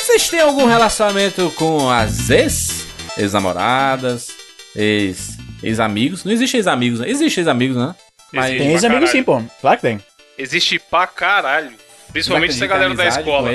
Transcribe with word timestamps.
Vocês 0.00 0.28
têm 0.30 0.40
algum 0.40 0.66
relacionamento 0.66 1.50
com 1.56 1.90
as 1.90 2.30
ex? 2.30 2.86
Ex-namoradas? 3.16 4.28
Ex... 4.74 5.36
Ex-amigos? 5.62 6.24
Não 6.24 6.32
existe 6.32 6.56
ex-amigos, 6.56 7.00
né? 7.00 7.10
Existe 7.10 7.40
ex-amigos, 7.40 7.76
né? 7.76 7.94
Mas 8.32 8.56
Tem 8.56 8.80
caralho. 8.80 9.08
sim, 9.08 9.22
pô. 9.22 9.42
Claro 9.60 9.76
que 9.76 9.82
tem. 9.82 10.00
Existe 10.38 10.78
pra 10.78 11.06
caralho. 11.06 11.72
Principalmente 12.12 12.50
essa 12.50 12.58
Você 12.60 12.64
acredita 12.64 12.94
galera 12.94 12.94
da 12.94 13.20
escola. 13.20 13.50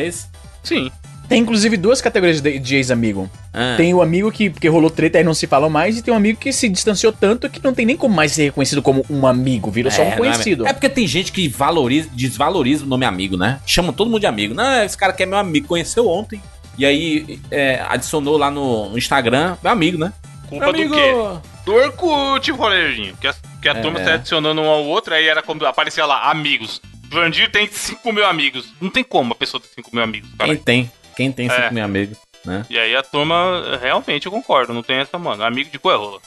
Sim. 0.63 0.91
Tem 1.27 1.41
inclusive 1.41 1.75
duas 1.77 2.01
categorias 2.01 2.39
de, 2.41 2.59
de 2.59 2.75
ex-amigo. 2.75 3.29
Ah. 3.53 3.75
Tem 3.77 3.93
o 3.93 4.01
amigo 4.01 4.31
que, 4.31 4.49
que 4.49 4.67
rolou 4.67 4.89
treta 4.89 5.19
e 5.19 5.23
não 5.23 5.33
se 5.33 5.47
falam 5.47 5.69
mais, 5.69 5.97
e 5.97 6.01
tem 6.01 6.13
um 6.13 6.17
amigo 6.17 6.39
que 6.39 6.51
se 6.53 6.69
distanciou 6.69 7.11
tanto 7.11 7.49
que 7.49 7.63
não 7.63 7.73
tem 7.73 7.85
nem 7.85 7.97
como 7.97 8.13
mais 8.15 8.31
ser 8.31 8.43
reconhecido 8.45 8.81
como 8.81 9.05
um 9.09 9.25
amigo, 9.25 9.71
virou 9.71 9.91
só 9.91 10.01
um 10.03 10.05
É, 10.05 10.09
é 10.09 10.17
conhecido. 10.17 10.63
mesmo. 10.63 10.67
É, 10.69 10.73
porque 10.73 10.89
tem 10.89 11.07
gente 11.07 11.31
que 11.31 11.47
valoriza, 11.47 12.09
desvaloriza 12.13 12.85
o 12.85 12.87
nome 12.87 13.05
amigo, 13.05 13.37
né? 13.37 13.59
Chama 13.65 13.91
todo 13.91 14.09
mundo 14.09 14.19
de 14.19 14.27
amigo. 14.27 14.53
Não, 14.53 14.83
esse 14.83 14.97
cara 14.97 15.13
que 15.13 15.23
é 15.23 15.25
meu 15.25 15.37
amigo, 15.37 15.67
conheceu 15.67 16.07
ontem. 16.07 16.41
E 16.77 16.85
aí 16.85 17.39
é, 17.49 17.81
adicionou 17.87 18.37
lá 18.37 18.51
no, 18.51 18.95
Instagram, 18.97 19.57
meu 19.63 19.71
amigo, 19.71 19.97
né? 19.97 20.11
Culpa 20.49 20.71
meu 20.71 20.89
do 20.89 20.95
quê? 20.95 21.41
Do 21.65 21.73
Orkut, 21.73 22.51
Rolejinho. 22.51 23.15
Que 23.19 23.27
a, 23.27 23.35
que 23.61 23.67
a 23.69 23.71
É. 23.71 23.81
turma 23.81 23.99
tá 23.99 24.13
adicionando 24.15 24.61
um 24.61 24.67
ao 24.69 24.83
outro, 24.85 25.13
aí 25.13 25.25
era 25.25 25.41
como 25.41 25.65
aparecia 25.65 26.05
lá, 26.05 26.29
amigos. 26.29 26.79
Vandir 27.09 27.49
tem 27.49 27.67
5 27.71 28.11
mil 28.11 28.25
amigos. 28.25 28.67
Não 28.79 28.89
tem 28.89 29.03
como 29.03 29.31
a 29.33 29.35
pessoa 29.35 29.61
ter 29.61 29.69
5 29.75 29.89
mil 29.93 30.03
amigos, 30.03 30.29
cara. 30.37 30.53
Quem 30.53 30.61
tem? 30.63 30.91
Quem 31.15 31.31
tem 31.31 31.47
É. 31.47 31.49
cinco 31.61 31.73
mil 31.73 31.83
amigos, 31.83 32.17
né? 32.43 32.65
E 32.69 32.77
aí 32.77 32.95
a 32.95 33.01
turma, 33.03 33.77
realmente, 33.81 34.25
eu 34.25 34.31
concordo, 34.31 34.73
não 34.73 34.83
tem 34.83 34.97
essa, 34.97 35.17
mano. 35.17 35.43
Amigo 35.43 35.69
de 35.69 35.79
coerrola. 35.79 36.19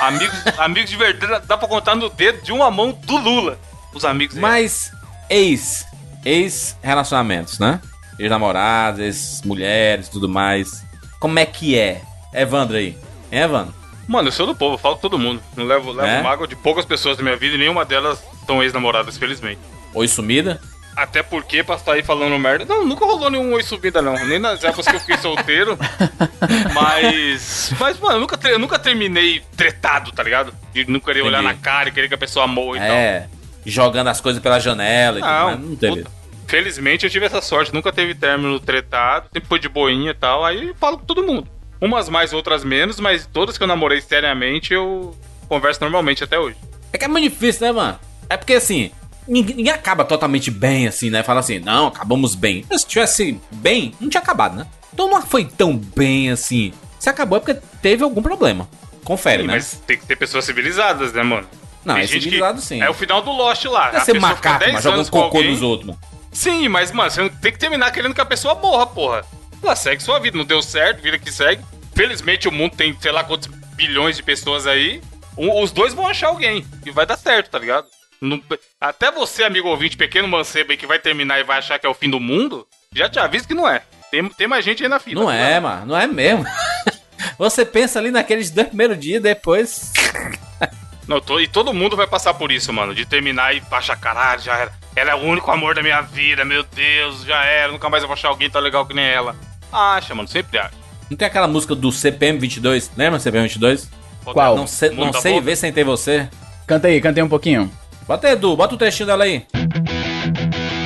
Amigos, 0.00 0.36
amigos 0.58 0.90
de 0.90 0.96
verdade, 0.96 1.46
dá 1.46 1.56
pra 1.56 1.68
contar 1.68 1.94
no 1.94 2.08
dedo 2.08 2.42
de 2.42 2.52
uma 2.52 2.70
mão 2.70 2.92
do 2.92 3.16
Lula. 3.16 3.58
Os 3.94 4.04
amigos. 4.04 4.36
Mas 4.36 4.92
ex, 5.30 5.84
ex-relacionamentos, 6.24 7.58
né? 7.58 7.80
Ex-namorados, 8.18 9.00
ex-mulheres, 9.00 10.08
tudo 10.08 10.28
mais. 10.28 10.84
Como 11.18 11.38
é 11.38 11.46
que 11.46 11.78
é? 11.78 12.02
Evandro 12.32 12.76
aí. 12.76 12.96
Hein, 13.30 13.40
Evandro? 13.42 13.74
Mano, 14.06 14.28
eu 14.28 14.32
sou 14.32 14.46
do 14.46 14.54
povo, 14.54 14.74
eu 14.74 14.78
falo 14.78 14.96
com 14.96 15.00
todo 15.00 15.18
mundo. 15.18 15.42
Não 15.56 15.64
levo, 15.64 15.90
levo 15.92 16.06
É? 16.06 16.22
mágoa 16.22 16.46
de 16.46 16.54
poucas 16.56 16.84
pessoas 16.84 17.16
da 17.16 17.22
minha 17.22 17.36
vida 17.36 17.54
e 17.54 17.58
nenhuma 17.58 17.84
delas 17.84 18.22
são 18.46 18.62
ex-namoradas, 18.62 19.16
felizmente. 19.16 19.60
Oi 19.94 20.06
sumida? 20.08 20.60
Até 20.96 21.22
porque 21.22 21.62
pra 21.64 21.74
estar 21.74 21.92
aí 21.92 22.02
falando 22.02 22.38
merda. 22.38 22.64
Não, 22.64 22.86
nunca 22.86 23.04
rolou 23.04 23.28
nenhum 23.30 23.52
oi 23.52 23.62
subida, 23.62 24.00
não. 24.00 24.14
Nem 24.26 24.38
nas 24.38 24.62
épocas 24.62 24.86
que 24.86 24.96
eu 24.96 25.00
fiquei 25.00 25.18
solteiro. 25.18 25.76
mas. 26.72 27.72
Mas, 27.78 27.98
mano, 27.98 28.16
eu 28.16 28.20
nunca, 28.20 28.48
eu 28.48 28.58
nunca 28.58 28.78
terminei 28.78 29.42
tretado, 29.56 30.12
tá 30.12 30.22
ligado? 30.22 30.54
De 30.72 30.88
não 30.88 31.00
querer 31.00 31.22
olhar 31.22 31.42
na 31.42 31.54
cara 31.54 31.88
e 31.88 31.92
querer 31.92 32.08
que 32.08 32.14
a 32.14 32.18
pessoa 32.18 32.46
morra 32.46 32.76
e 32.76 32.80
tal. 32.80 32.96
É. 32.96 33.28
Jogando 33.66 34.08
as 34.08 34.20
coisas 34.20 34.40
pela 34.42 34.60
janela 34.60 35.18
e 35.18 35.22
tudo 35.22 35.32
Não. 35.32 35.58
Não 35.70 35.76
teve. 35.76 35.96
puta. 35.96 36.24
Felizmente 36.46 37.04
eu 37.06 37.10
tive 37.10 37.26
essa 37.26 37.40
sorte, 37.40 37.72
nunca 37.72 37.90
teve 37.90 38.14
término 38.14 38.60
tretado, 38.60 39.28
sempre 39.32 39.48
foi 39.48 39.58
de 39.58 39.68
boinha 39.68 40.10
e 40.10 40.14
tal, 40.14 40.44
aí 40.44 40.74
falo 40.78 40.98
com 40.98 41.04
todo 41.04 41.24
mundo. 41.24 41.48
Umas 41.80 42.08
mais, 42.08 42.32
outras 42.32 42.62
menos, 42.62 43.00
mas 43.00 43.26
todas 43.26 43.56
que 43.56 43.64
eu 43.64 43.66
namorei 43.66 44.00
seriamente 44.00 44.72
eu 44.72 45.16
converso 45.48 45.80
normalmente 45.80 46.22
até 46.22 46.38
hoje. 46.38 46.56
É 46.92 46.98
que 46.98 47.04
é 47.04 47.08
muito 47.08 47.30
difícil, 47.30 47.66
né, 47.66 47.72
mano? 47.72 47.98
É 48.28 48.36
porque 48.36 48.54
assim, 48.54 48.90
ninguém, 49.26 49.56
ninguém 49.56 49.72
acaba 49.72 50.04
totalmente 50.04 50.50
bem, 50.50 50.86
assim, 50.86 51.10
né? 51.10 51.22
Fala 51.22 51.40
assim, 51.40 51.58
não, 51.58 51.86
acabamos 51.88 52.34
bem. 52.34 52.64
Mas 52.70 52.82
se 52.82 52.86
tivesse 52.86 53.40
bem, 53.50 53.94
não 54.00 54.08
tinha 54.08 54.20
acabado, 54.22 54.56
né? 54.56 54.66
Então 54.92 55.08
não 55.10 55.20
foi 55.22 55.44
tão 55.44 55.76
bem 55.76 56.30
assim. 56.30 56.72
Se 56.98 57.08
acabou 57.08 57.38
é 57.38 57.40
porque 57.40 57.54
teve 57.82 58.02
algum 58.04 58.22
problema. 58.22 58.68
Confere, 59.04 59.42
Sim, 59.42 59.48
né? 59.48 59.54
Mas 59.54 59.82
tem 59.86 59.98
que 59.98 60.06
ter 60.06 60.16
pessoas 60.16 60.44
civilizadas, 60.44 61.12
né, 61.12 61.22
mano? 61.22 61.46
Não, 61.84 61.94
Tem 61.96 62.04
é 62.04 62.06
gente 62.06 62.14
que- 62.16 62.22
civilizado 62.24 62.60
sim. 62.62 62.80
É 62.80 62.88
o 62.88 62.94
final 62.94 63.20
do 63.20 63.30
Lost 63.30 63.64
lá. 63.66 63.86
Deve 63.90 63.96
a 63.98 64.04
ser 64.06 64.18
macaco, 64.20 64.58
10 64.60 64.72
mas 64.72 64.82
jogando 64.84 65.10
cocô 65.10 65.36
alguém. 65.38 65.50
nos 65.50 65.60
outros, 65.60 65.88
mano. 65.88 66.00
Sim, 66.32 66.68
mas, 66.68 66.90
mano, 66.90 67.10
você 67.10 67.20
não 67.20 67.28
tem 67.28 67.52
que 67.52 67.58
terminar 67.58 67.90
querendo 67.92 68.14
que 68.14 68.20
a 68.20 68.24
pessoa 68.24 68.54
morra, 68.54 68.86
porra. 68.86 69.24
Ela 69.62 69.76
segue 69.76 70.02
sua 70.02 70.18
vida, 70.18 70.38
não 70.38 70.44
deu 70.46 70.62
certo, 70.62 71.02
vida 71.02 71.18
que 71.18 71.30
segue. 71.30 71.62
Felizmente 71.94 72.48
o 72.48 72.52
mundo 72.52 72.74
tem, 72.74 72.96
sei 72.98 73.12
lá 73.12 73.22
quantos 73.22 73.48
bilhões 73.76 74.16
de 74.16 74.22
pessoas 74.22 74.66
aí. 74.66 75.00
Um- 75.36 75.62
os 75.62 75.70
dois 75.72 75.92
vão 75.92 76.06
achar 76.06 76.28
alguém 76.28 76.64
e 76.86 76.90
vai 76.90 77.04
dar 77.04 77.16
certo, 77.18 77.50
tá 77.50 77.58
ligado? 77.58 77.86
Não- 78.24 78.42
até 78.80 79.10
você, 79.10 79.44
amigo 79.44 79.68
ouvinte, 79.68 79.96
pequeno 79.96 80.26
mancebo 80.28 80.72
aí 80.72 80.76
que 80.78 80.86
vai 80.86 80.98
terminar 80.98 81.38
e 81.40 81.44
vai 81.44 81.58
achar 81.58 81.78
que 81.78 81.86
é 81.86 81.88
o 81.88 81.94
fim 81.94 82.08
do 82.10 82.18
mundo, 82.20 82.66
já 82.94 83.08
te 83.08 83.18
aviso 83.18 83.46
que 83.46 83.54
não 83.54 83.68
é. 83.68 83.82
Tem, 84.10 84.26
tem 84.30 84.46
mais 84.46 84.64
gente 84.64 84.82
aí 84.82 84.88
na 84.88 84.98
fila. 85.00 85.22
Não 85.22 85.30
é, 85.30 85.58
mano. 85.60 85.86
Não 85.86 85.96
é 85.96 86.06
mesmo. 86.06 86.44
Você 87.38 87.64
pensa 87.64 87.98
ali 87.98 88.10
naqueles 88.10 88.50
dois 88.50 88.68
primeiros 88.68 88.98
dias, 88.98 89.20
depois. 89.22 89.92
Não, 91.06 91.20
to- 91.20 91.38
e 91.40 91.46
todo 91.46 91.74
mundo 91.74 91.96
vai 91.96 92.06
passar 92.06 92.32
por 92.32 92.50
isso, 92.50 92.72
mano. 92.72 92.94
De 92.94 93.04
terminar 93.04 93.54
e 93.54 93.62
achar, 93.70 93.94
caralho, 93.96 94.40
já 94.40 94.56
era. 94.56 94.72
Ela 94.96 95.10
é 95.10 95.14
o 95.14 95.18
único 95.18 95.50
amor 95.50 95.74
da 95.74 95.82
minha 95.82 96.00
vida, 96.00 96.46
meu 96.46 96.62
Deus, 96.62 97.24
já 97.24 97.44
era. 97.44 97.70
Nunca 97.70 97.90
mais 97.90 98.02
eu 98.02 98.08
vou 98.08 98.14
achar 98.14 98.28
alguém 98.28 98.48
tão 98.48 98.60
legal 98.62 98.86
que 98.86 98.94
nem 98.94 99.04
ela. 99.04 99.36
Acha, 99.70 100.14
mano, 100.14 100.26
sempre 100.28 100.58
acha. 100.58 100.72
Não 101.10 101.16
tem 101.16 101.26
aquela 101.28 101.46
música 101.46 101.74
do 101.74 101.92
CPM 101.92 102.38
22? 102.38 102.90
Lembra 102.96 103.18
CPM 103.20 103.46
22? 103.46 103.90
Qual? 104.24 104.56
Não, 104.56 104.66
sei, 104.66 104.90
Mundo 104.90 105.12
não 105.12 105.20
sei 105.20 105.32
Boca? 105.34 105.44
ver 105.44 105.56
sem 105.56 105.70
ter 105.72 105.84
você. 105.84 106.26
Canta 106.66 106.88
aí, 106.88 106.98
canta 107.02 107.20
aí 107.20 107.22
um 107.24 107.28
pouquinho. 107.28 107.70
Bota 108.06 108.28
Edu, 108.28 108.54
bota 108.54 108.74
o 108.74 108.78
trechinho 108.78 109.06
dela 109.06 109.24
aí. 109.24 109.46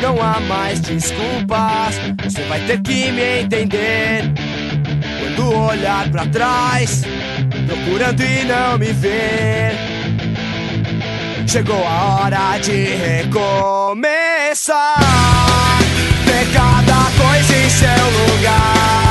Não 0.00 0.22
há 0.22 0.38
mais 0.40 0.80
desculpas, 0.80 1.96
você 2.22 2.44
vai 2.44 2.60
ter 2.60 2.80
que 2.80 3.10
me 3.10 3.40
entender. 3.40 4.22
Quando 5.18 5.52
olhar 5.52 6.08
pra 6.10 6.24
trás, 6.26 7.02
procurando 7.66 8.22
e 8.22 8.44
não 8.44 8.78
me 8.78 8.92
ver. 8.92 9.72
Chegou 11.48 11.84
a 11.84 12.20
hora 12.22 12.56
de 12.58 12.94
recomeçar. 12.94 14.94
Ter 16.24 16.46
cada 16.52 17.10
coisa 17.20 17.56
em 17.56 17.70
seu 17.70 17.88
lugar. 17.88 19.07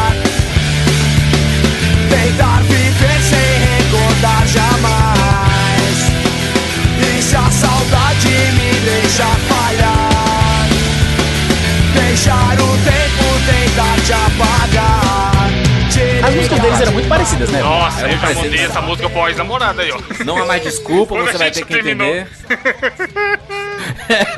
Parecidas, 17.17 17.49
né? 17.49 17.61
Nossa, 17.61 18.07
eu 18.07 18.17
já 18.17 18.33
mandei 18.33 18.59
essa 18.59 18.81
música 18.81 19.09
pro 19.09 19.27
ex-namorada 19.27 19.81
aí, 19.81 19.91
ó. 19.91 20.23
Não 20.23 20.37
há 20.37 20.45
mais 20.45 20.61
desculpa, 20.61 21.15
Quando 21.15 21.31
você 21.31 21.37
vai 21.37 21.51
ter 21.51 21.65
que 21.65 21.73
terminou. 21.73 22.07
entender. 22.07 22.27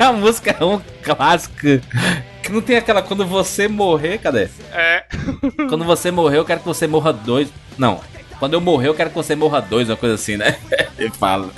a 0.00 0.12
música 0.12 0.56
é 0.58 0.64
um 0.64 0.80
clássico. 1.02 1.56
Que 2.42 2.50
não 2.50 2.62
tem 2.62 2.76
aquela. 2.76 3.02
Quando 3.02 3.26
você 3.26 3.68
morrer, 3.68 4.18
cadê? 4.18 4.48
É. 4.72 5.04
Quando 5.68 5.84
você 5.84 6.10
morrer, 6.10 6.38
eu 6.38 6.44
quero 6.44 6.60
que 6.60 6.66
você 6.66 6.86
morra 6.86 7.12
dois. 7.12 7.48
Não. 7.76 8.00
Quando 8.38 8.54
eu 8.54 8.60
morrer, 8.60 8.88
eu 8.88 8.94
quero 8.94 9.10
que 9.10 9.16
você 9.16 9.36
morra 9.36 9.60
dois, 9.60 9.88
uma 9.88 9.96
coisa 9.96 10.14
assim, 10.14 10.36
né? 10.36 10.56
Ele 10.98 11.10
fala. 11.10 11.50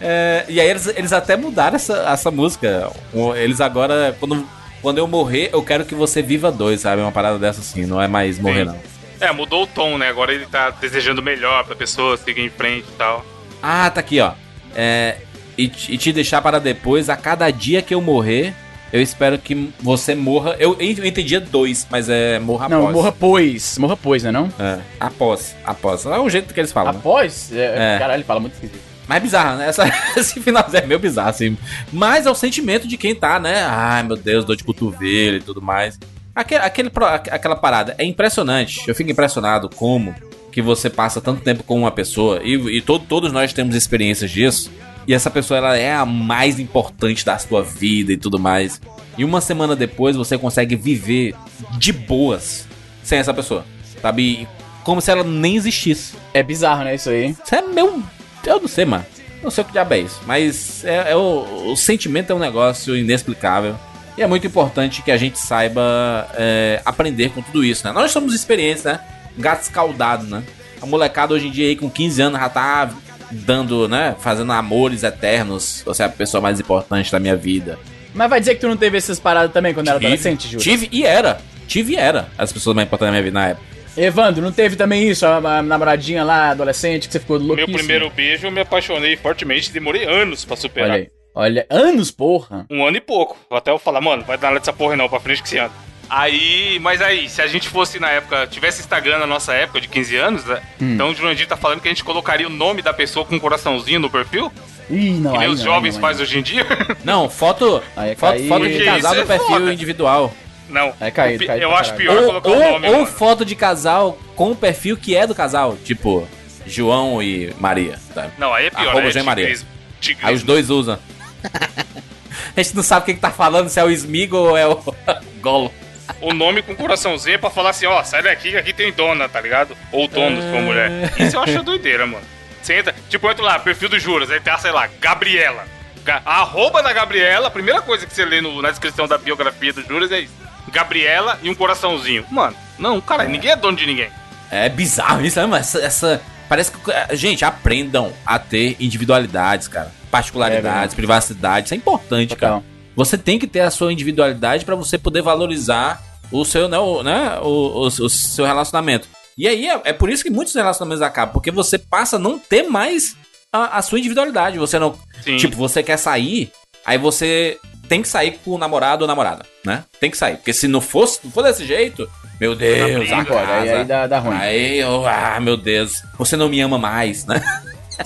É, 0.00 0.46
e 0.48 0.58
aí 0.58 0.68
eles, 0.68 0.86
eles 0.86 1.12
até 1.12 1.36
mudaram 1.36 1.76
essa, 1.76 2.08
essa 2.08 2.30
música. 2.30 2.90
Eles 3.36 3.60
agora, 3.60 4.16
quando, 4.18 4.48
quando 4.80 4.98
eu 4.98 5.06
morrer, 5.06 5.50
eu 5.52 5.62
quero 5.62 5.84
que 5.84 5.94
você 5.94 6.22
viva 6.22 6.50
dois, 6.50 6.80
sabe? 6.80 7.02
Uma 7.02 7.12
parada 7.12 7.38
dessa 7.38 7.60
assim, 7.60 7.84
não 7.84 8.00
é 8.00 8.08
mais 8.08 8.38
morrer, 8.38 8.60
Sim. 8.60 8.72
não. 8.72 8.91
É, 9.22 9.32
mudou 9.32 9.62
o 9.62 9.66
tom, 9.66 9.96
né? 9.98 10.08
Agora 10.08 10.32
ele 10.34 10.46
tá 10.46 10.70
desejando 10.70 11.22
melhor 11.22 11.64
pra 11.64 11.74
pessoa 11.76 12.16
seguir 12.16 12.42
em 12.42 12.50
frente 12.50 12.86
e 12.88 12.96
tal. 12.98 13.24
Ah, 13.62 13.88
tá 13.90 14.00
aqui, 14.00 14.20
ó. 14.20 14.32
É, 14.74 15.16
e, 15.56 15.68
te- 15.68 15.92
e 15.92 15.98
te 15.98 16.12
deixar 16.12 16.42
para 16.42 16.58
depois, 16.58 17.08
a 17.08 17.16
cada 17.16 17.50
dia 17.50 17.80
que 17.82 17.94
eu 17.94 18.00
morrer, 18.00 18.52
eu 18.92 19.00
espero 19.00 19.38
que 19.38 19.72
você 19.80 20.14
morra. 20.14 20.56
Eu, 20.58 20.76
eu 20.80 21.06
entendia 21.06 21.40
dois, 21.40 21.86
mas 21.90 22.08
é 22.08 22.38
morra 22.40 22.68
Não, 22.68 22.80
após. 22.80 22.94
morra 22.94 23.12
pois. 23.12 23.78
Morra 23.78 23.96
pois, 23.96 24.22
né 24.24 24.32
não? 24.32 24.52
É, 24.58 24.80
após, 24.98 25.54
após. 25.64 26.04
É 26.04 26.18
o 26.18 26.28
jeito 26.28 26.52
que 26.52 26.58
eles 26.60 26.72
falam. 26.72 26.92
né? 26.92 26.98
Após? 26.98 27.52
É, 27.52 27.94
É. 27.94 27.98
Caralho, 27.98 28.16
ele 28.18 28.24
fala 28.24 28.40
muito 28.40 28.54
esquisito. 28.54 28.80
Mas 29.06 29.16
é 29.16 29.20
bizarro, 29.20 29.58
né? 29.58 29.68
Essa, 29.68 29.84
esse 30.16 30.40
final 30.40 30.64
é 30.72 30.84
meio 30.86 30.98
bizarro, 30.98 31.30
assim. 31.30 31.56
Mas 31.92 32.26
é 32.26 32.30
o 32.30 32.34
sentimento 32.34 32.88
de 32.88 32.96
quem 32.96 33.14
tá, 33.14 33.38
né? 33.38 33.62
Ai, 33.68 34.02
meu 34.02 34.16
Deus, 34.16 34.44
dor 34.44 34.56
de 34.56 34.64
cotovelo 34.64 35.36
e 35.36 35.40
tudo 35.42 35.62
mais. 35.62 35.98
Aquele, 36.34 36.60
aquele, 36.64 36.90
aquela 37.30 37.56
parada 37.56 37.94
é 37.98 38.04
impressionante. 38.04 38.82
Eu 38.88 38.94
fico 38.94 39.10
impressionado 39.10 39.68
como 39.68 40.14
que 40.50 40.62
você 40.62 40.88
passa 40.90 41.20
tanto 41.20 41.42
tempo 41.42 41.62
com 41.62 41.78
uma 41.78 41.90
pessoa 41.90 42.40
e, 42.42 42.54
e 42.78 42.80
todo- 42.82 43.04
todos 43.06 43.32
nós 43.32 43.52
temos 43.52 43.74
experiências 43.74 44.30
disso. 44.30 44.70
E 45.06 45.12
essa 45.12 45.30
pessoa 45.30 45.58
ela 45.58 45.76
é 45.76 45.92
a 45.92 46.06
mais 46.06 46.60
importante 46.60 47.24
da 47.24 47.36
sua 47.38 47.62
vida 47.62 48.12
e 48.12 48.16
tudo 48.16 48.38
mais. 48.38 48.80
E 49.18 49.24
uma 49.24 49.40
semana 49.40 49.74
depois 49.74 50.14
você 50.16 50.38
consegue 50.38 50.76
viver 50.76 51.34
de 51.76 51.92
boas 51.92 52.66
sem 53.02 53.18
essa 53.18 53.34
pessoa, 53.34 53.64
sabe? 54.00 54.46
Como 54.84 55.00
se 55.00 55.10
ela 55.10 55.24
nem 55.24 55.56
existisse. 55.56 56.14
É 56.32 56.42
bizarro, 56.42 56.84
né, 56.84 56.94
isso 56.94 57.10
aí. 57.10 57.30
Isso 57.44 57.54
é 57.54 57.62
meu. 57.62 58.02
Eu 58.46 58.60
não 58.60 58.68
sei, 58.68 58.84
mano. 58.84 59.04
Não 59.42 59.50
sei 59.50 59.62
o 59.62 59.66
que 59.66 59.72
diabo 59.72 59.94
é 59.94 59.98
isso. 60.00 60.20
Mas 60.24 60.84
é, 60.84 61.10
é 61.12 61.16
o, 61.16 61.70
o 61.72 61.76
sentimento 61.76 62.30
é 62.30 62.34
um 62.34 62.38
negócio 62.38 62.96
inexplicável. 62.96 63.76
E 64.16 64.22
é 64.22 64.26
muito 64.26 64.46
importante 64.46 65.02
que 65.02 65.10
a 65.10 65.16
gente 65.16 65.38
saiba 65.38 66.28
é, 66.34 66.80
aprender 66.84 67.30
com 67.30 67.40
tudo 67.40 67.64
isso, 67.64 67.86
né? 67.86 67.92
Nós 67.92 68.10
somos 68.10 68.34
experientes, 68.34 68.84
né? 68.84 69.00
Gato 69.38 69.62
escaldado, 69.62 70.26
né? 70.26 70.42
A 70.80 70.86
molecada 70.86 71.32
hoje 71.32 71.48
em 71.48 71.50
dia 71.50 71.68
aí 71.68 71.76
com 71.76 71.88
15 71.88 72.20
anos 72.22 72.40
já 72.40 72.48
tá 72.48 72.90
dando, 73.30 73.88
né? 73.88 74.14
Fazendo 74.20 74.52
amores 74.52 75.02
eternos. 75.02 75.82
Você 75.86 76.02
é 76.02 76.06
a 76.06 76.08
pessoa 76.10 76.40
mais 76.40 76.60
importante 76.60 77.10
da 77.10 77.18
minha 77.18 77.36
vida. 77.36 77.78
Mas 78.14 78.28
vai 78.28 78.40
dizer 78.40 78.54
que 78.56 78.60
tu 78.60 78.68
não 78.68 78.76
teve 78.76 78.98
essas 78.98 79.18
paradas 79.18 79.52
também 79.52 79.72
quando 79.72 79.88
era 79.88 79.98
Tive, 79.98 80.06
adolescente, 80.06 80.44
Júlio? 80.46 80.60
Tive 80.60 80.88
e 80.92 81.04
era. 81.04 81.40
Tive 81.66 81.94
e 81.94 81.96
era. 81.96 82.28
As 82.36 82.52
pessoas 82.52 82.76
mais 82.76 82.86
importantes 82.86 83.08
da 83.08 83.12
minha 83.12 83.22
vida 83.22 83.40
na 83.40 83.48
época. 83.48 83.66
Evandro, 83.96 84.42
não 84.42 84.52
teve 84.52 84.76
também 84.76 85.08
isso? 85.08 85.24
A, 85.26 85.36
a 85.36 85.62
namoradinha 85.62 86.24
lá, 86.24 86.50
adolescente, 86.50 87.06
que 87.06 87.12
você 87.12 87.20
ficou 87.20 87.38
Meu 87.38 87.48
louquíssimo? 87.48 87.78
primeiro 87.78 88.10
beijo, 88.10 88.46
eu 88.46 88.50
me 88.50 88.60
apaixonei 88.60 89.16
fortemente, 89.16 89.70
demorei 89.70 90.04
anos 90.04 90.44
pra 90.44 90.56
superar. 90.56 90.90
Olha 90.90 91.00
aí. 91.00 91.21
Olha, 91.34 91.66
anos, 91.70 92.10
porra. 92.10 92.66
Um 92.70 92.84
ano 92.86 92.96
e 92.96 93.00
pouco. 93.00 93.36
Até 93.50 93.70
eu 93.70 93.78
falar, 93.78 94.00
mano, 94.00 94.22
vai 94.24 94.36
dar 94.36 94.48
nada 94.48 94.60
dessa 94.60 94.72
porra 94.72 94.96
não, 94.96 95.08
pra 95.08 95.18
frente 95.20 95.42
que 95.42 95.48
se 95.48 95.58
anda. 95.58 95.72
Aí, 96.10 96.78
mas 96.82 97.00
aí, 97.00 97.26
se 97.26 97.40
a 97.40 97.46
gente 97.46 97.68
fosse 97.68 97.98
na 97.98 98.10
época, 98.10 98.46
tivesse 98.46 98.80
Instagram 98.82 99.18
na 99.18 99.26
nossa 99.26 99.54
época 99.54 99.80
de 99.80 99.88
15 99.88 100.16
anos, 100.16 100.44
né? 100.44 100.60
Hum. 100.80 100.92
Então 100.94 101.08
o 101.10 101.14
Jurandir 101.14 101.46
tá 101.48 101.56
falando 101.56 101.80
que 101.80 101.88
a 101.88 101.90
gente 101.90 102.04
colocaria 102.04 102.46
o 102.46 102.50
nome 102.50 102.82
da 102.82 102.92
pessoa 102.92 103.24
com 103.24 103.34
um 103.34 103.38
coraçãozinho 103.40 103.98
no 103.98 104.10
perfil? 104.10 104.52
Ih, 104.90 105.12
não, 105.12 105.32
que 105.32 105.38
nem 105.38 105.46
aí 105.46 105.52
os 105.52 105.60
não, 105.60 105.64
jovens 105.72 105.94
aí 105.94 106.00
não, 106.00 106.08
aí 106.08 106.12
fazem 106.14 106.22
hoje 106.26 106.38
em 106.38 106.42
dia? 106.42 106.66
Não, 107.02 107.30
foto. 107.30 107.82
Aí 107.96 108.10
é 108.10 108.14
foto, 108.14 108.32
cair. 108.36 108.48
foto 108.48 108.68
de 108.68 108.84
casal 108.84 109.14
no 109.14 109.20
é 109.22 109.24
perfil 109.24 109.46
foda. 109.46 109.72
individual. 109.72 110.34
Não. 110.68 110.92
É 111.00 111.10
caído, 111.10 111.44
Eu- 111.44 111.46
caído 111.46 111.64
eu 111.64 111.76
acho 111.76 111.94
pior 111.94 112.16
Ou, 112.18 112.24
colocar 112.26 112.48
o 112.50 112.52
ou- 112.52 112.72
nome, 112.72 112.86
ou 112.88 112.92
mano. 112.94 113.06
foto 113.06 113.44
de 113.44 113.54
casal 113.56 114.18
com 114.36 114.50
o 114.50 114.56
perfil 114.56 114.98
que 114.98 115.16
é 115.16 115.26
do 115.26 115.34
casal. 115.34 115.78
Tipo, 115.82 116.28
João 116.66 117.22
e 117.22 117.54
Maria. 117.58 117.98
Tá? 118.14 118.28
Não, 118.36 118.52
aí 118.52 118.66
é 118.66 118.70
pior, 118.70 118.88
Arroba 118.88 119.00
aí 119.00 119.08
é 119.08 119.12
João 119.12 119.24
Maria. 119.24 119.44
tigrismo. 119.46 119.68
Tigrismo. 120.00 120.28
Aí 120.28 120.34
os 120.34 120.42
dois 120.42 120.68
usam. 120.68 120.98
A 122.56 122.62
gente 122.62 122.76
não 122.76 122.82
sabe 122.82 123.02
o 123.02 123.06
que, 123.06 123.14
que 123.14 123.20
tá 123.20 123.30
falando, 123.30 123.68
se 123.68 123.78
é 123.80 123.84
o 123.84 123.90
Smigo 123.90 124.36
ou 124.36 124.56
é 124.56 124.66
o 124.66 124.78
Golo. 125.40 125.72
O 126.20 126.34
nome 126.34 126.60
com 126.62 126.74
coraçãozinho 126.74 127.36
é 127.36 127.38
pra 127.38 127.48
falar 127.50 127.70
assim, 127.70 127.86
ó, 127.86 128.02
sai 128.02 128.22
daqui 128.22 128.50
que 128.50 128.56
aqui 128.56 128.72
tem 128.72 128.92
dona, 128.92 129.28
tá 129.28 129.40
ligado? 129.40 129.76
Ou 129.90 130.06
dono, 130.08 130.42
se 130.42 130.50
for 130.50 130.60
mulher. 130.60 130.90
Isso 131.18 131.36
eu 131.36 131.42
acho 131.42 131.62
doideira, 131.62 132.06
mano. 132.06 132.24
Você 132.60 132.74
entra, 132.74 132.94
tipo, 133.08 133.28
entra 133.30 133.42
lá, 133.44 133.58
perfil 133.58 133.88
do 133.88 133.98
Juras, 133.98 134.30
aí 134.30 134.40
tá, 134.40 134.58
sei 134.58 134.70
lá, 134.70 134.88
Gabriela. 135.00 135.64
Ga- 136.04 136.20
A 136.26 136.40
arroba 136.40 136.82
da 136.82 136.92
Gabriela, 136.92 137.48
a 137.48 137.50
primeira 137.50 137.80
coisa 137.80 138.06
que 138.06 138.14
você 138.14 138.24
lê 138.24 138.40
no- 138.40 138.60
na 138.60 138.70
descrição 138.70 139.08
da 139.08 139.16
biografia 139.16 139.72
do 139.72 139.82
Juras 139.82 140.12
é 140.12 140.20
isso. 140.20 140.32
Gabriela 140.70 141.38
e 141.42 141.48
um 141.50 141.54
coraçãozinho. 141.54 142.24
Mano, 142.30 142.56
não, 142.78 143.00
cara, 143.00 143.24
ninguém 143.24 143.50
é 143.52 143.56
dono 143.56 143.76
de 143.76 143.86
ninguém. 143.86 144.10
É 144.50 144.68
bizarro 144.68 145.24
isso, 145.24 145.40
né? 145.40 145.46
Mas 145.46 145.74
essa, 145.74 145.84
essa- 145.86 146.22
Parece 146.52 146.70
que. 146.70 146.90
eh, 146.90 147.16
Gente, 147.16 147.44
aprendam 147.46 148.12
a 148.26 148.38
ter 148.38 148.76
individualidades, 148.78 149.68
cara. 149.68 149.86
É 149.86 150.10
Particularidades, 150.10 150.94
privacidade. 150.94 151.64
Isso 151.66 151.74
é 151.74 151.76
importante, 151.78 152.36
cara. 152.36 152.56
Total. 152.56 152.64
Você 152.94 153.16
tem 153.16 153.38
que 153.38 153.46
ter 153.46 153.60
a 153.60 153.70
sua 153.70 153.90
individualidade 153.90 154.62
pra 154.66 154.74
você 154.74 154.98
poder 154.98 155.22
valorizar 155.22 156.02
o 156.30 156.44
seu, 156.44 156.68
né, 156.68 156.78
o, 156.78 157.02
né, 157.02 157.38
o, 157.40 157.46
o- 157.48 157.86
o 157.86 158.08
seu 158.10 158.44
relacionamento. 158.44 159.08
E 159.38 159.48
aí 159.48 159.66
é, 159.66 159.80
é 159.86 159.92
por 159.94 160.10
isso 160.10 160.22
que 160.22 160.28
muitos 160.28 160.54
relacionamentos 160.54 161.00
acabam, 161.00 161.32
porque 161.32 161.50
você 161.50 161.78
passa 161.78 162.16
a 162.16 162.18
não 162.18 162.38
ter 162.38 162.64
mais 162.64 163.16
a, 163.50 163.78
a 163.78 163.82
sua 163.82 163.98
individualidade. 163.98 164.58
Você 164.58 164.78
não. 164.78 164.94
Sim. 165.24 165.38
Tipo, 165.38 165.56
você 165.56 165.82
quer 165.82 165.96
sair, 165.96 166.52
aí 166.84 166.98
você 166.98 167.58
tem 167.88 168.02
que 168.02 168.08
sair 168.08 168.38
com 168.44 168.50
o 168.50 168.58
namorado 168.58 169.04
ou 169.04 169.08
namorada, 169.08 169.46
né? 169.64 169.84
Tem 169.98 170.10
que 170.10 170.16
sair. 170.18 170.36
Porque 170.36 170.52
se 170.52 170.68
não 170.68 170.82
fosse, 170.82 171.20
não 171.24 171.30
for 171.32 171.42
desse 171.42 171.64
jeito, 171.66 172.06
meu 172.42 172.56
Deus, 172.56 172.98
briga, 172.98 173.14
a 173.14 173.18
Não 173.18 173.24
pode, 173.24 173.38
aí, 173.38 173.46
casa. 173.46 173.78
aí 173.78 173.84
dá, 173.84 174.06
dá 174.08 174.18
ruim. 174.18 174.36
Aí, 174.36 174.78
eu, 174.80 175.06
ah, 175.06 175.38
meu 175.38 175.56
Deus, 175.56 176.02
você 176.18 176.36
não 176.36 176.48
me 176.48 176.60
ama 176.60 176.76
mais, 176.76 177.24
né? 177.24 177.40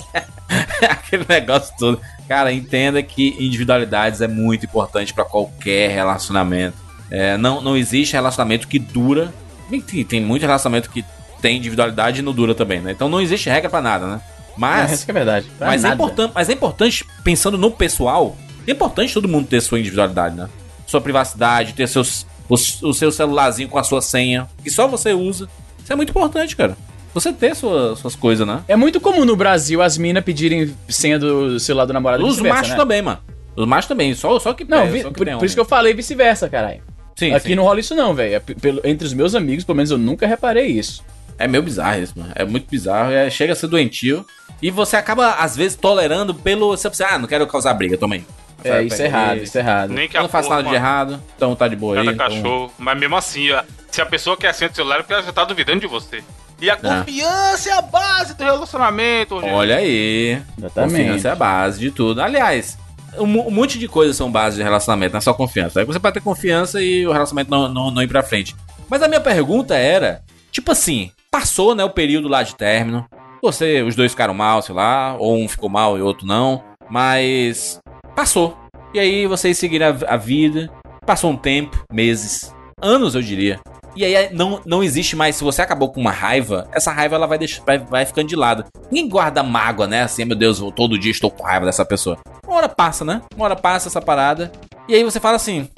Aquele 0.87 1.25
negócio 1.27 1.73
todo. 1.75 1.99
Cara, 2.27 2.53
entenda 2.53 3.01
que 3.01 3.35
individualidades 3.39 4.21
é 4.21 4.27
muito 4.27 4.63
importante 4.67 5.11
pra 5.11 5.25
qualquer 5.25 5.89
relacionamento. 5.89 6.77
É, 7.09 7.35
não, 7.35 7.61
não 7.61 7.75
existe 7.75 8.13
relacionamento 8.13 8.67
que 8.67 8.77
dura. 8.77 9.33
Tem, 9.71 9.81
tem 10.03 10.21
muito 10.21 10.43
relacionamento 10.43 10.91
que 10.91 11.03
tem 11.41 11.57
individualidade 11.57 12.19
e 12.19 12.21
não 12.21 12.31
dura 12.31 12.53
também, 12.53 12.79
né? 12.79 12.91
Então 12.91 13.09
não 13.09 13.19
existe 13.19 13.49
regra 13.49 13.71
pra 13.71 13.81
nada, 13.81 14.05
né? 14.05 14.21
É, 14.23 14.53
Mas, 14.55 14.91
isso 14.91 15.05
que 15.05 15.09
é 15.09 15.13
verdade. 15.15 15.47
Pra 15.57 15.65
mas, 15.65 15.83
é 15.83 15.87
nada. 15.89 15.95
importante, 15.95 16.31
mas 16.35 16.47
é 16.47 16.53
importante, 16.53 17.03
pensando 17.23 17.57
no 17.57 17.71
pessoal, 17.71 18.37
é 18.67 18.71
importante 18.71 19.15
todo 19.15 19.27
mundo 19.27 19.47
ter 19.47 19.61
sua 19.61 19.79
individualidade, 19.79 20.35
né? 20.35 20.47
Sua 20.85 21.01
privacidade, 21.01 21.73
ter 21.73 21.87
seus, 21.87 22.26
o, 22.49 22.93
seu 22.93 23.11
celularzinho 23.11 23.69
com 23.69 23.77
a 23.77 23.83
sua 23.83 24.01
senha, 24.01 24.47
que 24.63 24.69
só 24.69 24.87
você 24.87 25.13
usa. 25.13 25.47
Isso 25.83 25.91
é 25.91 25.95
muito 25.95 26.09
importante, 26.09 26.55
cara. 26.55 26.77
Você 27.13 27.33
ter 27.33 27.55
sua- 27.55 27.95
suas 27.95 28.15
coisas, 28.15 28.45
né? 28.45 28.61
É 28.67 28.75
muito 28.75 28.99
comum 29.01 29.25
no 29.25 29.35
Brasil 29.35 29.81
as 29.81 29.97
minas 29.97 30.23
pedirem 30.23 30.75
senha 30.87 31.17
do 31.17 31.59
celular 31.59 31.85
do 31.85 31.93
namorado 31.93 32.25
Os 32.25 32.39
machos 32.39 32.69
né? 32.71 32.75
também, 32.75 33.01
mano. 33.01 33.19
Os 33.55 33.65
machos 33.65 33.87
também, 33.87 34.13
só, 34.13 34.37
só 34.39 34.53
que 34.53 34.63
Não, 34.63 34.79
é, 34.83 34.87
vi- 34.87 35.01
só 35.01 35.07
que 35.09 35.15
por, 35.15 35.37
por 35.39 35.45
isso 35.45 35.55
que 35.55 35.61
eu 35.61 35.65
falei 35.65 35.93
vice-versa, 35.93 36.47
caralho. 36.47 36.81
Sim, 37.15 37.33
Aqui 37.33 37.49
sim. 37.49 37.55
não 37.55 37.63
rola 37.63 37.79
isso 37.79 37.95
não, 37.95 38.13
velho. 38.13 38.35
É 38.35 38.89
Entre 38.89 39.07
os 39.07 39.13
meus 39.13 39.33
amigos, 39.33 39.63
pelo 39.63 39.75
menos 39.77 39.89
eu 39.89 39.97
nunca 39.97 40.27
reparei 40.27 40.67
isso. 40.67 41.03
É 41.39 41.47
meio 41.47 41.63
bizarro 41.63 41.99
isso, 42.01 42.13
mano. 42.15 42.31
É 42.35 42.45
muito 42.45 42.69
bizarro. 42.69 43.11
É, 43.11 43.27
chega 43.31 43.53
a 43.53 43.55
ser 43.55 43.65
doentio. 43.67 44.23
E 44.61 44.69
você 44.69 44.95
acaba, 44.95 45.31
às 45.33 45.55
vezes, 45.55 45.75
tolerando 45.75 46.33
pelo. 46.35 46.69
Você 46.77 46.87
pensa, 46.89 47.07
ah, 47.11 47.17
não 47.17 47.27
quero 47.27 47.47
causar 47.47 47.73
briga, 47.73 47.97
toma 47.97 48.15
aí. 48.15 48.23
É, 48.67 48.83
isso 48.83 49.01
é 49.01 49.05
errado, 49.05 49.37
isso 49.37 49.57
é 49.57 49.61
errado. 49.61 49.89
Nem 49.93 50.07
que 50.07 50.17
Eu 50.17 50.21
não 50.23 50.29
faço 50.29 50.47
porra, 50.49 50.61
nada 50.61 50.69
de 50.69 50.75
errado, 50.75 51.23
então 51.35 51.55
tá 51.55 51.67
de 51.67 51.75
boa 51.75 51.99
aí. 51.99 52.05
Cada 52.05 52.13
então- 52.15 52.27
cachorro. 52.41 52.71
Mas 52.77 52.99
mesmo 52.99 53.15
assim, 53.15 53.47
se 53.91 54.01
a 54.01 54.05
pessoa 54.05 54.35
quer 54.37 54.53
senha 54.53 54.69
do 54.69 54.75
celular 54.75 54.95
é 54.95 54.97
porque 54.99 55.13
ela 55.13 55.23
já 55.23 55.31
tá 55.33 55.43
duvidando 55.45 55.79
de 55.81 55.87
você. 55.87 56.23
E 56.59 56.69
a 56.71 56.75
confiança 56.75 57.69
é 57.69 57.73
a 57.73 57.81
base 57.81 58.33
do 58.35 58.43
relacionamento. 58.43 59.35
Olha 59.35 59.77
aí. 59.77 60.41
Exatamente. 60.57 60.97
Confiança 60.97 61.27
é 61.27 61.31
a 61.31 61.35
base 61.35 61.79
de 61.79 61.91
tudo. 61.91 62.19
Aliás, 62.21 62.77
um, 63.19 63.27
mo- 63.27 63.47
um 63.47 63.51
monte 63.51 63.77
de 63.77 63.87
coisas 63.87 64.15
são 64.15 64.31
base 64.31 64.57
de 64.57 64.63
relacionamento, 64.63 65.13
não 65.13 65.19
é 65.19 65.21
só 65.21 65.33
confiança. 65.33 65.79
Aí 65.79 65.85
você 65.85 65.99
pode 65.99 66.15
ter 66.15 66.21
confiança 66.21 66.81
e 66.81 67.05
o 67.05 67.11
relacionamento 67.11 67.51
não, 67.51 67.67
não, 67.69 67.91
não 67.91 68.01
ir 68.01 68.07
pra 68.07 68.23
frente. 68.23 68.55
Mas 68.89 69.03
a 69.03 69.07
minha 69.07 69.21
pergunta 69.21 69.75
era, 69.75 70.21
tipo 70.51 70.71
assim, 70.71 71.11
passou, 71.29 71.75
né, 71.75 71.83
o 71.83 71.89
período 71.91 72.27
lá 72.27 72.41
de 72.41 72.55
término. 72.55 73.05
Você, 73.43 73.83
os 73.83 73.95
dois 73.95 74.11
ficaram 74.11 74.33
mal, 74.33 74.61
sei 74.63 74.73
lá, 74.73 75.15
ou 75.19 75.37
um 75.37 75.47
ficou 75.47 75.69
mal 75.69 75.95
e 75.95 76.01
o 76.01 76.05
outro 76.05 76.25
não. 76.25 76.63
Mas 76.89 77.79
passou. 78.17 78.57
E 78.95 78.99
aí 78.99 79.27
vocês 79.27 79.57
seguiram 79.59 79.85
a, 80.07 80.13
a 80.15 80.17
vida. 80.17 80.71
Passou 81.05 81.29
um 81.31 81.37
tempo, 81.37 81.85
meses, 81.93 82.53
anos 82.81 83.13
eu 83.13 83.21
diria. 83.21 83.59
E 83.95 84.03
aí 84.03 84.33
não, 84.33 84.59
não 84.65 84.83
existe 84.83 85.15
mais, 85.15 85.35
se 85.35 85.43
você 85.43 85.61
acabou 85.61 85.91
com 85.91 86.01
uma 86.01 86.11
raiva, 86.11 86.67
essa 86.73 86.91
raiva 86.91 87.15
ela 87.15 87.25
vai, 87.27 87.37
deixar, 87.37 87.63
vai, 87.63 87.77
vai 87.77 88.05
ficando 88.05 88.27
de 88.27 88.35
lado. 88.35 88.65
Ninguém 88.91 89.07
guarda 89.09 89.41
mágoa, 89.43 89.87
né? 89.87 90.01
Assim, 90.03 90.25
meu 90.25 90.35
Deus, 90.35 90.59
eu- 90.59 90.71
todo 90.71 90.97
dia 90.99 91.11
estou 91.11 91.31
com 91.31 91.43
raiva 91.43 91.65
dessa 91.65 91.85
pessoa. 91.85 92.17
Uma 92.45 92.57
hora 92.57 92.69
passa, 92.69 93.05
né? 93.05 93.21
Uma 93.35 93.45
hora 93.45 93.55
passa 93.55 93.87
essa 93.87 94.01
parada. 94.01 94.51
E 94.87 94.95
aí 94.95 95.03
você 95.03 95.19
fala 95.19 95.35
assim: 95.35 95.69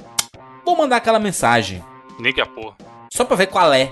vou 0.66 0.76
mandar 0.78 0.98
aquela 0.98 1.20
mensagem. 1.20 1.84
Nem 2.20 2.34
que 2.34 2.42
a 2.42 2.46
porra. 2.46 2.76
Só 3.14 3.24
pra 3.26 3.36
ver 3.36 3.48
qual 3.48 3.72
é. 3.74 3.92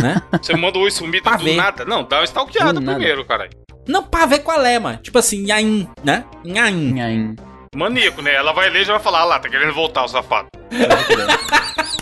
Né? 0.00 0.20
Você 0.40 0.54
manda 0.56 0.78
o 0.78 0.88
sumido 0.90 1.28
do 1.28 1.38
ver. 1.38 1.56
nada. 1.56 1.84
Não, 1.84 2.04
dá 2.04 2.18
uma 2.18 2.24
stalkeada 2.24 2.80
primeiro, 2.80 3.24
caralho. 3.24 3.50
não, 3.88 4.04
pra 4.04 4.24
ver 4.26 4.38
qual 4.40 4.64
é, 4.64 4.78
mano. 4.78 4.98
Tipo 4.98 5.18
assim, 5.18 5.44
nhaim, 5.44 5.88
né? 6.04 6.24
Nhaim. 6.44 6.92
Nhaim. 6.92 7.36
Maníaco, 7.76 8.22
né? 8.22 8.34
Ela 8.34 8.52
vai 8.52 8.70
ler 8.70 8.82
e 8.82 8.84
já 8.84 8.92
vai 8.94 9.02
falar, 9.02 9.20
ah 9.20 9.24
lá, 9.24 9.38
tá 9.38 9.48
querendo 9.48 9.72
voltar, 9.72 10.04
o 10.04 10.08
safado. 10.08 10.48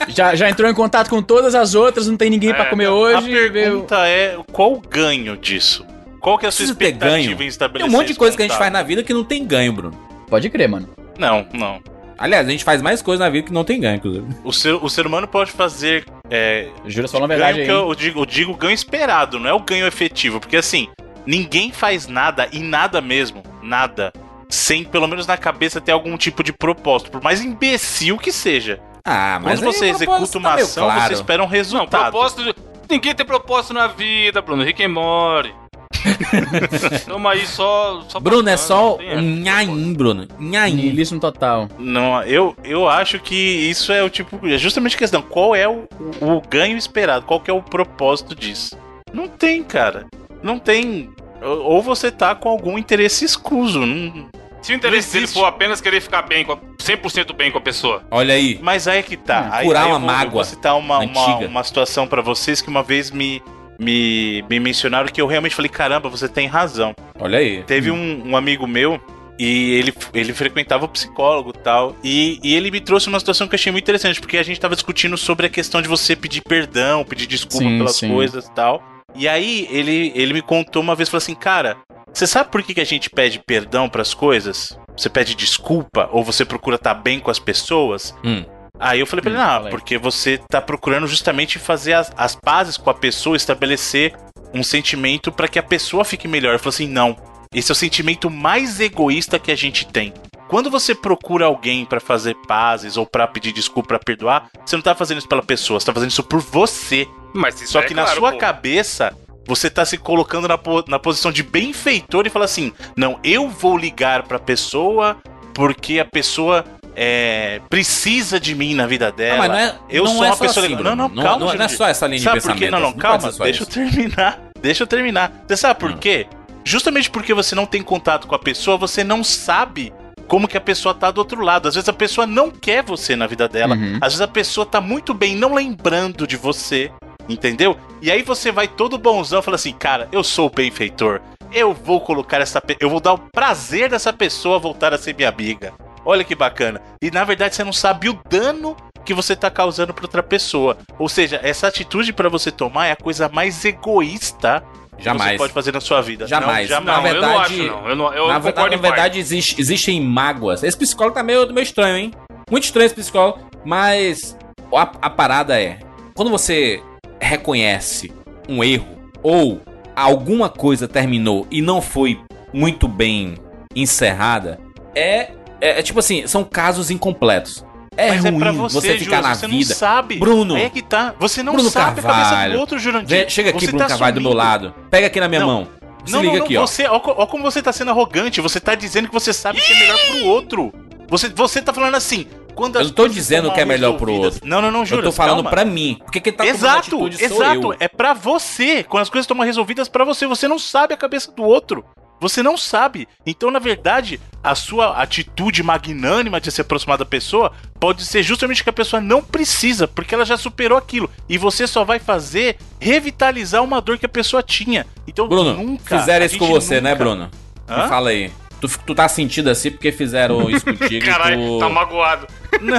Já, 0.09 0.35
já 0.35 0.49
entrou 0.51 0.69
em 0.71 0.75
contato 0.75 1.09
com 1.09 1.23
todas 1.23 1.55
as 1.55 1.75
outras, 1.75 2.07
não 2.09 2.17
tem 2.17 2.29
ninguém 2.31 2.51
É, 2.51 2.55
pra 2.55 2.67
comer 2.67 2.87
A 2.87 2.93
hoje. 2.93 3.31
veio- 3.31 3.53
pergunta 3.53 4.07
é 4.07 4.37
qual 4.53 4.73
o 4.75 4.81
ganho 4.81 5.37
disso? 5.37 5.87
Qual 6.21 6.39
que 6.39 6.45
é 6.47 6.49
a 6.49 6.53
sua 6.53 6.65
expectativa 6.65 7.11
ganho. 7.17 7.33
em 7.33 7.37
Tem 7.37 7.47
estabelecer 7.49 7.89
um 7.89 7.93
monte 7.99 8.09
de 8.09 8.15
coisa 8.15 8.37
que 8.37 8.43
a 8.43 8.45
gente 8.45 8.53
contato? 8.53 8.63
faz 8.71 8.73
na 8.73 8.83
vida 8.83 9.03
que 9.03 9.13
não 9.13 9.25
tem 9.25 9.45
ganho, 9.45 9.73
Bruno. 9.73 9.99
Pode 10.29 10.49
crer, 10.51 10.69
mano. 10.69 10.89
Não, 11.19 11.47
não. 11.53 11.81
Aliás, 12.19 12.47
a 12.47 12.51
gente 12.51 12.63
faz 12.63 12.81
mais 12.81 13.03
coisas 13.03 13.19
na 13.25 13.29
vida 13.31 13.47
que 13.49 13.53
não 13.53 13.65
tem 13.65 13.81
ganho, 13.81 13.97
inclusive. 13.97 14.27
O 14.45 14.53
ser, 14.53 14.75
o 14.75 14.89
ser 14.89 15.07
humano 15.07 15.27
pode 15.27 15.51
fazer 15.51 16.05
é, 16.31 16.69
Jura 16.87 17.09
só 17.09 17.19
uma 17.19 17.27
verdade 17.27 17.65
que 17.65 17.71
eu, 17.71 17.89
eu 17.89 17.95
digo, 17.95 18.21
eu 18.21 18.27
digo 18.27 18.55
ganho 18.55 18.73
esperado, 18.73 19.41
não 19.41 19.51
é 19.51 19.53
o 19.53 19.59
ganho 19.61 19.87
efetivo. 19.87 20.39
Porque 20.39 20.57
assim, 20.57 20.89
ninguém 21.27 21.73
faz 21.73 22.07
nada 22.07 22.49
e 22.53 22.61
nada 22.61 23.01
mesmo, 23.01 23.43
nada, 23.61 24.13
sem 24.53 24.85
pelo 24.85 25.09
menos 25.09 25.27
na 25.27 25.37
cabeça 25.37 25.81
ter 25.81 25.93
algum 25.93 26.17
tipo 26.17 26.43
de 26.45 26.53
propósito, 26.53 27.11
por 27.11 27.23
mais 27.23 27.41
imbecil 27.43 28.19
que 28.19 28.31
seja. 28.31 28.79
Ah, 29.05 29.41
mas 29.43 29.59
Quando 29.61 29.73
você 29.73 29.87
executa 29.87 30.11
propósito 30.11 30.39
uma 30.39 30.49
tá 30.51 30.55
ação, 30.63 30.85
claro. 30.85 31.01
você 31.09 31.15
espera 31.15 31.43
um 31.43 31.47
Não, 31.47 31.51
resultado. 31.53 32.11
propósito. 32.13 32.45
de- 32.45 32.55
Ninguém 32.91 33.15
tem 33.15 33.25
propósito 33.25 33.73
na 33.75 33.87
vida, 33.87 34.43
Bruno. 34.43 34.63
Rick 34.63 34.85
and 34.85 34.91
Morty. 34.91 35.55
Toma 37.09 37.31
aí 37.33 37.47
só. 37.47 38.03
só 38.09 38.21
Bruno, 38.21 38.49
é 38.49 38.57
só 38.57 38.99
não 38.99 39.21
nhaim, 39.23 39.93
Bruno. 39.95 40.27
Nhaim. 40.39 40.75
Niilismo 40.75 41.19
total. 41.21 41.69
Não, 41.79 42.23
eu, 42.25 42.55
eu 42.65 42.89
acho 42.89 43.19
que 43.19 43.35
isso 43.35 43.93
é 43.93 44.03
o 44.03 44.11
tipo. 44.11 44.47
É 44.47 44.59
justamente 44.59 44.97
a 44.97 44.99
questão. 44.99 45.23
Qual 45.23 45.55
é 45.55 45.69
o, 45.69 45.85
o 46.21 46.41
ganho 46.49 46.77
esperado? 46.77 47.25
Qual 47.25 47.41
que 47.41 47.51
é 47.51 47.55
o 47.55 47.63
propósito 47.63 48.35
disso? 48.35 48.77
Não 49.13 49.29
tem, 49.29 49.63
cara. 49.63 50.07
Não 50.43 50.59
tem. 50.59 51.11
Ou 51.41 51.63
ou 51.75 51.83
você 51.83 52.11
tá 52.11 52.35
com 52.35 52.49
algum 52.49 52.79
interesse 52.79 53.25
escuso. 53.25 53.85
Não... 53.87 54.29
Se 54.63 54.73
o 54.73 54.77
interesse 54.77 55.13
dele 55.13 55.27
for 55.27 55.45
apenas 55.45 55.81
querer 55.81 56.01
ficar 56.01 56.23
bem, 56.23 56.45
com 56.45 56.53
a- 56.53 56.59
100% 56.79 57.33
bem 57.35 57.51
com 57.51 57.59
a 57.59 57.61
pessoa. 57.61 58.03
Olha 58.11 58.35
aí. 58.35 58.59
Mas 58.63 58.87
aí 58.89 58.99
é 59.01 59.03
que 59.03 59.17
tá. 59.17 59.43
Hum, 59.43 59.49
Aí- 59.53 59.67
curar 59.67 59.85
aí 59.85 59.89
uma 59.91 59.97
eu 59.97 60.01
vou, 60.01 60.09
eu 60.11 60.15
mágoa 60.17 60.31
vou 60.33 60.45
citar 60.45 60.77
uma, 60.79 60.99
uma, 61.01 61.37
uma 61.39 61.65
situação 61.65 62.07
pra 62.07 62.23
vocês 62.23 62.63
que 62.63 62.69
uma 62.69 62.83
vez 62.83 63.11
me, 63.11 63.43
me, 63.79 64.45
me 64.49 64.61
mencionaram 64.61 65.09
que 65.09 65.21
eu 65.21 65.27
realmente 65.27 65.55
falei: 65.55 65.69
caramba, 65.69 66.09
você 66.09 66.29
tem 66.29 66.47
razão. 66.47 66.95
Olha 67.19 67.39
aí. 67.39 67.63
Teve 67.65 67.91
um, 67.91 68.23
um 68.31 68.37
amigo 68.37 68.67
meu 68.67 69.01
e 69.39 69.73
ele, 69.75 69.93
ele 70.15 70.33
frequentava 70.33 70.85
o 70.85 70.89
psicólogo 70.89 71.53
e 71.57 71.59
tal. 71.59 71.97
E, 72.05 72.39
e 72.43 72.55
ele 72.55 72.71
me 72.71 72.81
trouxe 72.81 73.09
uma 73.09 73.19
situação 73.19 73.49
que 73.49 73.55
eu 73.55 73.59
achei 73.59 73.73
muito 73.73 73.83
interessante, 73.85 74.21
porque 74.21 74.37
a 74.39 74.43
gente 74.43 74.61
tava 74.61 74.75
discutindo 74.77 75.17
sobre 75.17 75.47
a 75.47 75.49
questão 75.49 75.83
de 75.83 75.89
você 75.89 76.15
pedir 76.15 76.43
perdão, 76.43 77.03
pedir 77.05 77.27
desculpa 77.27 77.65
Sim, 77.67 77.79
pelas 77.79 77.97
sim. 77.97 78.09
coisas 78.09 78.47
e 78.47 78.55
tal. 78.55 78.83
E 79.15 79.29
aí 79.29 79.67
ele, 79.71 80.13
ele 80.15 80.33
me 80.35 80.43
contou 80.43 80.83
uma 80.83 80.95
vez, 80.95 81.09
falou 81.09 81.19
assim, 81.19 81.35
cara, 81.35 81.77
você 82.13 82.27
sabe 82.27 82.51
por 82.51 82.63
que, 82.63 82.75
que 82.75 82.81
a 82.81 82.87
gente 82.87 83.11
pede 83.11 83.39
perdão 83.39 83.89
pras 83.89 84.15
coisas? 84.15 84.79
você 84.95 85.09
pede 85.09 85.35
desculpa 85.35 86.11
ou 86.13 86.23
você 86.23 86.45
procura 86.45 86.77
estar 86.77 86.93
bem 86.93 87.19
com 87.19 87.31
as 87.31 87.39
pessoas? 87.39 88.15
Hum. 88.23 88.45
Aí 88.79 89.01
eu 89.01 89.07
falei 89.07 89.23
pra 89.23 89.31
ele, 89.31 89.39
Hum, 89.41 89.43
não, 89.43 89.49
fala 89.49 89.67
aí. 89.69 89.71
porque 89.71 89.97
você 89.97 90.39
tá 90.51 90.61
procurando 90.61 91.07
justamente 91.07 91.59
fazer 91.59 91.95
as, 91.95 92.13
as 92.17 92.35
pazes 92.35 92.77
com 92.77 92.91
a 92.91 92.95
pessoa, 92.95 93.35
estabelecer 93.37 94.15
um 94.53 94.63
sentimento 94.63 95.33
pra 95.33 95.49
que 95.49 95.59
a 95.59 95.63
pessoa 95.63 96.05
fique 96.05 96.29
melhor. 96.29 96.53
Eu 96.53 96.59
falei 96.59 96.75
assim, 96.75 96.89
não. 96.89 97.17
Esse 97.55 97.71
é 97.71 97.75
o 97.75 97.77
sentimento 97.77 98.29
mais 98.29 98.81
egoísta 98.81 99.39
que 99.39 99.51
a 99.51 99.57
gente 99.57 99.87
tem. 99.87 100.13
Quando 100.49 100.71
você 100.71 100.95
procura 100.95 101.47
alguém 101.47 101.87
pra 101.87 102.01
fazer 102.01 102.37
pazes 102.47 102.99
ou 102.99 103.07
pra 103.07 103.27
pedir 103.27 103.53
desculpa, 103.53 103.89
pra 103.89 103.99
perdoar, 103.99 104.51
você 104.65 104.77
não 104.77 104.83
tá 104.83 104.95
fazendo 104.95 105.19
isso 105.19 105.29
pela 105.29 105.43
pessoa, 105.43 105.81
você 105.81 105.87
tá 105.87 105.95
fazendo 105.95 106.11
isso 106.11 106.23
por 106.23 106.41
você. 106.41 107.09
Mas 107.35 107.61
isso 107.61 107.73
Só 107.73 107.81
é 107.81 107.85
que 107.85 107.95
na 107.95 108.03
claro, 108.03 108.19
sua 108.21 108.33
pô. 108.33 108.39
cabeça, 108.39 109.13
você 109.47 109.69
tá 109.71 109.85
se 109.85 109.97
colocando 109.99 110.47
na, 110.49 110.59
po- 110.59 110.85
na 110.89 110.99
posição 110.99 111.33
de 111.33 111.43
benfeitor 111.43 112.27
e 112.27 112.31
fala 112.31 112.45
assim: 112.45 112.73
não, 112.97 113.19
eu 113.25 113.49
vou 113.49 113.77
ligar 113.77 114.23
pra 114.25 114.39
pessoa 114.39 115.17
porque 115.55 115.99
a 115.99 116.05
pessoa 116.05 116.65
é, 116.95 117.61
precisa 117.71 118.39
de 118.39 118.55
mim 118.55 118.75
na 118.75 118.87
vida 118.87 119.09
Não, 119.11 119.17
dela. 119.17 119.39
mas 119.39 119.49
não 119.49 119.59
é, 119.59 119.75
eu 119.91 120.05
não 120.05 120.15
sou 120.15 120.25
é 120.25 120.29
uma 120.29 120.37
só 120.37 120.45
pessoa 120.45 120.67
assim, 120.67 120.75
legal. 120.77 120.97
Não, 120.97 121.09
não, 121.09 121.23
calma, 121.23 121.47
Não, 121.47 121.55
não 121.55 121.65
é 121.65 121.69
só 121.69 121.87
essa 121.89 122.07
linha 122.07 122.19
de 122.19 122.25
Sabe 122.25 122.41
por 122.41 122.53
pensamento. 122.53 122.65
quê? 122.65 122.71
Não, 122.71 122.81
não, 122.81 122.93
pode 122.93 123.03
calma, 123.03 123.33
deixa 123.33 123.45
eu 123.45 123.51
isso. 123.51 123.67
terminar. 123.67 124.41
Deixa 124.61 124.83
eu 124.83 124.87
terminar. 124.87 125.33
Você 125.49 125.57
sabe 125.57 125.81
por 125.81 125.91
Hum. 125.91 125.97
quê? 125.99 126.27
Justamente 126.65 127.11
porque 127.11 127.35
você 127.35 127.55
não 127.55 127.67
tem 127.67 127.83
contato 127.83 128.27
com 128.27 128.35
a 128.35 128.39
pessoa, 128.39 128.77
você 128.77 129.03
não 129.03 129.25
sabe 129.25 129.93
como 130.29 130.47
que 130.47 130.57
a 130.57 130.61
pessoa 130.61 130.95
tá 130.95 131.11
do 131.11 131.19
outro 131.19 131.43
lado. 131.43 131.67
Às 131.69 131.75
vezes 131.75 131.89
a 131.89 131.93
pessoa 131.93 132.27
não 132.27 132.51
quer 132.51 132.83
você 132.85 133.17
na 133.17 133.27
vida 133.27 133.49
dela. 133.49 133.75
Uhum. 133.75 133.97
Às 134.01 134.13
vezes 134.13 134.21
a 134.21 134.29
pessoa 134.29 134.65
tá 134.65 134.81
muito 134.81 135.13
bem 135.13 135.35
não 135.35 135.55
lembrando 135.55 136.27
de 136.27 136.37
você, 136.37 136.91
entendeu? 137.29 137.77
E 138.01 138.11
aí 138.11 138.23
você 138.23 138.51
vai 138.53 138.67
todo 138.69 138.99
bonzão 138.99 139.41
e 139.41 139.43
fala 139.43 139.55
assim, 139.57 139.73
cara, 139.73 140.09
eu 140.13 140.23
sou 140.25 140.47
o 140.47 140.51
benfeitor. 140.51 141.21
Eu 141.53 141.73
vou 141.75 142.01
colocar 142.01 142.41
essa 142.41 142.61
pe... 142.61 142.77
eu 142.81 142.89
vou 142.89 143.01
dar 143.01 143.13
o 143.13 143.19
prazer 143.19 143.91
dessa 143.91 144.13
pessoa 144.13 144.59
voltar 144.59 144.93
a 144.95 144.99
ser 144.99 145.15
minha 145.15 145.29
amiga. 145.29 145.73
Olha 146.05 146.25
que 146.25 146.35
bacana. 146.35 146.81
E 147.01 147.11
na 147.11 147.25
verdade 147.25 147.55
você 147.55 147.63
não 147.63 147.73
sabe 147.73 148.09
o 148.09 148.19
dano 148.29 148.77
que 149.05 149.13
você 149.15 149.37
tá 149.37 149.51
causando 149.51 149.93
pra 149.93 150.05
outra 150.05 150.23
pessoa. 150.23 150.79
Ou 150.99 151.09
seja, 151.09 151.39
essa 151.43 151.67
atitude 151.69 152.13
pra 152.13 152.29
você 152.29 152.51
tomar 152.51 152.87
é 152.87 152.93
a 152.93 152.97
coisa 152.97 153.29
mais 153.29 153.65
egoísta 153.65 154.63
que 154.97 155.03
você 155.03 155.05
Jamais. 155.05 155.37
pode 155.39 155.53
fazer 155.53 155.73
na 155.73 155.81
sua 155.81 156.01
vida. 156.01 156.27
Jamais. 156.27 156.69
Não, 156.71 156.81
Na 156.81 156.93
jamais. 156.95 157.15
Não, 157.15 157.17
eu 157.17 157.23
não 157.23 157.29
verdade- 157.31 157.61
acho, 157.61 157.67
não. 157.73 157.89
Eu, 157.89 157.97
não, 157.97 158.15
eu 158.15 158.29
na 158.29 158.39
verdade, 158.39 158.77
na 158.77 158.83
verdade 158.83 159.19
existe- 159.19 159.61
existem 159.61 160.01
mágoas. 160.01 160.63
Esse 160.63 160.77
psicólogo 160.77 161.15
tá 161.17 161.23
meio, 161.23 161.47
meio 161.53 161.63
estranho, 161.65 161.97
hein? 161.97 162.13
Muito 162.51 162.65
estranho 162.65 162.87
esse 162.87 162.95
psicólogo. 162.95 163.41
Mas 163.65 164.37
a, 164.75 164.83
a 164.83 165.11
parada 165.11 165.61
é: 165.61 165.79
quando 166.15 166.31
você 166.31 166.83
reconhece 167.23 168.13
um 168.49 168.63
erro 168.63 168.89
ou 169.23 169.63
alguma 169.95 170.49
coisa 170.49 170.89
terminou 170.89 171.47
e 171.51 171.63
não 171.63 171.81
foi 171.81 172.21
muito 172.53 172.89
bem 172.89 173.37
encerrada, 173.75 174.59
é, 174.95 175.31
é, 175.61 175.79
é 175.79 175.83
tipo 175.83 175.99
assim: 176.01 176.27
são 176.27 176.45
casos 176.45 176.91
incompletos. 176.91 177.65
É 177.95 178.09
Mas 178.09 178.25
ruim 178.25 178.37
é 178.37 178.39
pra 178.39 178.53
você, 178.53 178.81
você, 178.81 178.99
ficar 178.99 179.23
na 179.23 179.35
você 179.35 179.47
vida. 179.47 179.69
não 179.69 179.77
sabe. 179.77 180.19
Bruno. 180.19 180.55
Aí 180.55 180.63
é 180.63 180.71
que 180.71 180.81
tá. 180.81 181.15
Você 181.21 181.43
não 181.43 181.53
Bruno 181.53 181.69
sabe 181.69 182.01
a 182.01 182.03
cabeça 182.03 182.31
Carvalho. 182.31 182.53
do 182.55 182.61
outro, 182.61 182.79
Jurandir. 182.79 183.29
Chega 183.29 183.51
aqui, 183.51 183.61
Você 183.61 183.67
Bruno 183.67 183.79
tá 183.81 183.89
Carvalho, 183.89 184.15
do 184.15 184.21
meu 184.23 184.33
lado. 184.33 184.75
Pega 184.91 185.09
aqui 185.09 185.21
na 185.21 185.29
minha 185.29 185.43
Não. 185.43 185.47
mão. 185.47 185.69
Se 186.05 186.13
não, 186.13 186.21
liga 186.21 186.33
não, 186.33 186.39
não, 186.39 186.45
aqui, 186.47 186.57
ó. 186.57 186.67
você, 186.67 186.87
ó, 186.87 187.01
ó 187.05 187.27
como 187.27 187.45
você 187.45 187.63
tá 187.63 187.73
sendo 187.73 187.91
arrogante, 187.91 188.41
você 188.41 188.59
tá 188.59 188.75
dizendo 188.75 189.09
que 189.09 189.15
você 189.15 189.33
sabe 189.33 189.61
que 189.61 189.73
é 189.73 189.79
melhor 189.79 189.99
pro 190.09 190.27
outro. 190.27 190.73
Você, 191.09 191.29
você 191.29 191.61
tá 191.61 191.73
falando 191.73 191.95
assim, 191.95 192.27
quando 192.55 192.77
Eu 192.77 192.85
não 192.85 192.91
tô 192.91 193.09
dizendo 193.09 193.51
que 193.53 193.61
é 193.61 193.65
melhor 193.65 193.97
pro 193.99 194.13
outro. 194.13 194.41
Não, 194.45 194.61
não, 194.63 194.71
não, 194.71 194.81
Eu 194.81 194.87
juro. 194.87 195.03
tô 195.03 195.13
falando 195.13 195.43
pra 195.49 195.65
mim. 195.65 195.99
Porque 196.05 196.21
quem 196.21 196.33
tá 196.33 196.45
tomando 196.45 196.57
Exato, 196.57 196.79
atitude 196.79 197.29
sou 197.29 197.43
exato. 197.43 197.73
eu. 197.73 197.77
É 197.81 197.89
pra 197.89 198.13
você. 198.15 198.83
Quando 198.85 199.03
as 199.03 199.11
coisas 199.11 199.25
estão 199.25 199.39
resolvidas 199.45 199.89
pra 199.89 200.05
você, 200.05 200.27
você 200.27 200.47
não 200.47 200.59
sabe 200.59 200.95
a 200.95 200.97
cabeça 200.97 201.31
do 201.33 201.43
outro. 201.43 201.85
Você 202.21 202.41
não 202.41 202.57
sabe. 202.57 203.09
Então, 203.27 203.51
na 203.51 203.59
verdade, 203.59 204.21
a 204.45 204.55
sua 204.55 205.03
atitude 205.03 205.61
magnânima 205.61 206.41
de 206.41 206.53
se 206.53 206.61
aproximar 206.61 206.97
da 206.97 207.05
pessoa 207.05 207.51
pode 207.81 208.05
ser 208.05 208.23
justamente 208.23 208.63
que 208.63 208.71
a 208.71 208.73
pessoa 208.73 209.01
não 209.01 209.21
precisa, 209.21 209.89
porque 209.89 210.15
ela 210.15 210.25
já 210.25 210.37
superou 210.37 210.79
aquilo. 210.79 211.11
E 211.29 211.37
você 211.37 211.67
só 211.67 211.83
vai 211.83 211.99
fazer 211.99 212.59
revitalizar 212.79 213.65
uma 213.65 213.81
dor 213.81 213.99
que 213.99 214.07
a 214.07 214.09
pessoa 214.09 214.41
tinha. 214.41 214.87
Então, 215.07 215.27
Bruno, 215.27 215.55
nunca. 215.55 215.99
fizeram 215.99 216.25
isso 216.25 216.39
com 216.39 216.47
você, 216.47 216.81
né, 216.81 216.91
nunca- 216.93 217.05
Bruno? 217.05 217.31
Hã? 217.69 217.83
Me 217.83 217.89
fala 217.89 218.11
aí. 218.11 218.31
Tu, 218.63 218.79
tu 218.87 218.95
tá 218.95 219.09
sentindo 219.09 219.51
assim 219.51 219.73
porque 219.73 219.91
fizeram 219.91 220.49
isso 220.49 220.65
contigo 220.65 221.05
Caralho, 221.11 221.35
e 221.35 221.47
tu 221.47 221.59
tá 221.59 221.69
magoado. 221.69 222.27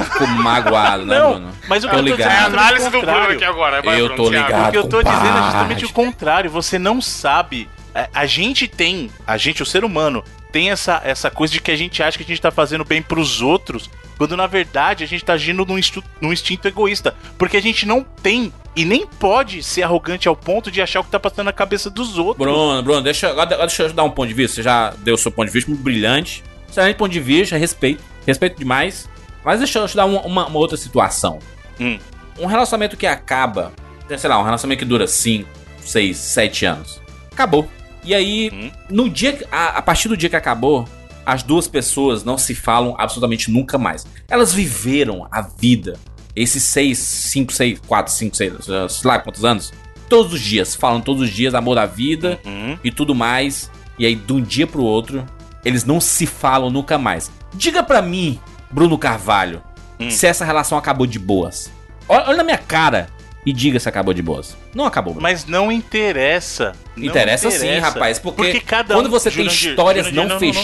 ficou 0.04 0.26
magoado, 0.26 1.04
né, 1.04 1.18
Não, 1.18 1.30
Bruno? 1.32 1.52
mas 1.68 1.84
o 1.84 1.88
que 1.90 1.94
eu 1.94 1.98
tô 1.98 2.04
ligado. 2.04 2.20
É 2.20 2.24
a 2.24 2.38
dizendo 2.38 2.56
é 2.56 2.58
análise 2.58 2.86
o 2.86 2.90
do 2.90 3.00
Bruno 3.02 3.20
aqui 3.28 3.44
agora. 3.44 3.82
Vai, 3.82 4.00
Eu 4.00 4.06
Bruno, 4.08 4.24
tô 4.24 4.30
Thiago. 4.30 4.46
ligado. 4.46 4.68
O 4.68 4.72
que 4.72 4.78
eu 4.78 4.88
tô 4.88 5.02
dizendo 5.02 5.38
é 5.38 5.42
justamente 5.42 5.84
o 5.84 5.92
contrário. 5.92 6.50
Você 6.50 6.78
não 6.78 7.02
sabe. 7.02 7.68
A, 7.94 8.08
a 8.22 8.26
gente 8.26 8.66
tem, 8.66 9.10
a 9.26 9.36
gente, 9.36 9.62
o 9.62 9.66
ser 9.66 9.84
humano, 9.84 10.24
tem 10.50 10.70
essa, 10.70 11.02
essa 11.04 11.30
coisa 11.30 11.52
de 11.52 11.60
que 11.60 11.70
a 11.70 11.76
gente 11.76 12.02
acha 12.02 12.16
que 12.16 12.24
a 12.24 12.26
gente 12.26 12.40
tá 12.40 12.50
fazendo 12.50 12.82
bem 12.84 13.02
pros 13.02 13.42
outros, 13.42 13.90
quando 14.16 14.36
na 14.38 14.46
verdade 14.46 15.04
a 15.04 15.06
gente 15.06 15.22
tá 15.22 15.34
agindo 15.34 15.66
num, 15.66 15.78
num 16.20 16.32
instinto 16.32 16.66
egoísta. 16.66 17.14
Porque 17.36 17.58
a 17.58 17.62
gente 17.62 17.84
não 17.86 18.02
tem 18.02 18.50
e 18.76 18.84
nem 18.84 19.06
pode 19.06 19.62
ser 19.62 19.82
arrogante 19.82 20.26
ao 20.28 20.34
ponto 20.36 20.70
de 20.70 20.80
achar 20.82 21.00
o 21.00 21.04
que 21.04 21.10
tá 21.10 21.20
passando 21.20 21.46
na 21.46 21.52
cabeça 21.52 21.88
dos 21.90 22.18
outros. 22.18 22.36
Bruno, 22.46 22.82
Bruno, 22.82 23.02
deixa, 23.02 23.28
agora 23.30 23.56
deixa 23.58 23.84
eu 23.84 23.92
dar 23.92 24.04
um 24.04 24.10
ponto 24.10 24.28
de 24.28 24.34
vista. 24.34 24.56
Você 24.56 24.62
já 24.62 24.90
deu 24.98 25.14
o 25.14 25.18
seu 25.18 25.30
ponto 25.30 25.46
de 25.46 25.52
vista 25.52 25.70
muito 25.70 25.82
brilhante. 25.82 26.42
Excelente 26.68 26.96
ponto 26.96 27.12
de 27.12 27.20
vista, 27.20 27.56
respeito. 27.56 28.02
Respeito 28.26 28.58
demais. 28.58 29.08
Mas 29.44 29.58
deixa 29.60 29.78
eu 29.78 29.86
te 29.86 29.94
dar 29.96 30.06
uma, 30.06 30.20
uma- 30.22 30.46
uma 30.46 30.58
outra 30.58 30.76
situação. 30.76 31.38
Hum. 31.78 31.98
Um 32.38 32.46
relacionamento 32.46 32.96
que 32.96 33.06
acaba, 33.06 33.72
sei 34.18 34.28
lá, 34.28 34.38
um 34.40 34.44
relacionamento 34.44 34.80
que 34.80 34.84
dura 34.84 35.06
5, 35.06 35.48
6, 35.80 36.16
7 36.16 36.66
anos. 36.66 37.00
Acabou. 37.30 37.68
E 38.02 38.14
aí, 38.14 38.50
Hum. 38.52 38.70
no 38.90 39.08
dia 39.08 39.38
a, 39.52 39.78
a 39.78 39.82
partir 39.82 40.08
do 40.08 40.16
dia 40.16 40.28
que 40.28 40.36
acabou, 40.36 40.88
as 41.24 41.42
duas 41.42 41.68
pessoas 41.68 42.24
não 42.24 42.36
se 42.36 42.54
falam 42.54 42.94
absolutamente 42.98 43.50
nunca 43.50 43.78
mais. 43.78 44.06
Elas 44.28 44.52
viveram 44.52 45.28
a 45.30 45.40
vida, 45.42 45.98
esses 46.36 46.62
6, 46.64 46.98
5, 46.98 47.52
6, 47.52 47.80
4, 47.86 48.12
5, 48.12 48.36
6, 48.36 48.52
sei 48.64 48.76
lá 49.04 49.18
quantos 49.18 49.44
anos, 49.44 49.72
todos 50.08 50.32
os 50.32 50.40
dias, 50.40 50.74
falam 50.74 51.00
todos 51.00 51.22
os 51.22 51.30
dias 51.30 51.54
amor 51.54 51.74
da 51.76 51.86
vida 51.86 52.40
Hum. 52.44 52.76
e 52.82 52.90
tudo 52.90 53.14
mais. 53.14 53.70
E 53.98 54.04
aí, 54.04 54.14
de 54.14 54.32
um 54.32 54.40
dia 54.42 54.66
pro 54.66 54.82
outro, 54.82 55.24
eles 55.64 55.84
não 55.84 56.00
se 56.00 56.26
falam 56.26 56.70
nunca 56.70 56.98
mais. 56.98 57.30
Diga 57.54 57.82
pra 57.82 58.02
mim, 58.02 58.38
Bruno 58.70 58.98
Carvalho, 58.98 59.62
Hum. 60.00 60.10
se 60.10 60.26
essa 60.26 60.44
relação 60.44 60.76
acabou 60.76 61.06
de 61.06 61.18
boas. 61.18 61.70
Olha, 62.08 62.24
olha 62.28 62.36
na 62.38 62.44
minha 62.44 62.58
cara 62.58 63.08
e 63.46 63.52
diga 63.52 63.78
se 63.78 63.88
acabou 63.88 64.12
de 64.12 64.20
boas. 64.22 64.56
Não 64.74 64.84
acabou. 64.84 65.14
Bruno. 65.14 65.22
Mas 65.22 65.46
não 65.46 65.70
interessa. 65.70 66.72
Não 66.96 67.04
interessa, 67.06 67.50
sim, 67.50 67.78
rapaz, 67.78 68.18
porque, 68.18 68.42
Porque 68.42 68.60
quando 68.86 69.08
você 69.08 69.30
tem 69.30 69.44
Jurandir, 69.44 69.70
histórias 69.70 70.06
Jurandir, 70.06 70.28
não, 70.28 70.40
não, 70.40 70.40
não, 70.40 70.54
não. 70.54 70.62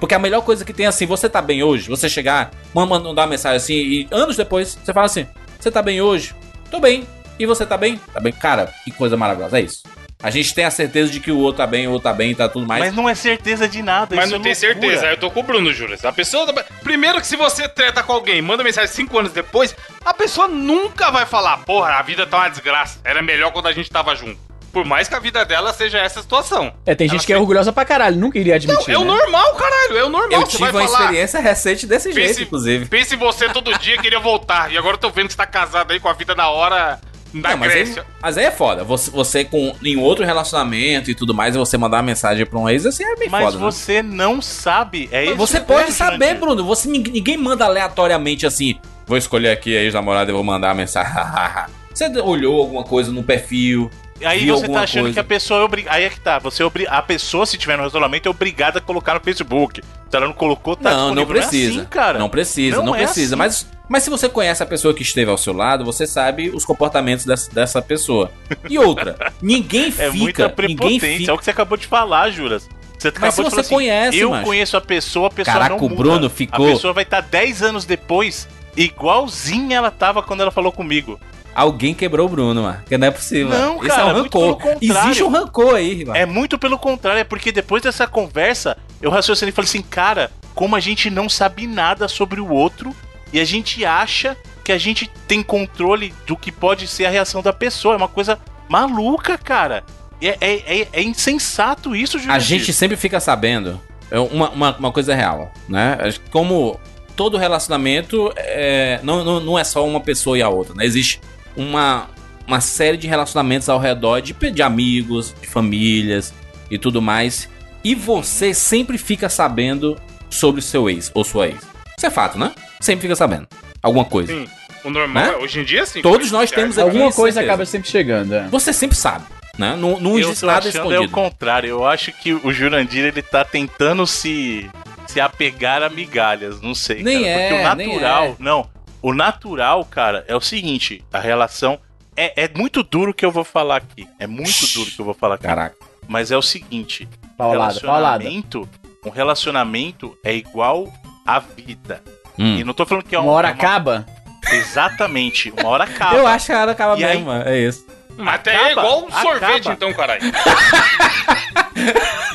Porque 0.00 0.14
a 0.14 0.18
melhor 0.18 0.42
coisa 0.42 0.64
que 0.64 0.72
tem 0.72 0.86
é 0.86 0.88
assim, 0.88 1.06
você 1.06 1.28
tá 1.28 1.42
bem 1.42 1.62
hoje, 1.62 1.88
você 1.88 2.08
chegar, 2.08 2.50
manda 2.74 3.04
mandar 3.04 3.22
uma 3.22 3.28
mensagem 3.28 3.56
assim, 3.56 3.74
e 3.74 4.08
anos 4.10 4.36
depois, 4.36 4.78
você 4.82 4.92
fala 4.92 5.06
assim: 5.06 5.26
Você 5.58 5.70
tá 5.70 5.82
bem 5.82 6.00
hoje? 6.00 6.34
Tô 6.70 6.78
bem. 6.80 7.06
E 7.38 7.46
você 7.46 7.64
tá 7.64 7.76
bem? 7.76 8.00
Tá 8.12 8.20
bem. 8.20 8.32
Cara, 8.32 8.72
que 8.84 8.90
coisa 8.90 9.16
maravilhosa. 9.16 9.58
É 9.58 9.62
isso. 9.62 9.82
A 10.20 10.30
gente 10.30 10.52
tem 10.52 10.64
a 10.64 10.70
certeza 10.70 11.12
de 11.12 11.20
que 11.20 11.30
o 11.30 11.38
outro 11.38 11.58
tá 11.58 11.66
bem, 11.66 11.86
o 11.86 11.92
outro 11.92 12.10
tá 12.10 12.12
bem, 12.12 12.34
tá 12.34 12.48
tudo 12.48 12.66
mais. 12.66 12.86
Mas 12.86 12.94
não 12.94 13.08
é 13.08 13.14
certeza 13.14 13.68
de 13.68 13.80
nada. 13.82 14.16
Mas 14.16 14.26
isso 14.26 14.34
não 14.34 14.40
é 14.40 14.42
tem 14.42 14.52
loucura. 14.52 14.80
certeza. 14.90 15.06
Aí 15.06 15.12
eu 15.12 15.16
tô 15.16 15.30
com 15.30 15.40
o 15.40 15.42
Bruno, 15.44 15.72
Júlio. 15.72 15.96
A 16.02 16.12
pessoa. 16.12 16.52
Primeiro 16.82 17.20
que 17.20 17.26
se 17.26 17.36
você 17.36 17.68
treta 17.68 18.02
com 18.02 18.12
alguém, 18.12 18.42
manda 18.42 18.64
mensagem 18.64 18.92
cinco 18.92 19.16
anos 19.16 19.30
depois, 19.30 19.76
a 20.04 20.12
pessoa 20.12 20.48
nunca 20.48 21.12
vai 21.12 21.24
falar, 21.24 21.58
porra, 21.58 21.90
a 21.92 22.02
vida 22.02 22.26
tá 22.26 22.38
uma 22.38 22.48
desgraça. 22.48 22.98
Era 23.04 23.22
melhor 23.22 23.52
quando 23.52 23.68
a 23.68 23.72
gente 23.72 23.88
tava 23.88 24.16
junto. 24.16 24.47
Por 24.72 24.84
mais 24.84 25.08
que 25.08 25.14
a 25.14 25.18
vida 25.18 25.44
dela 25.44 25.72
seja 25.72 25.98
essa 25.98 26.20
situação. 26.20 26.72
É, 26.84 26.94
tem 26.94 27.08
gente 27.08 27.20
Ela 27.20 27.26
que 27.26 27.32
é 27.32 27.38
orgulhosa 27.38 27.72
pra 27.72 27.84
caralho, 27.84 28.16
nunca 28.16 28.38
iria 28.38 28.52
Não, 28.52 28.56
admitir. 28.56 28.94
é 28.94 28.98
o 28.98 29.04
né? 29.04 29.06
normal, 29.06 29.54
caralho. 29.54 29.96
É 29.98 30.04
o 30.04 30.08
normal. 30.08 30.30
Eu 30.40 30.46
Você 30.46 30.58
tive 30.58 30.70
vai 30.70 30.82
uma 30.82 30.86
falar. 30.88 31.00
experiência 31.04 31.40
recente 31.40 31.86
desse 31.86 32.12
jeito, 32.12 32.28
Pense, 32.28 32.42
inclusive. 32.42 32.86
pense 32.86 33.14
em 33.14 33.18
você 33.18 33.48
todo 33.48 33.76
dia 33.78 33.96
queria 33.98 34.20
voltar. 34.20 34.70
E 34.72 34.76
agora 34.76 34.94
eu 34.94 34.98
tô 34.98 35.10
vendo 35.10 35.26
que 35.26 35.32
você 35.32 35.38
tá 35.38 35.46
casado 35.46 35.90
aí 35.92 35.98
com 35.98 36.08
a 36.08 36.12
vida 36.12 36.34
na 36.34 36.50
hora 36.50 37.00
da 37.32 37.50
Não, 37.50 37.56
mas, 37.56 37.72
aí, 37.72 37.94
mas 38.22 38.38
aí 38.38 38.44
é 38.44 38.50
foda. 38.50 38.84
Você, 38.84 39.10
você 39.10 39.44
com 39.44 39.74
em 39.82 39.96
outro 39.96 40.24
relacionamento 40.24 41.10
e 41.10 41.14
tudo 41.14 41.34
mais, 41.34 41.54
e 41.54 41.58
você 41.58 41.76
mandar 41.78 41.96
uma 41.98 42.02
mensagem 42.04 42.44
pra 42.46 42.58
um 42.58 42.68
ex, 42.68 42.84
assim 42.86 43.04
é 43.04 43.16
bem 43.16 43.28
Mas 43.30 43.44
foda. 43.44 43.56
né? 43.56 43.62
você 43.62 44.02
não 44.02 44.40
sabe. 44.42 45.08
É 45.10 45.24
esse 45.24 45.34
Você 45.34 45.58
o 45.58 45.64
pode 45.64 45.92
saber. 45.92 46.34
Bruno. 46.34 46.62
Você, 46.64 46.88
ninguém 46.88 47.12
ninguém 47.14 47.36
manda 47.38 47.64
aleatoriamente 47.64 48.46
assim. 48.46 48.78
Vou 49.06 49.16
escolher 49.16 49.50
aqui 49.50 49.74
a 49.76 49.80
ex-namorada 49.82 50.30
e 50.30 50.34
vou 50.34 50.44
mandar 50.44 50.70
a 50.70 50.74
mensagem. 50.74 51.12
você 51.92 52.06
olhou 52.20 52.60
alguma 52.60 52.84
coisa 52.84 53.10
no 53.10 53.22
perfil. 53.22 53.90
Aí 54.24 54.44
viu 54.44 54.56
você 54.56 54.68
tá 54.68 54.80
achando 54.80 55.02
coisa. 55.02 55.14
que 55.14 55.20
a 55.20 55.24
pessoa 55.24 55.60
é 55.60 55.64
obrigada. 55.64 55.96
Aí 55.96 56.04
é 56.04 56.10
que 56.10 56.20
tá. 56.20 56.38
Você 56.38 56.62
obri... 56.64 56.86
A 56.88 57.00
pessoa, 57.02 57.46
se 57.46 57.56
tiver 57.58 57.74
no 57.76 57.78
relacionamento, 57.82 58.28
é 58.28 58.30
obrigada 58.30 58.78
a 58.78 58.82
colocar 58.82 59.14
no 59.14 59.20
Facebook. 59.20 59.82
Se 60.10 60.16
ela 60.16 60.26
não 60.26 60.32
colocou, 60.32 60.74
tá 60.76 60.90
não, 60.90 61.14
não 61.14 61.26
precisa. 61.26 61.78
é 61.78 61.82
assim, 61.82 61.88
cara. 61.88 62.18
Não 62.18 62.28
precisa, 62.28 62.76
não, 62.78 62.86
Não 62.86 62.94
é 62.94 63.04
precisa. 63.04 63.34
assim. 63.34 63.38
Mas, 63.38 63.66
mas 63.88 64.02
se 64.02 64.10
você 64.10 64.28
conhece 64.28 64.62
a 64.62 64.66
pessoa 64.66 64.94
que 64.94 65.02
esteve 65.02 65.30
ao 65.30 65.36
seu 65.38 65.52
lado, 65.52 65.84
você 65.84 66.06
sabe 66.06 66.48
os 66.50 66.64
comportamentos 66.64 67.24
dessa, 67.24 67.50
dessa 67.52 67.82
pessoa. 67.82 68.30
E 68.68 68.78
outra, 68.78 69.16
ninguém 69.42 69.92
É 69.98 70.10
muita 70.10 70.48
fica. 70.48 70.62
Ninguém 70.66 70.98
fica. 70.98 71.30
É 71.30 71.34
o 71.34 71.38
que 71.38 71.44
você 71.44 71.50
acabou 71.50 71.76
de 71.76 71.86
falar, 71.86 72.30
Juras. 72.30 72.68
Você 72.98 73.12
Mas 73.20 73.34
se 73.34 73.42
você 73.42 73.60
assim, 73.60 73.74
conhece, 73.74 74.18
Eu 74.18 74.30
macho. 74.30 74.44
conheço 74.44 74.76
a 74.76 74.80
pessoa, 74.80 75.28
a 75.28 75.30
pessoa 75.30 75.52
Caraca, 75.54 75.70
não 75.76 75.78
o 75.78 75.88
muda. 75.88 75.94
Bruno 75.94 76.28
ficou- 76.30 76.66
A 76.66 76.72
pessoa 76.72 76.92
vai 76.92 77.04
estar 77.04 77.20
10 77.20 77.62
anos 77.62 77.84
depois, 77.84 78.48
igualzinha 78.76 79.76
ela 79.76 79.90
tava 79.90 80.22
quando 80.22 80.40
ela 80.40 80.50
falou 80.50 80.72
comigo. 80.72 81.20
Alguém 81.58 81.92
quebrou 81.92 82.26
o 82.26 82.28
Bruno, 82.28 82.62
mano. 82.62 82.80
Que 82.86 82.96
não 82.96 83.08
é 83.08 83.10
possível. 83.10 83.48
Não, 83.48 83.78
cara, 83.80 84.02
é 84.02 84.04
um 84.04 84.22
rancor. 84.22 84.58
Existe 84.80 85.24
um 85.24 85.28
rancor 85.28 85.74
aí, 85.74 86.04
mano. 86.04 86.16
É 86.16 86.24
muito 86.24 86.56
pelo 86.56 86.78
contrário, 86.78 87.18
é 87.18 87.24
porque 87.24 87.50
depois 87.50 87.82
dessa 87.82 88.06
conversa, 88.06 88.76
Eu 89.02 89.10
raciocinei 89.10 89.50
e 89.50 89.52
falei 89.52 89.68
assim, 89.68 89.82
cara, 89.82 90.30
como 90.54 90.76
a 90.76 90.80
gente 90.80 91.10
não 91.10 91.28
sabe 91.28 91.66
nada 91.66 92.06
sobre 92.06 92.40
o 92.40 92.48
outro 92.48 92.94
e 93.32 93.40
a 93.40 93.44
gente 93.44 93.84
acha 93.84 94.36
que 94.62 94.70
a 94.70 94.78
gente 94.78 95.10
tem 95.26 95.42
controle 95.42 96.14
do 96.28 96.36
que 96.36 96.52
pode 96.52 96.86
ser 96.86 97.06
a 97.06 97.10
reação 97.10 97.42
da 97.42 97.52
pessoa. 97.52 97.94
É 97.94 97.96
uma 97.96 98.08
coisa 98.08 98.38
maluca, 98.68 99.36
cara. 99.36 99.82
É, 100.22 100.36
é, 100.40 100.80
é, 100.80 100.88
é 100.92 101.02
insensato 101.02 101.96
isso, 101.96 102.20
Jurandir. 102.20 102.36
A 102.36 102.38
gente 102.38 102.72
sempre 102.72 102.96
fica 102.96 103.18
sabendo. 103.18 103.80
É 104.12 104.18
uma, 104.20 104.50
uma, 104.50 104.76
uma 104.76 104.92
coisa 104.92 105.12
real, 105.12 105.52
né? 105.68 105.98
Como 106.30 106.78
todo 107.16 107.36
relacionamento 107.36 108.32
é, 108.36 109.00
não, 109.02 109.24
não, 109.24 109.40
não 109.40 109.58
é 109.58 109.64
só 109.64 109.84
uma 109.84 110.00
pessoa 110.00 110.38
e 110.38 110.42
a 110.42 110.48
outra, 110.48 110.72
né? 110.76 110.84
Existe 110.84 111.20
uma, 111.58 112.08
uma 112.46 112.60
série 112.60 112.96
de 112.96 113.06
relacionamentos 113.06 113.68
ao 113.68 113.78
redor 113.78 114.20
de, 114.20 114.32
de 114.32 114.62
amigos, 114.62 115.34
de 115.42 115.46
famílias 115.46 116.32
e 116.70 116.78
tudo 116.78 117.02
mais. 117.02 117.48
E 117.84 117.94
você 117.94 118.54
sempre 118.54 118.96
fica 118.96 119.28
sabendo 119.28 119.96
sobre 120.30 120.60
o 120.60 120.62
seu 120.62 120.88
ex 120.88 121.10
ou 121.14 121.24
sua 121.24 121.48
ex. 121.48 121.58
Isso 121.96 122.06
é 122.06 122.10
fato, 122.10 122.38
né? 122.38 122.52
Sempre 122.80 123.02
fica 123.02 123.16
sabendo. 123.16 123.46
Alguma 123.82 124.04
coisa. 124.04 124.32
Sim. 124.32 124.46
O 124.84 124.90
normal, 124.90 125.24
Né? 125.24 125.32
é- 125.32 125.36
hoje 125.36 125.60
em 125.60 125.64
dia, 125.64 125.84
sim. 125.84 126.00
Todos 126.00 126.30
nós 126.30 126.50
temos 126.50 126.76
sociais, 126.76 126.88
aqui 126.88 126.96
Alguma 126.98 127.12
coisa 127.14 127.34
certeza. 127.34 127.52
acaba 127.52 127.66
sempre 127.66 127.90
chegando. 127.90 128.34
é. 128.34 128.46
Você 128.48 128.72
sempre 128.72 128.96
sabe, 128.96 129.24
né? 129.58 129.74
Não, 129.76 129.98
não 129.98 130.12
eu 130.12 130.20
existe 130.20 130.40
tô 130.40 130.46
nada 130.46 130.68
achando 130.68 130.76
é 130.94 130.98
o 131.00 131.04
escondido. 131.04 131.12
contrário. 131.12 131.68
Eu 131.68 131.84
acho 131.86 132.12
que 132.12 132.32
o 132.32 132.52
Jurandir 132.52 133.04
ele 133.04 133.20
tá 133.22 133.44
tentando 133.44 134.06
se 134.06 134.70
se 135.06 135.20
apegar 135.20 135.82
a 135.82 135.88
migalhas, 135.88 136.60
não 136.60 136.74
sei. 136.74 137.02
Nem 137.02 137.22
cara, 137.22 137.28
é, 137.28 137.48
porque 137.48 137.54
o 137.54 137.74
nem 137.76 137.88
natural, 137.88 138.24
é. 138.24 138.34
não. 138.38 138.68
O 139.02 139.12
natural, 139.14 139.84
cara, 139.84 140.24
é 140.28 140.34
o 140.34 140.40
seguinte: 140.40 141.04
a 141.12 141.18
relação 141.18 141.78
é, 142.16 142.44
é 142.44 142.48
muito 142.48 142.82
duro 142.82 143.10
o 143.12 143.14
que 143.14 143.24
eu 143.24 143.30
vou 143.30 143.44
falar 143.44 143.76
aqui. 143.76 144.08
É 144.18 144.26
muito 144.26 144.66
duro 144.74 144.88
o 144.90 144.92
que 144.92 145.00
eu 145.00 145.04
vou 145.04 145.14
falar 145.14 145.36
aqui. 145.36 145.44
Caraca. 145.44 145.76
Mas 146.08 146.30
é 146.30 146.36
o 146.36 146.42
seguinte: 146.42 147.08
Paulada, 147.36 147.80
paulada. 147.80 148.24
relacionamento, 148.24 148.68
um 149.04 149.10
relacionamento 149.10 150.18
é 150.24 150.34
igual 150.34 150.92
à 151.26 151.38
vida. 151.38 152.02
Hum. 152.38 152.56
E 152.58 152.64
não 152.64 152.72
tô 152.74 152.84
falando 152.86 153.04
que 153.04 153.14
é 153.14 153.18
Uma 153.18 153.32
hora 153.32 153.48
é 153.48 153.52
acaba. 153.52 154.06
Exatamente, 154.50 155.50
uma 155.50 155.68
hora 155.68 155.84
acaba. 155.84 156.16
Eu 156.16 156.26
acho 156.26 156.46
que 156.46 156.52
a 156.52 156.60
hora 156.60 156.72
acaba 156.72 156.98
E 156.98 157.04
aí- 157.04 157.16
mesmo, 157.18 157.32
é 157.32 157.58
isso. 157.58 157.86
Até 158.26 158.50
Acaba, 158.54 158.68
é 158.68 158.72
igual 158.72 159.06
um 159.06 159.10
sorvete, 159.10 159.68
acaba. 159.68 159.72
então, 159.72 159.92
caralho. 159.94 160.20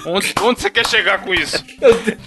onde, 0.06 0.34
onde 0.42 0.62
você 0.62 0.70
quer 0.70 0.88
chegar 0.88 1.20
com 1.20 1.34
isso? 1.34 1.64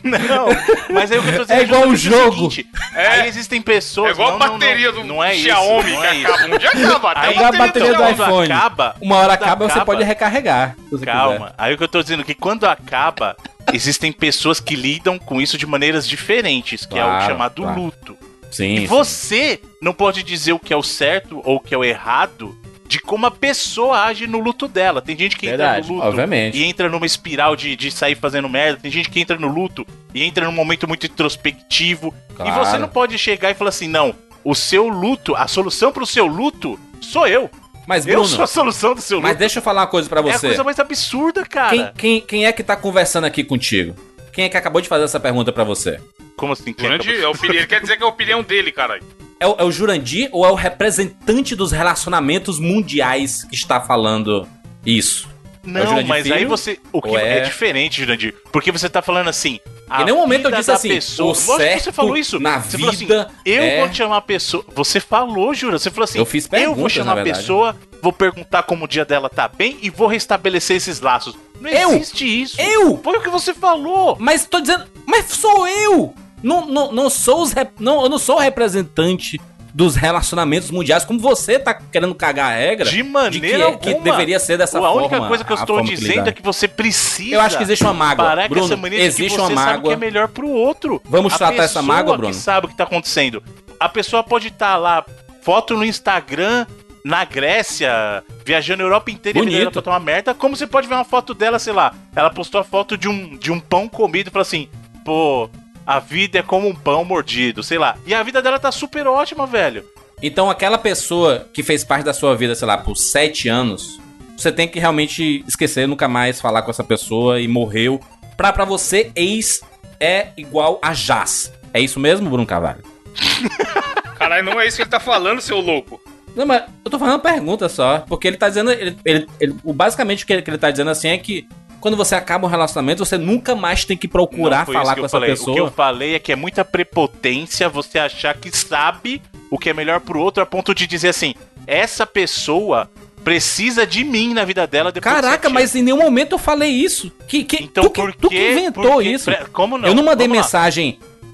Não, 0.02 0.48
mas 0.92 1.10
aí 1.10 1.18
o 1.18 1.22
que 1.22 1.28
eu 1.28 1.36
tô 1.36 1.42
dizendo 1.42 1.60
É 1.60 1.62
igual 1.62 1.86
um 1.86 1.96
jogo. 1.96 2.50
seguinte, 2.50 2.68
É. 2.94 3.06
Aí 3.08 3.28
existem 3.28 3.60
pessoas. 3.62 4.10
É 4.10 4.12
igual 4.12 4.30
não, 4.30 4.36
a 4.36 4.48
não, 4.48 4.58
bateria 4.58 4.92
não, 4.92 5.02
do 5.02 5.06
não 5.06 5.24
é 5.24 5.34
isso, 5.34 5.44
Xiaomi 5.44 5.92
não 5.92 6.00
que 6.00 6.06
é 6.06 6.14
isso. 6.16 6.32
acaba. 6.32 6.54
Um 6.54 6.58
dia 6.58 6.68
acaba. 6.70 7.10
Até 7.12 7.26
Aí 7.28 7.38
a 7.44 7.52
bateria 7.52 7.90
do 7.92 7.96
quando 7.96 8.22
iPhone. 8.22 8.52
acaba, 8.52 8.96
Uma 9.00 9.16
hora 9.16 9.36
quando 9.36 9.42
acaba, 9.48 9.68
você 9.68 9.84
pode 9.84 10.04
recarregar. 10.04 10.76
Calma. 11.04 11.54
Aí 11.58 11.74
o 11.74 11.78
que 11.78 11.84
eu 11.84 11.88
tô 11.88 12.02
dizendo 12.02 12.22
é 12.22 12.24
que 12.24 12.34
quando 12.34 12.64
acaba, 12.64 13.36
existem 13.72 14.12
pessoas 14.12 14.60
que 14.60 14.74
lidam 14.76 15.18
com 15.18 15.40
isso 15.40 15.58
de 15.58 15.66
maneiras 15.66 16.06
diferentes, 16.08 16.86
que 16.86 16.98
é 16.98 17.02
o 17.04 17.06
Claro, 17.06 17.26
chamado 17.26 17.62
claro. 17.62 17.80
luto. 17.80 18.14
quiser. 18.14 18.26
Sim. 18.50 18.74
E 18.74 18.78
sim. 18.80 18.86
você 18.86 19.60
não 19.82 19.92
pode 19.92 20.22
dizer 20.22 20.52
o 20.52 20.58
que 20.58 20.72
é 20.72 20.76
o 20.76 20.82
certo 20.82 21.42
ou 21.44 21.56
o 21.56 21.60
que 21.60 21.74
é 21.74 21.78
o 21.78 21.84
errado 21.84 22.56
de 22.88 22.98
como 23.00 23.26
a 23.26 23.30
pessoa 23.30 24.04
age 24.04 24.26
no 24.26 24.38
luto 24.40 24.66
dela. 24.68 25.02
Tem 25.02 25.16
gente 25.16 25.36
que 25.36 25.46
Verdade, 25.46 25.78
entra 25.80 25.88
no 25.88 25.94
luto 25.96 26.06
obviamente. 26.08 26.58
e 26.58 26.64
entra 26.64 26.88
numa 26.88 27.06
espiral 27.06 27.54
de, 27.56 27.74
de 27.76 27.90
sair 27.90 28.14
fazendo 28.14 28.48
merda. 28.48 28.80
Tem 28.80 28.90
gente 28.90 29.10
que 29.10 29.20
entra 29.20 29.36
no 29.38 29.48
luto 29.48 29.86
e 30.14 30.22
entra 30.22 30.46
num 30.46 30.52
momento 30.52 30.86
muito 30.88 31.06
introspectivo. 31.06 32.14
Claro. 32.34 32.50
E 32.50 32.54
você 32.64 32.78
não 32.78 32.88
pode 32.88 33.16
chegar 33.18 33.50
e 33.50 33.54
falar 33.54 33.70
assim, 33.70 33.88
não, 33.88 34.14
o 34.44 34.54
seu 34.54 34.88
luto, 34.88 35.34
a 35.34 35.46
solução 35.48 35.92
pro 35.92 36.06
seu 36.06 36.26
luto 36.26 36.78
sou 37.00 37.26
eu. 37.26 37.50
Mas, 37.86 38.04
Eu 38.04 38.14
Bruno, 38.14 38.26
sou 38.28 38.42
a 38.42 38.46
solução 38.48 38.94
do 38.96 39.00
seu 39.00 39.20
mas 39.20 39.30
luto. 39.30 39.38
deixa 39.38 39.58
eu 39.60 39.62
falar 39.62 39.82
uma 39.82 39.86
coisa 39.86 40.08
pra 40.08 40.20
É 40.20 40.30
a 40.30 40.32
você. 40.38 40.48
coisa 40.48 40.64
mais 40.64 40.78
absurda, 40.80 41.44
cara. 41.46 41.70
Quem, 41.70 41.92
quem, 41.96 42.20
quem 42.20 42.46
é 42.46 42.50
que 42.52 42.64
tá 42.64 42.74
conversando 42.76 43.24
aqui 43.26 43.44
contigo? 43.44 43.94
Quem 44.36 44.44
é 44.44 44.48
que 44.50 44.56
acabou 44.58 44.82
de 44.82 44.88
fazer 44.88 45.04
essa 45.04 45.18
pergunta 45.18 45.50
pra 45.50 45.64
você? 45.64 45.98
Como 46.36 46.52
assim? 46.52 46.74
Quem 46.74 46.84
Durante, 46.86 47.08
acabou- 47.08 47.24
é 47.24 47.28
opinião, 47.28 47.56
ele 47.56 47.66
quer 47.66 47.80
dizer 47.80 47.96
que 47.96 48.02
é 48.02 48.06
a 48.06 48.08
opinião 48.10 48.42
dele, 48.42 48.70
caralho. 48.70 49.02
É 49.40 49.46
o, 49.46 49.56
é 49.58 49.64
o 49.64 49.72
Jurandir 49.72 50.28
ou 50.30 50.44
é 50.44 50.50
o 50.50 50.54
representante 50.54 51.56
dos 51.56 51.72
relacionamentos 51.72 52.58
mundiais 52.60 53.44
que 53.44 53.54
está 53.54 53.80
falando 53.80 54.46
isso? 54.84 55.26
É 55.64 55.68
Não, 55.70 55.86
Jurandir 55.86 56.06
mas 56.06 56.26
aí 56.30 56.38
Filho? 56.40 56.50
você. 56.50 56.78
O 56.92 57.00
que 57.00 57.16
é- 57.16 57.38
é... 57.38 57.40
diferente, 57.40 57.98
Jurandir. 58.02 58.34
Porque 58.52 58.70
você 58.70 58.90
tá 58.90 59.00
falando 59.00 59.28
assim. 59.28 59.58
a 59.88 60.02
Em 60.02 60.04
nenhum 60.04 60.18
momento 60.18 60.44
eu 60.44 60.50
disse 60.50 60.66
da 60.66 60.74
assim, 60.74 60.88
Pessoa, 60.90 61.26
o 61.26 61.28
Lógico 61.30 61.46
que 61.46 61.56
você 61.56 61.62
certo 61.70 61.92
falou 61.94 62.16
isso. 62.18 62.38
na 62.38 62.58
você 62.60 62.76
falou 62.76 62.92
assim, 62.92 63.06
vida 63.06 63.30
eu 63.42 63.62
é- 63.62 63.80
vou 63.86 63.94
chamar 63.94 64.16
a 64.18 64.20
pessoa. 64.20 64.64
Você 64.74 65.00
falou, 65.00 65.54
Jura. 65.54 65.78
Você 65.78 65.90
falou 65.90 66.04
assim. 66.04 66.18
Eu 66.18 66.26
fiz 66.26 66.44
Eu 66.44 66.50
perguntas, 66.50 66.78
vou 66.80 66.88
chamar 66.90 67.18
a 67.18 67.22
pessoa, 67.22 67.76
vou 68.02 68.12
perguntar 68.12 68.64
como 68.64 68.84
o 68.84 68.88
dia 68.88 69.06
dela 69.06 69.30
tá 69.30 69.48
bem 69.48 69.78
e 69.80 69.88
vou 69.88 70.06
restabelecer 70.08 70.76
esses 70.76 71.00
laços. 71.00 71.34
Não 71.60 71.70
Eu? 71.70 71.90
existe 71.94 72.42
isso. 72.42 72.60
Eu? 72.60 72.98
Foi 73.02 73.18
o 73.18 73.22
que 73.22 73.30
você 73.30 73.52
falou. 73.54 74.16
Mas 74.20 74.46
tô 74.46 74.60
dizendo. 74.60 74.84
Mas 75.06 75.26
sou 75.26 75.66
eu! 75.66 76.14
Não, 76.42 76.66
não, 76.66 76.92
não 76.92 77.10
sou 77.10 77.42
os 77.42 77.52
rep- 77.52 77.72
não, 77.80 78.02
eu 78.02 78.08
não 78.08 78.18
sou 78.18 78.36
o 78.36 78.38
representante 78.40 79.40
dos 79.74 79.94
relacionamentos 79.94 80.70
mundiais, 80.70 81.04
como 81.04 81.18
você 81.18 81.58
tá 81.58 81.74
querendo 81.74 82.14
cagar 82.14 82.52
a 82.52 82.56
regra. 82.56 82.86
De 82.88 82.96
de 82.96 83.02
maneira 83.02 83.72
que, 83.72 83.78
que 83.78 83.88
alguma. 83.90 84.04
deveria 84.10 84.38
ser 84.40 84.56
dessa 84.56 84.78
a 84.78 84.80
forma. 84.80 85.02
única 85.02 85.20
coisa 85.28 85.44
que 85.44 85.52
eu 85.52 85.56
a 85.56 85.60
estou 85.60 85.82
dizendo 85.82 86.28
é 86.28 86.32
que 86.32 86.42
você 86.42 86.66
precisa. 86.68 87.34
Eu 87.34 87.40
acho 87.40 87.56
que 87.58 87.62
existe 87.62 87.84
uma 87.84 87.92
mágoa. 87.92 88.24
Parar 88.24 88.48
Bruno, 88.48 88.64
essa 88.66 88.76
mania 88.76 88.98
de 88.98 89.02
que 89.04 89.08
existe 89.08 89.36
você 89.36 89.52
uma 89.52 89.62
sabe 89.62 89.72
mágoa. 89.76 89.88
que 89.90 89.92
é 89.92 89.96
melhor 89.96 90.28
pro 90.28 90.48
outro. 90.48 91.02
Vamos 91.04 91.34
A 91.34 91.38
tratar 91.38 91.64
essa 91.64 91.82
mágoa, 91.82 92.16
Bruno? 92.16 92.32
que 92.32 92.38
sabe 92.40 92.66
o 92.66 92.68
que 92.70 92.76
tá 92.76 92.84
acontecendo. 92.84 93.42
A 93.78 93.88
pessoa 93.88 94.22
pode 94.22 94.48
estar 94.48 94.76
lá, 94.76 95.04
foto 95.42 95.74
no 95.74 95.84
Instagram, 95.84 96.66
na 97.06 97.24
Grécia, 97.24 98.24
viajando 98.44 98.82
a 98.82 98.86
Europa 98.86 99.12
inteira 99.12 99.38
Bonito. 99.38 99.56
e 99.56 99.62
ela 99.62 99.70
tá 99.70 99.90
uma 99.92 100.00
merda. 100.00 100.34
Como 100.34 100.56
você 100.56 100.66
pode 100.66 100.88
ver 100.88 100.94
uma 100.94 101.04
foto 101.04 101.34
dela, 101.34 101.56
sei 101.56 101.72
lá, 101.72 101.94
ela 102.16 102.30
postou 102.30 102.60
a 102.60 102.64
foto 102.64 102.98
de 102.98 103.08
um, 103.08 103.36
de 103.36 103.52
um 103.52 103.60
pão 103.60 103.88
comido 103.88 104.26
e 104.26 104.30
falou 104.32 104.42
assim, 104.42 104.68
pô, 105.04 105.48
a 105.86 106.00
vida 106.00 106.40
é 106.40 106.42
como 106.42 106.66
um 106.66 106.74
pão 106.74 107.04
mordido, 107.04 107.62
sei 107.62 107.78
lá. 107.78 107.96
E 108.04 108.12
a 108.12 108.24
vida 108.24 108.42
dela 108.42 108.58
tá 108.58 108.72
super 108.72 109.06
ótima, 109.06 109.46
velho. 109.46 109.84
Então, 110.20 110.50
aquela 110.50 110.78
pessoa 110.78 111.48
que 111.52 111.62
fez 111.62 111.84
parte 111.84 112.04
da 112.04 112.12
sua 112.12 112.34
vida, 112.34 112.56
sei 112.56 112.66
lá, 112.66 112.76
por 112.76 112.96
sete 112.96 113.48
anos, 113.48 114.00
você 114.36 114.50
tem 114.50 114.66
que 114.66 114.80
realmente 114.80 115.44
esquecer, 115.46 115.86
nunca 115.86 116.08
mais 116.08 116.40
falar 116.40 116.62
com 116.62 116.72
essa 116.72 116.82
pessoa 116.82 117.40
e 117.40 117.46
morreu. 117.46 118.00
Pra, 118.36 118.52
pra 118.52 118.64
você, 118.64 119.12
ex 119.14 119.62
é 120.00 120.30
igual 120.36 120.80
a 120.82 120.92
jazz. 120.92 121.52
É 121.72 121.80
isso 121.80 122.00
mesmo, 122.00 122.28
Bruno 122.28 122.44
Carvalho? 122.46 122.82
Caralho, 124.18 124.44
não 124.44 124.60
é 124.60 124.66
isso 124.66 124.76
que 124.76 124.82
ele 124.82 124.90
tá 124.90 124.98
falando, 124.98 125.40
seu 125.40 125.60
louco. 125.60 126.00
Não, 126.36 126.46
mas 126.46 126.62
eu 126.84 126.90
tô 126.90 126.98
fazendo 126.98 127.14
uma 127.14 127.20
pergunta 127.20 127.68
só. 127.68 128.00
Porque 128.06 128.28
ele 128.28 128.36
tá 128.36 128.48
dizendo. 128.48 128.70
Ele, 128.70 128.96
ele, 129.04 129.26
ele- 129.40 129.56
o, 129.64 129.72
basicamente 129.72 130.22
o 130.22 130.26
que 130.26 130.32
ele, 130.34 130.42
que 130.42 130.50
ele 130.50 130.58
tá 130.58 130.70
dizendo 130.70 130.90
assim 130.90 131.08
é 131.08 131.18
que 131.18 131.48
quando 131.80 131.96
você 131.96 132.14
acaba 132.14 132.46
um 132.46 132.50
relacionamento, 132.50 133.04
você 133.04 133.16
nunca 133.16 133.54
mais 133.54 133.84
tem 133.84 133.96
que 133.96 134.06
procurar 134.08 134.66
falar 134.66 134.94
que 134.94 135.00
com 135.00 135.06
essa 135.06 135.16
falei. 135.16 135.32
O 135.32 135.36
que 135.36 135.42
eu 135.50 135.54
pessoa. 135.54 135.70
falei 135.70 136.14
é 136.14 136.18
que 136.18 136.32
é 136.32 136.36
muita 136.36 136.64
prepotência 136.64 137.68
você 137.68 137.98
achar 137.98 138.34
que 138.34 138.54
sabe 138.56 139.22
o 139.50 139.58
que 139.58 139.70
é 139.70 139.74
melhor 139.74 140.00
pro 140.00 140.20
outro 140.20 140.42
a 140.42 140.46
ponto 140.46 140.74
de 140.74 140.86
dizer 140.86 141.08
assim: 141.08 141.34
essa 141.66 142.06
pessoa 142.06 142.90
precisa 143.24 143.86
de 143.86 144.04
mim 144.04 144.32
na 144.34 144.44
vida 144.44 144.66
dela 144.66 144.92
depois 144.92 145.14
de 145.16 145.20
Caraca, 145.22 145.50
mas 145.50 145.74
em 145.74 145.82
nenhum 145.82 145.98
momento 145.98 146.32
eu 146.32 146.38
falei 146.38 146.70
isso. 146.70 147.10
Que, 147.26 147.42
que, 147.42 147.64
Então 147.64 147.84
tu, 147.84 147.90
que, 147.90 148.00
por 148.00 148.14
tu 148.14 148.28
que 148.28 148.50
inventou 148.52 148.92
Por 148.92 149.04
isso. 149.04 149.30
Como 149.52 149.76
não? 149.76 149.88
Eu 149.88 149.94
não 149.94 150.04
mandei 150.04 150.28
Vamos 150.28 150.42
lá. 150.42 150.48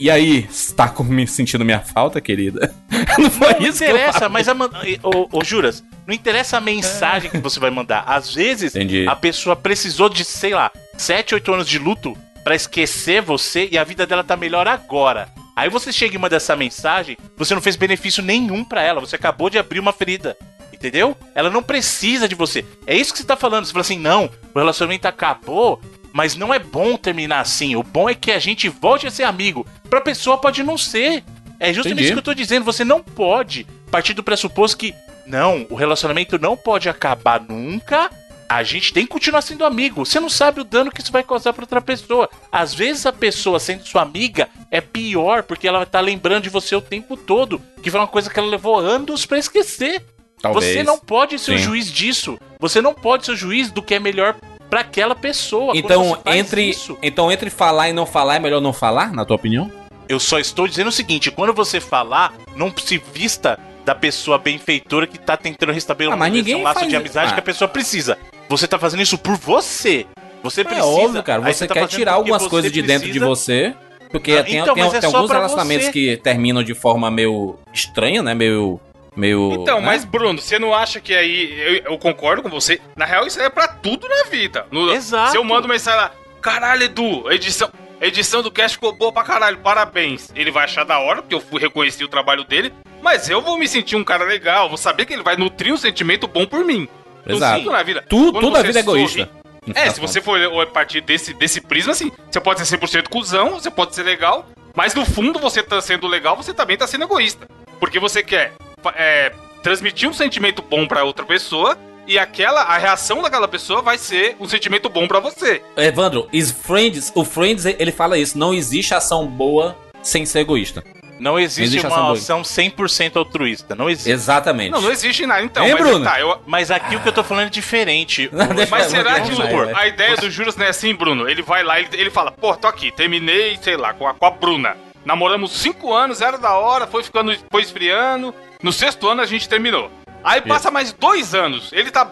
E 0.02 0.10
aí, 0.10 0.48
está 0.50 0.92
me 1.04 1.24
sentindo 1.28 1.64
minha 1.64 1.78
falta, 1.78 2.20
querida? 2.20 2.74
Não 3.16 3.30
foi 3.30 3.52
Não 3.52 3.60
isso 3.60 3.78
que 3.78 3.84
eu 3.84 3.90
interessa, 3.90 4.28
mas 4.28 4.48
a 4.48 4.52
man... 4.52 4.68
ô, 5.00 5.28
ô, 5.38 5.44
Juras, 5.44 5.84
não 6.04 6.12
interessa 6.12 6.56
a 6.56 6.60
mensagem 6.60 7.30
que 7.30 7.38
você 7.38 7.60
vai 7.60 7.70
mandar. 7.70 8.02
Às 8.04 8.34
vezes, 8.34 8.74
Entendi. 8.74 9.06
a 9.06 9.14
pessoa 9.14 9.54
precisou 9.54 10.08
de, 10.08 10.24
sei 10.24 10.54
lá, 10.54 10.72
7, 10.98 11.34
8 11.36 11.52
anos 11.54 11.68
de 11.68 11.78
luto 11.78 12.18
pra 12.42 12.56
esquecer 12.56 13.22
você 13.22 13.68
e 13.70 13.78
a 13.78 13.84
vida 13.84 14.04
dela 14.04 14.24
tá 14.24 14.36
melhor 14.36 14.66
agora. 14.66 15.28
Aí 15.54 15.70
você 15.70 15.92
chega 15.92 16.16
e 16.16 16.18
manda 16.18 16.34
essa 16.34 16.56
mensagem, 16.56 17.16
você 17.36 17.54
não 17.54 17.62
fez 17.62 17.76
benefício 17.76 18.24
nenhum 18.24 18.64
pra 18.64 18.82
ela, 18.82 18.98
você 18.98 19.14
acabou 19.14 19.48
de 19.48 19.56
abrir 19.56 19.78
uma 19.78 19.92
ferida. 19.92 20.36
Entendeu? 20.72 21.16
Ela 21.32 21.48
não 21.48 21.62
precisa 21.62 22.26
de 22.26 22.34
você. 22.34 22.64
É 22.88 22.96
isso 22.96 23.12
que 23.12 23.20
você 23.20 23.24
tá 23.24 23.36
falando. 23.36 23.66
Você 23.66 23.72
fala 23.72 23.82
assim: 23.82 24.00
não, 24.00 24.28
o 24.52 24.58
relacionamento 24.58 25.06
acabou, 25.06 25.80
mas 26.12 26.36
não 26.36 26.52
é 26.52 26.58
bom 26.58 26.96
terminar 26.96 27.40
assim. 27.40 27.74
O 27.76 27.82
bom 27.82 28.08
é 28.08 28.14
que 28.14 28.30
a 28.30 28.38
gente 28.38 28.68
volte 28.68 29.06
a 29.06 29.10
ser 29.10 29.24
amigo. 29.24 29.66
Pra 29.88 30.00
pessoa 30.00 30.38
pode 30.38 30.62
não 30.62 30.76
ser. 30.76 31.24
É 31.58 31.72
justamente 31.72 31.92
Entendi. 31.92 32.04
isso 32.04 32.12
que 32.12 32.18
eu 32.18 32.22
tô 32.22 32.34
dizendo. 32.34 32.64
Você 32.64 32.84
não 32.84 33.02
pode 33.02 33.66
partir 33.90 34.14
do 34.14 34.22
pressuposto 34.22 34.76
que, 34.76 34.94
não, 35.26 35.66
o 35.70 35.74
relacionamento 35.74 36.38
não 36.38 36.56
pode 36.56 36.88
acabar 36.88 37.40
nunca. 37.40 38.10
A 38.48 38.62
gente 38.62 38.92
tem 38.92 39.06
que 39.06 39.12
continuar 39.12 39.40
sendo 39.40 39.64
amigo. 39.64 40.04
Você 40.04 40.20
não 40.20 40.28
sabe 40.28 40.60
o 40.60 40.64
dano 40.64 40.90
que 40.90 41.00
isso 41.00 41.10
vai 41.10 41.22
causar 41.22 41.54
pra 41.54 41.62
outra 41.62 41.80
pessoa. 41.80 42.28
Às 42.50 42.74
vezes 42.74 43.06
a 43.06 43.12
pessoa 43.12 43.58
sendo 43.58 43.86
sua 43.86 44.02
amiga 44.02 44.48
é 44.70 44.80
pior 44.80 45.42
porque 45.42 45.66
ela 45.66 45.84
estar 45.84 46.00
lembrando 46.00 46.42
de 46.42 46.50
você 46.50 46.76
o 46.76 46.80
tempo 46.82 47.16
todo, 47.16 47.62
que 47.82 47.90
foi 47.90 47.98
uma 47.98 48.06
coisa 48.06 48.28
que 48.28 48.38
ela 48.38 48.48
levou 48.48 48.78
anos 48.78 49.24
pra 49.24 49.38
esquecer. 49.38 50.04
Talvez. 50.42 50.64
Você 50.64 50.82
não 50.82 50.98
pode 50.98 51.38
ser 51.38 51.54
o 51.54 51.58
Sim. 51.58 51.64
juiz 51.64 51.90
disso. 51.90 52.38
Você 52.58 52.82
não 52.82 52.92
pode 52.92 53.24
ser 53.24 53.32
o 53.32 53.36
juiz 53.36 53.70
do 53.70 53.80
que 53.80 53.94
é 53.94 54.00
melhor 54.00 54.34
pra 54.72 54.80
aquela 54.80 55.14
pessoa. 55.14 55.74
Então 55.76 56.18
você 56.24 56.38
entre, 56.38 56.62
isso- 56.70 56.96
então, 57.02 57.30
entre 57.30 57.50
falar 57.50 57.90
e 57.90 57.92
não 57.92 58.06
falar, 58.06 58.36
é 58.36 58.38
melhor 58.38 58.58
não 58.62 58.72
falar, 58.72 59.12
na 59.12 59.22
tua 59.22 59.36
opinião? 59.36 59.70
Eu 60.08 60.18
só 60.18 60.38
estou 60.38 60.66
dizendo 60.66 60.86
o 60.88 60.92
seguinte: 60.92 61.30
quando 61.30 61.52
você 61.52 61.78
falar, 61.78 62.32
não 62.56 62.72
se 62.74 62.96
vista 63.12 63.58
da 63.84 63.94
pessoa 63.94 64.38
benfeitora 64.38 65.06
que 65.06 65.18
tá 65.18 65.36
tentando 65.36 65.72
restabelecer 65.72 66.54
Ah, 66.54 66.58
um 66.58 66.62
laço 66.62 66.78
faz 66.80 66.88
de 66.88 66.96
amizade 66.96 67.30
Ah. 67.32 67.34
que 67.34 67.40
a 67.40 67.42
pessoa 67.42 67.68
precisa. 67.68 68.16
Você 68.48 68.66
tá 68.66 68.78
fazendo 68.78 69.02
isso 69.02 69.18
por 69.18 69.36
você. 69.36 70.06
Você 70.42 70.62
É 70.62 70.64
precisa. 70.64 70.86
óbvio, 70.86 71.22
cara. 71.22 71.42
Você 71.42 71.66
tá 71.66 71.74
quer 71.74 71.80
fazendo 71.82 71.98
tirar 71.98 72.14
algumas 72.14 72.40
você 72.42 72.48
coisas 72.48 72.72
de 72.72 72.80
dentro 72.80 73.12
de 73.12 73.18
você. 73.18 73.74
Porque 74.10 74.32
Ah, 74.32 74.42
tem, 74.42 74.56
então, 74.56 74.74
tem, 74.74 74.84
é 74.84 74.88
tem 74.90 75.00
só 75.02 75.16
alguns 75.18 75.30
relacionamentos 75.30 75.86
você. 75.88 75.92
que 75.92 76.16
terminam 76.16 76.62
de 76.62 76.72
forma 76.74 77.10
meio 77.10 77.58
estranha, 77.74 78.22
né? 78.22 78.32
Meio. 78.34 78.80
Meio 79.16 79.52
Então, 79.54 79.80
né? 79.80 79.86
mas 79.86 80.04
Bruno, 80.04 80.40
você 80.40 80.58
não 80.58 80.74
acha 80.74 81.00
que 81.00 81.14
aí. 81.14 81.52
Eu, 81.84 81.92
eu 81.92 81.98
concordo 81.98 82.42
com 82.42 82.48
você. 82.48 82.80
Na 82.96 83.04
real, 83.04 83.26
isso 83.26 83.40
é 83.40 83.48
pra 83.50 83.68
tudo 83.68 84.08
na 84.08 84.24
vida. 84.24 84.66
No- 84.70 84.92
Exato. 84.92 85.30
Se 85.32 85.36
eu 85.36 85.44
mando 85.44 85.68
mensagem 85.68 86.00
lá, 86.00 86.12
caralho, 86.40 86.82
Edu, 86.84 87.28
a 87.28 87.34
edição, 87.34 87.70
a 88.00 88.06
edição 88.06 88.42
do 88.42 88.50
cast 88.50 88.76
ficou 88.76 88.92
boa 88.92 89.12
pra 89.12 89.22
caralho, 89.22 89.58
parabéns. 89.58 90.30
Ele 90.34 90.50
vai 90.50 90.64
achar 90.64 90.84
da 90.84 90.98
hora, 90.98 91.22
porque 91.22 91.34
eu 91.34 91.40
fui 91.40 91.60
reconhecer 91.60 92.04
o 92.04 92.08
trabalho 92.08 92.44
dele. 92.44 92.72
Mas 93.02 93.28
eu 93.28 93.40
vou 93.42 93.58
me 93.58 93.66
sentir 93.66 93.96
um 93.96 94.04
cara 94.04 94.24
legal, 94.24 94.68
vou 94.68 94.78
saber 94.78 95.04
que 95.06 95.12
ele 95.12 95.22
vai 95.24 95.36
nutrir 95.36 95.72
um 95.72 95.76
sentimento 95.76 96.26
bom 96.28 96.46
por 96.46 96.64
mim. 96.64 96.88
Então, 97.24 97.36
Exato. 97.36 97.58
tudo 97.60 97.72
na 97.72 97.82
vida. 97.82 98.04
Tu, 98.08 98.32
tudo 98.32 98.48
a 98.56 98.60
você 98.60 98.66
vida 98.68 98.78
é 98.78 98.82
egoísta. 98.82 99.30
É, 99.74 99.90
se 99.90 100.00
você 100.00 100.20
for 100.20 100.40
a 100.60 100.66
partir 100.66 101.00
desse, 101.00 101.32
desse 101.34 101.60
prisma, 101.60 101.92
assim, 101.92 102.10
você 102.28 102.40
pode 102.40 102.64
ser 102.66 102.76
100% 102.78 103.08
cuzão, 103.08 103.50
você 103.60 103.70
pode 103.70 103.94
ser 103.94 104.02
legal, 104.02 104.44
mas 104.74 104.92
no 104.92 105.04
fundo 105.04 105.38
você 105.38 105.62
tá 105.62 105.80
sendo 105.80 106.08
legal, 106.08 106.36
você 106.36 106.52
também 106.52 106.76
tá 106.76 106.84
sendo 106.86 107.04
egoísta. 107.04 107.46
Porque 107.78 108.00
você 108.00 108.22
quer 108.24 108.52
é, 108.96 109.32
transmitir 109.62 110.08
um 110.08 110.12
sentimento 110.12 110.62
bom 110.62 110.86
pra 110.86 111.04
outra 111.04 111.24
pessoa 111.24 111.76
e 112.06 112.18
aquela, 112.18 112.62
a 112.62 112.78
reação 112.78 113.22
daquela 113.22 113.46
pessoa 113.46 113.80
vai 113.82 113.96
ser 113.98 114.36
um 114.40 114.48
sentimento 114.48 114.88
bom 114.88 115.06
pra 115.06 115.20
você. 115.20 115.62
Evandro, 115.76 116.28
is 116.32 116.50
Friends, 116.50 117.12
o 117.14 117.24
Friends 117.24 117.64
ele 117.64 117.92
fala 117.92 118.18
isso. 118.18 118.36
Não 118.36 118.52
existe 118.52 118.92
ação 118.94 119.26
boa 119.26 119.76
sem 120.02 120.26
ser 120.26 120.40
egoísta. 120.40 120.82
Não 121.20 121.38
existe, 121.38 121.62
Existe 121.76 121.86
ação 121.86 121.98
uma 121.98 122.06
boa. 122.06 122.18
ação 122.18 122.42
100% 122.42 123.14
altruísta. 123.16 123.76
Não 123.76 123.88
existe. 123.88 124.10
Exatamente. 124.10 124.72
Não, 124.72 124.80
não 124.80 124.90
existe 124.90 125.24
nada. 125.24 125.42
Então, 125.44 125.64
Hein, 125.64 125.74
mas 125.74 125.82
Bruno? 125.86 126.04
tá, 126.04 126.18
eu, 126.18 126.36
Mas 126.44 126.68
aqui 126.72 126.96
o 126.96 127.00
que 127.00 127.08
eu 127.08 127.12
tô 127.12 127.22
falando 127.22 127.46
é 127.46 127.50
diferente. 127.50 128.28
Não, 128.32 128.48
Mas 128.68 128.86
eu- 128.86 128.90
será 128.90 129.20
que 129.20 129.30
o- 129.32 129.36
vai. 129.36 129.72
a 129.72 129.86
ideia 129.86 130.16
do 130.16 130.28
Juras 130.28 130.56
não 130.56 130.66
é 130.66 130.70
assim, 130.70 130.92
Bruno? 130.92 131.28
Ele 131.28 131.40
vai 131.40 131.62
lá, 131.62 131.78
ele, 131.78 131.88
ele 131.92 132.10
fala, 132.10 132.32
pô, 132.32 132.56
tô 132.56 132.66
aqui, 132.66 132.90
terminei, 132.90 133.56
sei 133.62 133.76
lá, 133.76 133.94
com 133.94 134.08
a, 134.08 134.14
com 134.14 134.26
a 134.26 134.30
Bruna. 134.32 134.76
Namoramos 135.04 135.52
cinco 135.52 135.92
anos, 135.94 136.20
era 136.20 136.36
da 136.38 136.54
hora, 136.54 136.88
foi 136.88 137.04
ficando, 137.04 137.32
foi 137.52 137.62
esfriando. 137.62 138.34
No 138.62 138.72
sexto 138.72 139.08
ano 139.08 139.20
a 139.20 139.26
gente 139.26 139.48
terminou. 139.48 139.90
Aí 140.22 140.40
passa 140.40 140.70
mais 140.70 140.92
dois 140.92 141.34
anos, 141.34 141.72
ele 141.72 141.90
tá 141.90 142.08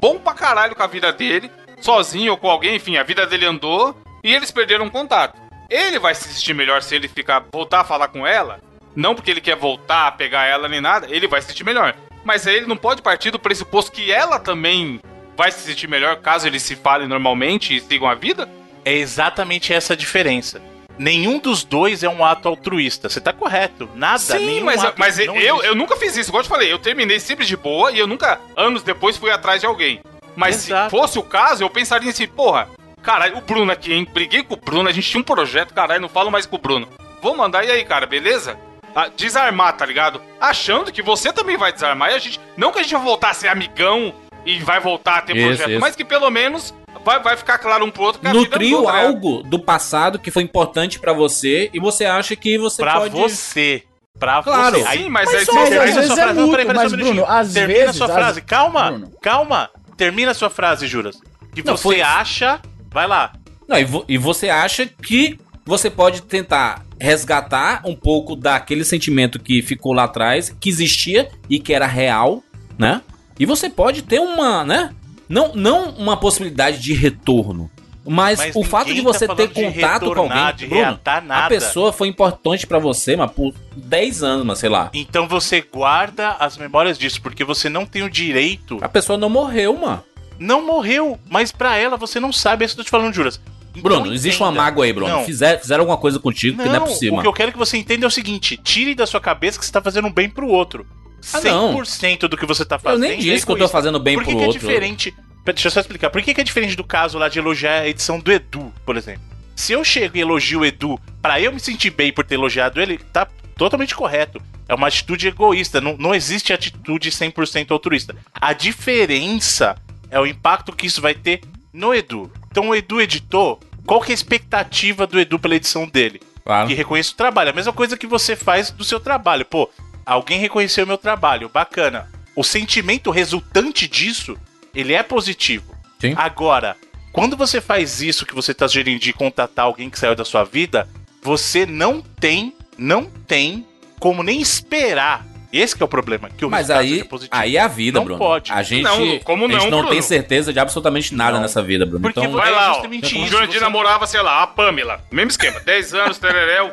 bom 0.00 0.18
pra 0.18 0.34
caralho 0.34 0.74
com 0.74 0.82
a 0.82 0.88
vida 0.88 1.12
dele, 1.12 1.50
sozinho 1.80 2.32
ou 2.32 2.38
com 2.38 2.50
alguém, 2.50 2.74
enfim, 2.74 2.96
a 2.96 3.04
vida 3.04 3.24
dele 3.24 3.46
andou, 3.46 3.96
e 4.22 4.34
eles 4.34 4.50
perderam 4.50 4.90
contato. 4.90 5.40
Ele 5.70 5.98
vai 5.98 6.14
se 6.14 6.28
sentir 6.28 6.54
melhor 6.54 6.82
se 6.82 6.94
ele 6.96 7.06
ficar, 7.06 7.44
voltar 7.52 7.80
a 7.80 7.84
falar 7.84 8.08
com 8.08 8.26
ela, 8.26 8.60
não 8.96 9.14
porque 9.14 9.30
ele 9.30 9.40
quer 9.40 9.56
voltar 9.56 10.08
a 10.08 10.12
pegar 10.12 10.44
ela 10.44 10.68
nem 10.68 10.80
nada, 10.80 11.06
ele 11.08 11.28
vai 11.28 11.40
se 11.40 11.48
sentir 11.48 11.64
melhor. 11.64 11.94
Mas 12.24 12.46
aí 12.46 12.56
ele 12.56 12.66
não 12.66 12.76
pode 12.76 13.00
partir 13.00 13.30
do 13.30 13.38
pressuposto 13.38 13.92
que 13.92 14.10
ela 14.10 14.40
também 14.40 15.00
vai 15.36 15.50
se 15.52 15.60
sentir 15.60 15.88
melhor 15.88 16.16
caso 16.16 16.46
eles 16.46 16.62
se 16.62 16.74
falem 16.76 17.08
normalmente 17.08 17.76
e 17.76 17.80
sigam 17.80 18.08
a 18.08 18.14
vida? 18.14 18.48
É 18.84 18.92
exatamente 18.92 19.72
essa 19.72 19.92
a 19.92 19.96
diferença. 19.96 20.60
Nenhum 21.02 21.40
dos 21.40 21.64
dois 21.64 22.04
é 22.04 22.08
um 22.08 22.24
ato 22.24 22.46
altruísta. 22.46 23.08
Você 23.08 23.20
tá 23.20 23.32
correto. 23.32 23.90
Nada. 23.92 24.18
Sim, 24.18 24.46
nenhum 24.46 24.66
mas, 24.66 24.84
ato 24.84 24.94
mas 24.96 25.18
eu, 25.18 25.34
existe. 25.34 25.66
eu 25.66 25.74
nunca 25.74 25.96
fiz 25.96 26.16
isso. 26.16 26.30
Igual 26.30 26.42
eu 26.42 26.44
te 26.44 26.48
falei, 26.48 26.72
eu 26.72 26.78
terminei 26.78 27.18
sempre 27.18 27.44
de 27.44 27.56
boa 27.56 27.90
e 27.90 27.98
eu 27.98 28.06
nunca, 28.06 28.40
anos 28.56 28.84
depois, 28.84 29.16
fui 29.16 29.32
atrás 29.32 29.60
de 29.60 29.66
alguém. 29.66 30.00
Mas 30.36 30.64
Exato. 30.68 30.84
se 30.84 30.90
fosse 30.96 31.18
o 31.18 31.22
caso, 31.24 31.64
eu 31.64 31.68
pensaria 31.68 32.08
assim, 32.08 32.28
porra, 32.28 32.68
caralho, 33.02 33.36
o 33.36 33.40
Bruno 33.40 33.72
aqui, 33.72 33.92
hein? 33.92 34.06
Briguei 34.10 34.44
com 34.44 34.54
o 34.54 34.56
Bruno, 34.56 34.88
a 34.88 34.92
gente 34.92 35.10
tinha 35.10 35.20
um 35.20 35.24
projeto, 35.24 35.74
caralho, 35.74 36.00
não 36.00 36.08
falo 36.08 36.30
mais 36.30 36.46
com 36.46 36.54
o 36.54 36.60
Bruno. 36.60 36.88
Vou 37.20 37.36
mandar, 37.36 37.64
e 37.64 37.70
aí, 37.72 37.84
cara, 37.84 38.06
beleza? 38.06 38.56
Ah, 38.94 39.08
desarmar, 39.08 39.76
tá 39.76 39.84
ligado? 39.84 40.22
Achando 40.40 40.92
que 40.92 41.02
você 41.02 41.32
também 41.32 41.56
vai 41.56 41.72
desarmar 41.72 42.12
e 42.12 42.14
a 42.14 42.18
gente. 42.18 42.40
Não 42.56 42.70
que 42.70 42.78
a 42.78 42.82
gente 42.82 42.94
vai 42.94 43.02
voltar 43.02 43.30
a 43.30 43.34
ser 43.34 43.48
amigão 43.48 44.14
e 44.46 44.58
vai 44.60 44.80
voltar 44.80 45.18
a 45.18 45.22
ter 45.22 45.36
Isso, 45.36 45.46
projeto, 45.46 45.70
isso. 45.70 45.80
mas 45.80 45.94
que 45.96 46.04
pelo 46.04 46.30
menos 46.30 46.74
vai, 47.04 47.20
vai 47.22 47.36
ficar 47.36 47.58
claro 47.58 47.84
um 47.84 47.90
pro 47.90 48.02
outro 48.04 48.20
que 48.20 48.26
a 48.26 48.32
vida 48.32 48.42
Nutriu 48.44 48.78
mudou, 48.78 48.92
né? 48.92 49.00
algo 49.06 49.42
do 49.42 49.58
passado 49.58 50.18
que 50.18 50.30
foi 50.30 50.42
importante 50.42 50.98
pra 50.98 51.12
você 51.12 51.70
e 51.72 51.78
você 51.80 52.04
acha 52.04 52.34
que 52.36 52.58
você 52.58 52.82
Pra 52.82 53.00
pode. 53.00 53.14
você. 53.14 53.82
Pra 54.18 54.42
Claro. 54.42 54.78
você. 54.78 54.98
Sim, 54.98 55.08
mas, 55.08 55.26
Mas 55.26 55.34
aí 55.38 55.44
você- 55.44 55.52
mas 55.52 55.62
às 55.64 55.68
termina 55.70 55.94
vezes 56.00 56.12
sua 56.12 56.22
é 56.22 56.32
mútuo, 56.32 56.50
peraí, 56.50 56.66
peraí, 56.66 56.82
mas. 56.82 56.92
Bruno, 56.92 57.24
às 57.26 57.52
Termina 57.52 57.78
vezes, 57.80 57.96
sua 57.96 58.08
frase. 58.08 58.40
Calma, 58.42 58.90
Bruno. 58.90 59.12
calma. 59.22 59.70
Termina 59.96 60.34
sua 60.34 60.50
frase, 60.50 60.86
Juras. 60.86 61.16
Que 61.54 61.62
Não, 61.64 61.76
você 61.76 61.82
foi- 61.82 62.00
acha. 62.02 62.60
Vai 62.90 63.06
lá. 63.06 63.32
Não, 63.68 63.78
e, 63.78 63.84
vo- 63.84 64.04
e 64.08 64.18
você 64.18 64.48
acha 64.48 64.86
que 64.86 65.38
você 65.64 65.88
pode 65.90 66.22
tentar 66.22 66.82
resgatar 67.00 67.82
um 67.84 67.94
pouco 67.96 68.36
daquele 68.36 68.84
sentimento 68.84 69.38
que 69.40 69.62
ficou 69.62 69.92
lá 69.92 70.04
atrás, 70.04 70.54
que 70.60 70.68
existia 70.68 71.28
e 71.48 71.58
que 71.58 71.72
era 71.72 71.86
real, 71.86 72.42
né? 72.78 73.00
E 73.38 73.46
você 73.46 73.68
pode 73.68 74.02
ter 74.02 74.20
uma, 74.20 74.64
né? 74.64 74.90
Não, 75.28 75.52
não 75.54 75.90
uma 75.90 76.16
possibilidade 76.16 76.78
de 76.78 76.92
retorno. 76.92 77.70
Mas, 78.04 78.38
Mas 78.38 78.56
o 78.56 78.64
fato 78.64 78.92
de 78.92 79.00
tá 79.00 79.02
você 79.02 79.28
ter 79.28 79.48
falando 79.48 79.54
de 79.54 79.62
contato 79.62 80.12
com 80.12 80.20
alguém, 80.20 80.54
de 80.56 80.66
Bruno, 80.66 81.00
a 81.28 81.48
pessoa 81.48 81.92
foi 81.92 82.08
importante 82.08 82.66
pra 82.66 82.78
você, 82.78 83.14
mas 83.14 83.30
por 83.30 83.54
10 83.76 84.22
anos, 84.24 84.44
mas 84.44 84.58
sei 84.58 84.68
lá. 84.68 84.90
Então 84.92 85.28
você 85.28 85.60
guarda 85.60 86.30
as 86.40 86.58
memórias 86.58 86.98
disso, 86.98 87.22
porque 87.22 87.44
você 87.44 87.68
não 87.68 87.86
tem 87.86 88.02
o 88.02 88.10
direito. 88.10 88.78
A 88.80 88.88
pessoa 88.88 89.16
não 89.16 89.30
morreu, 89.30 89.76
mano. 89.76 90.02
Não 90.38 90.66
morreu, 90.66 91.18
mas 91.30 91.52
pra 91.52 91.76
ela 91.76 91.96
você 91.96 92.18
não 92.18 92.32
sabe. 92.32 92.64
É 92.64 92.66
isso 92.66 92.74
que 92.74 92.80
eu 92.80 92.84
tô 92.84 92.88
te 92.88 92.90
falando, 92.90 93.14
Juras. 93.14 93.40
Então 93.70 93.82
Bruno, 93.82 94.12
existe 94.12 94.42
uma 94.42 94.48
entenda. 94.48 94.62
mágoa 94.62 94.84
aí, 94.84 94.92
Bruno. 94.92 95.08
Não. 95.12 95.24
Fizer, 95.24 95.58
fizeram 95.60 95.82
alguma 95.82 95.96
coisa 95.96 96.18
contigo 96.18 96.58
que 96.58 96.68
não 96.68 96.74
é 96.74 96.78
Não, 96.80 96.86
possível. 96.86 97.18
o 97.18 97.22
que 97.22 97.26
eu 97.26 97.32
quero 97.32 97.52
que 97.52 97.58
você 97.58 97.78
entenda 97.78 98.04
é 98.04 98.08
o 98.08 98.10
seguinte: 98.10 98.56
tire 98.56 98.94
da 98.94 99.06
sua 99.06 99.20
cabeça 99.20 99.58
que 99.58 99.64
você 99.64 99.72
tá 99.72 99.80
fazendo 99.80 100.08
um 100.08 100.12
bem 100.12 100.28
pro 100.28 100.48
outro. 100.48 100.84
Ah, 101.32 101.40
não. 101.42 101.74
100% 101.78 102.28
do 102.28 102.36
que 102.36 102.46
você 102.46 102.64
tá 102.64 102.76
Eu 102.76 102.80
fazendo. 102.80 103.00
nem 103.02 103.12
é 103.12 103.16
disse 103.16 103.44
que 103.46 103.52
eu 103.52 103.56
tô 103.56 103.68
fazendo 103.68 103.98
bem 103.98 104.14
Por 104.16 104.24
que 104.24 104.30
pro 104.30 104.38
que 104.40 104.46
outro. 104.46 104.58
é 104.58 104.60
diferente? 104.60 105.12
Pera, 105.44 105.54
Deixa 105.54 105.68
eu 105.68 105.72
só 105.72 105.80
explicar. 105.80 106.10
Por 106.10 106.22
que, 106.22 106.32
que 106.34 106.40
é 106.40 106.44
diferente 106.44 106.76
do 106.76 106.84
caso 106.84 107.18
lá 107.18 107.28
de 107.28 107.38
elogiar 107.38 107.80
a 107.80 107.88
edição 107.88 108.18
do 108.20 108.30
Edu, 108.32 108.72
por 108.86 108.96
exemplo? 108.96 109.22
Se 109.56 109.72
eu 109.72 109.84
chego 109.84 110.16
e 110.16 110.20
elogio 110.20 110.60
o 110.60 110.64
Edu, 110.64 110.98
pra 111.20 111.40
eu 111.40 111.52
me 111.52 111.60
sentir 111.60 111.90
bem 111.90 112.12
por 112.12 112.24
ter 112.24 112.34
elogiado 112.36 112.80
ele, 112.80 112.98
tá 112.98 113.26
totalmente 113.56 113.94
correto. 113.94 114.40
É 114.68 114.74
uma 114.74 114.86
atitude 114.88 115.26
egoísta. 115.28 115.80
Não, 115.80 115.96
não 115.96 116.14
existe 116.14 116.52
atitude 116.52 117.10
100% 117.10 117.70
altruísta. 117.70 118.16
A 118.34 118.52
diferença 118.52 119.76
é 120.10 120.18
o 120.18 120.26
impacto 120.26 120.72
que 120.72 120.86
isso 120.86 121.00
vai 121.02 121.14
ter 121.14 121.40
no 121.72 121.94
Edu. 121.94 122.30
Então 122.50 122.68
o 122.68 122.74
Edu 122.74 123.00
editou. 123.00 123.60
Qual 123.84 124.00
que 124.00 124.12
é 124.12 124.14
a 124.14 124.14
expectativa 124.14 125.06
do 125.06 125.18
Edu 125.18 125.38
pela 125.38 125.56
edição 125.56 125.86
dele? 125.88 126.20
Claro. 126.44 126.66
que 126.66 126.74
reconheça 126.74 127.12
o 127.12 127.16
trabalho. 127.16 127.50
A 127.50 127.52
mesma 127.52 127.72
coisa 127.72 127.96
que 127.96 128.06
você 128.06 128.34
faz 128.34 128.70
do 128.70 128.82
seu 128.82 128.98
trabalho. 128.98 129.44
Pô, 129.44 129.70
alguém 130.06 130.38
reconheceu 130.38 130.84
o 130.84 130.88
meu 130.88 130.98
trabalho, 130.98 131.48
bacana. 131.48 132.08
O 132.34 132.42
sentimento 132.42 133.10
resultante 133.10 133.86
disso, 133.86 134.36
ele 134.74 134.92
é 134.94 135.02
positivo. 135.02 135.74
Sim. 136.00 136.14
Agora, 136.16 136.76
quando 137.12 137.36
você 137.36 137.60
faz 137.60 138.00
isso 138.00 138.24
que 138.26 138.34
você 138.34 138.54
tá 138.54 138.66
sugerindo 138.66 138.98
de 139.00 139.12
contatar 139.12 139.66
alguém 139.66 139.90
que 139.90 139.98
saiu 139.98 140.14
da 140.14 140.24
sua 140.24 140.44
vida, 140.44 140.88
você 141.22 141.66
não 141.66 142.00
tem, 142.00 142.54
não 142.78 143.04
tem 143.04 143.66
como 144.00 144.22
nem 144.22 144.40
esperar. 144.40 145.26
Esse 145.52 145.76
que 145.76 145.82
é 145.82 145.84
o 145.84 145.88
problema, 145.88 146.30
que 146.30 146.46
o 146.46 146.50
Mas 146.50 146.68
resultado 146.68 146.80
aí, 146.82 146.90
seja 146.94 147.04
positivo. 147.04 147.38
aí 147.42 147.56
é 147.58 147.60
a 147.60 147.68
vida, 147.68 147.98
Não 147.98 148.04
Bruno. 148.06 148.18
pode. 148.18 148.50
A 148.50 148.62
gente, 148.62 148.82
Não, 148.84 149.18
como 149.18 149.44
a 149.44 149.48
gente 149.50 149.58
não, 149.64 149.70
não 149.70 149.78
Bruno? 149.80 149.90
tem 149.90 150.00
certeza 150.00 150.50
de 150.50 150.58
absolutamente 150.58 151.14
nada 151.14 151.32
Não. 151.34 151.42
nessa 151.42 151.62
vida, 151.62 151.84
Bruno. 151.84 152.00
Porque 152.00 152.18
então, 152.20 152.32
Vai 152.32 152.48
É 152.48 152.52
lá, 152.52 152.70
ó. 152.70 152.74
justamente 152.76 153.14
O 153.14 153.18
isso, 153.18 153.26
Jurandir 153.26 153.58
você- 153.58 153.60
namorava, 153.60 154.06
sei 154.06 154.22
lá, 154.22 154.42
a 154.42 154.46
Pamela. 154.46 155.04
Mesmo 155.12 155.30
esquema. 155.30 155.60
10 155.60 155.92
anos, 155.92 156.16
tereréu. 156.16 156.72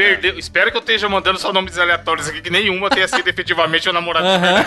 Perdeu. 0.00 0.38
Espero 0.38 0.70
que 0.70 0.76
eu 0.76 0.80
esteja 0.80 1.08
mandando 1.08 1.38
só 1.38 1.52
nomes 1.52 1.78
aleatórios 1.78 2.28
aqui, 2.28 2.40
que 2.40 2.50
nenhuma 2.50 2.88
tenha 2.88 3.06
sido 3.06 3.26
efetivamente 3.28 3.88
o 3.88 3.92
namorado. 3.92 4.26
Aham. 4.26 4.64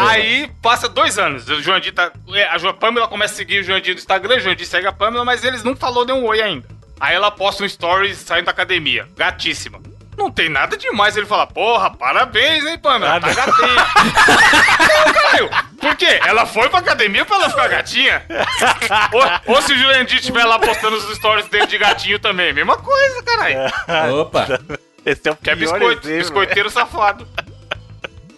Aí 0.08 0.50
passa 0.62 0.88
dois 0.88 1.18
anos. 1.18 1.48
O 1.48 1.62
Jurandir 1.62 1.92
tá. 1.94 2.12
é, 2.34 2.44
A 2.48 2.58
Jo- 2.58 2.74
Pamela 2.74 3.08
começa 3.08 3.34
a 3.34 3.36
seguir 3.36 3.60
o 3.60 3.62
Jurandir 3.62 3.94
no 3.94 3.98
Instagram, 4.00 4.36
o 4.36 4.40
Jurandir 4.40 4.66
segue 4.66 4.86
a 4.86 4.92
Pamela, 4.92 5.24
mas 5.24 5.44
eles 5.44 5.62
não 5.64 5.74
falou 5.74 6.04
nem 6.04 6.14
um 6.14 6.24
oi 6.26 6.40
ainda. 6.42 6.68
Aí 7.00 7.14
ela 7.14 7.30
posta 7.30 7.62
um 7.62 7.66
story 7.66 8.14
saindo 8.14 8.44
da 8.46 8.50
academia. 8.52 9.08
Gatíssima. 9.16 9.80
Não 10.16 10.30
tem 10.30 10.48
nada 10.48 10.76
demais 10.76 11.16
ele 11.16 11.26
fala, 11.26 11.46
porra, 11.46 11.90
parabéns, 11.90 12.64
hein, 12.64 12.78
Pamela? 12.78 13.20
Tá 13.20 13.32
gatinha. 13.32 13.86
não, 15.06 15.12
caralho. 15.12 15.50
Por 15.80 15.96
quê? 15.96 16.20
Ela 16.26 16.46
foi 16.46 16.68
pra 16.68 16.78
academia 16.78 17.24
pra 17.24 17.36
ela 17.36 17.50
ficar 17.50 17.68
gatinha? 17.68 18.22
ou, 19.46 19.54
ou 19.54 19.62
se 19.62 19.72
o 19.72 19.76
Jurandir 19.76 20.18
estiver 20.18 20.44
lá 20.44 20.58
postando 20.58 20.96
os 20.96 21.16
stories 21.16 21.46
dele 21.48 21.66
de 21.66 21.78
gatinho 21.78 22.18
também. 22.18 22.52
Mesma 22.52 22.76
coisa, 22.76 23.22
caralho. 23.22 23.56
Opa. 24.20 24.46
Esse 25.04 25.28
é 25.28 25.32
o 25.32 25.36
Que 25.36 25.50
é 25.50 25.56
pior 25.56 25.72
biscoito, 25.78 26.06
exemplo. 26.08 26.18
biscoiteiro 26.18 26.70
safado. 26.70 27.28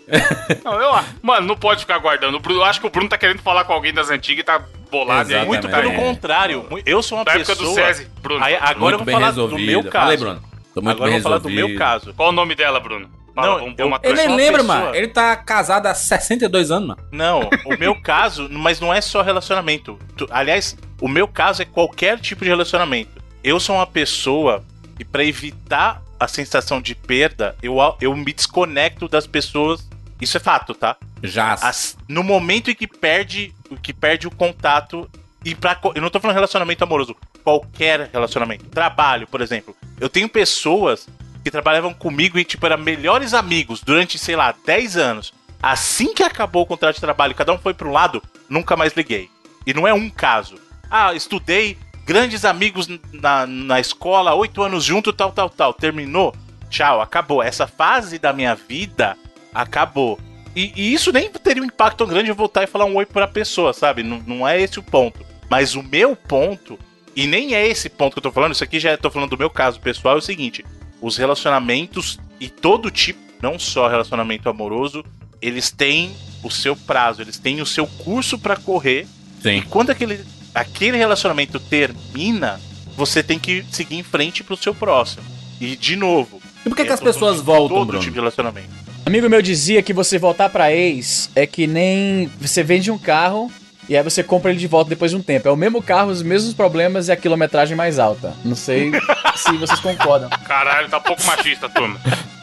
Não, 0.64 0.80
eu, 0.80 1.04
mano, 1.20 1.46
não 1.48 1.56
pode 1.56 1.80
ficar 1.80 1.98
guardando. 1.98 2.38
Bruno- 2.38 2.60
Eu 2.60 2.64
acho 2.64 2.80
que 2.80 2.86
o 2.86 2.90
Bruno 2.90 3.08
tá 3.08 3.18
querendo 3.18 3.42
falar 3.42 3.64
com 3.64 3.72
alguém 3.72 3.92
das 3.92 4.08
antigas 4.08 4.40
e 4.42 4.44
tá 4.44 4.60
bolado. 4.90 5.28
aí. 5.28 5.34
Exatamente. 5.36 5.48
Muito 5.48 5.68
pelo 5.68 5.90
É. 5.92 5.96
contrário. 5.96 6.68
Eu 6.86 7.02
sou 7.02 7.18
uma 7.18 7.24
Da 7.24 7.32
época 7.32 7.56
pessoa... 7.56 7.68
do 7.70 7.74
SESI, 7.74 8.08
Bruno. 8.22 8.44
Aí, 8.44 8.54
agora 8.54 8.72
eu 8.74 8.78
muito 8.80 8.96
vou 8.98 9.04
bem 9.04 9.14
falar 9.16 9.26
resolvido. 9.26 9.58
do 9.58 9.66
meu 9.66 9.82
caso. 9.84 9.92
Fala 9.92 10.10
aí, 10.12 10.16
Bruno. 10.16 10.42
Tô 10.76 10.82
muito 10.82 10.96
agora 10.96 11.10
eu 11.10 11.14
bem 11.14 11.22
vou 11.22 11.30
falar 11.30 11.38
do 11.42 11.48
meu 11.48 11.74
caso. 11.78 12.12
Qual 12.14 12.28
o 12.28 12.32
nome 12.32 12.54
dela, 12.54 12.78
Bruno? 12.78 13.08
Fala, 13.34 13.46
Não, 13.48 13.58
vamos, 13.60 13.74
eu- 13.78 14.00
Ele 14.02 14.14
nem 14.26 14.36
lembra, 14.36 14.60
pessoa- 14.62 14.78
mano. 14.80 14.94
Ele 14.94 15.08
tá 15.08 15.34
casado 15.36 15.86
há 15.86 15.94
62 15.94 16.70
anos, 16.70 16.88
mano. 16.88 17.00
Não, 17.10 17.48
o 17.64 17.76
meu 17.78 17.94
caso, 18.00 18.46
mas 18.50 18.78
não 18.78 18.92
é 18.92 19.00
só 19.00 19.22
relacionamento. 19.22 19.98
Tu- 20.18 20.28
aliás, 20.30 20.76
o 21.00 21.08
meu 21.08 21.26
caso 21.26 21.62
é 21.62 21.64
qualquer 21.64 22.20
tipo 22.20 22.44
de 22.44 22.50
relacionamento. 22.50 23.22
Eu 23.42 23.58
sou 23.58 23.76
uma 23.76 23.86
pessoa 23.86 24.62
e 24.98 25.04
pra 25.04 25.24
evitar 25.24 26.02
a 26.20 26.28
sensação 26.28 26.80
de 26.80 26.94
perda, 26.94 27.56
eu, 27.62 27.76
eu 28.00 28.14
me 28.14 28.32
desconecto 28.32 29.08
das 29.08 29.26
pessoas. 29.26 29.86
Isso 30.20 30.36
é 30.36 30.40
fato, 30.40 30.74
tá? 30.74 30.96
Já. 31.22 31.54
As- 31.54 31.96
no 32.08 32.22
momento 32.22 32.70
em 32.70 32.74
que 32.74 32.86
perde, 32.86 33.54
que 33.82 33.94
perde 33.94 34.26
o 34.26 34.30
contato, 34.30 35.08
E 35.44 35.54
pra, 35.54 35.78
eu 35.94 36.02
não 36.02 36.10
tô 36.10 36.18
falando 36.18 36.34
relacionamento 36.34 36.82
amoroso, 36.82 37.14
qualquer 37.44 38.10
relacionamento. 38.12 38.64
Trabalho, 38.64 39.28
por 39.28 39.40
exemplo. 39.40 39.76
Eu 40.00 40.08
tenho 40.08 40.28
pessoas 40.28 41.08
que 41.42 41.50
trabalhavam 41.50 41.94
comigo 41.94 42.38
e, 42.38 42.44
tipo, 42.44 42.66
eram 42.66 42.78
melhores 42.78 43.32
amigos 43.32 43.80
durante, 43.80 44.18
sei 44.18 44.36
lá, 44.36 44.54
10 44.64 44.96
anos. 44.96 45.32
Assim 45.62 46.12
que 46.12 46.22
acabou 46.22 46.62
o 46.62 46.66
contrato 46.66 46.96
de 46.96 47.00
trabalho, 47.00 47.34
cada 47.34 47.52
um 47.52 47.58
foi 47.58 47.72
para 47.72 47.88
um 47.88 47.92
lado, 47.92 48.22
nunca 48.48 48.76
mais 48.76 48.92
liguei. 48.94 49.30
E 49.66 49.72
não 49.72 49.86
é 49.86 49.94
um 49.94 50.10
caso. 50.10 50.56
Ah, 50.90 51.14
estudei, 51.14 51.78
grandes 52.04 52.44
amigos 52.44 52.88
na, 53.12 53.46
na 53.46 53.80
escola, 53.80 54.34
oito 54.34 54.62
anos 54.62 54.84
junto, 54.84 55.12
tal, 55.12 55.32
tal, 55.32 55.50
tal. 55.50 55.72
Terminou, 55.72 56.34
tchau, 56.70 57.00
acabou. 57.00 57.42
Essa 57.42 57.66
fase 57.66 58.18
da 58.18 58.32
minha 58.32 58.54
vida 58.54 59.16
acabou. 59.54 60.18
E, 60.54 60.72
e 60.76 60.94
isso 60.94 61.12
nem 61.12 61.30
teria 61.30 61.62
um 61.62 61.66
impacto 61.66 61.98
tão 61.98 62.06
grande 62.06 62.24
de 62.24 62.30
eu 62.30 62.36
voltar 62.36 62.62
e 62.62 62.68
falar 62.68 62.84
um 62.84 62.96
oi 62.96 63.04
pra 63.04 63.26
pessoa, 63.26 63.72
sabe? 63.72 64.02
Não, 64.02 64.22
não 64.26 64.48
é 64.48 64.60
esse 64.60 64.78
o 64.78 64.82
ponto. 64.82 65.24
Mas 65.50 65.74
o 65.74 65.82
meu 65.82 66.16
ponto, 66.16 66.78
e 67.16 67.26
nem 67.26 67.54
é 67.54 67.66
esse 67.66 67.88
ponto 67.88 68.12
que 68.12 68.18
eu 68.18 68.22
tô 68.22 68.30
falando, 68.30 68.52
isso 68.52 68.62
aqui 68.62 68.78
já 68.78 68.90
eu 68.90 68.98
tô 68.98 69.10
falando 69.10 69.30
do 69.30 69.38
meu 69.38 69.48
caso 69.48 69.80
pessoal, 69.80 70.16
é 70.16 70.18
o 70.18 70.22
seguinte: 70.22 70.62
os 71.00 71.16
relacionamentos 71.16 72.18
e 72.38 72.48
todo 72.48 72.90
tipo, 72.90 73.18
não 73.40 73.58
só 73.58 73.88
relacionamento 73.88 74.48
amoroso, 74.50 75.02
eles 75.40 75.70
têm 75.70 76.14
o 76.42 76.50
seu 76.50 76.76
prazo, 76.76 77.22
eles 77.22 77.38
têm 77.38 77.62
o 77.62 77.66
seu 77.66 77.86
curso 77.86 78.38
pra 78.38 78.54
correr. 78.54 79.06
E 79.40 79.42
Sim. 79.42 79.62
quando 79.70 79.90
aquele, 79.90 80.20
aquele 80.54 80.98
relacionamento 80.98 81.58
termina, 81.58 82.60
você 82.96 83.22
tem 83.22 83.38
que 83.38 83.64
seguir 83.70 83.96
em 83.96 84.02
frente 84.02 84.44
pro 84.44 84.56
seu 84.56 84.74
próximo. 84.74 85.24
E 85.60 85.74
de 85.74 85.96
novo. 85.96 86.40
E 86.64 86.68
por 86.68 86.76
que, 86.76 86.84
que 86.84 86.90
eu 86.90 86.94
as 86.94 87.00
pessoas 87.00 87.40
voltam, 87.40 87.78
todo 87.78 87.86
Bruno? 87.86 88.02
tipo 88.02 88.12
de 88.12 88.20
relacionamento. 88.20 88.68
Amigo 89.06 89.28
meu 89.30 89.40
dizia 89.40 89.82
que 89.82 89.92
você 89.92 90.18
voltar 90.18 90.48
pra 90.48 90.72
ex 90.72 91.30
é 91.34 91.46
que 91.46 91.66
nem 91.66 92.30
você 92.40 92.62
vende 92.62 92.90
um 92.90 92.98
carro 92.98 93.50
e 93.88 93.96
aí 93.96 94.02
você 94.02 94.22
compra 94.22 94.50
ele 94.50 94.58
de 94.58 94.66
volta 94.66 94.88
depois 94.90 95.10
de 95.12 95.16
um 95.16 95.22
tempo. 95.22 95.48
É 95.48 95.50
o 95.50 95.56
mesmo 95.56 95.80
carro, 95.82 96.10
os 96.10 96.22
mesmos 96.22 96.52
problemas 96.54 97.08
e 97.08 97.12
a 97.12 97.16
quilometragem 97.16 97.76
mais 97.76 97.98
alta. 97.98 98.34
Não 98.44 98.56
sei 98.56 98.90
se 99.36 99.56
vocês 99.56 99.80
concordam. 99.80 100.28
Caralho, 100.46 100.88
tá 100.88 100.98
pouco 101.00 101.22
machista, 101.24 101.68
turma. 101.68 101.98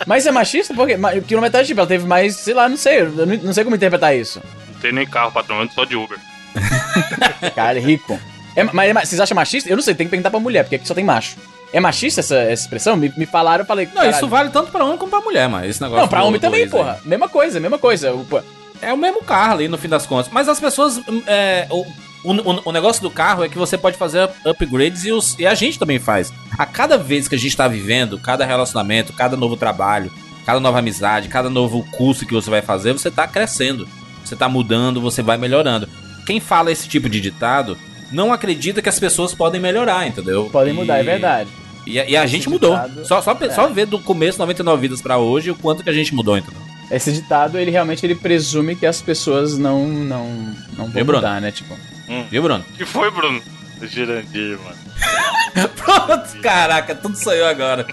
Mas 0.08 0.26
é 0.26 0.32
machista? 0.32 0.74
Por 0.74 0.88
quê? 0.88 0.98
Quilometragem, 1.28 1.68
tipo, 1.68 1.80
ela 1.80 1.88
teve 1.88 2.06
mais, 2.06 2.36
sei 2.38 2.54
lá, 2.54 2.68
não 2.70 2.78
sei, 2.78 3.02
eu 3.02 3.12
não, 3.44 3.54
sei 3.54 3.64
como 3.64 3.76
interpretar 3.76 4.16
isso. 4.16 4.42
Não 4.74 4.80
tem 4.80 4.92
nem 4.92 5.06
carro, 5.08 5.32
patrão, 5.32 5.62
ando 5.62 5.74
só 5.74 5.84
de 5.86 5.96
Uber. 5.96 6.18
Cara, 7.56 7.78
é 7.78 7.82
rico. 7.82 8.20
É, 8.56 8.64
mas 8.64 8.90
é 8.90 8.94
ma- 8.94 9.06
vocês 9.06 9.20
acham 9.20 9.36
machista? 9.36 9.70
Eu 9.70 9.76
não 9.76 9.84
sei, 9.84 9.96
tem 9.96 10.06
que 10.06 10.12
perguntar 10.12 10.30
pra 10.30 10.40
mulher, 10.40 10.64
porque 10.64 10.76
aqui 10.76 10.88
só 10.88 10.94
tem 10.94 11.04
macho. 11.04 11.36
É 11.72 11.80
machista 11.80 12.20
essa, 12.22 12.36
essa 12.36 12.64
expressão? 12.64 12.96
Me, 12.96 13.12
me 13.18 13.26
falaram, 13.26 13.64
eu 13.64 13.66
falei. 13.68 13.88
Não, 13.88 13.94
caralho. 13.96 14.16
isso 14.16 14.28
vale 14.28 14.50
tanto 14.52 14.72
pra 14.72 14.84
homem 14.86 14.98
como 14.98 15.10
pra 15.10 15.22
mulher, 15.22 15.50
mas 15.50 15.70
esse 15.72 15.82
negócio. 15.82 16.02
Não, 16.04 16.08
pra 16.08 16.20
do- 16.22 16.28
homem 16.28 16.40
do 16.40 16.44
também, 16.44 16.62
ex 16.62 16.72
aí. 16.74 16.80
porra. 16.80 17.00
Mesma 17.04 17.28
coisa, 17.28 17.60
mesma 17.60 17.80
coisa. 17.80 18.14
O- 18.14 18.24
pô, 18.26 18.42
É 18.84 18.94
o 18.94 18.98
mesmo 18.98 19.24
carro 19.24 19.54
ali, 19.54 19.68
no 19.68 19.78
fim 19.78 19.88
das 19.90 20.06
contas. 20.06 20.32
Mas 20.32 20.48
as 20.50 20.60
pessoas. 20.60 20.98
hum, 20.98 21.22
é, 21.28 21.68
o, 21.70 21.86
o, 22.24 22.70
o 22.70 22.72
negócio 22.72 23.02
do 23.02 23.10
carro 23.12 23.44
é 23.44 23.50
que 23.50 23.58
você 23.58 23.78
pode 23.78 23.98
fazer 23.98 24.30
upgrades 24.46 25.04
e, 25.06 25.12
os, 25.12 25.38
e 25.40 25.46
a 25.46 25.54
gente 25.54 25.78
também 25.80 26.00
faz. 26.00 26.32
A 26.58 26.66
cada 26.66 26.98
vez 26.98 27.28
que 27.28 27.36
a 27.36 27.40
gente 27.40 27.56
tá 27.56 27.68
vivendo, 27.68 28.18
cada 28.18 28.46
relacionamento, 28.46 29.12
cada 29.14 29.36
novo 29.36 29.58
trabalho, 29.58 30.12
cada 30.46 30.60
nova 30.60 30.80
amizade, 30.80 31.28
cada 31.30 31.50
novo 31.50 31.84
curso 31.92 32.26
que 32.26 32.34
você 32.34 32.50
vai 32.50 32.62
fazer, 32.62 32.94
você 32.94 33.12
tá 33.12 33.28
crescendo. 33.28 33.88
Você 34.24 34.36
tá 34.36 34.48
mudando, 34.48 35.02
você 35.02 35.22
vai 35.22 35.38
melhorando. 35.38 35.88
Quem 36.26 36.40
fala 36.40 36.72
esse 36.72 36.88
tipo 36.88 37.10
de 37.10 37.20
ditado 37.20 37.78
não 38.12 38.32
acredita 38.32 38.82
que 38.82 38.88
as 38.90 39.00
pessoas 39.00 39.34
podem 39.34 39.60
melhorar, 39.60 40.08
entendeu? 40.08 40.50
podem 40.52 40.74
E- 40.74 40.78
mudar, 40.78 41.00
é 41.00 41.04
verdade. 41.04 41.50
E, 41.86 42.00
a- 42.00 42.10
e 42.10 42.16
a 42.16 42.26
gente 42.26 42.50
mudou. 42.50 42.72
ditado- 42.74 43.06
Só, 43.06 43.22
só, 43.22 43.38
é. 43.42 43.50
só 43.50 43.68
ver 43.68 43.86
do 43.86 44.00
começo 44.00 44.40
99 44.40 44.82
vidas 44.84 45.02
pra 45.02 45.18
hoje 45.18 45.52
o 45.52 45.56
quanto 45.56 45.84
que 45.84 45.90
a 45.90 45.94
gente 45.94 46.16
mudou, 46.16 46.38
entendeu? 46.38 46.62
Esse 46.92 47.12
ditado, 47.12 47.58
ele 47.58 47.72
realmente 47.72 48.06
ele 48.06 48.16
presume 48.16 48.76
que 48.76 48.86
as 48.86 49.02
pessoas 49.02 49.58
não, 49.58 49.88
não, 49.88 50.28
não 50.78 50.90
vão 50.90 51.04
Bruno? 51.04 51.14
mudar, 51.16 51.42
né? 51.42 51.52
Tipo. 51.52 51.76
Viu, 52.30 52.42
Bruno? 52.44 52.64
que 52.78 52.86
foi, 52.86 53.10
Bruno? 53.10 53.42
Jurandir, 53.82 54.58
mano. 54.60 54.78
Pronto, 55.76 56.42
caraca, 56.42 56.96
tudo 56.96 57.16
saiu 57.16 57.46
agora. 57.46 57.86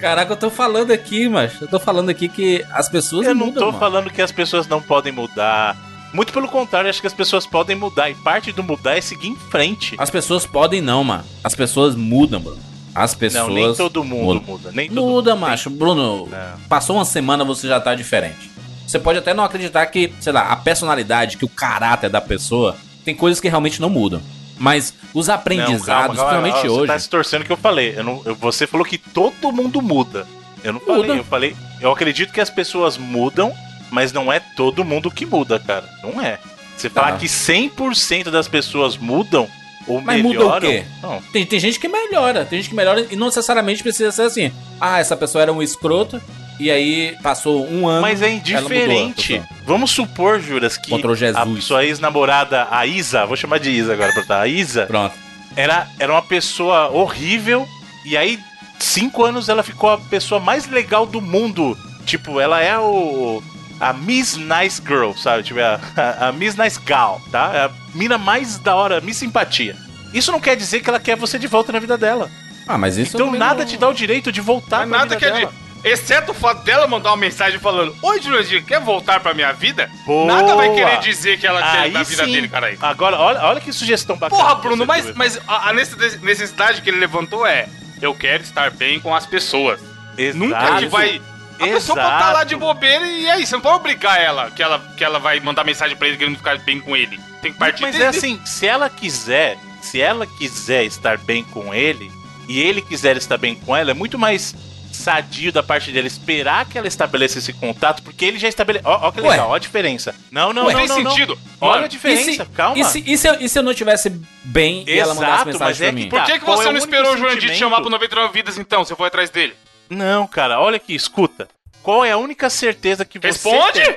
Caraca, 0.00 0.32
eu 0.32 0.36
tô 0.36 0.50
falando 0.50 0.90
aqui, 0.90 1.28
mas 1.28 1.60
eu 1.60 1.68
tô 1.68 1.78
falando 1.78 2.08
aqui 2.08 2.28
que 2.28 2.64
as 2.72 2.88
pessoas 2.88 3.26
Eu 3.26 3.34
não 3.34 3.46
mudam, 3.46 3.60
tô 3.60 3.66
mano. 3.66 3.78
falando 3.78 4.10
que 4.10 4.22
as 4.22 4.32
pessoas 4.32 4.66
não 4.66 4.80
podem 4.80 5.12
mudar. 5.12 5.76
Muito 6.12 6.32
pelo 6.32 6.48
contrário, 6.48 6.88
acho 6.88 7.00
que 7.00 7.06
as 7.06 7.12
pessoas 7.12 7.46
podem 7.46 7.76
mudar. 7.76 8.08
E 8.08 8.14
parte 8.14 8.52
do 8.52 8.62
mudar 8.62 8.96
é 8.96 9.00
seguir 9.00 9.28
em 9.28 9.36
frente. 9.36 9.96
As 9.98 10.10
pessoas 10.10 10.46
podem 10.46 10.80
não, 10.80 11.02
mano. 11.04 11.24
As 11.42 11.54
pessoas 11.54 11.94
mudam, 11.94 12.40
Bruno. 12.40 12.62
As 12.94 13.14
pessoas 13.14 13.48
não, 13.48 13.54
nem 13.54 13.74
todo 13.74 14.04
mundo 14.04 14.34
mudam. 14.34 14.42
muda. 14.46 14.70
Nem 14.72 14.88
todo 14.88 15.02
Muda, 15.04 15.34
mundo 15.34 15.40
macho. 15.40 15.68
Bruno, 15.70 16.26
Não. 16.28 16.60
passou 16.68 16.96
uma 16.96 17.04
semana, 17.04 17.44
você 17.44 17.66
já 17.66 17.80
tá 17.80 17.94
diferente. 17.94 18.50
Você 18.86 18.98
pode 18.98 19.18
até 19.18 19.34
não 19.34 19.42
acreditar 19.42 19.84
que, 19.86 20.12
sei 20.20 20.32
lá, 20.32 20.42
a 20.52 20.56
personalidade, 20.56 21.36
que 21.36 21.44
o 21.44 21.48
caráter 21.48 22.08
da 22.10 22.20
pessoa, 22.20 22.76
tem 23.04 23.14
coisas 23.14 23.40
que 23.40 23.48
realmente 23.48 23.80
não 23.80 23.88
mudam. 23.90 24.20
Mas 24.56 24.94
os 25.12 25.26
Não, 25.26 25.34
aprendizados, 25.34 25.84
calma, 25.86 26.14
calma, 26.16 26.42
principalmente 26.42 26.60
Você 26.62 26.68
hoje. 26.68 26.86
tá 26.86 26.98
se 26.98 27.08
torcendo 27.08 27.44
que 27.44 27.50
eu 27.50 27.56
falei. 27.56 27.94
Eu 27.96 28.04
não, 28.04 28.22
eu- 28.24 28.36
você 28.36 28.66
falou 28.66 28.86
que 28.86 28.96
todo 28.98 29.50
mundo 29.50 29.82
muda. 29.82 30.26
Eu 30.62 30.74
não 30.74 30.80
falei, 30.80 31.02
Muda. 31.02 31.14
eu 31.16 31.24
falei. 31.24 31.56
Eu 31.80 31.90
acredito 31.90 32.32
que 32.32 32.40
as 32.40 32.50
pessoas 32.50 32.96
mudam, 32.96 33.52
mas 33.90 34.12
não 34.12 34.32
é 34.32 34.38
todo 34.38 34.84
mundo 34.84 35.10
que 35.10 35.26
muda, 35.26 35.58
cara. 35.58 35.84
Não 36.02 36.20
é. 36.22 36.38
Você 36.76 36.88
falar 36.88 37.12
Tá. 37.12 37.18
que 37.18 37.28
100% 37.28 38.30
das 38.30 38.46
pessoas 38.46 38.96
mudam 38.96 39.48
ou 39.86 40.00
Mas 40.00 40.22
muda 40.22 40.38
o 40.38 40.42
melhoram. 40.42 40.68
quê? 40.68 40.84
Não. 41.02 41.22
Tem, 41.32 41.44
tem 41.46 41.60
gente 41.60 41.78
que 41.78 41.88
melhora, 41.88 42.44
tem 42.44 42.58
gente 42.60 42.70
que 42.70 42.74
melhora 42.76 43.06
e 43.10 43.16
não 43.16 43.26
necessariamente 43.26 43.82
precisa 43.82 44.10
ser 44.12 44.22
assim. 44.22 44.52
Ah, 44.80 44.98
essa 44.98 45.16
pessoa 45.16 45.42
era 45.42 45.52
um 45.52 45.62
escroto 45.62 46.20
e 46.58 46.70
aí 46.70 47.16
passou 47.22 47.66
um 47.68 47.86
ano. 47.88 48.02
Mas 48.02 48.22
é 48.22 48.30
indiferente. 48.30 49.42
Vamos 49.66 49.90
supor, 49.90 50.40
Juras, 50.40 50.76
que 50.76 50.92
a 50.94 51.60
sua 51.60 51.84
ex-namorada, 51.84 52.68
a 52.70 52.86
Isa, 52.86 53.26
vou 53.26 53.36
chamar 53.36 53.58
de 53.58 53.70
Isa 53.70 53.92
agora 53.92 54.12
pra 54.12 54.22
tá. 54.24 54.40
A 54.40 54.48
Isa 54.48 54.86
Pronto. 54.86 55.14
era, 55.56 55.86
era 55.98 56.12
uma 56.12 56.22
pessoa 56.22 56.88
horrível 56.90 57.66
e 58.04 58.16
aí, 58.18 58.38
cinco 58.78 59.24
anos 59.24 59.48
ela 59.48 59.62
ficou 59.62 59.90
a 59.90 59.98
pessoa 59.98 60.38
mais 60.38 60.68
legal 60.68 61.06
do 61.06 61.20
mundo. 61.20 61.76
Tipo, 62.04 62.38
ela 62.38 62.60
é 62.60 62.78
o. 62.78 63.42
A 63.80 63.92
Miss 63.92 64.36
Nice 64.36 64.80
Girl, 64.86 65.12
sabe? 65.12 65.42
Tipo, 65.42 65.60
a, 65.60 65.80
a, 65.96 66.28
a 66.28 66.32
Miss 66.32 66.56
Nice 66.56 66.78
Gal, 66.84 67.20
tá? 67.30 67.50
É 67.54 67.60
a 67.64 67.70
mina 67.94 68.16
mais 68.18 68.58
da 68.58 68.74
hora, 68.74 69.00
Miss 69.00 69.16
Simpatia. 69.16 69.76
Isso 70.12 70.30
não 70.30 70.40
quer 70.40 70.56
dizer 70.56 70.80
que 70.80 70.88
ela 70.88 71.00
quer 71.00 71.16
você 71.16 71.38
de 71.38 71.46
volta 71.48 71.72
na 71.72 71.78
vida 71.80 71.98
dela. 71.98 72.30
Ah, 72.68 72.78
mas 72.78 72.96
isso 72.96 73.16
Então 73.16 73.32
nada 73.32 73.60
não- 73.64 73.66
te 73.66 73.76
dá 73.76 73.88
o 73.88 73.92
direito 73.94 74.30
de 74.32 74.40
voltar 74.40 74.86
Mas 74.86 74.88
pra 74.88 74.98
nada 74.98 75.16
dela. 75.16 75.52
Exceto 75.84 76.32
o 76.32 76.34
fato 76.34 76.62
dela 76.64 76.86
mandar 76.86 77.10
uma 77.10 77.16
mensagem 77.18 77.58
falando: 77.60 77.94
Oi, 78.00 78.22
Jurandir, 78.22 78.64
quer 78.64 78.80
voltar 78.80 79.20
pra 79.20 79.34
minha 79.34 79.52
vida? 79.52 79.90
Boa! 80.06 80.24
Nada 80.24 80.54
vai 80.54 80.72
querer 80.74 80.98
dizer 81.00 81.38
que 81.38 81.46
ela 81.46 81.60
quer 81.60 81.78
Aí 81.80 81.90
da 81.92 82.02
vida 82.04 82.24
sim. 82.24 82.32
dele, 82.32 82.48
caralho. 82.48 82.78
Agora, 82.80 83.18
olha, 83.18 83.40
olha 83.42 83.60
que 83.60 83.70
sugestão 83.70 84.16
bacana. 84.16 84.40
Porra, 84.40 84.54
Bruno, 84.54 84.86
mas, 84.86 85.04
teve. 85.04 85.18
mas 85.18 85.38
a 85.46 85.68
a 85.68 85.72
necess- 85.74 86.22
necessidade 86.22 86.80
que 86.80 86.88
ele 86.88 86.98
levantou 86.98 87.44
é: 87.46 87.68
Eu 88.00 88.14
quero 88.14 88.42
estar 88.42 88.70
bem 88.70 88.98
com 88.98 89.14
as 89.14 89.26
pessoas. 89.26 89.78
Exato. 90.16 90.38
Nunca 90.38 90.76
que 90.78 90.86
vai. 90.86 91.20
A 91.58 91.66
pessoa 91.66 91.96
pode 91.96 92.08
estar 92.14 92.26
lá 92.26 92.30
Exato. 92.32 92.46
de 92.46 92.56
bobeira 92.56 93.06
e 93.06 93.26
é 93.26 93.36
isso. 93.38 93.46
Você 93.50 93.54
não 93.56 93.62
pode 93.62 93.76
obrigar 93.76 94.20
ela 94.20 94.50
que, 94.50 94.62
ela 94.62 94.78
que 94.96 95.04
ela 95.04 95.18
vai 95.18 95.38
mandar 95.40 95.64
mensagem 95.64 95.96
pra 95.96 96.08
ele 96.08 96.16
querendo 96.16 96.36
ficar 96.36 96.58
bem 96.58 96.80
com 96.80 96.96
ele. 96.96 97.18
Tem 97.40 97.52
que 97.52 97.58
partir 97.58 97.82
Mas 97.82 97.92
dele. 97.92 98.04
é 98.04 98.08
assim, 98.08 98.40
se 98.44 98.66
ela 98.66 98.88
quiser, 98.90 99.56
se 99.82 100.00
ela 100.00 100.26
quiser 100.26 100.84
estar 100.84 101.18
bem 101.18 101.44
com 101.44 101.72
ele 101.74 102.10
e 102.48 102.60
ele 102.60 102.80
quiser 102.82 103.16
estar 103.16 103.36
bem 103.38 103.54
com 103.54 103.76
ela, 103.76 103.90
é 103.90 103.94
muito 103.94 104.18
mais 104.18 104.54
sadio 104.92 105.50
da 105.52 105.62
parte 105.62 105.90
dele 105.90 106.06
esperar 106.06 106.64
que 106.66 106.78
ela 106.78 106.86
estabeleça 106.86 107.38
esse 107.38 107.52
contato, 107.52 108.02
porque 108.02 108.24
ele 108.24 108.38
já 108.38 108.48
estabeleceu. 108.48 108.88
Ó, 108.88 109.08
ó 109.08 109.12
que 109.12 109.20
Ué. 109.20 109.30
legal, 109.30 109.50
ó 109.50 109.54
a 109.54 109.58
diferença. 109.58 110.14
Não, 110.30 110.52
não, 110.52 110.64
Não 110.64 110.70
não, 110.72 110.78
tem 110.78 110.88
não, 110.88 111.00
não. 111.00 111.10
sentido. 111.10 111.38
Olha 111.60 111.72
Mano, 111.72 111.84
a 111.84 111.88
diferença, 111.88 112.30
E 112.30 112.34
se, 112.36 112.44
calma. 112.46 112.78
E 112.78 112.84
se, 112.84 113.04
e, 113.06 113.18
se 113.18 113.28
eu, 113.28 113.34
e 113.40 113.48
se 113.48 113.58
eu 113.58 113.62
não 113.62 113.74
tivesse 113.74 114.08
bem 114.44 114.84
e 114.86 114.98
ela 114.98 115.12
mandasse 115.14 115.32
Exato, 115.32 115.46
mensagem 115.48 115.66
mas 115.68 115.78
pra 115.78 115.86
é 115.88 115.92
mim? 115.92 116.02
que 116.04 116.08
Por 116.10 116.20
tá. 116.20 116.24
que, 116.26 116.32
que 116.38 116.44
Qual 116.44 116.56
você 116.56 116.68
é 116.68 116.72
não 116.72 116.78
esperou 116.78 117.12
o 117.12 117.16
Jurandir 117.18 117.50
te 117.50 117.56
chamar 117.58 117.80
pro 117.80 117.90
99 117.90 118.32
vidas 118.32 118.56
então? 118.56 118.84
Você 118.84 118.94
foi 118.94 119.08
atrás 119.08 119.30
dele? 119.30 119.54
Não, 119.88 120.26
cara, 120.26 120.60
olha 120.60 120.76
aqui, 120.76 120.94
escuta. 120.94 121.48
Qual 121.82 122.04
é 122.04 122.12
a 122.12 122.16
única 122.16 122.48
certeza 122.48 123.04
que 123.04 123.18
você 123.18 123.26
Responde! 123.26 123.80
tem? 123.84 123.96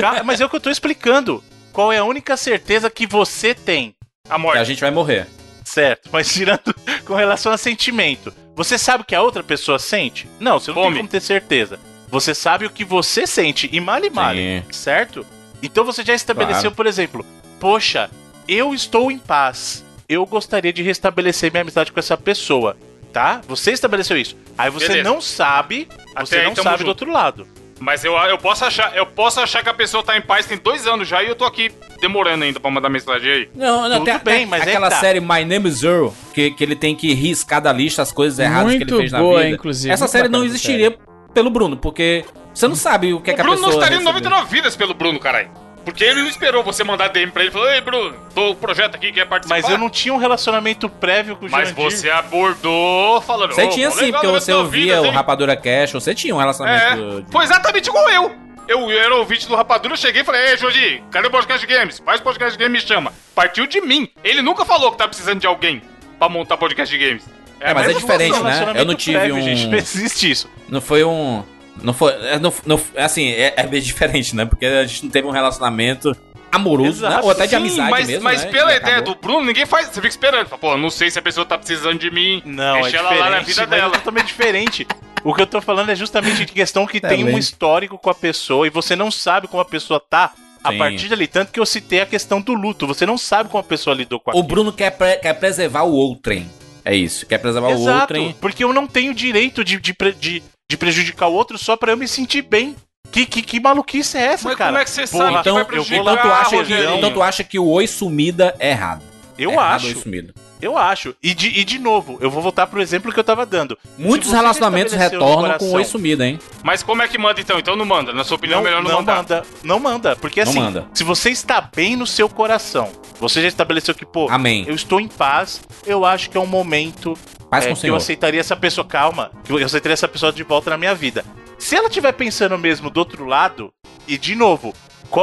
Calma, 0.00 0.22
mas 0.22 0.40
é 0.40 0.44
o 0.44 0.48
que 0.50 0.56
eu 0.56 0.60
tô 0.60 0.70
explicando. 0.70 1.42
Qual 1.72 1.92
é 1.92 1.98
a 1.98 2.04
única 2.04 2.36
certeza 2.36 2.88
que 2.90 3.06
você 3.06 3.54
tem? 3.54 3.94
A 4.28 4.34
Que 4.36 4.40
morte. 4.40 4.58
a 4.58 4.64
gente 4.64 4.80
vai 4.80 4.90
morrer. 4.90 5.26
Certo, 5.64 6.08
mas 6.12 6.32
tirando 6.32 6.74
com 7.04 7.14
relação 7.14 7.50
a 7.52 7.58
sentimento. 7.58 8.32
Você 8.54 8.78
sabe 8.78 9.02
o 9.02 9.06
que 9.06 9.14
a 9.14 9.22
outra 9.22 9.42
pessoa 9.42 9.78
sente? 9.78 10.28
Não, 10.38 10.58
você 10.60 10.70
não 10.70 10.74
Fome. 10.76 10.88
tem 10.88 10.96
como 10.98 11.08
ter 11.08 11.20
certeza. 11.20 11.80
Você 12.08 12.34
sabe 12.34 12.66
o 12.66 12.70
que 12.70 12.84
você 12.84 13.26
sente, 13.26 13.68
e 13.72 13.80
male 13.80 14.08
male, 14.10 14.38
Sim. 14.66 14.72
certo? 14.72 15.26
Então 15.62 15.84
você 15.84 16.04
já 16.04 16.14
estabeleceu, 16.14 16.62
Claro. 16.62 16.76
por 16.76 16.86
exemplo, 16.86 17.26
poxa, 17.58 18.08
eu 18.46 18.72
estou 18.74 19.10
em 19.10 19.18
paz. 19.18 19.82
Eu 20.08 20.24
gostaria 20.26 20.72
de 20.72 20.82
restabelecer 20.82 21.50
minha 21.50 21.62
amizade 21.62 21.90
com 21.90 21.98
essa 21.98 22.16
pessoa, 22.16 22.76
tá? 23.14 23.40
Você 23.48 23.70
estabeleceu 23.70 24.18
isso. 24.18 24.36
Aí 24.58 24.68
você 24.68 24.88
Beleza. 24.88 25.08
não 25.08 25.20
sabe, 25.20 25.88
Até 26.14 26.26
você 26.26 26.36
aí 26.36 26.44
não 26.44 26.54
sabe 26.56 26.70
junto. 26.78 26.84
do 26.84 26.88
outro 26.88 27.10
lado. 27.12 27.46
Mas 27.80 28.04
eu, 28.04 28.14
eu, 28.14 28.38
posso 28.38 28.64
achar, 28.64 28.96
eu 28.96 29.04
posso 29.06 29.40
achar 29.40 29.62
que 29.62 29.68
a 29.68 29.74
pessoa 29.74 30.02
tá 30.02 30.16
em 30.16 30.20
paz 30.22 30.46
tem 30.46 30.56
dois 30.58 30.86
anos 30.86 31.06
já 31.08 31.22
e 31.22 31.28
eu 31.28 31.34
tô 31.34 31.44
aqui 31.44 31.70
demorando 32.00 32.44
ainda 32.44 32.58
pra 32.60 32.70
mandar 32.70 32.88
mensagem 32.88 33.30
aí. 33.30 33.48
Não, 33.54 33.88
não, 33.88 33.98
Tudo 33.98 34.04
tem, 34.06 34.18
bem, 34.18 34.36
tem 34.38 34.46
mas 34.46 34.66
é 34.66 34.70
aquela 34.70 34.88
que 34.88 34.94
tá. 34.94 35.00
série 35.00 35.20
My 35.20 35.44
Name 35.44 35.68
is 35.68 35.82
Earl, 35.82 36.08
que, 36.32 36.50
que 36.52 36.64
ele 36.64 36.76
tem 36.76 36.94
que 36.94 37.12
riscar 37.14 37.60
da 37.60 37.72
lista 37.72 38.02
as 38.02 38.10
coisas 38.12 38.38
erradas 38.38 38.72
que 38.72 38.82
ele 38.82 38.84
Muito 38.84 38.96
fez 39.00 39.12
na 39.12 39.18
boa, 39.18 39.42
vida. 39.42 39.54
inclusive, 39.54 39.92
Essa 39.92 40.04
muito 40.04 40.12
série 40.12 40.28
não 40.28 40.44
existiria 40.44 40.96
pelo 41.32 41.50
Bruno, 41.50 41.76
porque 41.76 42.24
você 42.52 42.68
não 42.68 42.76
sabe 42.76 43.12
o 43.12 43.20
que, 43.20 43.30
é 43.30 43.32
o 43.32 43.36
que 43.36 43.40
a 43.40 43.44
Bruno 43.44 43.58
pessoa 43.58 43.72
não 43.72 43.78
estaria 43.80 43.96
em 43.96 44.04
recebeu. 44.04 44.30
99 44.30 44.50
vidas 44.56 44.76
pelo 44.76 44.94
Bruno, 44.94 45.18
caralho. 45.18 45.50
Porque 45.84 46.02
ele 46.02 46.22
não 46.22 46.28
esperou 46.28 46.62
você 46.62 46.82
mandar 46.82 47.08
DM 47.08 47.30
pra 47.30 47.42
ele 47.42 47.50
e 47.50 47.52
falou: 47.52 47.70
Ei, 47.70 47.80
Bruno, 47.80 48.14
tô 48.34 48.40
com 48.46 48.50
o 48.52 48.56
projeto 48.56 48.94
aqui, 48.94 49.12
quer 49.12 49.26
participar? 49.26 49.60
Mas 49.60 49.70
eu 49.70 49.76
não 49.78 49.90
tinha 49.90 50.14
um 50.14 50.16
relacionamento 50.16 50.88
prévio 50.88 51.36
com 51.36 51.46
o 51.46 51.50
Mas 51.50 51.68
Jurandir. 51.68 51.98
você 51.98 52.10
abordou 52.10 53.20
falando. 53.20 53.52
Você 53.54 53.64
"Ô, 53.64 53.68
tinha 53.68 53.90
sim, 53.90 54.10
porque 54.12 54.26
você 54.26 54.52
ouvia 54.52 54.96
vida, 54.96 55.08
o 55.08 55.10
Rapadura 55.10 55.56
Cash, 55.56 55.92
você 55.92 56.14
tinha 56.14 56.34
um 56.34 56.38
relacionamento. 56.38 57.18
É, 57.18 57.20
de- 57.22 57.30
foi 57.32 57.44
exatamente 57.44 57.88
igual 57.88 58.08
eu. 58.10 58.34
Eu, 58.66 58.90
eu 58.90 58.98
era 58.98 59.14
ouvinte 59.14 59.46
do 59.46 59.54
Rapadura, 59.54 59.92
eu 59.92 59.98
cheguei 59.98 60.22
e 60.22 60.24
falei, 60.24 60.40
ei, 60.52 60.56
Jordi, 60.56 61.02
cadê 61.10 61.28
o 61.28 61.30
podcast 61.30 61.66
games? 61.66 61.98
Faz 62.02 62.18
podcast 62.22 62.58
games, 62.58 62.82
me 62.82 62.88
chama. 62.88 63.12
Partiu 63.34 63.66
de 63.66 63.78
mim. 63.82 64.08
Ele 64.24 64.40
nunca 64.40 64.64
falou 64.64 64.90
que 64.90 64.96
tá 64.96 65.06
precisando 65.06 65.38
de 65.38 65.46
alguém 65.46 65.82
pra 66.18 66.30
montar 66.30 66.56
podcast 66.56 66.96
games. 66.96 67.24
É, 67.60 67.74
mas 67.74 67.84
é 67.84 67.86
mesmo 67.88 68.00
diferente, 68.00 68.34
situação. 68.34 68.72
né? 68.72 68.80
Eu 68.80 68.84
não 68.86 68.94
tive 68.94 69.18
prévio, 69.18 69.36
um- 69.36 69.42
Gente, 69.42 69.66
não 69.66 69.76
existe 69.78 70.30
isso. 70.30 70.50
Não 70.68 70.80
foi 70.80 71.04
um. 71.04 71.44
Não 71.82 71.92
foi. 71.92 72.12
é, 72.12 72.38
Não, 72.38 72.52
não, 72.66 72.80
assim, 72.96 73.28
é, 73.28 73.54
é 73.56 73.66
bem 73.66 73.80
diferente, 73.82 74.34
né? 74.34 74.44
Porque 74.44 74.64
a 74.66 74.84
gente 74.86 75.04
não 75.04 75.10
teve 75.10 75.26
um 75.26 75.30
relacionamento 75.32 76.16
amoroso, 76.52 77.08
né? 77.08 77.20
Ou 77.22 77.30
até 77.30 77.44
de 77.44 77.50
Sim, 77.50 77.56
amizade 77.56 77.90
mas, 77.90 78.06
mesmo. 78.06 78.22
mas 78.24 78.44
né? 78.44 78.50
pela 78.50 78.72
E 78.72 78.76
ideia 78.76 78.96
acabou. 78.98 79.14
do 79.14 79.20
Bruno, 79.20 79.44
ninguém 79.44 79.66
faz. 79.66 79.86
Você 79.88 79.94
fica 79.94 80.06
esperando. 80.08 80.46
Fala, 80.46 80.60
Pô, 80.60 80.76
não 80.76 80.90
sei 80.90 81.10
se 81.10 81.18
a 81.18 81.22
pessoa 81.22 81.44
tá 81.44 81.58
precisando 81.58 81.98
de 81.98 82.10
mim. 82.10 82.40
Não, 82.44 82.80
Deixa 82.82 82.96
é 82.96 83.00
ela 83.00 83.08
diferente, 83.08 83.20
lá 83.20 83.30
na 83.36 83.40
vida 83.42 83.60
mas 83.62 83.70
dela. 83.70 83.94
é 83.94 83.98
totalmente 83.98 84.26
diferente. 84.26 84.86
O 85.24 85.34
que 85.34 85.42
eu 85.42 85.46
tô 85.46 85.60
falando 85.60 85.90
é 85.90 85.96
justamente 85.96 86.44
de 86.44 86.52
questão 86.52 86.86
que 86.86 87.00
tem 87.00 87.24
um 87.24 87.36
histórico 87.38 87.98
com 87.98 88.10
a 88.10 88.14
pessoa 88.14 88.66
e 88.66 88.70
você 88.70 88.94
não 88.94 89.10
sabe 89.10 89.48
como 89.48 89.60
a 89.62 89.64
pessoa 89.64 89.98
tá 89.98 90.32
a 90.62 90.70
Sim. 90.70 90.78
partir 90.78 91.08
dali. 91.08 91.26
Tanto 91.26 91.50
que 91.50 91.58
eu 91.58 91.66
citei 91.66 92.00
a 92.02 92.06
questão 92.06 92.40
do 92.40 92.52
luto. 92.54 92.86
Você 92.86 93.04
não 93.06 93.16
sabe 93.18 93.48
como 93.48 93.60
a 93.60 93.64
pessoa 93.64 93.96
lidou 93.96 94.20
com 94.20 94.30
O 94.30 94.32
aquilo. 94.32 94.46
Bruno 94.46 94.72
quer, 94.72 94.90
pre- 94.90 95.16
quer 95.16 95.32
preservar 95.34 95.82
o 95.82 95.92
outrem. 95.92 96.48
É 96.84 96.94
isso, 96.94 97.24
quer 97.24 97.38
preservar 97.38 97.68
o 97.68 97.72
Exato, 97.72 98.00
outrem. 98.02 98.36
porque 98.40 98.62
eu 98.62 98.70
não 98.72 98.86
tenho 98.86 99.14
direito 99.14 99.64
de, 99.64 99.80
de, 99.80 99.96
de, 100.20 100.42
de 100.70 100.76
prejudicar 100.76 101.28
o 101.28 101.32
outro 101.32 101.58
só 101.58 101.76
pra 101.76 101.92
eu 101.92 101.96
me 101.96 102.08
sentir 102.08 102.42
bem. 102.42 102.76
Que, 103.12 103.26
que, 103.26 103.42
que 103.42 103.60
maluquice 103.60 104.16
é 104.18 104.22
essa, 104.22 104.48
Mas 104.48 104.56
cara? 104.58 104.70
como 104.70 104.78
é 104.78 104.84
que 104.84 104.90
você 104.90 105.06
Porra, 105.06 105.24
sabe 105.24 105.34
que 105.34 105.40
Então, 105.40 105.54
vai 105.54 105.62
eu 105.62 105.66
vou 105.66 105.84
prejudicar, 105.84 106.02
lá, 106.02 106.12
então, 106.14 106.22
tu 106.24 106.32
acha 106.32 106.64
que, 106.64 106.96
então 106.98 107.12
tu 107.12 107.22
acha 107.22 107.44
que 107.44 107.58
o 107.60 107.66
oi 107.68 107.86
sumida 107.86 108.56
é 108.58 108.70
errado. 108.70 109.02
Eu 109.38 109.50
É 109.50 109.52
errado 109.52 109.70
o 109.70 109.74
acho, 109.76 109.86
Oi 109.86 109.94
sumida. 110.02 110.34
Eu 110.64 110.78
acho. 110.78 111.14
E 111.22 111.34
de, 111.34 111.48
e 111.48 111.64
de 111.64 111.78
novo, 111.78 112.18
eu 112.20 112.30
vou 112.30 112.42
voltar 112.42 112.66
pro 112.66 112.80
exemplo 112.80 113.12
que 113.12 113.18
eu 113.20 113.24
tava 113.24 113.44
dando. 113.44 113.78
Muitos 113.98 114.32
relacionamentos 114.32 114.94
retornam 114.94 115.58
com 115.58 115.66
o 115.66 115.72
oi 115.72 115.84
sumida, 115.84 116.26
hein? 116.26 116.38
Mas 116.62 116.82
como 116.82 117.02
é 117.02 117.08
que 117.08 117.18
manda 117.18 117.40
então? 117.40 117.58
Então 117.58 117.76
não 117.76 117.84
manda. 117.84 118.12
Na 118.12 118.24
sua 118.24 118.36
opinião, 118.36 118.58
Não, 118.58 118.64
melhor 118.64 118.82
não, 118.82 118.90
não 118.90 118.98
mandar. 118.98 119.16
manda, 119.16 119.42
não 119.62 119.78
manda, 119.80 120.16
porque 120.16 120.42
Não 120.42 120.50
assim, 120.50 120.60
manda. 120.60 120.86
se 120.94 121.04
você 121.04 121.30
está 121.30 121.68
bem 121.74 121.96
no 121.96 122.06
seu 122.06 122.28
coração, 122.28 122.90
você 123.20 123.42
já 123.42 123.48
estabeleceu 123.48 123.94
que, 123.94 124.06
pô, 124.06 124.28
Amém. 124.30 124.64
eu 124.66 124.74
estou 124.74 125.00
em 125.00 125.08
paz, 125.08 125.60
eu 125.86 126.04
acho 126.04 126.30
que 126.30 126.36
é 126.36 126.40
um 126.40 126.46
momento 126.46 127.16
Paz 127.50 127.66
é, 127.66 127.74
que 127.74 127.86
eu 127.86 127.94
aceitaria 127.94 128.40
essa 128.40 128.56
pessoa, 128.56 128.84
calma, 128.84 129.30
que 129.44 129.52
eu 129.52 129.64
aceitaria 129.64 129.92
essa 129.94 130.08
pessoa 130.08 130.32
de 130.32 130.42
volta 130.42 130.70
na 130.70 130.78
minha 130.78 130.94
vida. 130.94 131.24
Se 131.58 131.76
ela 131.76 131.86
estiver 131.88 132.12
pensando 132.12 132.58
mesmo 132.58 132.90
do 132.90 132.98
outro 132.98 133.24
lado, 133.24 133.72
e 134.08 134.18
de 134.18 134.34
novo, 134.34 134.74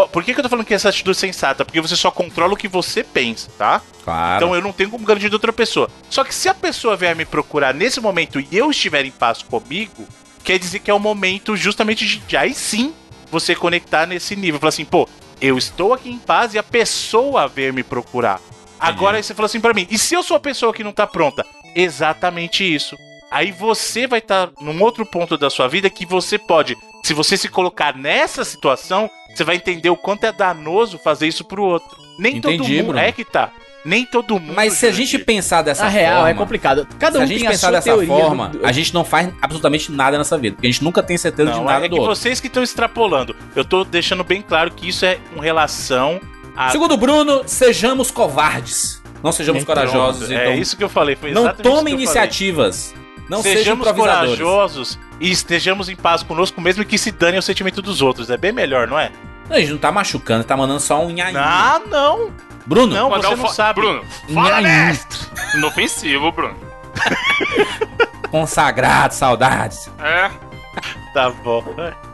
por 0.08 0.24
que, 0.24 0.34
que 0.34 0.40
eu 0.40 0.44
tô 0.44 0.50
falando 0.50 0.66
que 0.66 0.74
essa 0.74 0.90
atitude 0.90 1.18
é 1.18 1.20
sensata? 1.20 1.66
Porque 1.66 1.82
você 1.82 1.96
só 1.96 2.10
controla 2.12 2.54
o 2.54 2.58
que 2.58 2.68
você 2.68 3.04
pensa, 3.04 3.50
tá? 3.58 3.82
Claro. 4.04 4.38
Então 4.38 4.56
eu 4.56 4.62
não 4.62 4.72
tenho 4.72 4.90
como 4.90 5.06
garantir 5.06 5.30
de 5.30 5.36
outra 5.36 5.52
pessoa. 5.52 5.90
Só 6.10 6.24
que 6.24 6.34
se 6.34 6.48
a 6.48 6.54
pessoa 6.54 6.96
vier 6.96 7.16
me 7.16 7.26
procurar 7.26 7.74
nesse 7.74 8.00
momento 8.00 8.40
e 8.40 8.48
eu 8.52 8.72
estiver 8.72 9.06
em 9.06 9.12
paz 9.12 9.42
comigo, 9.42 10.08
quer 10.44 10.58
dizer 10.58 10.80
que 10.80 10.90
é 10.90 10.94
o 10.94 11.00
momento 11.00 11.56
justamente 11.56 12.06
de, 12.06 12.18
de 12.20 12.38
aí 12.38 12.54
sim 12.54 12.94
você 13.32 13.56
conectar 13.56 14.06
nesse 14.06 14.36
nível. 14.36 14.60
Falar 14.60 14.70
assim, 14.70 14.86
pô, 14.86 15.08
eu 15.40 15.58
estou 15.58 15.94
aqui 15.94 16.10
em 16.10 16.18
paz 16.18 16.54
e 16.54 16.60
a 16.60 16.64
pessoa 16.64 17.48
veio 17.48 17.74
me 17.74 17.84
procurar. 17.84 18.40
Agora 18.80 19.18
aí 19.18 19.24
você 19.24 19.34
falou 19.34 19.46
assim 19.46 19.60
pra 19.60 19.74
mim, 19.74 19.88
e 19.92 19.98
se 19.98 20.16
eu 20.16 20.24
sou 20.24 20.36
a 20.36 20.40
pessoa 20.40 20.74
que 20.74 20.84
não 20.84 20.92
tá 20.92 21.06
pronta? 21.06 21.46
Exatamente 21.76 22.64
isso. 22.64 22.98
Aí 23.30 23.52
você 23.52 24.08
vai 24.08 24.20
estar 24.20 24.50
num 24.60 24.82
outro 24.82 25.06
ponto 25.06 25.38
da 25.38 25.50
sua 25.50 25.68
vida 25.68 25.90
que 25.90 26.06
você 26.06 26.38
pode, 26.38 26.76
se 27.04 27.14
você 27.14 27.36
se 27.38 27.48
colocar 27.48 27.96
nessa 27.98 28.44
situação, 28.44 29.10
você 29.34 29.44
vai 29.44 29.56
entender 29.56 29.90
o 29.90 29.96
quanto 29.98 30.24
é 30.26 30.32
danoso 30.32 30.98
fazer 30.98 31.28
isso 31.28 31.44
pro 31.44 31.64
outro. 31.64 31.98
Nem 32.20 32.40
todo 32.42 32.54
Entendi, 32.54 32.78
mundo 32.78 32.86
Bruno. 32.88 33.00
é 33.00 33.12
que 33.12 33.24
tá. 33.26 33.52
Nem 33.84 34.06
todo 34.06 34.40
mundo. 34.40 34.54
Mas 34.54 34.74
se 34.74 34.86
a 34.86 34.92
gente 34.92 35.18
pensar 35.18 35.64
dessa 35.64 35.86
Na 35.86 35.90
forma. 35.92 36.06
real, 36.08 36.28
é 36.28 36.34
complicado. 36.36 36.88
Cada 37.00 37.14
Se 37.14 37.18
um 37.18 37.22
a 37.24 37.26
gente 37.26 37.40
tem 37.40 37.48
a 37.48 37.52
pensar 37.52 37.68
sua 37.68 37.72
dessa 37.72 37.84
teoria. 37.90 38.08
forma, 38.08 38.50
do- 38.50 38.64
a 38.66 38.72
gente 38.72 38.94
não 38.94 39.04
faz 39.04 39.30
absolutamente 39.42 39.92
nada 39.92 40.20
nessa 40.20 40.38
vida. 40.38 40.56
Porque 40.56 40.68
a 40.68 40.72
gente 40.72 40.84
nunca 40.84 41.02
tem 41.02 41.18
certeza 41.18 41.52
de 41.52 41.58
Não, 41.58 41.64
nada 41.66 41.86
é 41.86 41.90
do 41.90 41.96
que 41.96 42.00
outro. 42.00 42.16
vocês 42.16 42.40
que 42.40 42.46
estão 42.46 42.62
extrapolando. 42.62 43.36
Eu 43.56 43.66
tô 43.66 43.84
deixando 43.84 44.24
bem 44.24 44.42
claro 44.44 44.70
que 44.70 44.88
isso 44.88 45.04
é 45.04 45.18
com 45.34 45.40
relação 45.40 46.20
a. 46.56 46.70
Segundo 46.70 46.94
o 46.94 46.98
Bruno, 46.98 47.42
sejamos 47.48 48.12
covardes. 48.12 49.02
Não 49.24 49.32
sejamos 49.32 49.64
Então, 49.64 49.74
corajosos. 49.76 50.30
é 50.30 50.36
então, 50.36 50.54
isso 50.56 50.78
que 50.78 50.84
eu 50.84 50.90
falei. 50.90 51.16
Foi 51.16 51.32
não 51.32 51.44
que 51.44 51.50
eu 51.50 51.56
falei. 51.56 51.64
Não 53.32 53.42
sejam 53.42 53.60
Sejamos 53.60 53.92
corajosos 53.94 55.00
e 55.18 55.32
estejamos 55.32 55.88
em 55.88 55.96
paz 55.96 56.22
conosco, 56.22 56.60
mesmo 56.60 56.84
que 56.84 56.98
se 56.98 57.14
dane 57.14 57.38
o 57.38 57.42
sentimento 57.42 57.82
dos 57.82 58.02
outros. 58.02 58.30
É 58.30 58.36
bem 58.36 58.52
melhor, 58.52 58.90
não 58.90 59.00
é? 59.00 59.10
Não, 59.48 59.56
a 59.56 59.60
gente 59.62 59.72
não 59.72 59.78
tá 59.78 59.90
machucando, 59.90 60.44
tá 60.44 60.58
mandando 60.58 60.82
só 60.82 61.02
um 61.02 61.10
nhainho. 61.10 61.40
Ah, 61.40 61.80
não! 61.90 62.30
Bruno, 62.66 62.94
Não, 62.94 63.10
você 63.10 63.34
não 63.34 63.48
sabe. 63.48 63.80
Bruno, 63.80 64.04
fala 64.34 64.60
mestre! 64.60 65.18
Inofensivo, 65.56 66.30
Bruno. 66.34 66.58
consagrado, 68.30 69.14
saudades. 69.14 69.90
É. 69.98 70.30
Tá 71.14 71.30
bom. 71.30 71.64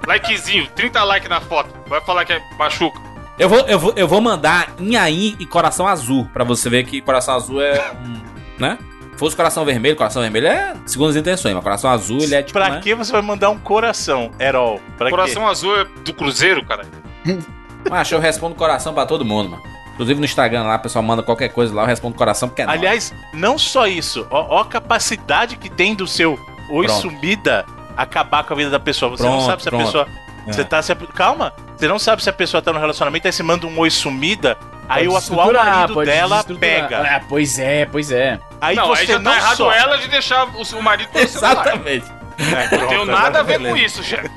Likezinho, 0.05 0.67
30 0.75 1.03
likes 1.03 1.29
na 1.29 1.41
foto. 1.41 1.73
Vai 1.87 1.99
falar 2.01 2.25
que 2.25 2.33
é 2.33 2.41
machuca. 2.59 3.01
Eu 3.39 3.49
vou, 3.49 3.61
eu 3.61 3.79
vou, 3.79 3.93
eu 3.95 4.07
vou 4.07 4.21
mandar 4.21 4.75
Inhaim 4.79 5.35
e 5.39 5.47
Coração 5.47 5.87
Azul, 5.87 6.29
pra 6.31 6.43
você 6.43 6.69
ver 6.69 6.85
que 6.85 7.01
Coração 7.01 7.33
Azul 7.33 7.59
é 7.59 7.91
um, 8.03 8.21
né? 8.59 8.77
Se 9.17 9.19
fosse 9.19 9.35
Coração 9.35 9.65
Vermelho, 9.65 9.95
Coração 9.95 10.21
Vermelho 10.21 10.45
é 10.45 10.75
segundo 10.85 11.09
as 11.09 11.15
intenções, 11.15 11.55
mas 11.55 11.63
Coração 11.63 11.89
Azul 11.89 12.19
ele 12.21 12.35
é 12.35 12.43
tipo, 12.43 12.53
Pra 12.59 12.69
né? 12.69 12.81
que 12.81 12.93
você 12.93 13.11
vai 13.11 13.23
mandar 13.23 13.49
um 13.49 13.57
coração, 13.57 14.29
Herol? 14.39 14.79
Pra 14.95 15.09
Coração 15.09 15.47
azul 15.47 15.75
é 15.75 15.85
do 16.05 16.13
Cruzeiro, 16.13 16.63
cara. 16.63 16.85
Macho, 17.89 18.13
eu 18.13 18.19
respondo 18.19 18.53
coração 18.53 18.93
pra 18.93 19.07
todo 19.07 19.25
mundo, 19.25 19.49
mano. 19.49 19.63
Inclusive 19.95 20.19
no 20.19 20.25
Instagram 20.25 20.61
lá, 20.61 20.75
o 20.75 20.79
pessoal 20.79 21.01
manda 21.01 21.23
qualquer 21.23 21.49
coisa 21.49 21.73
lá, 21.73 21.81
eu 21.81 21.87
respondo 21.87 22.15
coração 22.15 22.47
porque 22.47 22.61
é 22.61 22.65
quê? 22.65 22.69
nóis. 22.69 22.79
Aliás, 22.79 23.13
não 23.33 23.57
só 23.57 23.87
isso. 23.87 24.27
Ó, 24.29 24.57
ó 24.57 24.61
a 24.61 24.65
capacidade 24.65 25.55
que 25.55 25.67
tem 25.67 25.95
do 25.95 26.05
seu 26.05 26.37
oi 26.69 26.85
Pronto. 26.85 27.01
sumida 27.01 27.65
acabar 27.95 28.43
com 28.43 28.53
a 28.53 28.57
vida 28.57 28.69
da 28.69 28.79
pessoa. 28.79 29.09
Você 29.09 29.23
não 29.23 29.31
Pronto, 29.31 29.45
sabe 29.47 29.63
se 29.63 29.67
a 29.67 29.71
pronto. 29.71 29.85
pessoa. 29.85 30.07
É. 30.45 30.53
Você 30.53 30.63
tá 30.63 30.79
se... 30.83 30.93
Calma! 30.95 31.51
Você 31.75 31.87
não 31.87 31.97
sabe 31.97 32.21
se 32.21 32.29
a 32.29 32.33
pessoa 32.33 32.61
tá 32.61 32.71
no 32.71 32.79
relacionamento, 32.79 33.27
aí 33.27 33.33
você 33.33 33.41
manda 33.41 33.65
um 33.65 33.79
oi 33.79 33.89
sumida, 33.89 34.55
aí 34.87 35.07
Pode 35.07 35.15
o 35.15 35.17
atual 35.17 35.53
marido 35.53 36.05
dela 36.05 36.43
pega. 36.43 37.01
Ah, 37.01 37.21
pois 37.27 37.59
é, 37.59 37.85
pois 37.85 38.11
é. 38.11 38.39
Aí 38.59 38.75
não, 38.75 38.87
você 38.87 39.01
aí 39.01 39.07
já 39.07 39.19
não 39.19 39.31
tá 39.31 39.37
errado 39.37 39.57
só... 39.57 39.71
ela 39.71 39.97
de 39.97 40.07
deixar 40.07 40.47
o, 40.47 40.61
o 40.61 40.83
marido 40.83 41.09
celular. 41.11 41.25
Exatamente. 41.25 42.05
É, 42.37 42.67
pronto, 42.67 42.93
Não 42.93 43.01
agora 43.01 43.21
nada 43.21 43.39
a 43.39 43.43
ver 43.43 43.57
beleza. 43.57 43.75
com 43.75 43.77
isso, 43.77 44.03
chefe. 44.03 44.29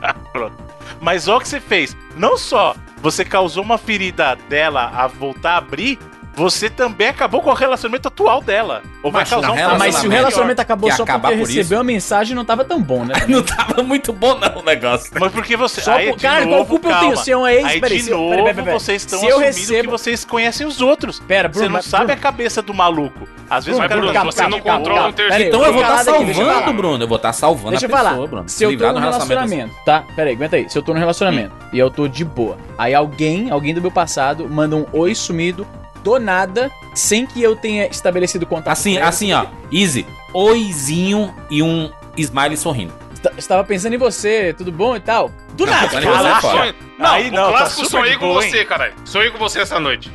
Mas 1.00 1.28
olha 1.28 1.38
o 1.38 1.40
que 1.40 1.48
você 1.48 1.60
fez. 1.60 1.96
Não 2.16 2.36
só 2.36 2.74
você 3.00 3.24
causou 3.24 3.62
uma 3.62 3.78
ferida 3.78 4.36
dela 4.48 4.90
a 4.94 5.06
voltar 5.06 5.52
a 5.52 5.56
abrir, 5.58 5.98
você 6.38 6.70
também 6.70 7.08
acabou 7.08 7.42
com 7.42 7.50
o 7.50 7.54
relacionamento 7.54 8.08
atual 8.08 8.40
dela. 8.40 8.82
Ou 9.02 9.10
vai 9.10 9.22
Macho, 9.22 9.32
causar 9.32 9.50
um 9.52 9.54
Ah, 9.74 9.76
mas 9.78 9.94
se 9.96 10.06
o 10.06 10.10
Relacionamento 10.10 10.62
acabou 10.62 10.90
só 10.92 11.04
porque 11.04 11.20
por 11.20 11.36
recebeu 11.36 11.60
isso. 11.62 11.74
uma 11.74 11.84
mensagem, 11.84 12.34
não 12.34 12.44
tava 12.44 12.64
tão 12.64 12.80
bom, 12.80 13.04
né? 13.04 13.14
Não 13.28 13.42
tava 13.42 13.82
muito 13.82 14.12
bom 14.12 14.38
não 14.38 14.60
o 14.60 14.64
negócio. 14.64 15.10
Mas 15.18 15.32
porque 15.32 15.56
você. 15.56 15.80
Só 15.80 15.92
aí, 15.92 16.10
por- 16.10 16.20
cara, 16.20 16.44
novo, 16.44 16.56
qual 16.56 16.66
culpa 16.66 16.88
eu 16.88 16.92
calma. 16.92 17.06
tenho? 17.12 17.16
Se 17.24 17.30
é 17.32 17.36
um 17.36 17.46
ex, 17.46 17.64
Aí, 17.64 17.80
peraí, 17.80 18.02
de 18.02 18.10
eu- 18.10 18.16
novo, 18.16 18.30
peraí, 18.30 18.44
peraí, 18.46 18.64
peraí. 18.64 18.80
vocês 18.80 19.02
estão 19.02 19.18
Se 19.18 19.26
eu 19.26 19.30
assumindo 19.36 19.46
recebo- 19.56 19.82
que 19.82 19.88
vocês 19.90 20.24
conhecem 20.24 20.66
os 20.66 20.80
outros. 20.80 21.18
Pera, 21.20 21.48
Bruno, 21.48 21.64
você 21.64 21.68
não 21.68 21.72
mas- 21.74 21.84
sabe 21.84 22.04
Bruno- 22.06 22.18
a 22.18 22.22
cabeça 22.22 22.62
do 22.62 22.72
maluco. 22.74 23.28
Às 23.50 23.64
vezes 23.64 23.78
Bruno, 23.80 23.86
o 23.86 23.88
cara 23.88 24.20
Bruno, 24.20 24.32
você 24.32 24.46
não 24.46 24.60
controla 24.60 25.08
um 25.08 25.12
terceiro. 25.12 25.44
Então 25.48 25.64
eu 25.64 25.72
vou 25.72 25.82
estar 25.82 25.98
eu 25.98 26.04
salvando. 26.04 26.72
Bruno. 26.72 27.04
Eu 27.04 27.08
vou 27.08 27.16
estar 27.16 27.32
salvando 27.32 27.70
Deixa 27.70 27.86
a 27.86 27.88
eu 27.88 27.90
falar. 27.96 28.10
pessoa, 28.10 28.26
Bruno. 28.28 28.48
Se 28.48 28.64
eu 28.64 28.78
tô 28.78 28.86
num 28.86 28.92
do 28.94 28.98
relacionamento, 29.00 29.74
tá? 29.84 30.04
Peraí, 30.14 30.34
aguenta 30.34 30.56
aí. 30.56 30.68
Se 30.68 30.76
eu 30.78 30.82
tô 30.82 30.92
num 30.92 30.98
relacionamento 31.00 31.52
e 31.72 31.78
eu 31.78 31.90
tô 31.90 32.06
de 32.08 32.24
boa, 32.24 32.56
aí 32.76 32.94
alguém, 32.94 33.50
alguém 33.50 33.74
do 33.74 33.80
meu 33.80 33.90
passado, 33.90 34.48
manda 34.48 34.76
um 34.76 34.86
oi 34.92 35.14
sumido 35.14 35.66
do 36.02 36.18
nada, 36.18 36.70
sem 36.94 37.26
que 37.26 37.42
eu 37.42 37.54
tenha 37.56 37.86
estabelecido 37.86 38.46
contato. 38.46 38.72
Assim, 38.72 38.92
prévio. 38.94 39.08
assim, 39.08 39.32
ó. 39.32 39.46
Easy. 39.72 40.06
Oizinho 40.32 41.34
e 41.50 41.62
um 41.62 41.90
smile 42.16 42.56
sorrindo. 42.56 42.92
Est- 43.14 43.38
Estava 43.38 43.64
pensando 43.64 43.94
em 43.94 43.98
você, 43.98 44.52
tudo 44.56 44.70
bom 44.70 44.94
e 44.94 45.00
tal? 45.00 45.30
Do 45.54 45.66
Não, 45.66 45.72
nada. 45.72 46.40
fora. 46.40 46.58
Sonho- 46.58 46.74
Não, 46.98 47.10
Aí 47.12 47.28
o 47.28 47.32
não, 47.32 47.44
tá 47.52 47.58
clássico 47.58 47.84
super 47.84 47.90
sonhei 48.02 48.16
com 48.16 48.32
você, 48.34 48.64
caralho. 48.64 48.92
Sonhei 49.04 49.30
com 49.30 49.38
você 49.38 49.60
essa 49.60 49.78
noite. 49.80 50.12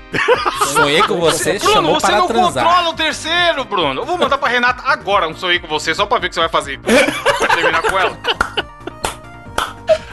Sonhei 0.74 1.02
com 1.04 1.18
você, 1.20 1.58
Bruno, 1.60 1.74
chamou 1.74 1.94
você 2.00 2.08
para 2.08 2.18
não 2.18 2.28
transar. 2.28 2.64
controla 2.66 2.90
o 2.90 2.94
terceiro, 2.94 3.66
Bruno. 3.66 4.02
Eu 4.02 4.06
vou 4.06 4.18
mandar 4.18 4.38
pra 4.38 4.50
Renata 4.50 4.84
agora 4.86 5.28
um 5.28 5.36
sonhei 5.36 5.60
com 5.60 5.68
você, 5.68 5.94
só 5.96 6.06
pra 6.06 6.18
ver 6.20 6.28
o 6.28 6.30
que 6.30 6.36
você 6.36 6.42
vai 6.42 6.50
fazer. 6.50 6.80
Pra 6.80 7.48
terminar 7.56 7.82
com 7.82 8.00
ela. 8.00 8.18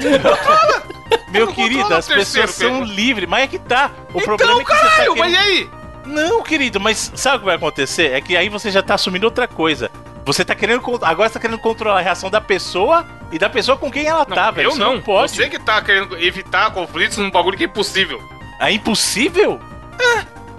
Meu 1.30 1.46
não 1.46 1.52
querido, 1.52 1.94
as 1.94 2.06
o 2.06 2.08
terceiro, 2.14 2.48
pessoas 2.48 2.50
são 2.72 2.84
livres. 2.84 3.28
Mas 3.28 3.44
é 3.44 3.46
que 3.46 3.58
tá. 3.58 3.90
O 4.12 4.18
então, 4.20 4.22
problema 4.22 4.60
é 4.60 4.64
que 4.64 4.70
caralho, 4.70 4.90
você 4.90 5.04
tá 5.06 5.14
mas 5.16 5.32
e 5.32 5.36
querendo... 5.36 5.48
aí? 5.48 5.70
Não, 6.06 6.42
querido, 6.42 6.80
mas 6.80 7.12
sabe 7.14 7.36
o 7.36 7.38
que 7.40 7.44
vai 7.46 7.54
acontecer? 7.56 8.12
É 8.12 8.20
que 8.20 8.36
aí 8.36 8.48
você 8.48 8.70
já 8.70 8.82
tá 8.82 8.94
assumindo 8.94 9.26
outra 9.26 9.46
coisa. 9.46 9.90
Você 10.24 10.44
tá 10.44 10.54
querendo. 10.54 10.82
Agora 11.02 11.28
você 11.28 11.34
tá 11.34 11.40
querendo 11.40 11.58
controlar 11.58 11.98
a 11.98 12.02
reação 12.02 12.30
da 12.30 12.40
pessoa 12.40 13.06
e 13.32 13.38
da 13.38 13.48
pessoa 13.48 13.76
com 13.76 13.90
quem 13.90 14.06
ela 14.06 14.26
Não, 14.28 14.34
tá, 14.34 14.50
velho. 14.50 14.66
eu 14.68 14.72
Você 14.72 14.78
não. 14.78 15.00
pode. 15.00 15.32
Você 15.32 15.48
que 15.48 15.58
tá 15.58 15.80
querendo 15.82 16.16
evitar 16.18 16.70
conflitos 16.72 17.16
num 17.18 17.30
bagulho 17.30 17.56
que 17.56 17.64
é 17.64 17.66
impossível. 17.66 18.20
É 18.60 18.70
impossível? 18.72 19.60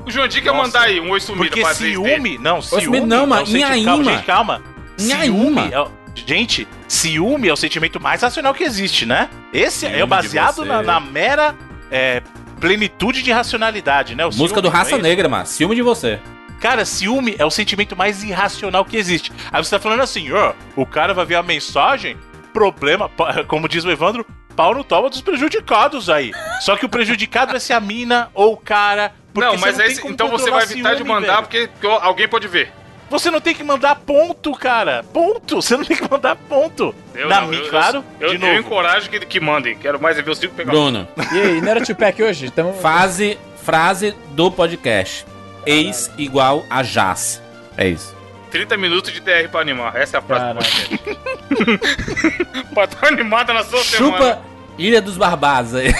O 0.05 0.09
Jandir 0.11 0.41
quer 0.41 0.51
Nossa. 0.51 0.63
mandar 0.63 0.81
aí 0.83 0.99
um 0.99 1.11
oi 1.11 1.19
sumido 1.19 1.45
Porque 1.45 1.61
pra 1.61 1.69
ex 1.71 1.79
dele. 1.79 1.91
ciúme. 1.93 2.37
Não, 2.39 2.61
ciúme. 2.61 2.99
não, 3.01 3.23
é 3.23 3.25
mas 3.27 3.49
o 3.51 3.57
Inhaíma. 3.57 3.85
Calma, 3.91 4.11
gente, 4.13 4.25
calma. 4.25 4.61
Ciúme. 4.97 5.69
é 5.71 5.79
o- 5.79 5.91
Gente, 6.15 6.67
ciúme 6.91 7.47
é 7.47 7.53
o 7.53 7.55
sentimento 7.55 8.01
mais 8.01 8.21
racional 8.21 8.53
que 8.53 8.63
existe, 8.63 9.05
né? 9.05 9.29
Esse 9.53 9.85
é 9.85 9.89
Ciúme 9.89 10.01
de 10.01 10.07
baseado 10.07 10.65
na, 10.65 10.83
na 10.83 10.99
mera 10.99 11.55
é, 11.89 12.21
plenitude 12.59 13.23
de 13.23 13.31
racionalidade, 13.31 14.13
né? 14.13 14.25
O 14.25 14.27
Música 14.27 14.47
ciúme, 14.47 14.61
do 14.61 14.67
não 14.67 14.75
é 14.75 14.77
Raça 14.77 14.95
isso? 14.95 15.01
Negra, 15.01 15.29
mano. 15.29 15.45
Ciúme 15.45 15.75
de 15.75 15.81
você. 15.81 16.19
Cara, 16.59 16.83
ciúme 16.83 17.35
é 17.39 17.45
o 17.45 17.49
sentimento 17.49 17.95
mais 17.95 18.23
irracional 18.23 18.83
que 18.83 18.97
existe. 18.97 19.31
Aí 19.51 19.63
você 19.63 19.71
tá 19.71 19.79
falando 19.79 20.01
assim, 20.01 20.31
ó, 20.33 20.53
o 20.75 20.85
cara 20.85 21.13
vai 21.13 21.25
ver 21.25 21.35
a 21.35 21.43
mensagem, 21.43 22.17
problema, 22.53 23.09
como 23.47 23.69
diz 23.69 23.85
o 23.85 23.89
Evandro, 23.89 24.25
pau 24.53 24.75
no 24.75 24.83
toma 24.83 25.09
dos 25.09 25.21
prejudicados 25.21 26.09
aí. 26.09 26.33
Só 26.59 26.75
que 26.75 26.85
o 26.85 26.89
prejudicado 26.89 27.51
vai 27.51 27.61
ser 27.61 27.71
a 27.71 27.79
mina 27.79 28.29
ou 28.33 28.53
o 28.53 28.57
cara. 28.57 29.13
porque 29.33 29.49
Não, 29.49 29.57
você 29.57 29.65
mas 29.65 29.77
tem 29.77 29.85
aí, 29.87 29.97
como 29.97 30.13
então 30.13 30.27
você 30.27 30.51
vai 30.51 30.63
evitar 30.63 30.91
de 30.91 30.97
ciúme, 30.97 31.09
mandar 31.09 31.41
velho. 31.41 31.69
porque 31.69 31.87
alguém 31.87 32.27
pode 32.27 32.49
ver. 32.49 32.80
Você 33.11 33.29
não 33.29 33.41
tem 33.41 33.53
que 33.53 33.63
mandar 33.63 33.95
ponto, 33.97 34.53
cara. 34.53 35.03
Ponto. 35.13 35.61
Você 35.61 35.75
não 35.75 35.83
tem 35.83 35.97
que 35.97 36.09
mandar 36.09 36.35
ponto. 36.35 36.95
Eu 37.13 37.27
Na 37.27 37.41
não, 37.41 37.49
mim, 37.49 37.57
eu- 37.57 37.69
claro. 37.69 38.03
Eu, 38.19 38.29
de 38.29 38.35
eu, 38.35 38.39
novo. 38.39 38.53
encorajo 38.53 39.09
que, 39.09 39.19
que 39.19 39.39
mandem. 39.39 39.77
Quero 39.77 40.01
mais 40.01 40.17
é 40.17 40.21
ver 40.21 40.31
os 40.31 40.37
cinco 40.37 40.55
pegar. 40.55 40.71
Bruno, 40.71 41.05
E 41.33 41.37
aí, 41.39 41.61
não 41.61 41.69
era 41.69 41.83
Tupac 41.83 42.23
hoje? 42.23 42.49
Tamo... 42.49 42.73
fase, 42.73 43.37
frase 43.63 44.15
do 44.29 44.49
podcast. 44.49 45.25
Ex 45.65 46.09
igual 46.17 46.65
a 46.69 46.81
jazz. 46.83 47.41
É 47.77 47.87
isso. 47.89 48.15
30 48.49 48.77
minutos 48.77 49.11
de 49.11 49.19
DR 49.19 49.49
pra 49.51 49.59
animar. 49.61 49.95
Essa 49.95 50.17
é 50.17 50.19
a 50.19 50.21
frase 50.23 50.45
do 50.45 50.59
Caralho. 50.59 50.99
podcast. 50.99 52.67
pra 52.73 52.83
estar 52.85 53.07
animada 53.07 53.53
na 53.53 53.63
sua 53.65 53.83
semana. 53.83 54.17
Chupa 54.17 54.41
Ilha 54.77 55.01
dos 55.01 55.17
Barbás 55.17 55.75
aí. 55.75 55.93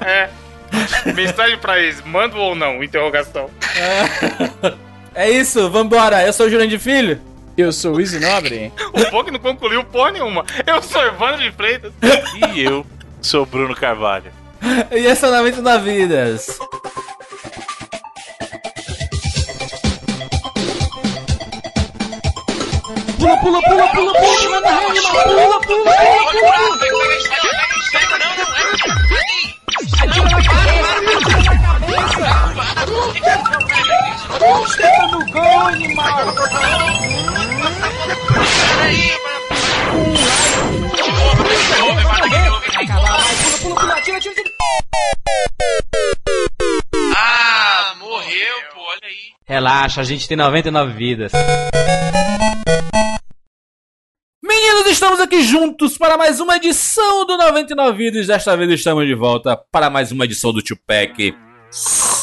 É. 0.00 0.28
Mensagem 1.14 1.56
pra 1.58 1.78
eles, 1.78 2.02
mando 2.04 2.36
ou 2.36 2.54
não? 2.56 2.82
Interrogação. 2.82 3.48
É 3.76 4.72
isso, 5.16 5.68
vambora. 5.70 6.26
Eu 6.26 6.32
sou 6.32 6.46
o 6.46 6.50
Jurandir 6.50 6.78
Filho. 6.78 7.20
Eu 7.56 7.72
sou 7.72 7.96
o 7.96 8.00
Easy 8.00 8.20
Nobre. 8.20 8.72
O 8.92 9.10
Pog 9.10 9.30
não 9.30 9.38
concluiu 9.40 9.82
porra 9.82 10.12
nenhuma. 10.12 10.44
Eu 10.64 10.80
sou 10.80 11.04
Evandro 11.04 11.42
de 11.42 11.50
Freitas. 11.50 11.92
E 12.54 12.60
eu 12.62 12.86
sou 13.20 13.44
Bruno 13.44 13.74
Carvalho. 13.74 14.30
E 14.92 15.06
esse 15.06 15.24
é 15.24 15.28
o 15.28 15.32
99 15.32 15.90
Vidas. 15.90 16.58
Ah, 47.16 47.94
morreu, 47.98 48.54
pô, 48.74 48.80
olha 48.80 49.00
aí. 49.04 49.32
Relaxa, 49.46 50.00
a 50.00 50.04
gente 50.04 50.28
tem 50.28 50.36
99 50.36 50.92
vidas. 50.92 51.32
Meninos, 54.42 54.86
estamos 54.88 55.20
aqui 55.20 55.42
juntos 55.42 55.96
para 55.96 56.16
mais 56.18 56.38
uma 56.40 56.56
edição 56.56 57.24
do 57.24 57.36
99 57.36 57.96
Vidas. 57.96 58.26
Desta 58.26 58.56
vez 58.56 58.70
estamos 58.70 59.06
de 59.06 59.14
volta 59.14 59.56
para 59.72 59.88
mais 59.90 60.12
uma 60.12 60.24
edição 60.24 60.52
do 60.52 60.62
Tupac. 60.62 61.34
Sobe 61.70 62.07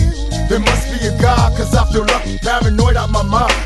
there 0.47 0.64
must 0.64 0.88
be 0.88 1.05
a 1.05 1.12
God, 1.22 1.51
cause 1.57 1.76
I 1.76 1.91
feel 1.91 2.05
lucky, 2.05 2.38
paranoid 2.38 2.95
out 2.95 3.12
my 3.12 3.22
mind. 3.22 3.61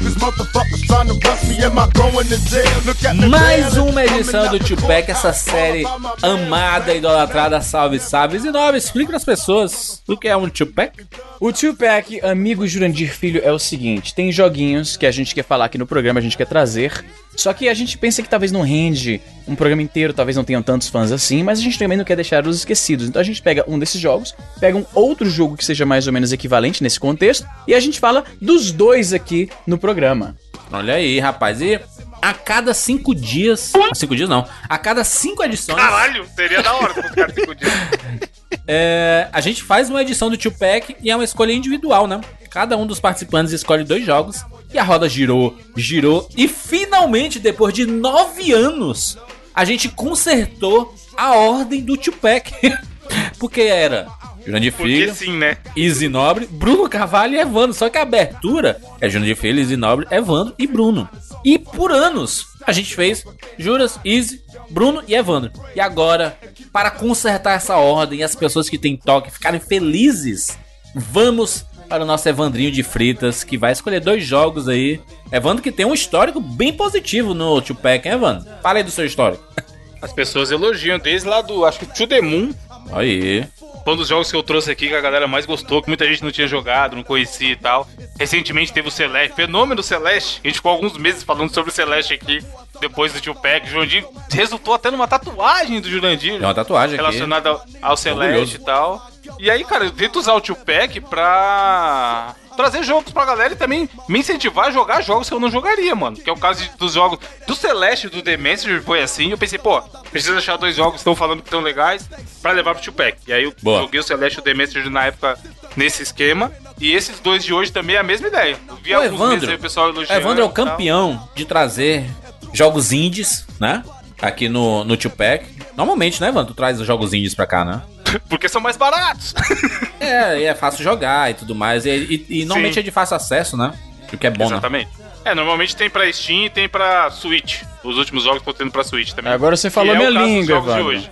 Mais 3.30 3.76
uma 3.78 4.06
edição 4.06 4.50
do 4.50 4.60
Tupac, 4.60 5.12
essa 5.12 5.34
série 5.34 5.84
amada, 6.22 6.94
idolatrada, 6.94 7.60
salve, 7.62 8.00
salve. 8.00 8.38
E 8.38 8.52
nove, 8.52 8.78
explica 8.78 9.08
para 9.08 9.18
as 9.18 9.26
pessoas 9.26 10.02
o 10.08 10.16
que 10.16 10.28
é 10.28 10.38
um 10.38 10.50
Tupac. 10.50 11.06
O 11.40 11.52
Tupac, 11.52 12.20
amigo 12.22 12.66
Jurandir 12.66 13.14
Filho, 13.14 13.42
é 13.44 13.52
o 13.52 13.60
seguinte: 13.60 14.16
tem 14.16 14.32
joguinhos 14.32 14.96
que 14.96 15.06
a 15.06 15.12
gente 15.12 15.36
quer 15.36 15.44
falar 15.44 15.66
aqui 15.66 15.78
no 15.78 15.86
programa, 15.86 16.20
a 16.20 16.24
gente 16.24 16.38
quer 16.38 16.48
trazer. 16.48 17.04
Só 17.36 17.54
que 17.54 17.68
a 17.68 17.74
gente 17.74 17.98
pensa 17.98 18.22
que 18.22 18.30
talvez 18.30 18.52
não 18.52 18.62
rende 18.62 19.22
um 19.48 19.56
programa 19.56 19.82
inteiro, 19.82 20.14
talvez 20.14 20.36
não 20.36 20.44
tenham 20.44 20.64
tantos 20.64 20.88
fãs 20.88 21.12
assim, 21.12 21.44
mas 21.44 21.60
a 21.60 21.62
gente 21.62 21.78
também 21.78 21.98
não 21.98 22.06
quer 22.06 22.16
deixar 22.16 22.48
os 22.48 22.58
esquecidos. 22.58 23.08
Então 23.08 23.20
a 23.20 23.26
gente 23.26 23.42
pega 23.42 23.64
um 23.68 23.78
desses 23.78 24.00
jogos, 24.00 24.34
pega 24.60 24.78
um 24.78 24.86
outro 24.94 25.30
jogo 25.30 25.56
que 25.56 25.66
seja 25.66 25.86
mais 25.86 26.08
ou 26.08 26.14
menos 26.14 26.32
equivalente 26.32 26.82
nesse 26.82 27.00
contexto, 27.00 27.48
e 27.68 27.74
a 27.74 27.80
gente 27.80 28.00
fala 28.00 28.24
dos 28.42 28.72
dois 28.72 29.14
aqui 29.14 29.50
no 29.68 29.78
programa. 29.78 30.36
Olha 30.72 30.96
aí, 30.96 31.20
rapaz. 31.20 31.62
E 31.62 31.80
a 32.22 32.34
cada 32.34 32.74
cinco 32.74 33.14
dias. 33.14 33.72
Cinco 33.94 34.16
dias 34.16 34.28
não. 34.28 34.48
A 34.68 34.78
cada 34.78 35.04
cinco 35.04 35.44
edições. 35.44 35.78
Caralho, 35.78 36.26
seria 36.36 36.64
da 36.64 36.74
hora 36.74 36.94
se 36.94 37.36
cinco 37.36 37.56
dias. 37.56 37.74
É, 38.68 39.28
a 39.32 39.42
gente 39.42 39.62
faz 39.62 39.90
uma 39.92 40.02
edição 40.02 40.30
do 40.30 40.38
Tupac 40.38 40.96
e 41.00 41.12
é 41.12 41.16
uma 41.16 41.24
escolha 41.24 41.52
individual, 41.52 42.08
né? 42.08 42.20
Cada 42.50 42.76
um 42.76 42.88
dos 42.88 43.00
participantes 43.00 43.54
escolhe 43.54 43.84
dois 43.84 44.04
jogos 44.04 44.44
e 44.76 44.80
a 44.80 44.84
roda 44.84 45.08
girou, 45.08 45.58
girou 45.76 46.28
e 46.36 46.50
finalmente, 46.50 47.40
depois 47.40 47.74
de 47.74 47.86
nove 47.86 48.52
anos, 48.52 49.18
a 49.54 49.64
gente 49.64 49.88
consertou 49.88 50.94
a 51.16 51.34
ordem 51.34 51.82
do 51.82 51.96
Tupac. 51.96 52.52
Porque 53.40 53.62
era 53.62 54.08
Jurandir 54.46 54.74
Filho, 54.74 55.16
sim, 55.16 55.38
né? 55.38 55.58
Easy 55.78 56.10
Nobre, 56.10 56.46
Bruno 56.48 56.90
Carvalho 56.90 57.36
e 57.36 57.40
Evandro. 57.40 57.74
Só 57.74 57.90
que 57.90 57.98
a 57.98 58.02
abertura 58.02 58.82
é 59.00 59.10
Jurandir 59.10 59.38
Filho, 59.38 59.60
Easy 59.60 59.78
Nobre, 59.78 60.08
Evandro 60.12 60.54
e 60.60 60.68
Bruno. 60.68 61.08
E 61.46 61.58
por 61.58 61.92
anos 61.92 62.46
a 62.68 62.74
gente 62.74 62.94
fez 62.94 63.24
Juras, 63.58 63.98
Easy, 64.04 64.42
Bruno 64.70 65.04
e 65.08 65.16
Evandro. 65.16 65.52
E 65.74 65.80
agora, 65.80 66.38
para 66.74 66.92
consertar 66.92 67.54
essa 67.54 67.78
ordem 67.78 68.20
e 68.20 68.24
as 68.24 68.36
pessoas 68.36 68.68
que 68.68 68.78
têm 68.78 68.98
toque 68.98 69.32
ficarem 69.32 69.60
felizes, 69.60 70.58
vamos 70.94 71.66
para 71.86 72.04
o 72.04 72.06
nosso 72.06 72.28
Evandrinho 72.28 72.72
de 72.72 72.84
Fritas, 72.84 73.44
que 73.44 73.58
vai 73.58 73.72
escolher 73.72 74.00
dois 74.00 74.24
jogos 74.24 74.68
aí. 74.68 75.00
Evandro 75.32 75.64
que 75.64 75.72
tem 75.72 75.86
um 75.86 75.94
histórico 75.94 76.40
bem 76.40 76.74
positivo 76.74 77.34
no 77.34 77.62
Tupac, 77.62 78.08
hein, 78.08 78.16
Evandro? 78.16 78.46
Fala 78.62 78.80
aí 78.80 78.84
do 78.84 78.92
seu 78.92 79.06
histórico. 79.06 79.44
As 80.02 80.14
pessoas 80.14 80.52
elogiam 80.52 81.00
desde 81.00 81.28
lá 81.28 81.42
do, 81.42 81.66
acho 81.66 81.80
que 81.80 81.86
To 81.88 82.06
The 82.06 82.22
Moon, 82.22 82.54
Aí. 82.92 83.44
foi 83.84 83.94
um 83.94 83.98
dos 83.98 84.08
jogos 84.08 84.30
que 84.30 84.38
eu 84.38 84.44
trouxe 84.44 84.70
aqui 84.70 84.88
que 84.88 84.94
a 84.94 85.02
galera 85.02 85.28
mais 85.28 85.48
gostou, 85.48 85.82
que 85.82 85.88
muita 85.88 86.06
gente 86.06 86.24
não 86.24 86.30
tinha 86.32 86.48
jogado, 86.48 86.96
não 86.96 87.02
conhecia 87.02 87.52
e 87.54 87.56
tal. 87.56 87.88
Recentemente 88.20 88.72
teve 88.72 88.88
o 88.88 88.92
Celeste, 88.92 89.36
fenômeno 89.36 89.82
Celeste. 89.82 90.42
A 90.44 90.48
gente 90.48 90.58
ficou 90.58 90.72
alguns 90.74 90.96
meses 90.98 91.24
falando 91.24 91.52
sobre 91.52 91.72
o 91.72 91.74
Celeste 91.74 92.14
aqui, 92.14 92.40
depois 92.80 93.14
do 93.14 93.20
Tio 93.20 93.34
Pack. 93.34 93.68
Jurandir 93.68 94.06
resultou 94.32 94.76
até 94.76 94.92
numa 94.92 95.08
tatuagem 95.08 95.82
do 95.82 95.90
Jurandir. 95.90 96.34
Tem 96.34 96.40
uma 96.42 96.54
tatuagem 96.54 97.00
aqui. 97.00 97.04
relacionada 97.04 97.50
ao, 97.50 97.66
ao 97.82 97.98
Celeste 97.98 98.28
Orgulhoso. 98.28 98.56
e 98.58 98.60
tal. 98.60 99.12
E 99.40 99.50
aí, 99.50 99.64
cara, 99.64 99.86
eu 99.86 99.92
tento 99.92 100.18
usar 100.20 100.34
o 100.34 100.42
Tio 100.42 100.56
Pack 100.56 101.00
pra 101.02 102.36
trazer 102.56 102.84
jogos 102.84 103.12
pra 103.12 103.26
galera 103.26 103.54
e 103.54 103.56
também 103.58 103.90
me 104.08 104.20
incentivar 104.20 104.68
a 104.68 104.72
jogar 104.72 105.02
jogos 105.02 105.28
que 105.28 105.34
eu 105.36 105.40
não 105.40 105.52
jogaria, 105.52 105.94
mano. 105.94 106.16
Que 106.16 106.30
é 106.30 106.34
o 106.34 106.38
caso 106.38 106.64
de- 106.64 106.72
dos 106.78 106.94
jogos 106.94 107.20
do 107.46 107.54
Celeste 107.56 108.08
e 108.08 108.10
do 108.10 108.22
The 108.22 108.38
Messenger, 108.38 108.82
foi 108.82 109.02
assim. 109.04 109.30
Eu 109.32 109.38
pensei, 109.38 109.60
pô, 109.60 109.82
preciso 110.12 110.38
achar 110.38 110.58
dois 110.58 110.76
jogos 110.76 110.94
que 110.94 110.98
estão 111.00 111.16
falando 111.16 111.42
que 111.42 111.48
estão 111.48 111.60
legais 111.62 112.08
pra 112.42 112.52
levar 112.54 112.74
pro 112.74 112.82
Tio 112.84 112.94
Pack. 112.94 113.18
E 113.28 113.34
aí 113.34 113.44
eu 113.44 113.54
Boa. 113.62 113.82
joguei 113.82 114.00
o 114.00 114.04
Celeste 114.04 114.38
e 114.38 114.40
o 114.40 114.44
The 114.44 114.54
Messenger 114.54 114.90
na 114.90 115.06
época 115.08 115.38
nesse 115.76 116.02
esquema. 116.04 116.52
E 116.80 116.94
esses 116.94 117.20
dois 117.20 117.44
de 117.44 117.54
hoje 117.54 117.72
também 117.72 117.96
é 117.98 118.00
a 118.00 118.04
mesma 118.04 118.28
ideia. 118.28 118.58
Eu 118.70 118.76
vi 118.78 118.94
O 118.96 119.02
alguns 119.02 119.30
meses 119.30 119.50
aí 119.50 119.56
o 119.56 119.60
pessoal 119.60 119.90
elogiando. 119.90 120.22
Evandro 120.22 120.44
é 120.44 120.46
o 120.46 120.50
campeão 120.50 121.28
de 121.36 121.44
trazer 121.46 122.06
jogos 122.54 122.92
indies, 122.94 123.46
né? 123.60 123.84
Aqui 124.22 124.48
no, 124.48 124.86
no 124.86 124.96
Tupac. 124.96 125.46
Normalmente, 125.76 126.22
né, 126.22 126.30
Evandro? 126.30 126.54
Tu 126.54 126.58
traz 126.58 126.80
os 126.80 126.88
jogos 126.88 127.14
indies 127.14 127.36
pra 127.36 127.46
cá, 127.46 127.66
né? 127.66 127.82
Porque 128.30 128.48
são 128.50 128.62
mais 128.62 128.78
baratos. 128.78 129.34
É, 129.98 130.40
e 130.42 130.44
é 130.44 130.54
fácil 130.54 130.84
jogar 130.84 131.32
e 131.32 131.34
tudo 131.34 131.56
mais. 131.56 131.86
E, 131.86 131.90
e- 131.90 132.42
e 132.42 132.46
normalmente 132.46 132.76
Sim. 132.76 132.80
é 132.82 132.84
de 132.84 132.92
fácil 132.92 133.16
acesso, 133.16 133.58
né? 133.58 133.74
O 134.04 134.18
que 134.18 134.28
é 134.28 134.30
bom, 134.30 134.44
né? 134.46 134.52
Exatamente. 134.52 134.90
É, 135.24 135.34
normalmente 135.34 135.76
tem 135.76 135.90
pra 135.90 136.12
Steam 136.14 136.46
e 136.46 136.50
tem 136.50 136.70
pra 136.70 137.10
Switch. 137.10 137.64
Os 137.84 137.98
últimos 137.98 138.24
jogos 138.24 138.40
estão 138.40 138.54
tendo 138.54 138.72
pra 138.72 138.84
Switch 138.84 139.14
também. 139.14 139.32
Agora 139.34 139.56
você 139.56 139.70
falou 139.72 139.96
é 139.96 139.98
minha 139.98 140.12
dos 140.12 140.22
língua, 140.22 140.46
jogos 140.56 140.74
de 140.74 140.80
Evandro. 140.80 140.98
hoje. 140.98 141.10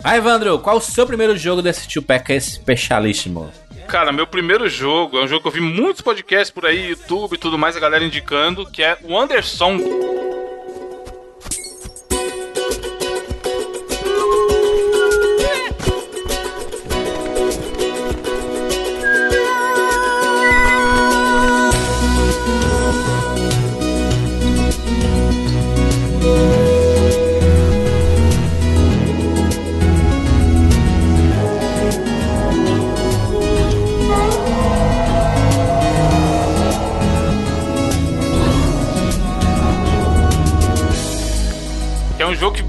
Evandro, 0.16 0.58
qual 0.60 0.76
o 0.78 0.80
seu 0.80 1.06
primeiro 1.06 1.36
jogo 1.36 1.60
desse 1.60 1.86
tio 1.86 2.00
Peca 2.00 2.32
especialíssimo? 2.32 3.52
Cara, 3.86 4.12
meu 4.12 4.26
primeiro 4.26 4.66
jogo 4.68 5.18
é 5.18 5.24
um 5.24 5.28
jogo 5.28 5.42
que 5.42 5.48
eu 5.48 5.52
vi 5.52 5.60
muitos 5.60 6.00
podcasts 6.00 6.50
por 6.50 6.64
aí, 6.64 6.88
YouTube 6.90 7.34
e 7.34 7.38
tudo 7.38 7.58
mais, 7.58 7.76
a 7.76 7.80
galera 7.80 8.02
indicando, 8.04 8.64
que 8.64 8.82
é 8.82 8.96
o 9.02 9.18
Anderson. 9.18 9.76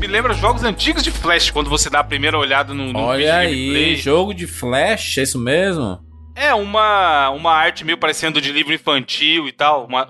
Me 0.08 0.14
lembra 0.14 0.34
jogos 0.34 0.64
antigos 0.64 1.02
de 1.02 1.10
Flash, 1.10 1.50
quando 1.50 1.70
você 1.70 1.90
dá 1.90 2.00
a 2.00 2.04
primeira 2.04 2.38
olhada 2.38 2.74
no, 2.74 2.94
no 2.94 3.00
Olha 3.00 3.38
aí, 3.38 3.56
gameplay. 3.68 3.96
jogo 3.96 4.34
de 4.34 4.46
flash, 4.46 5.18
é 5.18 5.24
isso 5.24 5.40
mesmo? 5.40 6.00
É 6.36 6.54
uma, 6.54 7.30
uma 7.32 7.52
arte 7.52 7.84
meio 7.84 7.98
parecendo 7.98 8.40
de 8.40 8.52
livro 8.52 8.74
infantil 8.74 9.48
e 9.48 9.52
tal. 9.52 9.86
Uma, 9.86 10.08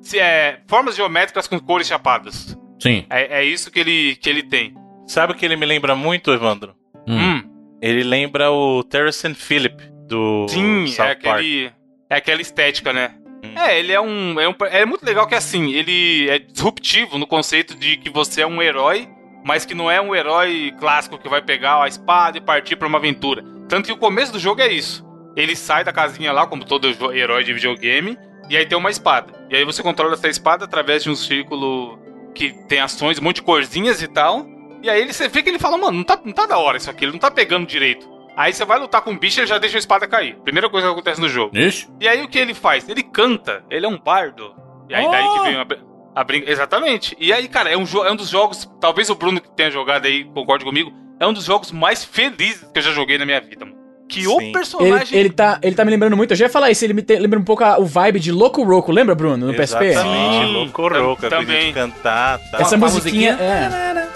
se 0.00 0.18
é, 0.20 0.60
formas 0.68 0.94
geométricas 0.94 1.48
com 1.48 1.58
cores 1.58 1.86
chapadas. 1.88 2.56
Sim. 2.80 3.06
É, 3.10 3.40
é 3.40 3.44
isso 3.44 3.70
que 3.70 3.80
ele, 3.80 4.16
que 4.16 4.28
ele 4.30 4.42
tem. 4.42 4.74
Sabe 5.06 5.32
o 5.32 5.36
que 5.36 5.44
ele 5.44 5.56
me 5.56 5.66
lembra 5.66 5.94
muito, 5.96 6.30
Evandro? 6.32 6.74
Hum. 7.06 7.18
Hum, 7.18 7.42
Ele 7.82 8.02
lembra 8.04 8.50
o 8.50 8.84
Terrence 8.84 9.26
and 9.26 9.34
Phillip 9.34 9.76
do 10.08 10.46
sim, 10.48 10.86
South 10.86 11.04
é, 11.06 11.14
Park. 11.14 11.26
aquele, 11.26 11.72
é 12.08 12.16
aquela 12.16 12.40
estética, 12.40 12.92
né? 12.92 13.14
Hum. 13.44 13.58
É, 13.58 13.78
ele 13.78 13.92
é 13.92 14.00
um, 14.00 14.38
é 14.40 14.48
um. 14.48 14.54
É 14.70 14.84
muito 14.86 15.04
legal 15.04 15.26
que 15.26 15.34
assim, 15.34 15.72
ele 15.72 16.28
é 16.30 16.38
disruptivo 16.38 17.18
no 17.18 17.26
conceito 17.26 17.74
de 17.76 17.96
que 17.98 18.08
você 18.08 18.40
é 18.42 18.46
um 18.46 18.62
herói, 18.62 19.06
mas 19.44 19.66
que 19.66 19.74
não 19.74 19.90
é 19.90 20.00
um 20.00 20.14
herói 20.14 20.74
clássico 20.80 21.18
que 21.18 21.28
vai 21.28 21.42
pegar 21.42 21.82
a 21.82 21.86
espada 21.86 22.38
e 22.38 22.40
partir 22.40 22.76
pra 22.76 22.88
uma 22.88 22.98
aventura. 22.98 23.44
Tanto 23.68 23.86
que 23.86 23.92
o 23.92 23.98
começo 23.98 24.32
do 24.32 24.38
jogo 24.38 24.62
é 24.62 24.72
isso. 24.72 25.04
Ele 25.36 25.54
sai 25.54 25.84
da 25.84 25.92
casinha 25.92 26.32
lá, 26.32 26.46
como 26.46 26.64
todo 26.64 26.88
herói 27.12 27.44
de 27.44 27.52
videogame, 27.52 28.16
e 28.48 28.56
aí 28.56 28.64
tem 28.66 28.78
uma 28.78 28.90
espada. 28.90 29.32
E 29.50 29.56
aí 29.56 29.64
você 29.64 29.82
controla 29.82 30.14
essa 30.14 30.28
espada 30.28 30.64
através 30.64 31.02
de 31.02 31.10
um 31.10 31.14
círculo 31.14 31.98
que 32.34 32.52
tem 32.66 32.80
ações, 32.80 33.18
um 33.18 33.22
monte 33.22 33.36
de 33.36 33.42
corzinhas 33.42 34.00
e 34.00 34.08
tal. 34.08 34.46
E 34.82 34.88
aí 34.88 35.00
ele, 35.00 35.12
você 35.12 35.28
vê 35.28 35.42
que 35.42 35.50
ele 35.50 35.58
fala, 35.58 35.76
mano, 35.76 35.98
não 35.98 36.04
tá, 36.04 36.18
não 36.24 36.32
tá 36.32 36.46
da 36.46 36.58
hora 36.58 36.76
isso 36.76 36.90
aqui, 36.90 37.04
ele 37.04 37.12
não 37.12 37.18
tá 37.18 37.30
pegando 37.30 37.66
direito. 37.66 38.08
Aí 38.36 38.52
você 38.52 38.64
vai 38.64 38.78
lutar 38.78 39.02
com 39.02 39.12
um 39.12 39.18
bicho 39.18 39.38
e 39.38 39.42
ele 39.42 39.46
já 39.46 39.58
deixa 39.58 39.76
a 39.76 39.78
espada 39.78 40.06
cair. 40.06 40.36
Primeira 40.42 40.68
coisa 40.68 40.88
que 40.88 40.92
acontece 40.92 41.20
no 41.20 41.28
jogo. 41.28 41.56
Ixi. 41.56 41.88
E 42.00 42.08
aí 42.08 42.22
o 42.22 42.28
que 42.28 42.38
ele 42.38 42.52
faz? 42.52 42.88
Ele 42.88 43.02
canta, 43.02 43.64
ele 43.70 43.86
é 43.86 43.88
um 43.88 43.98
bardo. 43.98 44.54
E 44.88 44.94
aí 44.94 45.08
daí 45.08 45.28
que 45.28 45.40
vem 45.44 45.56
a, 45.56 45.66
br- 46.14 46.20
a 46.20 46.24
brinca. 46.24 46.50
Exatamente. 46.50 47.16
E 47.20 47.32
aí, 47.32 47.48
cara, 47.48 47.70
é 47.70 47.76
um, 47.76 47.84
jo- 47.84 48.04
é 48.04 48.12
um 48.12 48.16
dos 48.16 48.28
jogos. 48.28 48.68
Talvez 48.80 49.10
o 49.10 49.14
Bruno 49.14 49.40
que 49.40 49.50
tenha 49.56 49.70
jogado 49.70 50.06
aí 50.06 50.24
concorde 50.24 50.64
comigo. 50.64 50.92
É 51.20 51.26
um 51.26 51.32
dos 51.32 51.44
jogos 51.44 51.70
mais 51.72 52.04
felizes 52.04 52.64
que 52.72 52.78
eu 52.78 52.82
já 52.82 52.90
joguei 52.92 53.18
na 53.18 53.24
minha 53.26 53.40
vida, 53.40 53.64
mano. 53.64 53.76
Que 54.08 54.22
Sim. 54.22 54.26
o 54.28 54.40
Ele, 54.40 54.52
personagem. 54.52 55.18
ele, 55.18 55.30
tá, 55.30 55.58
ele 55.62 55.74
tá 55.74 55.84
me 55.84 55.90
lembrando 55.90 56.16
muito, 56.16 56.32
eu 56.32 56.36
já 56.36 56.44
ia 56.44 56.50
falar 56.50 56.70
isso, 56.70 56.84
ele 56.84 56.92
me 56.92 57.02
te- 57.02 57.16
lembra 57.16 57.38
um 57.38 57.44
pouco 57.44 57.64
a- 57.64 57.78
o 57.78 57.86
vibe 57.86 58.20
de 58.20 58.30
Loco 58.32 58.62
Roco, 58.62 58.92
lembra, 58.92 59.14
Bruno, 59.14 59.46
no 59.46 59.54
PSP? 59.54 59.86
Exatamente, 59.86 60.52
louco, 60.52 60.72
coisa 60.72 61.30
também. 61.30 61.72
cantar, 61.72 62.38
tá. 62.50 62.58
Essa 62.60 62.76
musiquinha, 62.76 63.32
é. 63.40 64.06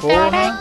Porra. 0.00 0.58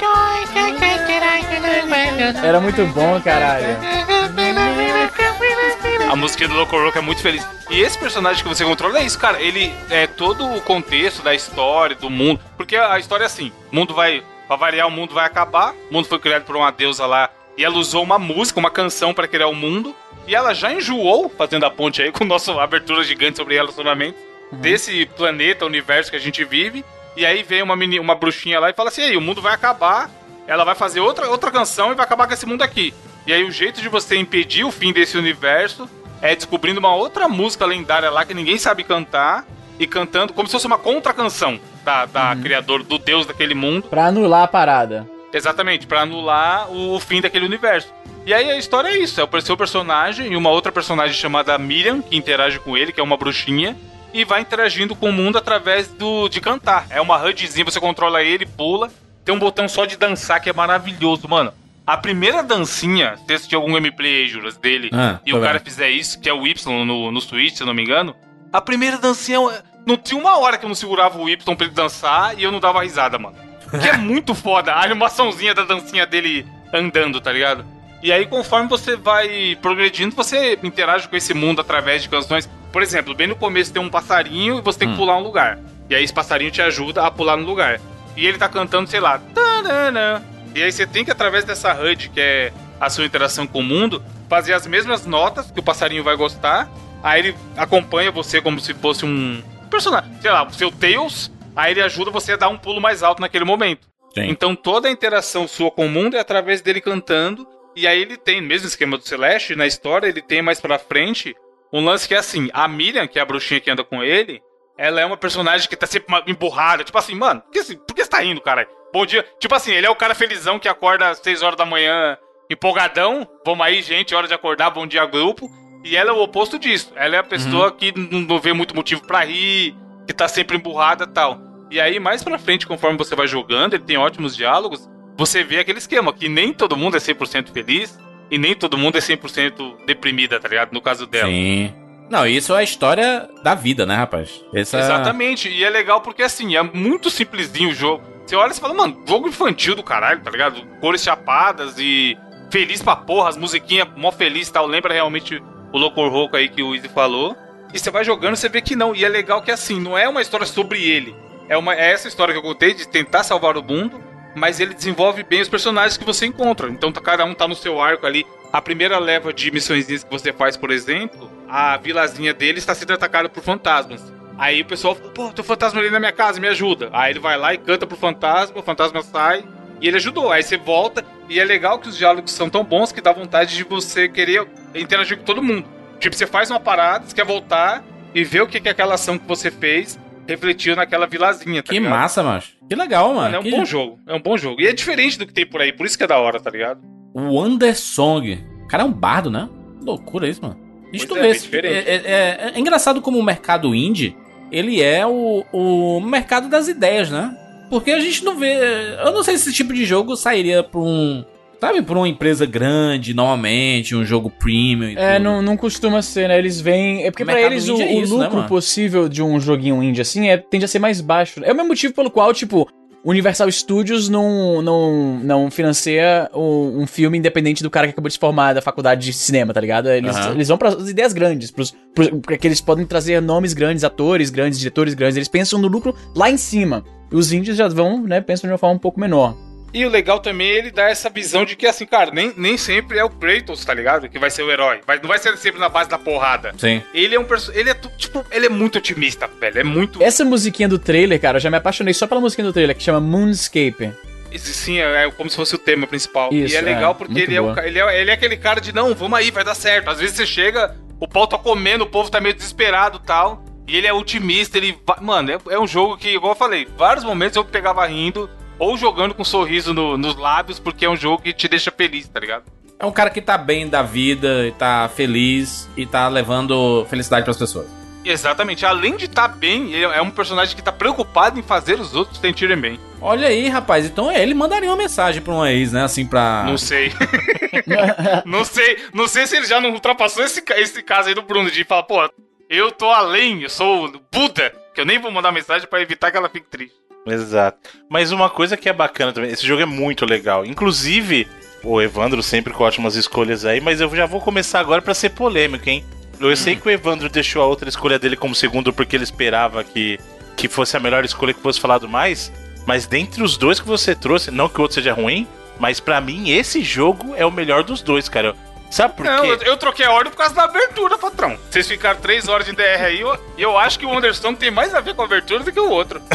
Era 2.44 2.60
muito 2.62 2.86
bom, 2.88 3.20
caralho. 3.22 3.78
A 6.10 6.16
música 6.16 6.48
do 6.48 6.54
Loco 6.54 6.78
Roco 6.78 6.98
é 6.98 7.02
muito 7.02 7.22
feliz. 7.22 7.46
E 7.70 7.82
esse 7.82 7.98
personagem 7.98 8.42
que 8.42 8.48
você 8.48 8.64
controla 8.64 9.00
é 9.00 9.04
isso, 9.04 9.20
cara. 9.20 9.42
Ele 9.42 9.74
é 9.90 10.08
todo 10.08 10.46
o 10.56 10.62
contexto 10.62 11.22
da 11.22 11.36
história, 11.36 11.98
do 11.98 12.10
mundo. 12.10 12.40
Porque 12.56 12.78
a 12.78 12.98
história 12.98 13.24
é 13.24 13.26
assim: 13.26 13.52
o 13.72 13.76
mundo 13.76 13.94
vai. 13.94 14.24
Pra 14.48 14.56
variar, 14.56 14.88
o 14.88 14.92
mundo 14.92 15.14
vai 15.14 15.26
acabar. 15.26 15.74
O 15.92 15.94
mundo 15.94 16.08
foi 16.08 16.18
criado 16.18 16.46
por 16.46 16.56
uma 16.56 16.72
deusa 16.72 17.06
lá. 17.06 17.30
E 17.58 17.66
ela 17.66 17.76
usou 17.76 18.02
uma 18.02 18.18
música, 18.18 18.58
uma 18.58 18.72
canção 18.72 19.14
pra 19.14 19.28
criar 19.28 19.48
o 19.48 19.56
mundo. 19.56 19.94
E 20.26 20.34
ela 20.34 20.54
já 20.54 20.72
enjoou, 20.72 21.30
fazendo 21.30 21.66
a 21.66 21.70
ponte 21.70 22.02
aí 22.02 22.10
com 22.10 22.24
nossa 22.24 22.54
abertura 22.54 23.04
gigante 23.04 23.38
sobre 23.38 23.56
relacionamento, 23.56 24.18
desse 24.52 25.06
planeta, 25.18 25.66
universo 25.66 26.10
que 26.10 26.16
a 26.16 26.22
gente 26.22 26.46
vive. 26.46 26.86
E 27.18 27.26
aí 27.26 27.44
vem 27.44 27.62
uma, 27.62 27.76
meni, 27.76 28.00
uma 28.00 28.16
bruxinha 28.16 28.62
lá 28.62 28.70
e 28.70 28.74
fala 28.74 28.88
assim: 28.88 29.02
aí, 29.02 29.18
o 29.18 29.22
mundo 29.22 29.42
vai 29.42 29.54
acabar. 29.54 30.10
Ela 30.48 30.64
vai 30.64 30.76
fazer 30.76 31.02
outra, 31.02 31.30
outra 31.30 31.52
canção 31.52 31.92
e 31.92 31.96
vai 31.96 32.06
acabar 32.06 32.28
com 32.28 32.34
esse 32.34 32.46
mundo 32.46 32.62
aqui. 32.62 32.94
E 33.28 33.34
aí 33.34 33.44
o 33.44 33.52
jeito 33.52 33.82
de 33.82 33.90
você 33.90 34.16
impedir 34.16 34.64
o 34.64 34.72
fim 34.72 34.94
desse 34.94 35.18
universo 35.18 35.90
é 36.22 36.36
descobrindo 36.36 36.80
uma 36.80 36.94
outra 36.94 37.28
música 37.28 37.66
lendária 37.66 38.10
lá 38.10 38.26
que 38.26 38.34
ninguém 38.34 38.58
sabe 38.58 38.84
cantar 38.84 39.46
e 39.80 39.86
cantando 39.86 40.34
como 40.34 40.48
se 40.48 40.52
fosse 40.54 40.68
uma 40.68 40.78
contra-canção 40.78 41.60
da, 41.84 42.06
da 42.06 42.36
criador 42.36 42.84
do 42.84 42.98
deus 42.98 43.26
daquele 43.26 43.54
mundo. 43.54 43.84
Pra 43.90 44.08
anular 44.08 44.44
a 44.44 44.48
parada. 44.48 45.08
Exatamente, 45.34 45.86
pra 45.86 46.02
anular 46.02 46.70
o, 46.72 46.96
o 46.96 47.00
fim 47.00 47.22
daquele 47.22 47.46
universo. 47.46 47.94
E 48.26 48.34
aí 48.34 48.50
a 48.50 48.58
história 48.58 48.90
é 48.90 48.98
isso: 48.98 49.22
é 49.22 49.24
o 49.24 49.42
seu 49.42 49.56
personagem 49.56 50.34
e 50.34 50.36
uma 50.36 50.50
outra 50.50 50.72
personagem 50.72 51.16
chamada 51.16 51.58
Miriam, 51.58 52.02
que 52.02 52.18
interage 52.18 52.60
com 52.60 52.76
ele, 52.76 52.92
que 52.92 53.00
é 53.00 53.04
uma 53.04 53.18
bruxinha, 53.18 53.78
e 54.14 54.26
vai 54.26 54.42
interagindo 54.42 54.96
com 54.96 55.10
o 55.10 55.14
mundo 55.14 55.38
através 55.38 55.88
do 55.88 56.28
de 56.28 56.42
cantar. 56.42 56.88
É 56.90 57.00
uma 57.00 57.18
HUDzinha, 57.18 57.64
você 57.64 57.80
controla 57.80 58.24
ele, 58.24 58.46
pula. 58.46 58.90
Tem 59.24 59.36
um 59.36 59.40
botão 59.40 59.68
só 59.68 59.86
de 59.86 59.98
dançar 59.98 60.40
que 60.42 60.50
é 60.50 60.54
maravilhoso, 60.54 61.28
mano. 61.28 61.54
A 61.88 61.96
primeira 61.96 62.44
dancinha, 62.44 63.16
se 63.26 63.34
assistir 63.34 63.56
algum 63.56 63.72
gameplay 63.74 64.28
Juras, 64.28 64.58
dele, 64.58 64.90
Ah, 64.94 65.20
e 65.26 65.34
o 65.34 65.40
cara 65.40 65.54
vendo. 65.54 65.64
fizer 65.64 65.90
isso, 65.90 66.20
que 66.20 66.28
é 66.30 66.34
o 66.34 66.46
Y 66.46 66.86
no, 66.86 67.10
no 67.12 67.22
Switch, 67.22 67.56
se 67.56 67.64
eu 67.64 67.68
não 67.68 67.74
me 67.74 67.82
engano, 67.82 68.14
a 68.52 68.60
primeira 68.62 68.98
dancinha. 68.98 69.40
Não 69.86 69.96
tinha 69.96 70.20
uma 70.20 70.38
hora 70.38 70.58
que 70.58 70.66
eu 70.66 70.68
não 70.68 70.76
segurava 70.76 71.18
o 71.18 71.30
Y 71.30 71.56
pra 71.56 71.66
ele 71.66 71.74
dançar 71.74 72.38
e 72.38 72.44
eu 72.44 72.52
não 72.52 72.60
dava 72.60 72.84
risada, 72.84 73.18
mano. 73.18 73.38
Que 73.72 73.88
é 73.88 73.96
muito 73.98 74.36
foda. 74.36 74.74
A 74.74 74.84
animaçãozinha 74.84 75.54
da 75.54 75.64
dancinha 75.64 76.06
dele 76.06 76.46
andando, 76.74 77.22
tá 77.22 77.32
ligado? 77.32 77.66
E 78.04 78.12
aí, 78.12 78.26
conforme 78.28 78.68
você 78.68 78.98
vai 78.98 79.58
progredindo, 79.62 80.14
você 80.14 80.60
interage 80.62 81.08
com 81.08 81.16
esse 81.16 81.34
mundo 81.34 81.62
através 81.62 82.04
de 82.04 82.10
canções. 82.10 82.50
Por 82.72 82.82
exemplo, 82.84 83.16
bem 83.16 83.28
no 83.28 83.36
começo 83.38 83.72
tem 83.72 83.82
um 83.82 83.90
passarinho 83.90 84.58
e 84.60 84.62
você 84.62 84.80
tem 84.80 84.90
que 84.92 84.98
pular 84.98 85.16
um 85.18 85.24
lugar. 85.24 85.58
E 85.90 85.96
aí 85.96 86.04
esse 86.04 86.14
passarinho 86.14 86.52
te 86.52 86.62
ajuda 86.62 87.06
a 87.06 87.10
pular 87.10 87.38
no 87.38 87.46
lugar. 87.46 87.80
E 88.16 88.26
ele 88.28 88.38
tá 88.38 88.50
cantando, 88.50 88.90
sei 88.90 89.00
lá. 89.00 89.20
"Tanana". 89.34 90.22
E 90.56 90.64
aí 90.64 90.72
você 90.72 90.86
tem 90.86 91.06
que, 91.06 91.12
através 91.12 91.46
dessa 91.46 91.74
HUD, 91.74 92.10
que 92.10 92.20
é 92.20 92.54
a 92.80 92.90
sua 92.90 93.06
interação 93.06 93.46
com 93.48 93.60
o 93.60 93.64
mundo, 93.64 94.04
fazer 94.30 94.54
as 94.54 94.68
mesmas 94.68 95.06
notas 95.06 95.52
que 95.52 95.60
o 95.60 95.64
passarinho 95.64 96.04
vai 96.04 96.16
gostar. 96.16 96.70
Aí 97.04 97.20
ele 97.20 97.36
acompanha 97.56 98.12
você 98.12 98.42
como 98.42 98.60
se 98.60 98.74
fosse 98.74 99.06
um 99.06 99.42
personagem. 99.70 100.12
Sei 100.22 100.32
lá, 100.32 100.44
o 100.44 100.54
seu 100.54 100.72
Tails. 100.72 101.32
Aí 101.56 101.72
ele 101.72 101.82
ajuda 101.82 102.12
você 102.12 102.34
a 102.34 102.38
dar 102.38 102.50
um 102.50 102.58
pulo 102.58 102.82
mais 102.82 103.04
alto 103.04 103.22
naquele 103.22 103.46
momento. 103.46 103.88
Sim. 104.14 104.30
Então 104.30 104.56
toda 104.56 104.88
a 104.88 104.92
interação 104.92 105.48
sua 105.48 105.72
com 105.72 105.86
o 105.86 105.90
mundo 105.90 106.16
é 106.16 106.20
através 106.20 106.62
dele 106.62 106.82
cantando. 106.82 107.48
E 107.76 107.88
aí 107.88 108.02
ele 108.02 108.18
tem, 108.18 108.42
mesmo 108.42 108.68
esquema 108.68 108.98
do 108.98 109.08
Celeste, 109.08 109.56
na 109.56 109.68
história, 109.68 110.08
ele 110.08 110.22
tem 110.22 110.42
mais 110.42 110.60
pra 110.60 110.80
frente 110.80 111.36
um 111.72 111.84
lance 111.84 112.08
que 112.08 112.16
é 112.16 112.18
assim: 112.18 112.50
a 112.54 112.68
Miriam, 112.68 113.08
que 113.08 113.20
é 113.20 113.22
a 113.22 113.26
bruxinha 113.26 113.60
que 113.60 113.70
anda 113.70 113.84
com 113.84 114.04
ele, 114.04 114.42
ela 114.78 115.02
é 115.02 115.06
uma 115.06 115.18
personagem 115.18 115.68
que 115.68 115.76
tá 115.76 115.86
sempre 115.86 116.16
emburrada. 116.28 116.84
Tipo 116.84 116.98
assim, 116.98 117.16
mano, 117.16 117.42
por 117.42 117.52
que, 117.52 117.76
por 117.76 117.96
que 117.96 118.04
você 118.04 118.10
tá 118.10 118.24
indo, 118.24 118.42
cara? 118.42 118.68
Bom 118.94 119.06
dia. 119.06 119.26
Tipo 119.40 119.56
assim, 119.56 119.72
ele 119.72 119.86
é 119.86 119.90
o 119.90 119.96
cara 119.96 120.16
felizão 120.16 120.60
que 120.60 120.68
acorda 120.68 121.10
às 121.10 121.20
6 121.20 121.42
horas 121.44 121.58
da 121.58 121.66
manhã, 121.66 122.18
empolgadão. 122.50 123.28
Vamos 123.46 123.66
aí, 123.66 123.82
gente, 123.82 124.16
hora 124.16 124.28
de 124.28 124.34
acordar, 124.34 124.70
bom 124.70 124.88
dia, 124.88 125.06
grupo. 125.06 125.50
E 125.84 125.96
ela 125.96 126.10
é 126.10 126.14
o 126.14 126.22
oposto 126.22 126.58
disso. 126.58 126.92
Ela 126.96 127.16
é 127.18 127.20
a 127.20 127.24
pessoa 127.24 127.72
que 127.72 127.94
não 127.96 128.40
vê 128.40 128.54
muito 128.54 128.76
motivo 128.76 129.06
pra 129.06 129.24
rir, 129.24 129.76
que 130.06 130.14
tá 130.14 130.28
sempre 130.28 130.58
emburrada 130.58 131.06
e 131.06 131.08
tal. 131.08 131.40
E 131.70 131.80
aí, 131.80 132.00
mais 132.00 132.24
pra 132.24 132.40
frente, 132.40 132.66
conforme 132.66 132.98
você 132.98 133.16
vai 133.16 133.28
jogando, 133.28 133.74
ele 133.74 133.84
tem 133.84 133.98
ótimos 133.98 134.36
diálogos, 134.36 134.90
você 135.18 135.44
vê 135.44 135.60
aquele 135.60 135.80
esquema, 135.80 136.14
que 136.14 136.30
nem 136.30 136.54
todo 136.54 136.78
mundo 136.78 136.96
é 136.96 137.00
100% 137.00 137.52
feliz 137.52 137.98
e 138.32 138.38
nem 138.38 138.56
todo 138.56 138.78
mundo 138.78 138.98
é 138.98 139.02
100% 139.02 139.86
deprimida, 139.86 140.40
tá 140.40 140.48
ligado? 140.48 140.72
No 140.72 140.82
caso 140.82 141.06
dela. 141.06 141.28
Sim. 141.28 141.74
Não, 142.10 142.26
isso 142.26 142.54
é 142.56 142.60
a 142.60 142.64
história 142.64 143.30
da 143.44 143.54
vida, 143.54 143.86
né, 143.86 143.96
rapaz? 143.96 144.42
Essa... 144.54 144.80
Exatamente, 144.80 145.50
e 145.50 145.64
é 145.64 145.70
legal 145.70 146.00
porque 146.00 146.24
assim, 146.24 146.56
é 146.56 146.64
muito 146.64 147.10
simplesinho 147.10 147.70
o 147.70 147.74
jogo. 147.74 148.04
Você 148.28 148.36
olha 148.36 148.52
e 148.52 148.56
fala, 148.56 148.74
mano, 148.74 149.02
jogo 149.08 149.30
infantil 149.30 149.74
do 149.74 149.82
caralho, 149.82 150.20
tá 150.22 150.30
ligado? 150.30 150.62
Cores 150.82 151.02
chapadas 151.02 151.76
e 151.78 152.18
feliz 152.52 152.82
pra 152.82 152.96
porra, 152.96 153.30
as 153.30 153.38
musiquinhas 153.38 153.88
mó 153.96 154.12
feliz 154.12 154.50
e 154.50 154.52
tal. 154.54 154.68
Lembra 154.68 154.94
realmente 154.94 155.42
o 155.72 155.78
Loco 155.78 156.06
Roco 156.10 156.36
aí 156.36 156.50
que 156.50 156.62
o 156.62 156.76
Izzy 156.76 156.90
falou. 156.90 157.36
E 157.74 157.80
você 157.80 157.90
vai 157.90 158.04
jogando, 158.04 158.36
você 158.36 158.50
vê 158.50 158.62
que 158.62 158.76
não. 158.76 158.94
E 158.94 159.06
é 159.06 159.10
legal 159.10 159.42
que 159.42 159.50
assim, 159.50 159.80
não 159.80 159.98
é 159.98 160.08
uma 160.10 160.22
história 160.22 160.46
sobre 160.46 160.84
ele. 160.84 161.16
É, 161.48 161.56
uma, 161.58 161.74
é 161.74 161.92
essa 161.94 162.08
história 162.10 162.34
que 162.34 162.38
eu 162.40 162.44
contei 162.44 162.74
de 162.74 162.86
tentar 162.88 163.24
salvar 163.24 163.56
o 163.58 163.64
mundo, 163.64 164.02
mas 164.36 164.60
ele 164.60 164.74
desenvolve 164.74 165.24
bem 165.24 165.42
os 165.42 165.48
personagens 165.48 165.96
que 165.96 166.04
você 166.06 166.26
encontra. 166.26 166.70
Então 166.70 166.92
tá- 166.92 167.00
cada 167.00 167.24
um 167.24 167.34
tá 167.34 167.48
no 167.48 167.56
seu 167.56 167.82
arco 167.82 168.06
ali. 168.06 168.26
A 168.52 168.62
primeira 168.62 169.00
leva 169.00 169.32
de 169.32 169.52
missões 169.52 169.86
que 169.88 170.10
você 170.10 170.34
faz, 170.34 170.58
por 170.58 170.72
exemplo, 170.72 171.32
a 171.50 171.78
vilazinha 171.78 172.34
dele 172.34 172.60
está 172.60 172.76
sendo 172.76 172.94
atacada 172.94 173.30
por 173.30 173.42
fantasmas. 173.42 174.02
Aí 174.38 174.62
o 174.62 174.66
pessoal 174.66 174.94
fala, 174.96 175.10
pô, 175.12 175.30
tem 175.32 175.44
um 175.44 175.48
fantasma 175.48 175.80
ali 175.80 175.90
na 175.90 176.00
minha 176.00 176.12
casa, 176.12 176.40
me 176.40 176.48
ajuda. 176.48 176.90
Aí 176.94 177.12
ele 177.12 177.20
vai 177.20 177.38
lá 177.38 177.54
e 177.54 177.58
canta 177.58 177.88
pro 177.88 177.98
fantasma, 177.98 178.60
o 178.60 178.64
fantasma 178.64 179.02
sai 179.02 179.44
e 179.82 179.88
ele 179.88 179.98
ajudou. 179.98 180.32
Aí 180.32 180.44
você 180.44 180.58
volta 180.58 181.04
e 181.30 181.40
é 181.40 181.44
legal 181.44 181.80
que 181.80 181.90
os 181.90 181.98
diálogos 181.98 182.32
são 182.32 182.50
tão 182.50 182.64
bons 182.64 182.92
que 182.92 183.02
dá 183.02 183.12
vontade 183.12 183.56
de 183.56 183.64
você 183.64 184.08
querer 184.08 184.48
interagir 184.76 185.18
com 185.18 185.24
todo 185.24 185.42
mundo. 185.42 185.66
Tipo, 186.00 186.16
você 186.16 186.28
faz 186.28 186.52
uma 186.52 186.60
parada, 186.60 187.06
você 187.08 187.16
quer 187.16 187.26
voltar 187.26 187.84
e 188.14 188.24
ver 188.24 188.42
o 188.44 188.48
que, 188.48 188.60
que 188.60 188.70
aquela 188.70 188.94
ação 188.94 189.18
que 189.18 189.28
você 189.28 189.50
fez 189.50 190.00
refletiu 190.28 190.76
naquela 190.76 191.08
vilazinha, 191.08 191.64
tá 191.64 191.70
Que 191.72 191.80
ligado? 191.80 191.92
massa, 191.92 192.22
mano. 192.22 192.44
Que 192.70 192.76
legal, 192.76 193.14
mano. 193.14 193.36
É 193.36 193.40
um 193.40 193.44
Que- 193.44 193.52
bom 193.52 193.66
jogo, 193.66 194.00
é 194.06 194.14
um 194.14 194.22
bom 194.22 194.38
jogo. 194.38 194.62
E 194.62 194.68
é 194.68 194.74
diferente 194.74 195.18
do 195.18 195.26
que 195.26 195.34
tem 195.34 195.46
por 195.48 195.62
aí, 195.62 195.72
por 195.74 195.86
isso 195.86 195.98
que 195.98 196.04
é 196.04 196.08
da 196.08 196.18
hora, 196.20 196.40
tá 196.40 196.50
ligado? 196.52 196.82
O 197.14 197.42
Andersong. 197.42 198.46
O 198.64 198.68
cara 198.68 198.84
é 198.84 198.86
um 198.86 198.92
bardo, 198.92 199.32
né? 199.32 199.50
Loucura 199.82 200.28
isso, 200.28 200.42
mano. 200.42 200.60
É, 200.94 200.98
diferente. 201.32 201.74
É, 201.90 201.96
é- 201.96 202.02
é- 202.06 202.52
é 202.56 202.60
engraçado 202.60 203.02
como 203.02 203.18
o 203.18 203.24
mercado 203.24 203.74
indie, 203.76 204.16
ele 204.52 204.82
é 204.82 205.06
o, 205.06 205.44
o 205.52 206.00
mercado 206.02 206.48
das 206.50 206.68
ideias, 206.68 207.10
né? 207.10 207.36
Porque 207.70 207.92
a 207.92 208.00
gente 208.00 208.24
não 208.24 208.38
vê. 208.38 208.56
Eu 209.04 209.12
não 209.12 209.24
sei 209.24 209.38
se 209.38 209.44
esse 209.50 209.54
tipo 209.54 209.74
de 209.74 209.86
jogo 209.86 210.16
sairia 210.16 210.64
pra 210.64 210.80
um. 210.80 211.24
Sabe, 211.60 211.82
pra 211.82 211.98
uma 211.98 212.08
empresa 212.08 212.46
grande, 212.46 213.16
normalmente, 213.16 213.96
um 213.96 214.06
jogo 214.06 214.30
premium. 214.30 214.90
E 214.92 214.96
É, 214.96 215.14
tudo. 215.16 215.24
não, 215.24 215.42
não 215.42 215.58
costuma 215.58 216.04
ser, 216.04 216.28
né? 216.30 216.38
Eles 216.38 216.62
vêm. 216.62 217.04
É 217.04 217.10
porque 217.10 217.24
O 217.24 217.26
pra 217.26 217.34
mercado 217.34 217.52
eles 217.54 217.68
o, 217.68 217.82
é 217.82 217.86
o 217.86 218.04
isso, 218.04 218.16
né, 218.18 218.24
lucro 218.26 218.38
mano? 218.38 218.48
possível 218.48 219.10
de 219.10 219.24
um 219.24 219.40
joguinho 219.40 219.82
indie 219.82 220.02
assim 220.02 220.30
é, 220.30 220.38
tende 220.38 220.66
a 220.66 220.68
ser 220.68 220.78
mais 220.78 221.02
baixo. 221.02 221.42
É 221.44 221.52
o 221.52 221.56
mesmo 221.56 221.70
motivo 221.70 221.94
pelo 221.96 222.12
qual, 222.12 222.32
tipo, 222.32 222.70
Universal 223.10 223.50
Studios 223.50 224.10
não, 224.10 224.62
não, 224.62 225.20
não 225.24 225.50
financia 225.50 226.30
um, 226.34 226.82
um 226.82 226.88
filme 226.88 227.18
independente 227.18 227.64
do 227.64 227.70
cara 227.70 227.88
que 227.88 227.92
acabou 227.92 228.10
de 228.10 228.14
se 228.14 228.20
formar 228.20 228.52
da 228.52 228.62
faculdade 228.62 229.06
de 229.06 229.14
cinema, 229.14 229.54
tá 229.54 229.62
ligado? 229.62 229.90
Eles, 229.90 230.14
Aham. 230.14 230.34
eles 230.34 230.50
vão 230.50 230.58
para 230.58 230.70
as 230.70 230.90
ideias 230.90 231.14
grandes, 231.14 231.50
pros, 231.50 231.74
pros, 231.96 232.10
porque 232.22 232.46
eles 232.46 232.60
podem 232.60 232.86
trazer 232.86 233.22
nomes 233.22 233.54
grandes, 233.54 233.86
atores 233.86 234.30
grandes, 234.30 234.60
diretores 234.60 234.94
grandes. 234.94 235.16
Eles 235.16 235.30
pensam 235.30 235.58
no 235.58 235.70
lucro 235.70 235.96
lá 236.14 236.30
em 236.30 236.36
cima. 236.36 236.84
E 237.10 237.16
os 237.16 237.32
indies 237.32 237.56
já 237.56 237.70
vão, 237.70 238.04
né, 238.04 238.20
pensam 238.20 238.50
de 238.50 238.52
uma 238.52 238.58
forma 238.58 238.76
um 238.76 238.80
pouco 238.80 239.00
menor. 239.00 239.38
E 239.74 239.86
o 239.86 239.90
legal 239.90 240.20
também 240.20 240.50
é 240.50 240.56
ele 240.56 240.72
dá 240.72 240.90
essa 240.90 241.10
visão 241.10 241.44
de 241.46 241.56
que, 241.56 241.68
assim, 241.68 241.86
cara, 241.86 242.10
nem, 242.12 242.34
nem 242.38 242.58
sempre 242.58 242.98
é 242.98 243.04
o 243.04 243.10
Kratos, 243.10 243.64
tá 243.66 243.74
ligado? 243.74 244.08
Que 244.10 244.18
vai 244.18 244.30
ser 244.30 244.44
o 244.44 244.50
herói. 244.52 244.80
Vai, 244.88 244.98
não 245.00 245.08
vai 245.08 245.20
ser 245.20 245.38
sempre 245.38 245.60
na 245.60 245.68
base 245.70 245.90
da 245.90 245.98
porrada. 245.98 246.54
Sim. 246.58 246.82
Ele 246.94 247.14
é 247.16 247.20
um 247.20 247.26
perso- 247.26 247.52
Ele 247.54 247.70
é, 247.70 247.74
tipo, 247.74 248.26
ele 248.32 248.46
é 248.46 248.50
muito 248.50 248.78
otimista, 248.78 249.28
velho. 249.40 249.60
É 249.60 249.64
muito. 249.64 250.02
Essa 250.02 250.24
musiquinha 250.24 250.70
do 250.70 250.80
trailer, 250.80 251.20
cara, 251.20 251.38
eu 251.38 251.42
já 251.42 251.50
me 251.50 251.58
apaixonei 251.58 251.94
só 251.94 252.08
pela 252.08 252.22
musiquinha 252.22 252.46
do 252.48 252.54
trailer, 252.54 252.76
que 252.76 252.82
chama 252.84 253.00
Moonscape. 253.02 253.92
Sim, 254.38 254.80
é, 254.80 255.06
é 255.06 255.12
como 255.12 255.30
se 255.30 255.36
fosse 255.36 255.56
o 255.56 255.58
tema 255.58 255.86
principal. 255.88 256.34
Isso, 256.34 256.54
e 256.54 256.58
é 256.58 256.62
legal 256.62 256.92
é, 256.92 256.96
porque 256.96 257.20
ele 257.22 257.36
é, 257.36 257.42
o, 257.42 257.58
ele, 257.60 257.80
é, 257.80 258.02
ele 258.02 258.12
é 258.12 258.14
aquele 258.14 258.38
cara 258.38 258.60
de, 258.60 258.74
não, 258.74 258.94
vamos 258.94 259.18
aí, 259.18 259.32
vai 259.32 259.44
dar 259.44 259.56
certo. 259.56 259.90
Às 259.90 260.00
vezes 260.00 260.16
você 260.16 260.26
chega, 260.26 260.76
o 261.00 261.08
pau 261.08 261.28
tá 261.28 261.38
comendo, 261.38 261.84
o 261.84 261.88
povo 261.88 262.10
tá 262.10 262.20
meio 262.20 262.36
desesperado 262.36 263.00
e 263.04 263.06
tal. 263.06 263.44
E 263.68 263.76
ele 263.76 263.88
é 263.88 263.94
otimista, 263.94 264.58
ele 264.58 264.78
vai. 264.86 264.98
Mano, 265.02 265.32
é, 265.32 265.40
é 265.54 265.60
um 265.60 265.68
jogo 265.68 265.98
que, 265.98 266.10
igual 266.10 266.32
eu 266.34 266.38
falei, 266.38 266.68
vários 266.78 267.04
momentos 267.04 267.36
eu 267.36 267.44
pegava 267.44 267.86
rindo. 267.86 268.30
Ou 268.60 268.78
jogando 268.78 269.14
com 269.14 269.22
um 269.22 269.26
sorriso 269.26 269.74
no- 269.74 269.98
nos 269.98 270.16
lábios, 270.16 270.60
porque 270.60 270.86
é 270.86 270.90
um 270.90 270.96
jogo 270.96 271.22
que 271.22 271.34
te 271.34 271.48
deixa 271.48 271.72
feliz, 271.72 272.08
tá 272.08 272.20
ligado? 272.20 272.44
É 272.80 272.86
um 272.86 272.92
cara 272.92 273.10
que 273.10 273.22
tá 273.22 273.38
bem 273.38 273.68
da 273.68 273.82
vida, 273.82 274.54
tá 274.58 274.90
feliz 274.96 275.68
e 275.76 275.86
tá 275.86 276.08
levando 276.08 276.86
felicidade 276.90 277.24
pras 277.24 277.38
pessoas. 277.38 277.68
Exatamente. 278.06 278.66
Além 278.66 278.96
de 278.96 279.06
estar 279.06 279.28
bem, 279.28 279.74
ele 279.74 279.84
é 279.84 280.02
um 280.02 280.10
personagem 280.12 280.56
que 280.56 280.62
tá 280.62 280.72
preocupado 280.72 281.38
em 281.40 281.44
fazer 281.44 281.80
os 281.80 281.94
outros 281.94 282.20
sentirem 282.20 282.56
bem. 282.56 282.80
Olha 283.02 283.28
aí, 283.28 283.50
rapaz. 283.50 283.86
Então 283.86 284.12
ele 284.12 284.34
mandaria 284.34 284.70
uma 284.70 284.78
mensagem 284.78 285.22
pra 285.22 285.34
um 285.34 285.46
ex, 285.46 285.74
né? 285.74 285.84
Assim, 285.84 286.06
pra. 286.06 286.44
Não 286.46 286.58
sei. 286.58 286.94
não 288.26 288.46
sei. 288.46 288.78
Não 288.94 289.08
sei 289.08 289.28
se 289.28 289.36
ele 289.36 289.46
já 289.46 289.60
não 289.60 289.72
ultrapassou 289.72 290.24
esse, 290.24 290.44
esse 290.56 290.82
caso 290.82 291.10
aí 291.10 291.16
do 291.16 291.22
Bruno 291.22 291.52
de 291.52 291.64
falar, 291.64 291.84
pô, 291.84 292.10
eu 292.50 292.72
tô 292.72 292.90
além, 292.90 293.42
eu 293.44 293.50
sou 293.50 293.86
o 293.86 294.02
Buda, 294.12 294.54
que 294.74 294.80
eu 294.82 294.86
nem 294.86 295.00
vou 295.00 295.12
mandar 295.12 295.32
mensagem 295.32 295.68
pra 295.68 295.82
evitar 295.82 296.12
que 296.12 296.18
ela 296.18 296.30
fique 296.30 296.48
triste. 296.50 296.76
Exato. 297.08 297.58
Mas 297.90 298.12
uma 298.12 298.30
coisa 298.30 298.58
que 298.58 298.70
é 298.70 298.74
bacana 298.74 299.14
também, 299.14 299.32
esse 299.32 299.46
jogo 299.46 299.62
é 299.62 299.66
muito 299.66 300.06
legal. 300.06 300.46
Inclusive, 300.46 301.28
o 301.64 301.82
Evandro 301.82 302.22
sempre 302.22 302.54
com 302.54 302.64
ótimas 302.64 302.96
escolhas 302.96 303.46
aí, 303.46 303.60
mas 303.60 303.82
eu 303.82 303.94
já 303.96 304.06
vou 304.06 304.22
começar 304.22 304.60
agora 304.60 304.82
pra 304.82 304.94
ser 304.94 305.10
polêmico, 305.10 305.70
hein? 305.70 305.84
Eu 306.20 306.36
sei 306.36 306.56
que 306.56 306.68
o 306.68 306.72
Evandro 306.72 307.10
deixou 307.10 307.42
a 307.42 307.46
outra 307.46 307.70
escolha 307.70 308.00
dele 308.00 308.16
como 308.16 308.34
segundo 308.34 308.74
porque 308.74 308.96
ele 308.96 309.04
esperava 309.04 309.64
que, 309.64 310.00
que 310.36 310.48
fosse 310.48 310.76
a 310.76 310.80
melhor 310.80 311.06
escolha 311.06 311.34
que 311.34 311.42
fosse 311.42 311.60
falado 311.60 311.88
mais, 311.88 312.32
mas 312.66 312.88
dentre 312.88 313.22
os 313.22 313.38
dois 313.38 313.60
que 313.60 313.68
você 313.68 313.94
trouxe, 313.94 314.32
não 314.32 314.50
que 314.50 314.60
o 314.60 314.64
outro 314.64 314.76
seja 314.76 314.94
ruim, 314.94 315.28
mas 315.60 315.80
pra 315.80 316.02
mim 316.02 316.32
esse 316.32 316.64
jogo 316.64 317.14
é 317.16 317.26
o 317.26 317.32
melhor 317.32 317.64
dos 317.64 317.82
dois, 317.82 318.10
cara. 318.10 318.36
Sabe 318.70 318.96
por 318.96 319.06
Não, 319.06 319.22
quê? 319.24 319.28
eu, 319.30 319.38
eu 319.44 319.58
troquei 319.58 319.86
a 319.86 319.92
ordem 319.92 320.12
por 320.12 320.18
causa 320.18 320.34
da 320.36 320.44
abertura, 320.44 320.98
patrão. 320.98 321.38
Vocês 321.50 321.68
ficaram 321.68 322.00
três 322.00 322.28
horas 322.28 322.46
de 322.46 322.52
DR 322.54 322.84
aí, 322.86 323.00
eu, 323.00 323.18
eu 323.38 323.58
acho 323.58 323.80
que 323.80 323.86
o 323.86 323.98
Anderson 323.98 324.34
tem 324.34 324.52
mais 324.52 324.74
a 324.76 324.82
ver 324.82 324.94
com 324.94 325.02
a 325.02 325.06
abertura 325.06 325.44
do 325.44 325.52
que 325.52 325.60
o 325.60 325.70
outro. 325.70 326.02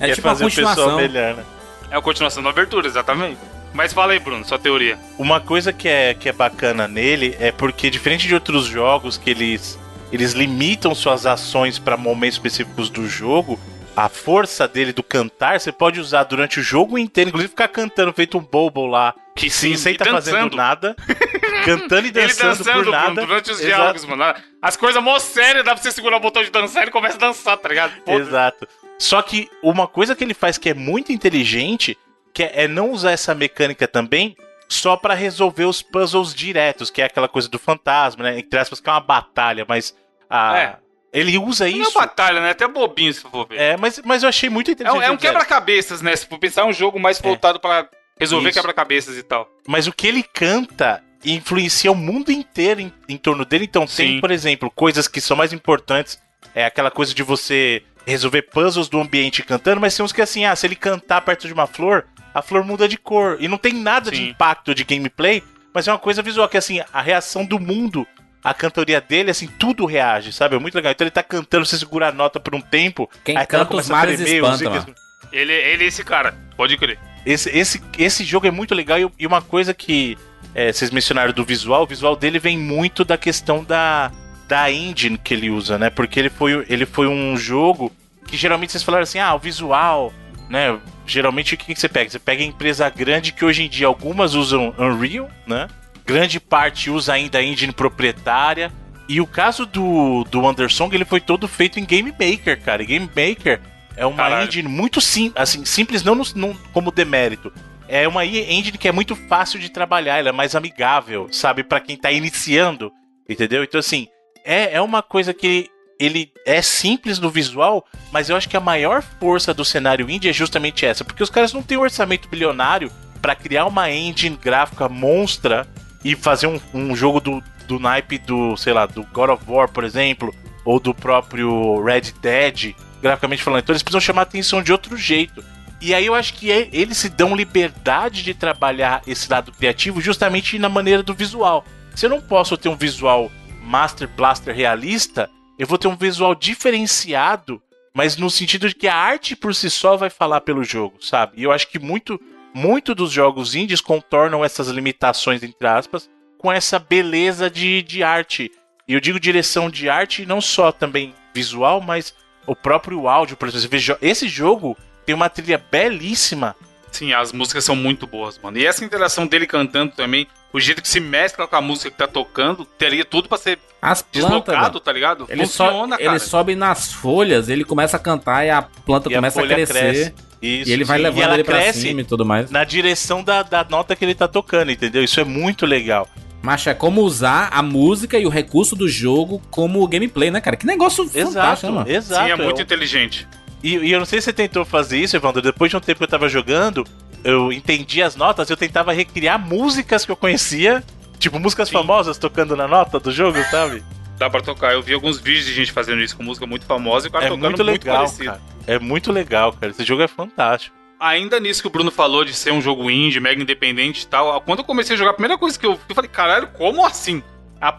É 0.00 0.06
Quer 0.06 0.14
tipo 0.14 0.28
uma 0.28 0.34
fazer 0.34 0.44
o 0.44 0.48
pessoal 0.48 0.66
continuação. 0.74 0.96
melhor, 0.96 1.34
né? 1.34 1.44
É 1.90 1.96
a 1.96 2.00
continuação 2.00 2.42
da 2.42 2.50
abertura, 2.50 2.86
exatamente. 2.86 3.38
Mas 3.74 3.92
fala 3.92 4.12
aí, 4.12 4.18
Bruno, 4.20 4.44
sua 4.44 4.58
teoria. 4.58 4.96
Uma 5.18 5.40
coisa 5.40 5.72
que 5.72 5.88
é, 5.88 6.14
que 6.14 6.28
é 6.28 6.32
bacana 6.32 6.86
nele 6.86 7.36
é 7.40 7.50
porque, 7.50 7.90
diferente 7.90 8.26
de 8.28 8.32
outros 8.34 8.64
jogos 8.66 9.18
que 9.18 9.28
eles, 9.30 9.78
eles 10.12 10.32
limitam 10.32 10.94
suas 10.94 11.26
ações 11.26 11.78
para 11.78 11.96
momentos 11.96 12.36
específicos 12.36 12.88
do 12.88 13.08
jogo, 13.08 13.58
a 13.98 14.08
força 14.08 14.68
dele 14.68 14.92
do 14.92 15.02
cantar 15.02 15.58
você 15.58 15.72
pode 15.72 15.98
usar 15.98 16.22
durante 16.24 16.60
o 16.60 16.62
jogo 16.62 16.96
inteiro, 16.98 17.28
inclusive 17.30 17.50
ficar 17.50 17.68
cantando 17.68 18.12
feito 18.12 18.38
um 18.38 18.40
bobo 18.40 18.86
lá, 18.86 19.14
Que 19.34 19.50
sim, 19.50 19.76
sem 19.76 19.92
estar 19.92 20.06
fazendo 20.06 20.54
nada, 20.56 20.94
cantando 21.64 22.06
e 22.06 22.10
dançando, 22.10 22.58
dançando, 22.58 22.84
por 22.84 22.90
nada. 22.92 23.26
durante 23.26 23.50
os 23.50 23.58
Exato. 23.60 23.66
diálogos, 23.66 24.04
mano. 24.04 24.34
As 24.62 24.76
coisas 24.76 25.02
mó 25.02 25.18
sérias, 25.18 25.64
dá 25.64 25.74
pra 25.74 25.82
você 25.82 25.90
segurar 25.90 26.16
o 26.16 26.20
botão 26.20 26.42
de 26.44 26.50
dançar 26.50 26.82
e 26.82 26.84
ele 26.84 26.90
começa 26.92 27.16
a 27.16 27.20
dançar, 27.20 27.56
tá 27.56 27.68
ligado? 27.68 27.92
Pô, 28.04 28.12
Exato. 28.12 28.68
Só 28.98 29.20
que 29.22 29.48
uma 29.62 29.86
coisa 29.88 30.14
que 30.14 30.22
ele 30.24 30.34
faz 30.34 30.58
que 30.58 30.68
é 30.70 30.74
muito 30.74 31.12
inteligente, 31.12 31.96
que 32.32 32.42
é, 32.44 32.68
não 32.68 32.90
usar 32.90 33.12
essa 33.12 33.34
mecânica 33.34 33.88
também 33.88 34.36
só 34.68 34.96
pra 34.96 35.14
resolver 35.14 35.64
os 35.64 35.80
puzzles 35.82 36.34
diretos, 36.34 36.90
que 36.90 37.00
é 37.00 37.06
aquela 37.06 37.26
coisa 37.28 37.48
do 37.48 37.58
fantasma, 37.58 38.24
né? 38.24 38.38
Entre 38.38 38.58
aspas, 38.58 38.80
que 38.80 38.88
é 38.88 38.92
uma 38.92 39.00
batalha, 39.00 39.64
mas 39.68 39.94
a- 40.28 40.58
É. 40.58 40.76
ele 41.12 41.38
usa 41.38 41.68
Não 41.68 41.78
é 41.78 41.80
isso. 41.82 41.92
batalha, 41.94 42.40
né? 42.40 42.50
Até 42.50 42.66
bobinho, 42.68 43.12
se 43.12 43.20
for 43.22 43.46
ver. 43.48 43.58
É, 43.58 43.76
mas, 43.76 44.00
mas 44.04 44.22
eu 44.22 44.28
achei 44.28 44.48
muito 44.50 44.70
É 44.70 44.72
inteligente. 44.72 44.98
um, 44.98 45.02
é 45.02 45.10
um 45.10 45.16
dizer. 45.16 45.28
quebra-cabeças, 45.28 46.02
né? 46.02 46.14
Se 46.14 46.26
for 46.26 46.38
pensar, 46.38 46.62
é 46.62 46.64
um 46.64 46.72
jogo 46.72 46.98
mais 47.00 47.20
voltado 47.20 47.58
pra 47.60 47.88
resolver 48.18 48.48
Isso. 48.50 48.58
quebra-cabeças 48.58 49.16
e 49.16 49.22
tal. 49.22 49.48
Mas 49.66 49.86
o 49.86 49.92
que 49.92 50.06
ele 50.06 50.22
canta 50.22 51.02
influencia 51.24 51.90
o 51.90 51.94
mundo 51.96 52.30
inteiro 52.30 52.80
em, 52.80 52.92
em 53.08 53.16
torno 53.16 53.44
dele. 53.44 53.64
Então 53.64 53.86
tem, 53.86 54.14
Sim. 54.14 54.20
por 54.20 54.30
exemplo, 54.30 54.70
coisas 54.70 55.08
que 55.08 55.20
são 55.20 55.36
mais 55.36 55.52
importantes. 55.52 56.18
É 56.54 56.64
aquela 56.64 56.90
coisa 56.90 57.12
de 57.14 57.22
você 57.22 57.82
resolver 58.06 58.42
puzzles 58.42 58.88
do 58.88 59.00
ambiente 59.00 59.42
cantando, 59.42 59.80
mas 59.80 59.94
tem 59.96 60.04
uns 60.04 60.12
que 60.12 60.22
assim, 60.22 60.44
ah, 60.44 60.54
se 60.56 60.66
ele 60.66 60.76
cantar 60.76 61.20
perto 61.20 61.46
de 61.46 61.52
uma 61.52 61.66
flor, 61.66 62.06
a 62.32 62.40
flor 62.40 62.64
muda 62.64 62.88
de 62.88 62.96
cor. 62.96 63.36
E 63.40 63.48
não 63.48 63.58
tem 63.58 63.72
nada 63.72 64.10
de 64.10 64.16
Sim. 64.16 64.28
impacto 64.30 64.74
de 64.74 64.84
gameplay, 64.84 65.42
mas 65.74 65.86
é 65.88 65.92
uma 65.92 65.98
coisa 65.98 66.22
visual, 66.22 66.48
que 66.48 66.56
assim, 66.56 66.80
a 66.92 67.02
reação 67.02 67.44
do 67.44 67.58
mundo, 67.58 68.06
a 68.42 68.54
cantoria 68.54 69.00
dele, 69.00 69.30
assim, 69.30 69.46
tudo 69.46 69.84
reage, 69.84 70.32
sabe? 70.32 70.56
É 70.56 70.58
muito 70.58 70.74
legal. 70.74 70.92
Então 70.92 71.04
ele 71.04 71.10
tá 71.10 71.22
cantando, 71.22 71.66
você 71.66 71.78
segura 71.78 72.08
a 72.08 72.12
nota 72.12 72.38
por 72.38 72.54
um 72.54 72.60
tempo. 72.60 73.10
Quem 73.24 73.36
aí 73.36 73.46
canta 73.46 73.76
os 73.76 73.88
mares 73.88 74.20
tremer, 74.20 74.42
espanta, 74.42 74.70
mano. 74.70 74.94
Ele, 75.32 75.52
ele 75.52 75.84
é 75.84 75.86
esse 75.86 76.04
cara, 76.04 76.34
pode 76.56 76.76
crer. 76.76 76.98
esse, 77.26 77.50
esse, 77.50 77.82
esse 77.98 78.24
jogo 78.24 78.46
é 78.46 78.50
muito 78.50 78.74
legal 78.74 78.98
e, 78.98 79.10
e 79.18 79.26
uma 79.26 79.42
coisa 79.42 79.74
que 79.74 80.16
é, 80.54 80.72
vocês 80.72 80.90
mencionaram 80.90 81.32
do 81.32 81.44
visual, 81.44 81.82
o 81.82 81.86
visual 81.86 82.16
dele 82.16 82.38
vem 82.38 82.56
muito 82.56 83.04
da 83.04 83.18
questão 83.18 83.62
da, 83.62 84.10
da 84.46 84.72
engine 84.72 85.18
que 85.18 85.34
ele 85.34 85.50
usa, 85.50 85.76
né? 85.78 85.90
Porque 85.90 86.18
ele 86.18 86.30
foi, 86.30 86.64
ele 86.68 86.86
foi 86.86 87.06
um 87.06 87.36
jogo 87.36 87.92
que 88.26 88.36
geralmente 88.36 88.72
vocês 88.72 88.82
falaram 88.82 89.02
assim, 89.02 89.18
ah, 89.18 89.34
o 89.34 89.38
visual, 89.38 90.12
né? 90.48 90.78
Geralmente 91.06 91.54
o 91.54 91.56
que, 91.56 91.74
que 91.74 91.80
você 91.80 91.88
pega? 91.88 92.10
Você 92.10 92.18
pega 92.18 92.42
a 92.42 92.46
empresa 92.46 92.88
grande 92.88 93.32
que 93.32 93.44
hoje 93.44 93.62
em 93.64 93.68
dia 93.68 93.86
algumas 93.86 94.34
usam 94.34 94.74
Unreal, 94.78 95.30
né? 95.46 95.68
Grande 96.08 96.40
parte 96.40 96.88
usa 96.90 97.12
ainda 97.12 97.36
a 97.38 97.42
engine 97.42 97.70
proprietária. 97.70 98.72
E 99.06 99.20
o 99.20 99.26
caso 99.26 99.66
do, 99.66 100.24
do 100.24 100.42
Undersong, 100.46 100.94
ele 100.94 101.04
foi 101.04 101.20
todo 101.20 101.46
feito 101.46 101.78
em 101.78 101.84
Game 101.84 102.10
Maker, 102.12 102.58
cara. 102.62 102.82
E 102.82 102.86
Game 102.86 103.06
Maker 103.14 103.60
é 103.94 104.06
uma 104.06 104.16
Caralho. 104.16 104.48
engine 104.48 104.68
muito 104.68 105.02
sim, 105.02 105.30
assim, 105.36 105.66
simples, 105.66 106.02
não, 106.02 106.14
no- 106.14 106.24
não 106.34 106.54
como 106.72 106.90
demérito. 106.90 107.52
É 107.86 108.08
uma 108.08 108.24
engine 108.24 108.78
que 108.78 108.88
é 108.88 108.92
muito 108.92 109.14
fácil 109.14 109.58
de 109.60 109.68
trabalhar, 109.68 110.16
ela 110.18 110.30
é 110.30 110.32
mais 110.32 110.54
amigável, 110.54 111.28
sabe, 111.30 111.62
Pra 111.62 111.78
quem 111.78 111.94
tá 111.96 112.10
iniciando, 112.10 112.90
entendeu? 113.28 113.62
Então, 113.62 113.78
assim, 113.80 114.08
é, 114.44 114.72
é 114.74 114.80
uma 114.80 115.02
coisa 115.02 115.34
que 115.34 115.68
ele 116.00 116.32
é 116.46 116.62
simples 116.62 117.18
no 117.18 117.28
visual, 117.30 117.84
mas 118.10 118.30
eu 118.30 118.36
acho 118.36 118.48
que 118.48 118.56
a 118.56 118.60
maior 118.60 119.02
força 119.20 119.52
do 119.52 119.64
cenário 119.64 120.08
indie 120.08 120.28
é 120.30 120.32
justamente 120.32 120.86
essa, 120.86 121.04
porque 121.04 121.22
os 121.22 121.30
caras 121.30 121.52
não 121.52 121.62
têm 121.62 121.76
um 121.76 121.82
orçamento 121.82 122.28
bilionário 122.28 122.90
pra 123.20 123.34
criar 123.34 123.66
uma 123.66 123.90
engine 123.90 124.36
gráfica 124.40 124.88
monstra 124.88 125.66
e 126.04 126.14
fazer 126.14 126.46
um, 126.46 126.60
um 126.72 126.94
jogo 126.94 127.20
do, 127.20 127.42
do 127.66 127.78
naipe 127.78 128.18
do, 128.18 128.56
sei 128.56 128.72
lá, 128.72 128.86
do 128.86 129.02
God 129.04 129.30
of 129.30 129.44
War, 129.46 129.68
por 129.68 129.84
exemplo, 129.84 130.34
ou 130.64 130.78
do 130.78 130.94
próprio 130.94 131.82
Red 131.82 132.12
Dead, 132.20 132.74
graficamente 133.00 133.42
falando. 133.42 133.62
Então 133.62 133.72
eles 133.72 133.82
precisam 133.82 134.00
chamar 134.00 134.22
a 134.22 134.24
atenção 134.24 134.62
de 134.62 134.72
outro 134.72 134.96
jeito. 134.96 135.44
E 135.80 135.94
aí 135.94 136.06
eu 136.06 136.14
acho 136.14 136.34
que 136.34 136.50
é- 136.50 136.68
eles 136.72 136.96
se 136.98 137.08
dão 137.08 137.36
liberdade 137.36 138.22
de 138.22 138.34
trabalhar 138.34 139.02
esse 139.06 139.30
lado 139.30 139.52
criativo 139.52 140.00
justamente 140.00 140.58
na 140.58 140.68
maneira 140.68 141.02
do 141.02 141.14
visual. 141.14 141.64
Se 141.94 142.06
eu 142.06 142.10
não 142.10 142.20
posso 142.20 142.56
ter 142.56 142.68
um 142.68 142.76
visual 142.76 143.30
Master 143.62 144.08
Blaster 144.08 144.54
realista, 144.54 145.28
eu 145.58 145.66
vou 145.66 145.78
ter 145.78 145.88
um 145.88 145.96
visual 145.96 146.34
diferenciado, 146.34 147.60
mas 147.94 148.16
no 148.16 148.30
sentido 148.30 148.68
de 148.68 148.74
que 148.74 148.88
a 148.88 148.94
arte 148.94 149.34
por 149.34 149.54
si 149.54 149.68
só 149.68 149.96
vai 149.96 150.10
falar 150.10 150.40
pelo 150.40 150.62
jogo, 150.64 150.96
sabe? 151.00 151.32
E 151.36 151.42
eu 151.42 151.52
acho 151.52 151.68
que 151.68 151.78
muito, 151.78 152.20
muito 152.54 152.94
dos 152.94 153.12
jogos 153.12 153.54
indies 153.54 153.80
contornam 153.80 154.44
essas 154.44 154.68
limitações, 154.68 155.42
entre 155.42 155.66
aspas, 155.66 156.08
com 156.38 156.50
essa 156.50 156.78
beleza 156.78 157.50
de, 157.50 157.82
de 157.82 158.02
arte. 158.02 158.50
E 158.86 158.94
eu 158.94 159.00
digo 159.00 159.20
direção 159.20 159.68
de 159.68 159.88
arte 159.88 160.24
não 160.24 160.40
só 160.40 160.72
também 160.72 161.14
visual, 161.34 161.80
mas 161.80 162.14
o 162.46 162.56
próprio 162.56 163.06
áudio, 163.08 163.36
por 163.36 163.48
exemplo. 163.48 163.78
Esse 164.00 164.28
jogo 164.28 164.76
tem 165.04 165.14
uma 165.14 165.28
trilha 165.28 165.62
belíssima. 165.70 166.56
Sim, 166.90 167.12
as 167.12 167.32
músicas 167.32 167.64
são 167.64 167.76
muito 167.76 168.06
boas, 168.06 168.38
mano. 168.42 168.58
E 168.58 168.66
essa 168.66 168.84
interação 168.84 169.26
dele 169.26 169.46
cantando 169.46 169.92
também, 169.94 170.26
o 170.52 170.58
jeito 170.58 170.80
que 170.82 170.88
se 170.88 171.00
mescla 171.00 171.46
com 171.46 171.56
a 171.56 171.60
música 171.60 171.90
que 171.90 171.96
tá 171.98 172.06
tocando, 172.06 172.64
teria 172.64 173.04
tudo 173.04 173.28
pra 173.28 173.36
ser 173.38 173.58
As 173.80 174.02
plantas, 174.02 174.22
deslocado, 174.30 174.80
tá 174.80 174.92
ligado? 174.92 175.26
Ele, 175.28 175.42
Funciona, 175.46 175.94
so, 175.96 176.02
cara. 176.02 176.10
ele 176.10 176.18
sobe 176.18 176.54
nas 176.56 176.92
folhas, 176.92 177.48
ele 177.48 177.64
começa 177.64 177.96
a 177.96 178.00
cantar 178.00 178.44
e 178.46 178.50
a 178.50 178.62
planta 178.62 179.08
E 179.10 179.14
a 179.14 179.16
começa 179.18 179.38
a, 179.38 179.42
folha 179.42 179.54
crescer. 179.54 179.72
cresce. 179.74 180.14
Isso, 180.40 180.70
E 180.70 180.72
ele 180.72 180.84
vai 180.84 180.98
sim. 180.98 181.02
levando 181.04 181.34
ele 181.34 181.44
pra 181.44 181.72
cima 181.72 182.00
e 182.00 182.04
tudo 182.04 182.24
mais. 182.24 182.50
na 182.50 182.62
direção 182.64 183.22
da, 183.24 183.42
da 183.42 183.64
nota 183.68 183.94
que 183.96 184.04
ele 184.04 184.14
tá 184.14 184.26
tocando, 184.28 184.70
entendeu? 184.70 185.02
Isso 185.02 185.18
é 185.20 185.24
muito 185.24 185.66
legal. 185.66 186.08
Mas 186.40 186.64
é 186.68 186.72
como 186.74 187.02
usar 187.02 187.48
a 187.52 187.60
música 187.60 188.16
e 188.16 188.24
o 188.24 188.28
recurso 188.28 188.76
do 188.76 188.88
jogo 188.88 189.42
como 189.50 189.86
gameplay, 189.88 190.30
né, 190.30 190.40
cara? 190.40 190.56
Que 190.56 190.64
negócio 190.64 191.04
fantástico, 191.08 191.28
Exato, 191.30 191.66
né, 191.66 191.72
mano? 191.72 191.90
exato. 191.90 192.24
Sim, 192.24 192.30
é 192.30 192.36
muito 192.36 192.60
Eu- 192.60 192.62
inteligente. 192.64 193.26
E, 193.62 193.76
e 193.76 193.92
eu 193.92 193.98
não 193.98 194.06
sei 194.06 194.20
se 194.20 194.26
você 194.26 194.32
tentou 194.32 194.64
fazer 194.64 194.98
isso, 194.98 195.16
Evandro. 195.16 195.42
Depois 195.42 195.70
de 195.70 195.76
um 195.76 195.80
tempo 195.80 195.98
que 195.98 196.04
eu 196.04 196.08
tava 196.08 196.28
jogando, 196.28 196.86
eu 197.24 197.52
entendi 197.52 198.02
as 198.02 198.14
notas, 198.16 198.48
eu 198.50 198.56
tentava 198.56 198.92
recriar 198.92 199.38
músicas 199.38 200.04
que 200.04 200.12
eu 200.12 200.16
conhecia. 200.16 200.82
Tipo, 201.18 201.38
músicas 201.40 201.68
Sim. 201.68 201.74
famosas 201.74 202.16
tocando 202.18 202.54
na 202.56 202.68
nota 202.68 203.00
do 203.00 203.10
jogo, 203.10 203.38
sabe? 203.50 203.82
Dá 204.18 204.30
pra 204.30 204.40
tocar. 204.40 204.72
Eu 204.72 204.82
vi 204.82 204.94
alguns 204.94 205.18
vídeos 205.20 205.46
de 205.46 205.52
gente 205.52 205.72
fazendo 205.72 206.00
isso 206.00 206.16
com 206.16 206.22
música 206.22 206.46
muito 206.46 206.64
famosa 206.64 207.06
e 207.06 207.08
o 207.08 207.12
cara 207.12 207.24
É 207.24 207.28
tocando 207.28 207.44
muito 207.44 207.62
legal, 207.64 207.96
parecido. 207.96 208.24
cara. 208.24 208.40
É 208.66 208.78
muito 208.78 209.10
legal, 209.12 209.52
cara. 209.52 209.72
Esse 209.72 209.84
jogo 209.84 210.02
é 210.02 210.08
fantástico. 210.08 210.76
Ainda 211.00 211.38
nisso 211.40 211.60
que 211.62 211.66
o 211.68 211.70
Bruno 211.70 211.90
falou 211.90 212.24
de 212.24 212.32
ser 212.34 212.52
um 212.52 212.60
jogo 212.60 212.90
indie, 212.90 213.20
mega 213.20 213.40
independente 213.40 214.02
e 214.02 214.06
tal, 214.06 214.40
quando 214.40 214.60
eu 214.60 214.64
comecei 214.64 214.94
a 214.94 214.98
jogar, 214.98 215.10
a 215.12 215.14
primeira 215.14 215.38
coisa 215.38 215.56
que 215.58 215.64
eu, 215.64 215.78
eu 215.88 215.94
falei, 215.94 216.10
caralho, 216.10 216.48
como 216.48 216.84
assim? 216.84 217.22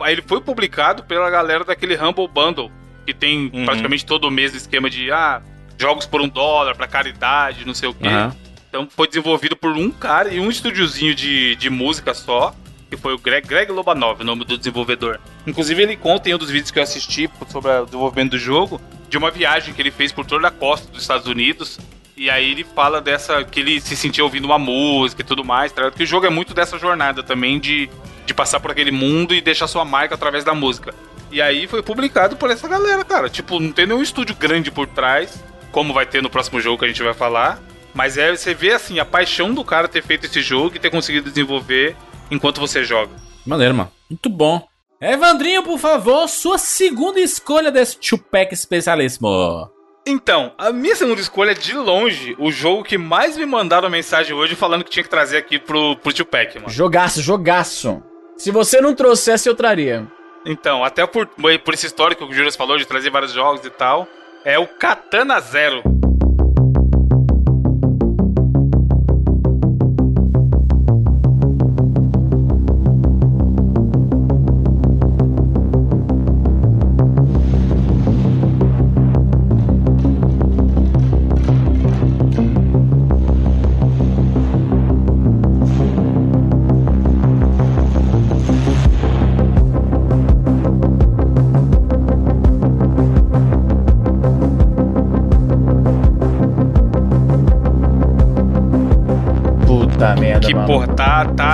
Ele 0.08 0.22
foi 0.22 0.40
publicado 0.42 1.04
pela 1.04 1.30
galera 1.30 1.64
daquele 1.66 1.96
Humble 1.98 2.28
Bundle, 2.30 2.72
que 3.06 3.14
tem 3.14 3.50
Uhum. 3.54 3.66
praticamente 3.66 4.06
todo 4.06 4.30
mês 4.32 4.54
o 4.54 4.58
esquema 4.58 4.90
de 4.90 5.12
ah, 5.12 5.42
jogos 5.80 6.06
por 6.06 6.22
um 6.22 6.28
dólar, 6.28 6.76
pra 6.76 6.88
caridade, 6.88 7.66
não 7.66 7.74
sei 7.74 7.90
o 7.90 7.94
quê. 7.94 8.08
Aham. 8.08 8.36
Então 8.70 8.88
foi 8.88 9.08
desenvolvido 9.08 9.56
por 9.56 9.72
um 9.72 9.90
cara 9.90 10.32
e 10.32 10.40
um 10.40 10.50
estúdiozinho 10.50 11.16
de, 11.16 11.56
de 11.56 11.70
música 11.70 12.14
só, 12.14 12.54
que 12.88 12.96
foi 12.96 13.14
o 13.14 13.18
Greg, 13.18 13.48
Greg 13.48 13.72
Lobanov, 13.72 14.22
o 14.22 14.24
nome 14.24 14.46
do 14.46 14.58
desenvolvedor. 14.58 15.20
Inclusive 15.46 15.82
ele 15.82 15.98
conta 15.98 16.30
em 16.30 16.36
um 16.36 16.38
dos 16.38 16.52
vídeos 16.52 16.70
que 16.70 16.78
eu 16.78 16.84
assisti 16.84 17.30
sobre 17.48 17.72
o 17.72 17.86
desenvolvimento 17.86 18.32
do 18.32 18.38
jogo, 18.38 18.80
de 19.10 19.18
uma 19.18 19.32
viagem 19.32 19.74
que 19.74 19.82
ele 19.82 19.90
fez 19.90 20.12
por 20.12 20.26
toda 20.26 20.48
a 20.48 20.52
costa 20.52 20.92
dos 20.92 21.02
Estados 21.02 21.26
Unidos. 21.28 21.80
E 22.16 22.30
aí 22.30 22.52
ele 22.52 22.64
fala 22.64 23.02
dessa. 23.02 23.44
que 23.44 23.60
ele 23.60 23.80
se 23.80 23.96
sentia 23.96 24.24
ouvindo 24.24 24.46
uma 24.46 24.60
música 24.60 25.22
e 25.22 25.26
tudo 25.26 25.44
mais, 25.44 25.72
tá? 25.72 25.84
Porque 25.84 26.04
o 26.04 26.08
jogo 26.08 26.26
é 26.26 26.30
muito 26.30 26.54
dessa 26.54 26.78
jornada 26.78 27.24
também 27.24 27.60
de, 27.60 27.90
de 28.26 28.34
passar 28.34 28.60
por 28.60 28.72
aquele 28.72 28.92
mundo 28.92 29.34
e 29.34 29.42
deixar 29.42 29.68
sua 29.68 29.86
marca 29.86 30.16
através 30.16 30.44
da 30.44 30.54
música. 30.54 30.94
E 31.32 31.42
aí 31.42 31.66
foi 31.66 31.82
publicado 31.82 32.36
por 32.36 32.52
essa 32.52 32.68
galera, 32.68 33.06
cara. 33.06 33.30
Tipo, 33.30 33.60
não 33.60 33.72
tem 33.72 33.88
nenhum 33.88 34.02
estúdio 34.02 34.36
grande 34.36 34.70
por 34.70 34.86
trás, 34.86 35.42
como 35.72 35.94
vai 35.94 36.06
ter 36.06 36.22
no 36.22 36.30
próximo 36.30 36.60
jogo 36.60 36.78
que 36.78 36.86
a 36.86 36.88
gente 36.88 37.04
vai 37.04 37.14
falar. 37.14 37.62
Mas 37.94 38.18
é, 38.18 38.32
você 38.36 38.54
vê 38.54 38.74
assim, 38.74 39.00
a 39.00 39.06
paixão 39.06 39.54
do 39.54 39.64
cara 39.64 39.88
ter 39.88 40.04
feito 40.04 40.26
esse 40.26 40.42
jogo 40.42 40.76
e 40.76 40.80
ter 40.80 40.90
conseguido 40.90 41.30
desenvolver 41.30 41.96
enquanto 42.30 42.60
você 42.62 42.84
joga. 42.84 43.12
Maneiro, 43.46 43.74
mano. 43.74 43.92
Muito 44.10 44.30
bom. 44.30 44.68
Evandrinho, 45.02 45.64
por 45.64 45.80
favor, 45.80 46.28
sua 46.28 46.58
segunda 46.58 47.20
escolha 47.20 47.72
desse 47.72 47.98
Tupac 47.98 48.54
especialíssimo. 48.54 49.70
Então, 50.06 50.54
a 50.58 50.72
minha 50.72 50.96
segunda 50.96 51.22
escolha 51.22 51.52
é 51.52 51.54
de 51.54 51.74
longe 51.74 52.36
o 52.38 52.52
jogo 52.52 52.84
que 52.84 52.98
mais 52.98 53.38
me 53.38 53.46
mandaram 53.46 53.90
mensagem 53.90 54.36
hoje 54.36 54.56
falando 54.56 54.84
que 54.84 54.90
tinha 54.90 55.04
que 55.04 55.10
trazer 55.10 55.38
aqui 55.38 55.58
pro, 55.58 55.96
pro 55.98 56.14
Tupac, 56.14 56.56
mano. 56.58 56.70
Jogaço, 56.70 57.22
jogaço. 57.22 58.04
Se 58.36 58.52
você 58.52 58.82
não 58.82 58.96
trouxesse, 58.96 59.48
eu 59.48 59.56
traria. 59.56 60.08
Então, 60.46 60.84
até 60.84 61.06
por, 61.06 61.28
por 61.28 61.74
esse 61.74 61.86
histórico 61.86 62.26
que 62.26 62.32
o 62.32 62.36
Juras 62.36 62.56
falou 62.56 62.78
de 62.78 62.86
trazer 62.86 63.10
vários 63.10 63.32
jogos 63.32 63.66
e 63.66 63.70
tal, 63.70 64.08
é 64.46 64.58
o 64.58 64.68
Katana 64.68 65.40
Zero. 65.40 65.84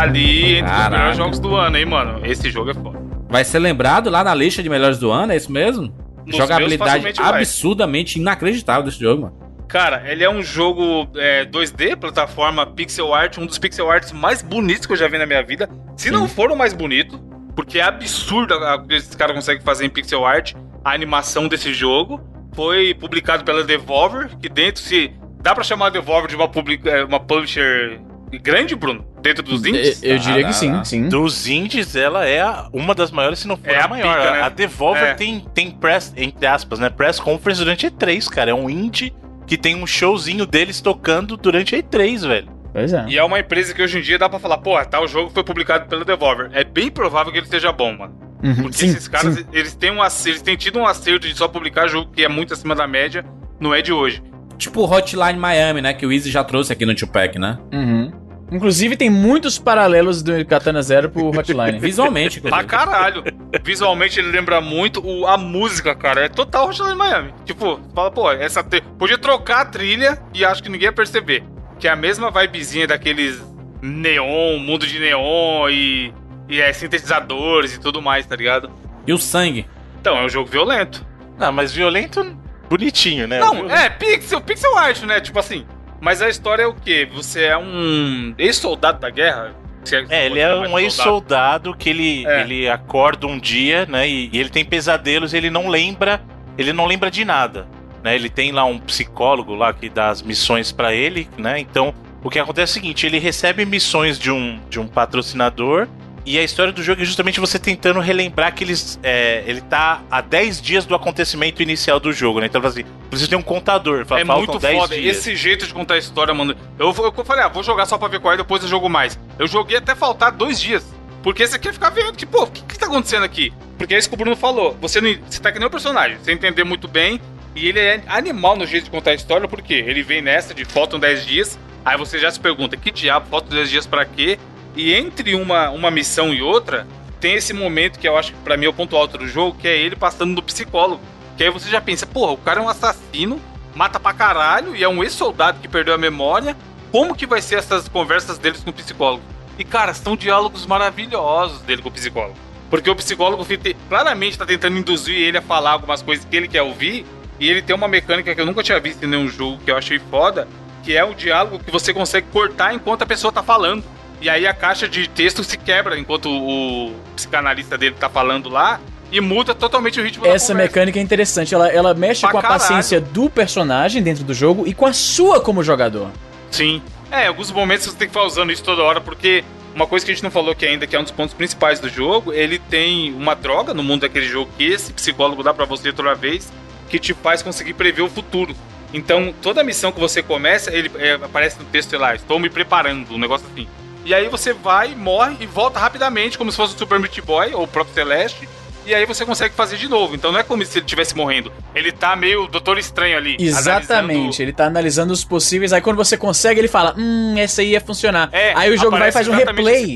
Ali 0.05 0.57
entre 0.57 0.71
os 0.71 0.89
melhores 0.89 1.17
jogos 1.17 1.39
do 1.39 1.55
ano, 1.55 1.77
hein, 1.77 1.85
mano? 1.85 2.25
Esse 2.25 2.49
jogo 2.49 2.71
é 2.71 2.73
foda. 2.73 2.99
Vai 3.27 3.43
ser 3.43 3.59
lembrado 3.59 4.09
lá 4.09 4.23
na 4.23 4.33
lista 4.33 4.61
de 4.61 4.69
melhores 4.69 4.97
do 4.97 5.11
ano, 5.11 5.33
é 5.33 5.35
isso 5.35 5.51
mesmo? 5.51 5.93
Nos 6.25 6.37
Jogabilidade 6.37 7.03
meus, 7.03 7.19
absurdamente 7.19 8.19
inacreditável 8.19 8.83
desse 8.83 8.99
jogo, 8.99 9.23
mano. 9.23 9.45
Cara, 9.67 10.03
ele 10.09 10.23
é 10.23 10.29
um 10.29 10.41
jogo 10.41 11.07
é, 11.15 11.43
2D, 11.45 11.97
plataforma 11.97 12.65
pixel 12.65 13.13
art, 13.13 13.37
um 13.37 13.45
dos 13.45 13.57
pixel 13.57 13.89
arts 13.89 14.11
mais 14.11 14.41
bonitos 14.41 14.85
que 14.85 14.93
eu 14.93 14.97
já 14.97 15.07
vi 15.07 15.17
na 15.17 15.25
minha 15.25 15.43
vida. 15.43 15.69
Se 15.97 16.11
não 16.11 16.27
for 16.27 16.51
o 16.51 16.55
mais 16.55 16.71
bonito, 16.71 17.19
porque 17.55 17.79
é 17.79 17.83
absurdo 17.83 18.55
o 18.55 18.83
que 18.83 18.95
esses 18.95 19.15
caras 19.15 19.35
conseguem 19.35 19.63
fazer 19.63 19.85
em 19.85 19.89
pixel 19.89 20.25
art, 20.25 20.53
a 20.83 20.93
animação 20.93 21.47
desse 21.47 21.73
jogo. 21.73 22.21
Foi 22.53 22.93
publicado 22.93 23.43
pela 23.43 23.63
Devolver, 23.63 24.29
que 24.37 24.47
dentro 24.47 24.81
se. 24.81 25.11
Dá 25.41 25.53
pra 25.53 25.63
chamar 25.63 25.87
a 25.87 25.89
Devolver 25.89 26.29
de 26.29 26.35
uma, 26.35 26.47
public, 26.47 26.87
é, 26.87 27.03
uma 27.03 27.19
publisher 27.19 27.99
grande, 28.41 28.75
Bruno? 28.75 29.05
Dentro 29.25 29.41
dos 29.43 29.63
Eu, 29.63 29.69
indies? 29.71 30.03
eu 30.03 30.19
diria 30.19 30.45
Ah, 30.45 30.49
que 30.49 30.55
sim, 30.55 30.83
sim. 30.83 31.09
Dos 31.09 31.47
indies, 31.47 31.95
ela 31.95 32.25
é 32.27 32.41
a- 32.41 32.69
uma 32.71 32.93
das 32.93 33.09
maiores, 33.09 33.39
se 33.39 33.47
não 33.47 33.57
for 33.57 33.69
É 33.71 33.79
a 33.81 33.85
a 33.85 33.87
maior. 33.87 34.15
pica, 34.19 34.31
né? 34.31 34.41
A 34.43 34.49
Devolver 34.49 35.03
É. 35.03 35.13
tem, 35.15 35.39
tem 35.53 35.71
press, 35.71 36.13
entre 36.15 36.45
aspas, 36.45 36.77
né? 36.77 36.89
Press 36.91 37.19
conference 37.19 37.59
durante 37.59 37.87
E3, 37.87 38.27
cara. 38.29 38.51
É 38.51 38.53
um 38.53 38.69
indie 38.69 39.11
que 39.47 39.57
tem 39.57 39.75
um 39.75 39.87
showzinho 39.87 40.45
deles 40.45 40.79
tocando 40.79 41.35
durante 41.37 41.75
a 41.75 41.79
E3, 41.79 42.23
velho. 42.23 42.49
Pois 42.71 42.93
é. 42.93 43.05
E 43.07 43.17
é 43.17 43.23
uma 43.23 43.39
empresa 43.39 43.73
que 43.73 43.81
hoje 43.81 43.97
em 43.97 44.01
dia 44.01 44.19
dá 44.19 44.29
pra 44.29 44.37
falar, 44.37 44.57
pô, 44.59 44.77
tal 44.85 45.07
jogo 45.07 45.31
foi 45.33 45.43
publicado 45.43 45.87
pela 45.87 46.05
Devolver. 46.05 46.49
É 46.53 46.63
bem 46.63 46.91
provável 46.91 47.31
que 47.31 47.39
ele 47.39 47.45
esteja 47.45 47.71
bom, 47.71 47.97
mano. 47.97 48.13
Uhum, 48.43 48.55
Porque 48.63 48.77
sim, 48.77 48.87
esses 48.87 49.07
caras, 49.07 49.35
sim. 49.35 49.45
eles 49.51 49.73
têm 49.73 49.89
um 49.91 50.03
eles 50.03 50.41
têm 50.43 50.55
tido 50.55 50.77
um 50.77 50.85
acerto 50.85 51.27
de 51.27 51.35
só 51.35 51.47
publicar 51.47 51.87
jogo 51.87 52.11
que 52.11 52.23
é 52.23 52.27
muito 52.29 52.53
acima 52.53 52.75
da 52.75 52.85
média, 52.85 53.25
não 53.59 53.73
é 53.73 53.81
de 53.81 53.91
hoje. 53.91 54.21
Tipo 54.57 54.83
Hotline 54.83 55.39
Miami, 55.39 55.81
né? 55.81 55.93
Que 55.93 56.05
o 56.05 56.11
Easy 56.11 56.29
já 56.29 56.43
trouxe 56.43 56.71
aqui 56.71 56.85
no 56.85 56.93
Tupac, 56.93 57.39
né? 57.39 57.57
Uhum. 57.73 58.11
Inclusive, 58.51 58.95
tem 58.95 59.09
muitos 59.09 59.57
paralelos 59.57 60.21
do 60.21 60.45
Katana 60.45 60.81
Zero 60.81 61.09
pro 61.09 61.27
Hotline. 61.29 61.79
Visualmente, 61.81 62.39
Pra 62.39 62.61
inclusive. 62.61 62.67
caralho. 62.69 63.23
Visualmente 63.63 64.19
ele 64.19 64.29
lembra 64.29 64.61
muito 64.61 65.03
o, 65.05 65.25
a 65.25 65.35
música, 65.37 65.95
cara. 65.95 66.25
É 66.25 66.29
total 66.29 66.67
Hotline 66.69 66.95
Miami. 66.95 67.33
Tipo, 67.43 67.79
fala, 67.93 68.11
pô, 68.11 68.31
essa 68.31 68.63
tri- 68.63 68.81
podia 68.99 69.17
trocar 69.17 69.61
a 69.61 69.65
trilha 69.65 70.21
e 70.33 70.45
acho 70.45 70.61
que 70.61 70.69
ninguém 70.69 70.85
ia 70.87 70.93
perceber. 70.93 71.43
Que 71.79 71.87
é 71.87 71.91
a 71.91 71.95
mesma 71.95 72.29
vibezinha 72.31 72.85
daqueles 72.87 73.41
neon, 73.81 74.59
mundo 74.59 74.85
de 74.87 74.99
neon 74.99 75.69
e, 75.69 76.13
e 76.47 76.61
é, 76.61 76.71
sintetizadores 76.71 77.75
e 77.75 77.79
tudo 77.79 78.01
mais, 78.01 78.25
tá 78.25 78.35
ligado? 78.35 78.69
E 79.07 79.13
o 79.13 79.17
sangue. 79.17 79.65
Então, 79.99 80.15
é 80.17 80.23
um 80.25 80.29
jogo 80.29 80.49
violento. 80.49 81.05
Ah, 81.39 81.51
mas 81.51 81.71
violento, 81.73 82.37
bonitinho, 82.69 83.27
né? 83.27 83.39
Não, 83.39 83.69
é 83.69 83.89
pixel, 83.89 84.39
pixel 84.39 84.77
art, 84.77 85.01
né? 85.03 85.19
Tipo 85.19 85.39
assim. 85.39 85.65
Mas 86.05 86.21
a 86.21 86.29
história 86.29 86.61
é 86.61 86.67
o 86.67 86.73
quê? 86.75 87.09
Você 87.15 87.45
é 87.45 87.57
um 87.57 88.35
ex-soldado 88.37 88.99
da 88.99 89.09
guerra? 89.09 89.55
Se 89.83 89.95
É, 90.11 90.27
ele 90.27 90.39
é 90.39 90.53
um 90.53 90.77
ex-soldado 90.77 91.75
que 91.75 91.89
ele, 91.89 92.23
É. 92.27 92.41
ele 92.41 92.69
acorda 92.69 93.25
um 93.25 93.39
dia, 93.39 93.87
né? 93.87 94.07
E, 94.07 94.29
e 94.31 94.39
ele 94.39 94.49
tem 94.49 94.63
pesadelos, 94.63 95.33
ele 95.33 95.49
não 95.49 95.67
lembra, 95.67 96.21
ele 96.59 96.71
não 96.71 96.85
lembra 96.85 97.09
de 97.09 97.25
nada, 97.25 97.65
né? 98.03 98.13
Ele 98.13 98.29
tem 98.29 98.51
lá 98.51 98.65
um 98.65 98.77
psicólogo 98.77 99.55
lá 99.55 99.73
que 99.73 99.89
dá 99.89 100.09
as 100.09 100.21
missões 100.21 100.71
pra 100.71 100.93
ele, 100.93 101.27
né? 101.39 101.59
Então, 101.59 101.91
o 102.23 102.29
que 102.29 102.37
acontece 102.37 102.77
é 102.77 102.79
o 102.79 102.83
seguinte, 102.83 103.07
ele 103.07 103.17
recebe 103.17 103.65
missões 103.65 104.19
de 104.19 104.29
um, 104.29 104.59
de 104.69 104.79
um 104.79 104.85
patrocinador 104.85 105.87
E 106.25 106.39
a 106.39 106.43
história 106.43 106.73
do 106.73 106.81
jogo 106.81 107.03
é 107.03 107.05
justamente 107.05 107.39
você 107.39 107.59
tentando 107.59 107.99
relembrar 107.99 108.53
que 108.55 108.63
eles, 108.63 108.99
é, 109.03 109.43
ele 109.45 109.61
tá 109.61 110.01
a 110.09 110.21
10 110.21 110.59
dias 110.59 110.83
do 110.85 110.95
acontecimento 110.95 111.61
inicial 111.61 111.99
do 111.99 112.11
jogo, 112.11 112.39
né? 112.39 112.47
Então, 112.47 112.65
assim, 112.65 112.83
você 113.11 113.27
tem 113.27 113.37
um 113.37 113.43
contador, 113.43 114.05
fala, 114.07 114.21
É 114.21 114.23
muito 114.23 114.57
10 114.57 114.79
foda. 114.79 114.95
dias. 114.95 115.17
Esse 115.17 115.35
jeito 115.35 115.67
de 115.67 115.73
contar 115.73 115.93
a 115.93 115.97
história, 115.99 116.33
mano. 116.33 116.55
Eu, 116.79 116.93
eu, 116.97 117.13
eu 117.15 117.25
falei, 117.25 117.43
ah, 117.43 117.47
vou 117.47 117.61
jogar 117.61 117.85
só 117.85 117.95
pra 117.97 118.07
ver 118.07 118.19
qual 118.19 118.33
é, 118.33 118.37
depois 118.37 118.63
eu 118.63 118.67
jogo 118.67 118.89
mais. 118.89 119.19
Eu 119.37 119.45
joguei 119.45 119.77
até 119.77 119.93
faltar 119.93 120.31
dois 120.31 120.59
dias. 120.59 120.83
Porque 121.21 121.45
você 121.45 121.59
quer 121.59 121.73
ficar 121.73 121.91
vendo, 121.91 122.15
tipo, 122.15 122.31
pô, 122.31 122.43
o 122.43 122.47
que, 122.47 122.61
que 122.63 122.77
tá 122.77 122.87
acontecendo 122.87 123.23
aqui? 123.23 123.53
Porque 123.77 123.93
é 123.93 123.97
isso 123.97 124.09
que 124.09 124.15
o 124.15 124.17
Bruno 124.17 124.35
falou. 124.35 124.75
Você, 124.81 124.99
não, 124.99 125.15
você 125.29 125.39
tá 125.39 125.51
que 125.51 125.59
nem 125.59 125.67
o 125.67 125.71
personagem, 125.71 126.17
você 126.17 126.31
entender 126.31 126.63
muito 126.63 126.87
bem. 126.87 127.21
E 127.55 127.67
ele 127.67 127.79
é 127.79 128.01
animal 128.07 128.55
no 128.57 128.65
jeito 128.65 128.85
de 128.85 128.89
contar 128.89 129.11
a 129.11 129.15
história, 129.15 129.47
porque 129.47 129.73
ele 129.73 130.01
vem 130.03 130.21
nessa 130.21 130.53
de 130.53 130.65
faltam 130.65 130.99
10 130.99 131.25
dias. 131.25 131.59
Aí 131.83 131.97
você 131.97 132.17
já 132.17 132.31
se 132.31 132.39
pergunta, 132.39 132.75
que 132.75 132.89
diabo, 132.91 133.27
faltam 133.29 133.55
10 133.55 133.69
dias 133.69 133.85
pra 133.87 134.05
quê? 134.05 134.39
E 134.75 134.93
entre 134.93 135.35
uma, 135.35 135.69
uma 135.69 135.89
missão 135.89 136.33
e 136.33 136.41
outra, 136.41 136.85
tem 137.19 137.35
esse 137.35 137.53
momento 137.53 137.97
que 137.97 138.07
eu 138.07 138.17
acho 138.17 138.33
que 138.33 138.39
pra 138.39 138.57
mim 138.57 138.65
é 138.65 138.69
o 138.69 138.73
ponto 138.73 138.95
alto 138.95 139.17
do 139.17 139.27
jogo, 139.27 139.57
que 139.57 139.67
é 139.67 139.77
ele 139.77 139.95
passando 139.95 140.33
no 140.33 140.43
psicólogo. 140.43 141.01
Que 141.37 141.43
aí 141.43 141.49
você 141.49 141.69
já 141.69 141.81
pensa, 141.81 142.05
porra, 142.05 142.33
o 142.33 142.37
cara 142.37 142.59
é 142.59 142.63
um 142.63 142.69
assassino, 142.69 143.41
mata 143.73 143.99
pra 143.99 144.13
caralho 144.13 144.75
e 144.75 144.83
é 144.83 144.89
um 144.89 145.03
ex-soldado 145.03 145.59
que 145.59 145.67
perdeu 145.67 145.93
a 145.93 145.97
memória. 145.97 146.55
Como 146.91 147.15
que 147.15 147.25
vai 147.25 147.41
ser 147.41 147.55
essas 147.55 147.89
conversas 147.89 148.37
deles 148.37 148.63
com 148.63 148.69
o 148.69 148.73
psicólogo? 148.73 149.23
E, 149.57 149.63
cara, 149.63 149.93
são 149.93 150.15
diálogos 150.15 150.65
maravilhosos 150.65 151.61
dele 151.61 151.81
com 151.81 151.89
o 151.89 151.91
psicólogo. 151.91 152.37
Porque 152.69 152.89
o 152.89 152.95
psicólogo 152.95 153.45
claramente 153.87 154.37
tá 154.37 154.45
tentando 154.45 154.77
induzir 154.77 155.15
ele 155.15 155.37
a 155.37 155.41
falar 155.41 155.71
algumas 155.71 156.01
coisas 156.01 156.25
que 156.25 156.35
ele 156.35 156.47
quer 156.47 156.61
ouvir. 156.61 157.05
E 157.39 157.49
ele 157.49 157.61
tem 157.61 157.75
uma 157.75 157.87
mecânica 157.87 158.33
que 158.33 158.39
eu 158.39 158.45
nunca 158.45 158.63
tinha 158.63 158.79
visto 158.79 159.03
em 159.03 159.07
nenhum 159.07 159.27
jogo 159.27 159.59
que 159.63 159.71
eu 159.71 159.77
achei 159.77 159.99
foda, 159.99 160.47
que 160.83 160.95
é 160.95 161.03
o 161.03 161.13
diálogo 161.13 161.59
que 161.59 161.71
você 161.71 161.93
consegue 161.93 162.27
cortar 162.31 162.73
enquanto 162.73 163.01
a 163.01 163.05
pessoa 163.05 163.31
tá 163.31 163.43
falando. 163.43 163.83
E 164.21 164.29
aí 164.29 164.47
a 164.47 164.53
caixa 164.53 164.87
de 164.87 165.07
texto 165.09 165.43
se 165.43 165.57
quebra 165.57 165.97
enquanto 165.99 166.29
o 166.29 166.93
psicanalista 167.15 167.77
dele 167.77 167.95
tá 167.99 168.09
falando 168.09 168.49
lá 168.49 168.79
e 169.11 169.21
muda 169.21 169.53
totalmente 169.53 169.99
o 169.99 170.03
ritmo 170.03 170.23
da 170.23 170.31
Essa 170.31 170.53
mecânica 170.53 170.99
é 170.99 171.01
interessante. 171.01 171.53
Ela, 171.53 171.69
ela 171.69 171.93
mexe 171.93 172.21
Pra 172.21 172.31
com 172.31 172.37
a 172.37 172.41
caralho. 172.41 172.59
paciência 172.61 172.99
do 172.99 173.29
personagem 173.29 174.01
dentro 174.01 174.23
do 174.23 174.33
jogo 174.33 174.65
e 174.67 174.73
com 174.73 174.85
a 174.85 174.93
sua 174.93 175.39
como 175.39 175.63
jogador. 175.63 176.09
Sim. 176.49 176.81
É, 177.11 177.25
em 177.25 177.27
alguns 177.27 177.51
momentos 177.51 177.85
você 177.85 177.95
tem 177.95 178.07
que 178.07 178.13
ficar 178.13 178.25
usando 178.25 178.51
isso 178.51 178.63
toda 178.63 178.81
hora, 178.81 178.99
porque 178.99 179.43
uma 179.75 179.85
coisa 179.85 180.05
que 180.05 180.11
a 180.11 180.15
gente 180.15 180.23
não 180.23 180.31
falou 180.31 180.51
aqui 180.51 180.65
ainda, 180.65 180.87
que 180.87 180.95
é 180.95 180.99
um 180.99 181.03
dos 181.03 181.11
pontos 181.11 181.33
principais 181.33 181.79
do 181.79 181.89
jogo, 181.89 182.33
ele 182.33 182.57
tem 182.57 183.13
uma 183.13 183.35
droga 183.35 183.73
no 183.73 183.83
mundo 183.83 184.01
daquele 184.01 184.25
jogo 184.25 184.49
que 184.57 184.63
esse 184.63 184.91
psicólogo 184.91 185.43
dá 185.43 185.53
pra 185.53 185.65
você 185.65 185.93
toda 185.93 186.15
vez, 186.15 186.51
que 186.89 186.97
te 186.97 187.13
faz 187.13 187.41
conseguir 187.43 187.73
prever 187.73 188.01
o 188.01 188.09
futuro. 188.09 188.55
Então, 188.93 189.33
toda 189.41 189.63
missão 189.63 189.91
que 189.91 189.99
você 189.99 190.23
começa, 190.23 190.73
ele 190.73 190.89
é, 190.97 191.13
aparece 191.13 191.59
no 191.59 191.65
texto 191.65 191.89
sei 191.89 191.99
lá, 191.99 192.15
estou 192.15 192.39
me 192.39 192.49
preparando, 192.49 193.13
um 193.13 193.17
negócio 193.17 193.45
assim. 193.51 193.67
E 194.05 194.13
aí 194.13 194.29
você 194.29 194.53
vai, 194.53 194.93
morre 194.95 195.35
e 195.41 195.45
volta 195.45 195.79
rapidamente, 195.79 196.37
como 196.37 196.51
se 196.51 196.57
fosse 196.57 196.75
o 196.75 196.77
Super 196.77 196.99
Meat 196.99 197.19
Boy 197.21 197.53
ou 197.53 197.63
o 197.63 197.67
próprio 197.67 197.93
Celeste. 197.95 198.47
E 198.85 198.93
aí 198.93 199.03
você 199.03 199.25
consegue 199.25 199.55
fazer 199.55 199.77
de 199.77 199.87
novo. 199.89 200.13
Então 200.13 200.31
não 200.31 200.39
é 200.39 200.43
como 200.43 200.63
se 200.63 200.77
ele 200.77 200.85
estivesse 200.85 201.15
morrendo. 201.17 201.51
Ele 201.73 201.91
tá 201.91 202.15
meio 202.15 202.45
Doutor 202.47 202.77
Estranho 202.77 203.17
ali. 203.17 203.35
Exatamente. 203.39 203.91
analisando- 204.13 204.41
Ele 204.43 204.53
tá 204.53 204.65
analisando 204.67 205.11
os 205.13 205.23
possíveis. 205.25 205.73
Aí 205.73 205.81
quando 205.81 205.97
você 205.97 206.15
consegue, 206.15 206.59
ele 206.59 206.67
fala: 206.67 206.93
Hum, 206.95 207.33
essa 207.35 207.61
aí 207.61 207.69
ia 207.71 207.81
funcionar. 207.81 208.29
É, 208.31 208.53
aí 208.55 208.69
o 208.71 208.77
jogo 208.77 208.91
vai 208.91 209.09
e 209.09 209.11
faz 209.11 209.27
um 209.27 209.31
replay. 209.55 209.95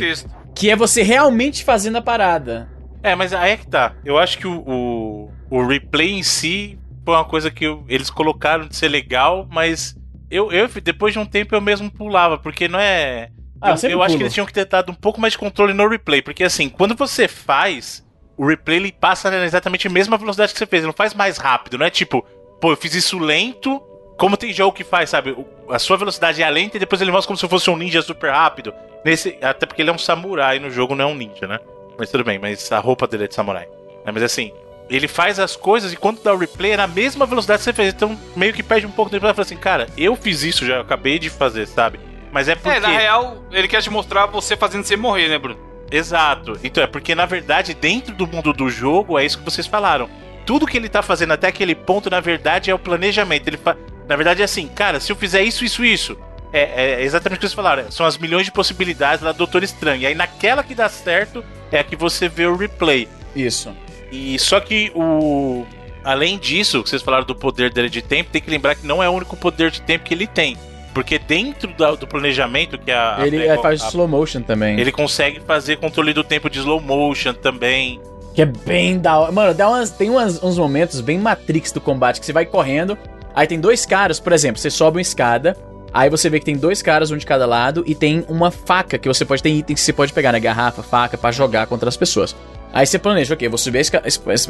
Que 0.55 0.72
é 0.72 0.76
você 0.76 1.03
realmente 1.03 1.64
fazendo 1.64 1.97
a 1.97 2.01
parada. 2.01 2.68
É, 3.03 3.14
mas 3.16 3.32
aí 3.32 3.51
é 3.51 3.57
que 3.57 3.68
tá. 3.68 3.93
Eu 4.03 4.18
acho 4.18 4.39
que 4.39 4.47
o, 4.47 4.57
o, 4.68 5.32
o 5.51 5.68
replay 5.68 6.14
em 6.14 6.24
si 6.24 6.80
foi 7.05 7.14
uma 7.14 7.24
coisa 7.26 7.51
que 7.51 7.66
eu- 7.66 7.86
eles 7.88 8.10
colocaram 8.10 8.68
de 8.68 8.76
ser 8.76 8.88
legal, 8.88 9.47
mas 9.51 9.95
eu, 10.32 10.51
eu, 10.51 10.68
depois 10.84 11.14
de 11.14 11.20
um 11.20 11.26
tempo, 11.28 11.53
eu 11.55 11.62
mesmo 11.62 11.91
pulava, 11.91 12.39
porque 12.39 12.68
não 12.68 12.80
é. 12.80 13.30
Ah, 13.62 13.76
eu 13.84 13.89
eu 13.89 14.03
acho 14.03 14.16
que 14.16 14.24
eles 14.24 14.34
tinham 14.34 14.45
que 14.45 14.53
ter 14.53 14.66
dado 14.66 14.91
um 14.91 14.95
pouco 14.95 15.20
mais 15.20 15.34
de 15.34 15.39
controle 15.39 15.74
no 15.74 15.88
replay, 15.88 16.22
porque 16.22 16.43
assim, 16.43 16.70
quando 16.70 16.95
você 16.95 17.28
faz, 17.28 18.05
o 18.38 18.45
replay 18.47 18.78
ele 18.78 18.91
passa 18.91 19.34
exatamente 19.43 19.88
a 19.88 19.89
mesma 19.89 20.18
velocidade 20.18 20.53
que 20.53 20.60
você 20.60 20.66
fez, 20.66 20.82
ele 20.82 20.88
não 20.88 20.93
faz 20.93 21.14
mais 21.14 21.38
rápido, 21.38 21.78
não 21.78 21.86
é 21.86 21.89
tipo, 21.89 22.26
pô, 22.62 22.72
eu 22.72 22.78
fiz 22.78 22.93
isso 22.93 23.20
lento, 23.20 23.82
como 24.18 24.38
tem 24.38 24.53
jogo 24.53 24.76
que 24.76 24.84
faz, 24.84 25.10
sabe? 25.10 25.36
A 25.70 25.80
sua 25.80 25.97
velocidade 25.97 26.41
é 26.41 26.49
lenta 26.49 26.78
e 26.78 26.80
depois 26.80 27.01
ele 27.01 27.12
mostra 27.12 27.28
como 27.28 27.38
se 27.38 27.47
fosse 27.47 27.70
um 27.70 27.78
ninja 27.78 28.01
super 28.01 28.32
rápido. 28.32 28.74
Nesse, 29.03 29.38
até 29.41 29.66
porque 29.66 29.82
ele 29.82 29.89
é 29.89 29.93
um 29.93 29.97
samurai 29.97 30.60
no 30.60 30.70
jogo, 30.70 30.95
não 30.95 31.05
é 31.05 31.07
um 31.07 31.16
ninja, 31.16 31.47
né? 31.47 31.60
Mas 31.97 32.10
tudo 32.12 32.24
bem, 32.24 32.39
mas 32.39 32.72
a 32.72 32.80
roupa 32.80 33.07
dele 33.07 33.26
é 33.26 33.28
de 33.28 33.36
samurai. 33.36 33.68
É, 34.05 34.12
mas 34.12 34.24
assim, 34.24 34.51
ele 34.89 35.07
faz 35.07 35.39
as 35.39 35.55
coisas 35.55 35.93
e 35.93 35.95
quando 35.95 36.22
dá 36.22 36.34
o 36.34 36.38
replay 36.38 36.72
é 36.72 36.78
na 36.78 36.88
mesma 36.88 37.26
velocidade 37.26 37.60
que 37.60 37.64
você 37.66 37.74
fez. 37.74 37.93
Então 37.93 38.18
meio 38.36 38.53
que 38.53 38.64
perde 38.64 38.86
um 38.86 38.91
pouco 38.91 39.12
tempo 39.12 39.22
pra 39.22 39.34
falar 39.34 39.45
assim, 39.45 39.57
cara, 39.57 39.88
eu 39.97 40.16
fiz 40.16 40.43
isso 40.43 40.66
já, 40.66 40.76
eu 40.76 40.82
acabei 40.82 41.20
de 41.20 41.30
fazer, 41.30 41.68
sabe? 41.68 41.99
Mas 42.32 42.48
é 42.48 42.56
porque. 42.56 42.78
É, 42.78 42.80
na 42.80 42.90
real, 42.90 43.44
ele 43.52 43.68
quer 43.68 43.82
te 43.82 43.90
mostrar 43.90 44.26
você 44.28 44.56
fazendo 44.56 44.84
você 44.84 44.96
morrer, 44.96 45.30
né, 45.30 45.38
Bruno? 45.38 45.60
Exato. 45.92 46.60
Então 46.64 46.84
é 46.84 46.88
porque 46.88 47.16
na 47.16 47.26
verdade, 47.26 47.74
dentro 47.74 48.14
do 48.14 48.28
mundo 48.28 48.54
do 48.54 48.70
jogo, 48.70 49.18
é 49.18 49.26
isso 49.26 49.40
que 49.40 49.46
vocês 49.46 49.68
falaram. 49.68 50.10
Tudo 50.46 50.66
que 50.66 50.78
ele 50.78 50.90
tá 50.90 51.02
fazendo 51.02 51.34
até 51.34 51.48
aquele 51.48 51.76
ponto, 51.76 52.10
na 52.10 52.20
verdade, 52.20 52.72
é 52.72 52.74
o 52.74 52.80
planejamento. 52.80 53.48
Ele 53.48 53.58
fa... 53.58 53.78
Na 54.08 54.16
verdade, 54.16 54.42
é 54.42 54.46
assim, 54.46 54.68
cara, 54.68 55.00
se 55.00 55.12
eu 55.12 55.16
fizer 55.16 55.44
isso, 55.44 55.64
isso, 55.64 55.86
isso. 55.86 56.18
É, 56.52 56.96
é 56.96 57.04
exatamente 57.04 57.38
o 57.38 57.42
que 57.42 57.48
vocês 57.48 57.54
falaram. 57.54 57.92
São 57.92 58.06
as 58.06 58.18
milhões 58.18 58.46
de 58.46 58.52
possibilidades 58.52 59.24
lá 59.24 59.32
do 59.32 59.38
Doutor 59.38 59.64
Estranho. 59.64 60.02
E 60.02 60.08
aí 60.08 60.16
naquela 60.16 60.64
que 60.64 60.74
dá 60.74 60.90
certo 60.90 61.44
é 61.72 61.80
a 61.80 61.84
que 61.84 61.96
você 61.96 62.28
vê 62.28 62.48
o 62.48 62.56
replay. 62.56 63.08
Isso. 63.36 63.76
E 64.12 64.38
só 64.40 64.60
que 64.60 64.92
o. 64.96 65.66
Além 66.04 66.40
disso, 66.40 66.82
que 66.82 66.90
vocês 66.90 67.02
falaram 67.02 67.26
do 67.26 67.36
poder 67.36 67.72
dele 67.72 67.90
de 67.90 68.02
tempo, 68.02 68.32
tem 68.32 68.42
que 68.42 68.50
lembrar 68.50 68.74
que 68.74 68.88
não 68.88 69.04
é 69.04 69.10
o 69.10 69.12
único 69.12 69.36
poder 69.36 69.70
de 69.70 69.82
tempo 69.82 70.06
que 70.06 70.14
ele 70.14 70.26
tem. 70.26 70.58
Porque 70.94 71.20
dentro 71.20 71.72
da- 71.78 71.96
do 71.96 72.08
planejamento 72.08 72.78
que 72.78 72.92
a. 72.92 73.18
a 73.18 73.28
ele 73.28 73.40
Pego- 73.40 73.62
faz 73.62 73.82
a- 73.84 73.88
slow 73.90 74.08
motion 74.08 74.42
também. 74.42 74.80
ele 74.80 74.92
consegue 74.92 75.40
fazer 75.40 75.78
controle 75.78 76.14
do 76.14 76.24
tempo 76.24 76.50
de 76.50 76.60
slow 76.60 76.80
motion 76.82 77.34
também. 77.34 78.00
Que 78.34 78.42
é 78.42 78.46
bem 78.46 78.98
da 79.00 79.18
hora. 79.20 79.32
Mano, 79.32 79.54
dá 79.54 79.68
umas, 79.70 79.90
tem 79.92 80.10
umas- 80.10 80.42
uns 80.42 80.58
momentos 80.58 81.02
bem 81.02 81.18
Matrix 81.20 81.72
do 81.72 81.82
combate 81.82 82.20
que 82.20 82.26
você 82.26 82.34
vai 82.34 82.46
correndo. 82.46 82.98
Aí 83.36 83.46
tem 83.48 83.60
dois 83.60 83.86
caras, 83.86 84.20
por 84.20 84.34
exemplo, 84.34 84.60
você 84.60 84.70
sobe 84.70 84.98
uma 84.98 85.02
escada. 85.02 85.56
Aí 85.94 86.10
você 86.10 86.30
vê 86.30 86.40
que 86.40 86.46
tem 86.46 86.56
dois 86.58 86.82
caras, 86.82 87.10
um 87.10 87.18
de 87.18 87.26
cada 87.26 87.46
lado, 87.48 87.84
e 87.88 87.96
tem 87.96 88.24
uma 88.30 88.52
faca 88.52 88.98
que 88.98 89.08
você 89.08 89.26
pode. 89.26 89.42
Tem 89.42 89.58
itens 89.58 89.80
que 89.80 89.86
você 89.86 89.94
pode 89.94 90.14
pegar, 90.14 90.32
né? 90.32 90.40
Garrafa, 90.40 90.84
faca, 90.84 91.18
pra 91.18 91.32
jogar 91.32 91.66
contra 91.68 91.90
as 91.90 91.98
pessoas. 91.98 92.36
Aí 92.72 92.86
você 92.86 93.00
planeja, 93.00 93.34
ok, 93.34 93.48
vou 93.50 93.58
subir 93.58 93.82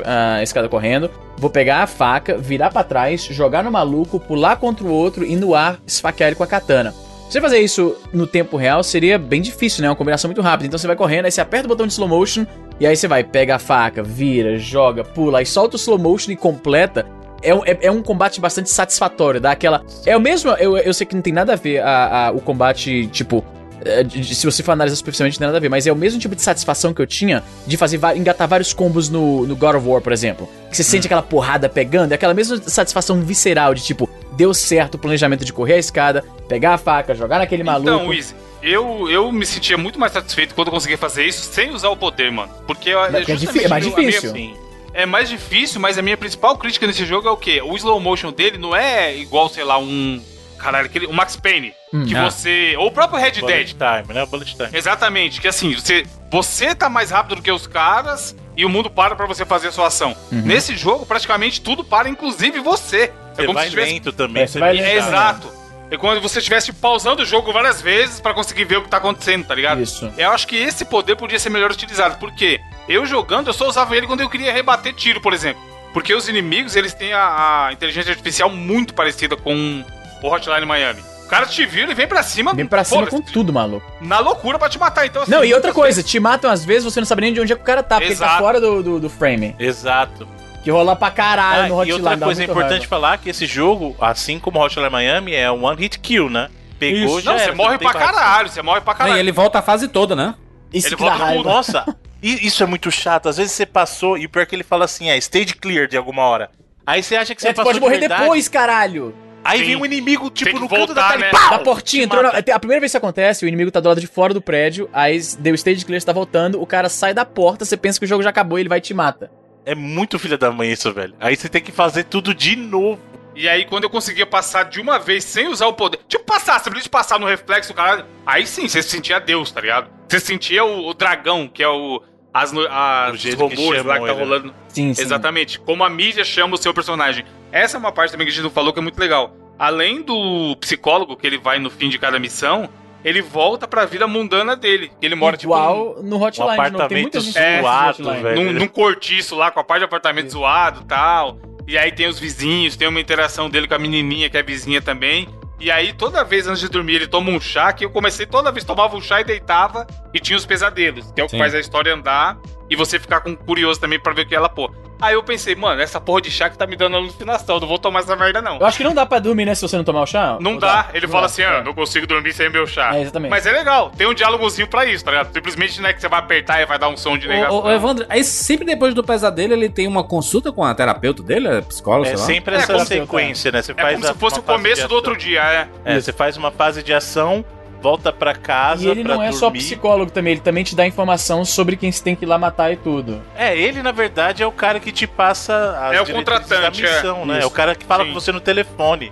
a, 0.03 0.35
a 0.35 0.43
escada 0.43 0.67
correndo, 0.67 1.09
vou 1.37 1.49
pegar 1.49 1.83
a 1.83 1.87
faca, 1.87 2.37
virar 2.37 2.69
pra 2.69 2.83
trás, 2.83 3.23
jogar 3.23 3.63
no 3.63 3.71
maluco, 3.71 4.19
pular 4.19 4.57
contra 4.57 4.85
o 4.85 4.91
outro 4.91 5.25
e 5.25 5.35
no 5.37 5.55
ar 5.55 5.79
esfaquear 5.87 6.27
ele 6.27 6.35
com 6.35 6.43
a 6.43 6.47
katana. 6.47 6.93
Você 7.29 7.39
fazer 7.39 7.59
isso 7.59 7.95
no 8.11 8.25
tempo 8.25 8.57
real 8.57 8.83
seria 8.83 9.17
bem 9.19 9.39
difícil, 9.41 9.83
né? 9.83 9.89
Uma 9.89 9.95
combinação 9.95 10.27
muito 10.27 10.41
rápida. 10.41 10.65
Então 10.67 10.79
você 10.79 10.87
vai 10.87 10.95
correndo, 10.95 11.25
aí 11.25 11.31
você 11.31 11.39
aperta 11.39 11.65
o 11.65 11.69
botão 11.69 11.85
de 11.85 11.93
slow 11.93 12.09
motion, 12.09 12.45
e 12.79 12.87
aí 12.87 12.95
você 12.97 13.07
vai, 13.07 13.23
pega 13.23 13.55
a 13.55 13.59
faca, 13.59 14.01
vira, 14.01 14.57
joga, 14.57 15.03
pula, 15.03 15.39
aí 15.39 15.45
solta 15.45 15.75
o 15.75 15.79
slow 15.79 15.97
motion 15.99 16.31
e 16.31 16.35
completa. 16.35 17.05
É 17.41 17.53
um, 17.55 17.63
é, 17.65 17.77
é 17.83 17.91
um 17.91 18.01
combate 18.01 18.41
bastante 18.41 18.69
satisfatório, 18.69 19.39
dá 19.39 19.51
aquela. 19.51 19.81
É 20.05 20.17
o 20.17 20.19
mesmo. 20.19 20.51
Eu, 20.53 20.75
eu 20.77 20.93
sei 20.93 21.05
que 21.07 21.15
não 21.15 21.21
tem 21.21 21.31
nada 21.31 21.53
a 21.53 21.55
ver 21.55 21.79
a, 21.79 22.27
a- 22.27 22.31
o 22.31 22.41
combate, 22.41 23.07
tipo. 23.07 23.45
É, 23.85 24.03
se 24.33 24.45
você 24.45 24.61
for 24.63 24.71
analisar 24.73 24.95
superficialmente, 24.97 25.35
não 25.37 25.39
tem 25.39 25.47
nada 25.47 25.57
a 25.57 25.61
ver, 25.61 25.69
mas 25.69 25.85
é 25.87 25.91
o 25.91 25.95
mesmo 25.95 26.19
tipo 26.19 26.35
de 26.35 26.41
satisfação 26.41 26.93
que 26.93 27.01
eu 27.01 27.07
tinha 27.07 27.43
de 27.65 27.77
fazer 27.77 27.99
engatar 28.15 28.47
vários 28.47 28.73
combos 28.73 29.09
no, 29.09 29.45
no 29.47 29.55
God 29.55 29.75
of 29.75 29.87
War, 29.87 30.01
por 30.01 30.11
exemplo. 30.13 30.49
Que 30.69 30.75
você 30.77 30.83
sente 30.83 31.07
aquela 31.07 31.21
porrada 31.21 31.67
pegando, 31.69 32.11
é 32.11 32.15
aquela 32.15 32.33
mesma 32.33 32.57
satisfação 32.67 33.21
visceral 33.21 33.73
de 33.73 33.83
tipo, 33.83 34.09
deu 34.33 34.53
certo 34.53 34.95
o 34.95 34.97
planejamento 34.97 35.43
de 35.45 35.53
correr 35.53 35.73
a 35.73 35.77
escada, 35.79 36.23
pegar 36.47 36.73
a 36.73 36.77
faca, 36.77 37.13
jogar 37.15 37.39
naquele 37.39 37.63
maluco. 37.63 37.89
Então, 37.89 38.07
Wiz, 38.07 38.35
eu, 38.61 39.09
eu 39.09 39.31
me 39.31 39.45
sentia 39.45 39.77
muito 39.77 39.99
mais 39.99 40.11
satisfeito 40.11 40.53
quando 40.55 40.67
eu 40.67 40.73
conseguia 40.73 40.97
fazer 40.97 41.25
isso 41.25 41.51
sem 41.51 41.71
usar 41.71 41.89
o 41.89 41.97
poder, 41.97 42.31
mano. 42.31 42.51
Porque 42.67 42.89
é 42.91 43.21
difí- 43.35 43.63
é 43.63 43.67
mais 43.67 43.85
minha- 43.85 43.95
difícil. 43.97 44.31
Sim. 44.31 44.53
É 44.91 45.05
mais 45.05 45.29
difícil, 45.29 45.79
mas 45.79 45.97
a 45.97 46.01
minha 46.01 46.17
principal 46.17 46.57
crítica 46.57 46.87
nesse 46.87 47.05
jogo 47.05 47.27
é 47.27 47.31
o 47.31 47.37
quê? 47.37 47.61
O 47.61 47.75
slow 47.75 47.99
motion 47.99 48.31
dele 48.33 48.57
não 48.57 48.75
é 48.75 49.15
igual, 49.15 49.47
sei 49.47 49.63
lá, 49.63 49.77
um. 49.77 50.19
Caralho, 50.59 50.85
aquele, 50.85 51.05
o 51.07 51.13
Max 51.13 51.35
Payne. 51.35 51.73
Hum, 51.93 52.05
que 52.05 52.15
ah. 52.15 52.29
você. 52.29 52.75
Ou 52.77 52.87
o 52.87 52.91
próprio 52.91 53.19
Red 53.19 53.39
Bullet 53.39 53.73
Dead. 53.73 54.03
time, 54.03 54.13
né? 54.13 54.25
Bullet 54.25 54.55
time. 54.55 54.69
Exatamente, 54.73 55.41
que 55.41 55.47
assim, 55.47 55.73
você, 55.73 56.05
você 56.29 56.75
tá 56.75 56.89
mais 56.89 57.09
rápido 57.11 57.37
do 57.37 57.41
que 57.41 57.51
os 57.51 57.65
caras 57.65 58.35
e 58.55 58.65
o 58.65 58.69
mundo 58.69 58.89
para 58.89 59.15
pra 59.15 59.25
você 59.25 59.45
fazer 59.45 59.69
a 59.69 59.71
sua 59.71 59.87
ação. 59.87 60.15
Uhum. 60.31 60.41
Nesse 60.41 60.75
jogo, 60.75 61.05
praticamente 61.05 61.61
tudo 61.61 61.83
para, 61.83 62.09
inclusive 62.09 62.59
você. 62.59 63.11
Você 63.33 63.47
vai 63.47 63.63
se 63.65 63.69
tivesse- 63.71 63.91
lento 63.93 64.13
também. 64.13 64.43
É, 64.43 64.47
você 64.47 64.59
vai 64.59 64.75
vê- 64.75 64.81
lento. 64.81 64.91
É, 64.91 64.97
exato. 64.97 65.59
É 65.91 65.97
quando 65.97 66.21
você 66.21 66.37
estivesse 66.37 66.71
pausando 66.71 67.23
o 67.23 67.25
jogo 67.25 67.51
várias 67.51 67.81
vezes 67.81 68.19
pra 68.19 68.31
conseguir 68.33 68.63
ver 68.65 68.77
o 68.77 68.83
que 68.83 68.89
tá 68.89 68.97
acontecendo, 68.97 69.47
tá 69.47 69.55
ligado? 69.55 69.81
Isso. 69.81 70.11
Eu 70.17 70.29
acho 70.31 70.45
que 70.45 70.55
esse 70.55 70.85
poder 70.85 71.15
podia 71.15 71.39
ser 71.39 71.49
melhor 71.49 71.71
utilizado, 71.71 72.17
porque 72.19 72.59
eu 72.87 73.07
jogando, 73.07 73.47
eu 73.47 73.53
só 73.53 73.67
usava 73.67 73.97
ele 73.97 74.05
quando 74.05 74.21
eu 74.21 74.29
queria 74.29 74.53
rebater 74.53 74.93
tiro, 74.93 75.19
por 75.19 75.33
exemplo. 75.33 75.59
Porque 75.91 76.13
os 76.13 76.29
inimigos, 76.29 76.75
eles 76.75 76.93
têm 76.93 77.13
a, 77.13 77.65
a 77.69 77.73
inteligência 77.73 78.11
artificial 78.11 78.51
muito 78.51 78.93
parecida 78.93 79.35
com 79.35 79.83
o 80.21 80.27
Hotline 80.27 80.65
Miami. 80.65 81.01
O 81.25 81.29
cara 81.29 81.45
te 81.45 81.63
vira 81.65 81.91
e 81.91 81.93
vem 81.93 82.07
pra 82.07 82.23
cima, 82.23 82.53
Vem 82.55 82.65
pra 82.65 82.83
cima 82.83 83.05
com 83.05 83.21
tudo, 83.21 83.53
maluco. 83.53 83.85
na 84.01 84.17
loucura 84.19 84.57
pra 84.57 84.67
te 84.67 84.79
matar. 84.79 85.05
Então, 85.05 85.21
assim, 85.21 85.31
Não, 85.31 85.45
e 85.45 85.53
outra 85.53 85.71
coisa, 85.71 86.01
te 86.01 86.19
matam 86.19 86.49
às 86.49 86.65
vezes, 86.65 86.83
você 86.83 86.99
não 86.99 87.05
sabe 87.05 87.21
nem 87.21 87.33
de 87.33 87.39
onde 87.39 87.53
é 87.53 87.55
que 87.55 87.61
o 87.61 87.65
cara 87.65 87.83
tá, 87.83 87.95
porque 87.97 88.13
ele 88.13 88.19
tá 88.19 88.25
Exato. 88.25 88.39
fora 88.43 88.59
do, 88.59 88.81
do, 88.81 88.99
do 88.99 89.09
frame. 89.09 89.55
Exato. 89.59 90.27
Que 90.63 90.71
rola 90.71 90.95
pra 90.95 91.11
caralho 91.11 91.65
Ah, 91.65 91.67
no 91.67 91.75
e 91.75 91.77
Hotline. 91.77 91.93
outra 92.01 92.17
dá 92.17 92.25
coisa 92.25 92.43
importante 92.43 92.71
raiva. 92.71 92.87
falar 92.87 93.17
que 93.19 93.29
esse 93.29 93.45
jogo, 93.45 93.95
assim 94.01 94.39
como 94.39 94.59
Hotline 94.59 94.89
Miami, 94.89 95.33
é 95.35 95.51
um 95.51 95.65
one 95.65 95.79
hit 95.79 95.99
kill, 95.99 96.29
né? 96.31 96.49
Pegou 96.79 97.19
Isso. 97.19 97.21
já 97.21 97.31
Não, 97.31 97.37
você 97.37 97.43
era, 97.45 97.55
morre 97.55 97.71
não 97.73 97.77
tem 97.77 97.89
pra 97.91 97.99
caralho, 97.99 98.49
você 98.49 98.61
morre 98.63 98.81
pra 98.81 98.93
Não, 98.93 98.97
caralho. 98.97 99.17
e 99.17 99.19
ele 99.19 99.31
volta 99.31 99.59
a 99.59 99.61
fase 99.61 99.87
toda, 99.87 100.15
né? 100.15 100.33
Isso 100.73 100.87
Ele 100.87 100.95
que 100.95 101.03
dá 101.03 101.09
volta 101.09 101.25
raiva. 101.25 101.43
com- 101.43 101.49
Nossa, 101.49 101.95
e 102.23 102.47
isso 102.47 102.63
é 102.63 102.65
muito 102.65 102.89
chato. 102.91 103.29
Às 103.29 103.37
vezes 103.37 103.51
você 103.51 103.65
passou 103.67 104.17
e 104.17 104.25
o 104.25 104.29
pior 104.29 104.41
é 104.41 104.45
que 104.47 104.55
ele 104.55 104.63
fala 104.63 104.85
assim, 104.85 105.09
é 105.09 105.17
stage 105.17 105.53
clear 105.55 105.87
de 105.87 105.95
alguma 105.95 106.23
hora. 106.23 106.49
Aí 106.87 107.03
você 107.03 107.15
acha 107.15 107.35
que 107.35 107.41
você 107.41 107.49
É, 107.49 107.53
passou 107.53 107.65
pode 107.65 107.79
de 107.79 107.85
morrer 107.85 107.99
verdade, 107.99 108.21
depois, 108.23 108.47
caralho. 108.49 109.13
Aí 109.43 109.59
Sim. 109.59 109.65
vem 109.65 109.75
um 109.77 109.85
inimigo, 109.85 110.29
tipo, 110.29 110.59
no 110.59 110.67
canto 110.67 110.93
da 110.93 111.01
voltar, 111.01 111.09
tela 111.09 111.19
né? 111.21 111.27
e 111.29 111.31
pau! 111.31 111.51
Na 111.51 111.59
portinha, 111.59 112.03
entrou 112.03 112.21
na- 112.21 112.33
mata. 112.33 112.55
a 112.55 112.59
primeira 112.59 112.79
vez 112.81 112.91
que 112.91 112.97
isso 112.97 112.97
acontece, 112.97 113.45
o 113.45 113.47
inimigo 113.47 113.71
tá 113.71 113.79
do 113.79 113.87
lado 113.87 114.01
de 114.01 114.07
fora 114.07 114.33
do 114.33 114.41
prédio, 114.41 114.89
aí 114.93 115.19
deu 115.39 115.55
stage 115.55 115.85
clear, 115.85 115.99
você 115.99 116.05
tá 116.05 116.13
voltando, 116.13 116.61
o 116.61 116.65
cara 116.65 116.89
sai 116.89 117.13
da 117.13 117.25
porta, 117.25 117.63
você 117.65 117.77
pensa 117.77 117.97
que 117.99 118.05
o 118.05 118.07
jogo 118.07 118.21
já 118.23 118.29
acabou 118.29 118.57
e 118.57 118.61
ele 118.61 118.69
vai 118.69 118.79
e 118.79 118.81
te 118.81 118.93
mata. 118.93 119.31
É 119.65 119.73
muito 119.75 120.17
filha 120.19 120.37
da 120.37 120.51
mãe 120.51 120.71
isso, 120.71 120.91
velho. 120.93 121.13
Aí 121.19 121.35
você 121.35 121.47
tem 121.49 121.61
que 121.61 121.71
fazer 121.71 122.03
tudo 122.05 122.33
de 122.33 122.55
novo. 122.55 122.99
E 123.35 123.47
aí, 123.47 123.63
quando 123.65 123.83
eu 123.85 123.89
conseguia 123.89 124.25
passar 124.25 124.63
de 124.63 124.81
uma 124.81 124.99
vez 124.99 125.23
sem 125.23 125.47
usar 125.47 125.67
o 125.67 125.73
poder. 125.73 125.99
Tipo, 126.09 126.25
passar, 126.25 126.57
simplesmente 126.59 126.89
passar 126.89 127.17
no 127.19 127.25
reflexo, 127.25 127.73
cara. 127.73 128.05
Aí 128.25 128.45
sim, 128.45 128.67
você 128.67 128.81
se 128.81 128.89
sentia 128.89 129.19
Deus, 129.19 129.49
tá 129.51 129.61
ligado? 129.61 129.89
Você 130.09 130.19
sentia 130.19 130.65
o, 130.65 130.87
o 130.89 130.93
dragão, 130.93 131.47
que 131.47 131.63
é 131.63 131.67
o. 131.69 132.01
As, 132.33 132.53
as 132.53 133.33
rumores 133.33 133.83
lá 133.83 133.99
que 133.99 134.05
tá 134.05 134.11
ele. 134.11 134.19
rolando. 134.19 134.53
Sim, 134.67 134.93
sim. 134.93 135.01
Exatamente. 135.01 135.59
Como 135.59 135.83
a 135.83 135.89
mídia 135.89 136.23
chama 136.23 136.55
o 136.55 136.57
seu 136.57 136.73
personagem. 136.73 137.25
Essa 137.51 137.77
é 137.77 137.79
uma 137.79 137.91
parte 137.91 138.11
também 138.11 138.25
que 138.27 138.31
a 138.31 138.35
gente 138.35 138.43
não 138.43 138.51
falou 138.51 138.71
que 138.71 138.79
é 138.79 138.81
muito 138.83 138.99
legal. 138.99 139.35
Além 139.57 140.01
do 140.01 140.55
psicólogo, 140.59 141.15
que 141.17 141.25
ele 141.25 141.37
vai 141.37 141.59
no 141.59 141.69
fim 141.69 141.89
de 141.89 141.97
cada 141.97 142.19
missão, 142.19 142.69
ele 143.03 143.21
volta 143.21 143.67
pra 143.67 143.85
vida 143.85 144.07
mundana 144.07 144.55
dele. 144.55 144.91
Ele 145.01 145.15
mora, 145.15 145.35
tipo, 145.35 145.53
num- 145.53 145.59
Igual 145.59 146.03
no 146.03 146.23
Hotline, 146.23 146.47
Um 146.47 146.71
não. 146.77 146.87
Tem 146.87 147.01
muita 147.01 147.17
apartamento 147.17 147.21
gente 147.21 147.37
É, 147.37 147.61
zoado, 147.61 148.03
velho. 148.21 148.35
num, 148.43 148.53
num 148.53 148.67
cortiço 148.67 149.35
lá, 149.35 149.49
com 149.51 149.59
a 149.59 149.63
parte 149.63 149.79
de 149.79 149.85
apartamento 149.85 150.29
zoado 150.29 150.81
e 150.81 150.85
tal. 150.85 151.39
E 151.67 151.77
aí 151.77 151.91
tem 151.91 152.07
os 152.07 152.19
vizinhos, 152.19 152.75
tem 152.77 152.87
uma 152.87 152.99
interação 152.99 153.49
dele 153.49 153.67
com 153.67 153.73
a 153.73 153.79
menininha, 153.79 154.29
que 154.29 154.37
é 154.37 154.43
vizinha 154.43 154.81
também. 154.81 155.27
E 155.59 155.69
aí, 155.69 155.91
toda 155.91 156.23
vez 156.23 156.47
antes 156.47 156.61
de 156.61 156.69
dormir, 156.69 156.95
ele 156.95 157.07
toma 157.07 157.29
um 157.31 157.39
chá, 157.39 157.73
que 157.73 157.83
eu 157.83 157.89
comecei 157.89 158.25
toda 158.25 158.51
vez, 158.51 158.63
tomava 158.63 158.95
um 158.95 159.01
chá 159.01 159.19
e 159.19 159.25
deitava, 159.25 159.85
e 160.13 160.19
tinha 160.19 160.37
os 160.37 160.45
pesadelos, 160.45 161.11
que 161.11 161.19
é 161.19 161.23
o 161.23 161.27
que 161.27 161.37
faz 161.37 161.53
a 161.53 161.59
história 161.59 161.93
andar, 161.93 162.37
e 162.69 162.75
você 162.75 162.97
ficar 162.97 163.19
com 163.19 163.35
curioso 163.35 163.79
também 163.79 163.99
pra 163.99 164.13
ver 164.13 164.21
o 164.21 164.27
que 164.27 164.35
ela 164.35 164.47
pô. 164.47 164.71
Aí 165.01 165.13
eu 165.13 165.23
pensei, 165.23 165.55
mano, 165.55 165.81
essa 165.81 165.99
porra 166.01 166.21
de 166.21 166.29
chá 166.29 166.49
que 166.49 166.57
tá 166.57 166.67
me 166.67 166.75
dando 166.75 166.97
alucinação, 166.97 167.59
não 167.59 167.67
vou 167.67 167.79
tomar 167.79 167.99
essa 167.99 168.15
merda 168.15 168.41
não. 168.41 168.57
Eu 168.59 168.65
acho 168.65 168.77
que 168.77 168.83
não 168.83 168.93
dá 168.93 169.05
pra 169.05 169.19
dormir, 169.19 169.45
né, 169.45 169.55
se 169.55 169.61
você 169.61 169.77
não 169.77 169.83
tomar 169.83 170.01
o 170.01 170.05
chá. 170.05 170.37
Não 170.41 170.53
Ou 170.53 170.59
dá. 170.59 170.89
Ele 170.93 171.05
Não 171.05 171.11
fala 171.13 171.21
dá, 171.21 171.25
assim, 171.27 171.41
é. 171.41 171.45
ah, 171.45 171.63
não 171.63 171.73
consigo 171.73 172.05
dormir 172.05 172.33
sem 172.33 172.49
meu 172.49 172.67
chá. 172.67 172.95
É, 172.95 173.01
exatamente. 173.01 173.29
Mas 173.31 173.45
é 173.45 173.51
legal, 173.51 173.91
tem 173.97 174.07
um 174.07 174.13
diálogozinho 174.13 174.67
pra 174.67 174.85
isso, 174.85 175.05
tá 175.05 175.11
ligado? 175.11 175.31
Simplesmente 175.33 175.81
não 175.81 175.89
é 175.89 175.93
que 175.93 176.01
você 176.01 176.07
vai 176.09 176.19
apertar 176.19 176.61
e 176.61 176.65
vai 176.65 176.77
dar 176.77 176.89
um 176.89 176.97
som 176.97 177.17
de 177.17 177.27
negação. 177.27 177.55
Ô, 177.59 177.63
ô, 177.63 177.71
Evandro, 177.71 178.05
aí 178.09 178.23
sempre 178.23 178.65
depois 178.65 178.93
do 178.93 179.03
pesadelo 179.03 179.53
ele 179.53 179.69
tem 179.69 179.87
uma 179.87 180.03
consulta 180.03 180.51
com 180.51 180.63
a 180.63 180.73
terapeuta 180.75 181.23
dele, 181.23 181.47
a 181.47 181.61
psicóloga, 181.61 182.09
É 182.09 182.11
sei 182.11 182.19
lá. 182.19 182.25
sempre 182.25 182.55
É, 182.55 182.57
essa 182.59 182.85
sequência, 182.85 183.51
né? 183.51 183.61
Você 183.61 183.71
É 183.71 183.75
faz 183.75 183.93
como 184.01 184.07
se 184.13 184.13
fosse 184.19 184.39
o 184.39 184.43
começo 184.43 184.87
do 184.87 184.95
outro 184.95 185.15
dia, 185.15 185.41
é. 185.41 185.67
É, 185.85 185.99
você 186.01 186.11
faz 186.11 186.35
uma 186.35 186.51
fase 186.51 186.83
de 186.83 186.93
ação, 186.93 187.43
volta 187.81 188.11
pra 188.11 188.33
casa 188.35 188.83
E 188.85 188.89
ele 188.89 189.03
pra 189.03 189.15
não 189.15 189.23
é 189.23 189.31
só 189.31 189.47
dormir. 189.47 189.59
psicólogo 189.59 190.11
também, 190.11 190.33
ele 190.33 190.41
também 190.41 190.63
te 190.63 190.75
dá 190.75 190.85
informação 190.85 191.43
sobre 191.45 191.75
quem 191.77 191.91
você 191.91 192.03
tem 192.03 192.15
que 192.15 192.25
ir 192.25 192.27
lá 192.27 192.37
matar 192.37 192.71
e 192.71 192.75
tudo. 192.77 193.21
É, 193.35 193.57
ele 193.57 193.81
na 193.81 193.91
verdade 193.91 194.43
é 194.43 194.47
o 194.47 194.51
cara 194.51 194.79
que 194.79 194.91
te 194.91 195.07
passa 195.07 195.77
as 195.81 195.95
É 195.95 196.01
o 196.01 196.05
contratante, 196.05 196.61
da 196.81 196.89
missão, 196.89 197.21
é. 197.21 197.25
né? 197.25 197.35
É 197.35 197.39
Isso. 197.39 197.47
o 197.47 197.51
cara 197.51 197.75
que 197.75 197.85
fala 197.85 198.03
Sim. 198.03 198.09
com 198.09 198.19
você 198.19 198.31
no 198.31 198.39
telefone. 198.41 199.11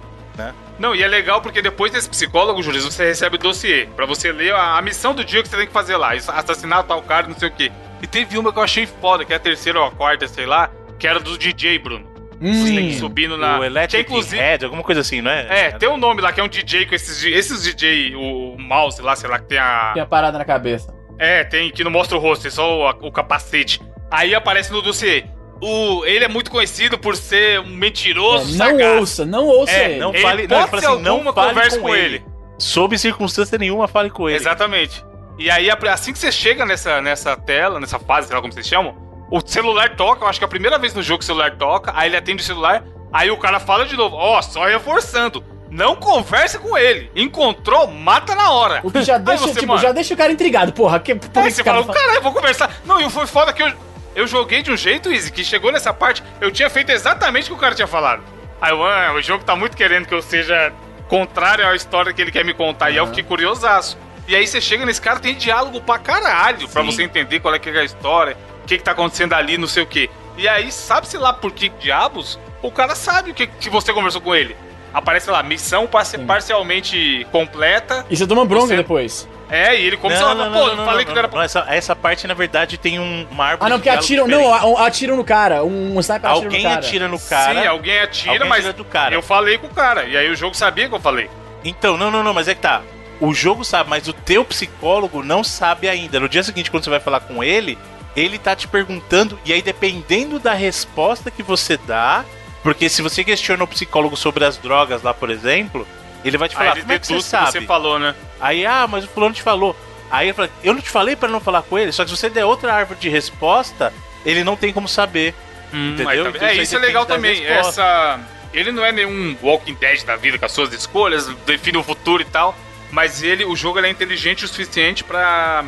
Não, 0.80 0.93
e 0.93 1.01
é 1.01 1.07
legal 1.07 1.41
porque 1.41 1.59
depois 1.59 1.91
desse 1.91 2.07
psicólogo, 2.07 2.61
Júlio, 2.61 2.80
você 2.80 3.03
recebe 3.07 3.36
o 3.36 3.39
dossiê 3.39 3.88
pra 3.95 4.05
você 4.05 4.32
ler 4.32 4.53
a, 4.53 4.78
a 4.78 4.82
missão 4.84 5.15
do 5.15 5.26
dia 5.26 5.41
que 5.41 5.49
você 5.49 5.57
tem 5.57 5.65
que 5.65 5.74
fazer 5.74 5.97
lá. 5.97 6.15
Isso, 6.15 6.30
Assassinar 6.32 6.84
tal 6.84 7.01
cara, 7.01 7.28
não 7.28 7.36
sei 7.36 7.47
o 7.47 7.51
quê. 7.51 7.72
E 7.99 8.05
teve 8.05 8.38
uma 8.38 8.53
que 8.53 8.59
eu 8.59 8.63
achei 8.63 8.86
foda, 8.86 9.26
que 9.26 9.34
é 9.34 9.38
a 9.38 9.39
terceira 9.39 9.80
ou 9.80 9.86
a 9.88 9.89
quarta, 9.91 10.28
sei 10.28 10.45
lá, 10.45 10.70
que 10.99 11.07
era 11.07 11.20
do 11.20 11.36
DJ, 11.36 11.80
Bruno. 11.80 12.05
Você 12.39 12.75
tem 12.75 12.89
que 12.89 12.95
Hum, 12.95 12.99
subindo 12.99 13.38
na. 13.38 13.59
O 13.59 13.63
Electric 13.63 14.03
inclusive, 14.09 14.38
Head, 14.38 14.65
alguma 14.65 14.83
coisa 14.83 15.01
assim, 15.01 15.21
não 15.21 15.31
é? 15.31 15.47
É, 15.67 15.71
tem 15.71 15.89
um 15.89 15.97
nome 15.97 16.21
lá 16.21 16.31
que 16.31 16.39
é 16.39 16.43
um 16.43 16.47
DJ 16.47 16.85
com 16.85 16.93
esses, 16.93 17.23
esses 17.23 17.63
DJ, 17.63 18.15
o, 18.15 18.53
o 18.53 18.59
mouse 18.59 19.01
lá, 19.01 19.15
sei 19.15 19.29
lá, 19.29 19.39
que 19.39 19.47
tem 19.47 19.57
a. 19.57 19.91
tem 19.93 20.03
a 20.03 20.05
parada 20.05 20.38
na 20.38 20.45
cabeça. 20.45 20.93
É, 21.17 21.43
tem 21.43 21.71
que 21.71 21.83
não 21.83 21.89
mostra 21.89 22.15
o 22.15 22.19
rosto, 22.19 22.45
é 22.45 22.49
só 22.51 22.91
o, 22.91 23.07
o 23.07 23.11
capacete. 23.11 23.81
Aí 24.11 24.35
aparece 24.35 24.71
no 24.71 24.81
dossiê. 24.81 25.25
O, 25.59 26.05
ele 26.05 26.23
é 26.23 26.27
muito 26.27 26.51
conhecido 26.51 26.99
por 26.99 27.15
ser 27.15 27.59
um 27.59 27.63
É, 27.63 27.67
mentiroso, 27.69 28.55
não 28.57 28.67
sagaz. 28.67 28.99
ouça, 28.99 29.25
não 29.25 29.45
ouça 29.47 29.71
É, 29.73 29.85
ele. 29.91 29.99
não 29.99 30.13
Ele 30.13 30.21
fale, 30.21 30.47
não, 30.47 30.57
ele 30.59 30.67
fala 30.67 30.67
hipótese 30.67 30.85
assim, 30.93 31.01
não 31.01 31.33
converse 31.33 31.79
com, 31.79 31.88
com 31.88 31.95
ele. 31.95 32.15
ele. 32.17 32.25
Sob 32.59 32.97
circunstância 32.97 33.57
nenhuma, 33.57 33.88
fale 33.88 34.11
com 34.11 34.29
ele. 34.29 34.38
Exatamente. 34.38 35.03
E 35.39 35.49
aí, 35.49 35.69
assim 35.71 36.13
que 36.13 36.19
você 36.19 36.31
chega 36.31 36.65
nessa, 36.65 37.01
nessa 37.01 37.35
tela, 37.35 37.79
nessa 37.79 37.97
fase, 37.99 38.27
sei 38.27 38.35
lá 38.35 38.41
como 38.41 38.53
vocês 38.53 38.67
chamam, 38.67 38.95
o 39.30 39.41
celular 39.45 39.95
toca, 39.95 40.23
eu 40.23 40.28
acho 40.28 40.39
que 40.39 40.45
é 40.45 40.47
a 40.47 40.49
primeira 40.49 40.78
vez 40.78 40.93
no 40.93 41.03
jogo 41.03 41.19
que 41.19 41.23
o 41.23 41.28
celular 41.28 41.55
toca, 41.55 41.91
aí 41.95 42.09
ele 42.09 42.17
atende 42.17 42.41
o 42.41 42.45
celular, 42.45 42.84
aí 43.11 43.30
o 43.30 43.38
cara 43.38 43.59
fala 43.59 43.86
de 43.86 43.95
novo, 43.95 44.15
ó, 44.15 44.41
só 44.41 44.65
reforçando, 44.65 45.43
não 45.69 45.95
converse 45.95 46.57
com 46.57 46.78
ele, 46.78 47.11
encontrou, 47.15 47.88
mata 47.88 48.34
na 48.34 48.51
hora. 48.51 48.82
O 48.84 48.91
que 48.91 49.01
já 49.01 49.17
deixa, 49.19 49.43
você, 49.43 49.59
tipo, 49.59 49.67
mano, 49.67 49.82
já 49.82 49.91
deixa 49.91 50.13
o 50.13 50.17
cara 50.17 50.32
intrigado, 50.32 50.71
porra. 50.71 50.99
Que, 50.99 51.15
por 51.15 51.41
Aí 51.41 51.49
que 51.49 51.51
você 51.51 51.63
cara 51.63 51.84
fala, 51.84 51.93
caralho, 51.93 52.17
eu 52.17 52.21
vou 52.21 52.34
conversar. 52.34 52.71
Não, 52.86 53.01
e 53.01 53.09
foi 53.09 53.28
foda 53.28 53.51
que 53.51 53.61
eu, 53.61 53.71
eu 54.15 54.28
joguei 54.28 54.61
de 54.61 54.71
um 54.71 54.78
jeito, 54.78 55.11
Easy, 55.11 55.32
que 55.32 55.43
chegou 55.43 55.71
nessa 55.71 55.93
parte, 55.93 56.23
eu 56.39 56.51
tinha 56.51 56.69
feito 56.69 56.91
exatamente 56.91 57.45
o 57.45 57.47
que 57.47 57.53
o 57.53 57.57
cara 57.57 57.75
tinha 57.75 57.88
falado. 57.88 58.23
Aí 58.61 58.71
eu, 58.71 58.84
ah, 58.84 59.13
o 59.13 59.21
jogo 59.21 59.43
tá 59.43 59.55
muito 59.55 59.75
querendo 59.75 60.07
que 60.07 60.13
eu 60.13 60.21
seja 60.21 60.73
contrário 61.07 61.67
à 61.67 61.75
história 61.75 62.11
que 62.11 62.21
ele 62.21 62.32
quer 62.32 62.43
me 62.43 62.53
contar. 62.53 62.89
E 62.89 62.97
eu 62.97 63.07
fiquei 63.07 63.23
curiosaço. 63.23 63.97
E 64.28 64.36
aí 64.36 64.45
você 64.45 64.59
chega 64.59 64.86
nesse 64.86 65.01
cara, 65.01 65.19
tem 65.19 65.36
diálogo 65.36 65.80
pra 65.82 65.97
caralho, 65.97 66.67
pra 66.67 66.82
Sim. 66.82 66.91
você 66.91 67.03
entender 67.03 67.39
qual 67.39 67.53
é 67.53 67.59
que 67.59 67.69
é 67.69 67.80
a 67.80 67.84
história, 67.84 68.36
que 68.68 68.78
que 68.78 68.84
tá 68.84 68.91
acontecendo 68.91 69.34
ali, 69.34 69.57
não 69.57 69.68
sei 69.68 69.84
o 69.84 69.88
quê. 69.88 70.09
E 70.38 70.47
aí, 70.47 70.72
sabe-se 70.72 71.18
lá 71.18 71.34
por 71.34 71.51
que 71.51 71.70
diabos, 71.70 72.39
o 72.61 72.70
cara 72.72 72.93
sabe 72.93 73.32
o 73.32 73.34
que, 73.34 73.47
que 73.47 73.70
você 73.70 73.91
conversou 73.91 74.22
com 74.22 74.36
ele. 74.36 74.55
Aparece 74.93 75.30
lá, 75.30 75.41
missão 75.43 75.86
parci- 75.88 76.18
Sim. 76.18 76.26
parcialmente 76.26 77.26
completa. 77.32 78.05
E 78.09 78.15
você 78.15 78.26
toma 78.26 78.45
bronca 78.45 78.68
Você- 78.68 78.78
depois. 78.78 79.28
É, 79.49 79.80
e 79.80 79.86
ele 79.86 79.95
se 79.95 80.03
Não, 80.03 80.11
ela, 80.11 80.36
não, 80.36 80.51
pô, 80.51 80.59
não, 80.59 80.68
eu 80.68 80.76
não, 80.76 80.86
falei 80.86 81.05
não, 81.05 81.05
que 81.05 81.11
não 81.11 81.20
era 81.26 81.28
não, 81.34 81.41
essa, 81.41 81.65
essa 81.70 81.95
parte, 81.95 82.28
na 82.28 82.34
verdade, 82.34 82.78
tem 82.78 82.99
um, 82.99 83.26
árvore 83.39 83.65
Ah, 83.65 83.70
não, 83.70 83.78
porque 83.78 83.89
atiram. 83.89 84.28
Não, 84.28 84.53
a- 84.53 84.82
a- 84.82 84.88
atiram 84.88 85.15
no 85.15 85.24
cara. 85.24 85.63
Um, 85.63 85.95
um 85.95 85.99
sniper 86.01 86.30
atira 86.30 86.45
Alguém 86.45 86.63
no 86.63 86.70
cara. 86.70 86.80
atira 86.80 87.07
no 87.07 87.20
cara. 87.20 87.61
Sim, 87.61 87.68
alguém 87.68 87.99
atira, 87.99 88.34
alguém 88.34 88.49
mas 88.49 88.59
atira 88.59 88.74
do 88.74 88.84
cara. 88.86 89.15
eu 89.15 89.22
falei 89.22 89.57
com 89.57 89.68
o 89.68 89.70
cara. 89.74 90.03
E 90.03 90.18
aí 90.18 90.30
o 90.30 90.36
jogo 90.36 90.53
sabia 90.55 90.89
que 90.89 90.93
eu 90.95 90.99
falei. 90.99 91.30
Então, 91.63 91.95
não, 91.97 92.11
não, 92.11 92.22
não, 92.24 92.34
mas 92.34 92.47
é 92.49 92.55
que 92.55 92.61
tá. 92.61 92.82
O 93.22 93.34
jogo 93.34 93.63
sabe, 93.63 93.89
mas 93.89 94.07
o 94.09 94.13
teu 94.13 94.43
psicólogo 94.43 95.24
não 95.24 95.43
sabe 95.45 95.88
ainda. 95.88 96.20
No 96.20 96.28
dia 96.28 96.43
seguinte, 96.43 96.70
quando 96.70 96.84
você 96.84 96.89
vai 96.89 96.99
falar 96.99 97.22
com 97.22 97.41
ele, 97.43 97.78
ele 98.18 98.38
tá 98.39 98.55
te 98.55 98.68
perguntando, 98.68 99.39
e 99.45 99.53
aí 99.53 99.61
dependendo 99.61 100.39
da 100.39 100.53
resposta 100.53 101.30
que 101.32 101.43
você 101.43 101.78
dá, 101.78 102.26
porque 102.63 102.89
se 102.89 103.01
você 103.03 103.24
questiona 103.24 103.63
o 103.63 103.68
psicólogo 103.68 104.18
sobre 104.18 104.43
as 104.43 104.57
drogas 104.57 105.03
lá, 105.03 105.13
por 105.13 105.30
exemplo, 105.30 105.88
ele 106.26 106.38
vai 106.38 106.49
te 106.49 106.53
Aí 106.55 106.57
falar, 106.57 106.72
ele 106.72 106.82
como 106.82 106.93
é 106.93 106.99
que 106.99 107.07
você 107.07 107.13
o 107.13 107.18
que 107.18 107.24
sabe? 107.24 107.51
você 107.51 107.61
falou, 107.61 107.99
né? 107.99 108.15
Aí, 108.41 108.65
ah, 108.65 108.88
mas 108.89 109.05
o 109.05 109.07
fulano 109.07 109.34
te 109.36 109.41
falou. 109.43 109.76
Aí 110.09 110.28
ele 110.28 110.34
fala, 110.34 110.49
eu 110.63 110.74
não 110.74 110.82
te 110.82 110.89
falei 110.89 111.15
pra 111.15 111.30
não 111.30 111.39
falar 111.39 111.61
com 111.61 111.78
ele, 111.78 111.91
só 111.91 112.03
que 112.03 112.09
se 112.09 112.18
você 112.18 112.30
der 112.30 112.43
outra 112.43 112.74
árvore 112.74 112.99
de 112.99 113.07
resposta, 113.07 113.93
ele 114.26 114.43
não 114.43 114.55
tem 114.55 114.74
como 114.74 114.88
saber. 114.88 115.34
Entendeu? 115.72 116.09
Aí 116.09 116.24
tá- 116.24 116.30
Então 116.30 116.47
é, 116.47 116.51
isso 116.51 116.59
aí 116.59 116.63
isso 116.63 116.76
é 116.76 116.80
legal 116.80 117.05
também. 117.05 117.36
respostas. 117.41 117.78
Essa. 117.78 118.20
Ele 118.53 118.72
não 118.72 118.84
é 118.84 118.91
nenhum 118.91 119.36
Walking 119.43 119.76
Dead 119.76 120.03
da 120.05 120.15
vida 120.15 120.39
com 120.39 120.45
as 120.45 120.51
suas 120.53 120.74
escolhas, 120.74 121.28
define 121.45 121.78
o 121.78 121.84
futuro 121.84 122.22
e 122.24 122.26
tal. 122.26 122.57
Mas 122.89 123.22
ele, 123.22 123.43
o 123.45 123.53
jogo 123.55 123.78
ele 123.78 123.88
é 123.88 123.89
inteligente 123.89 124.45
o 124.45 124.47
suficiente 124.47 125.03
pra, 125.03 125.63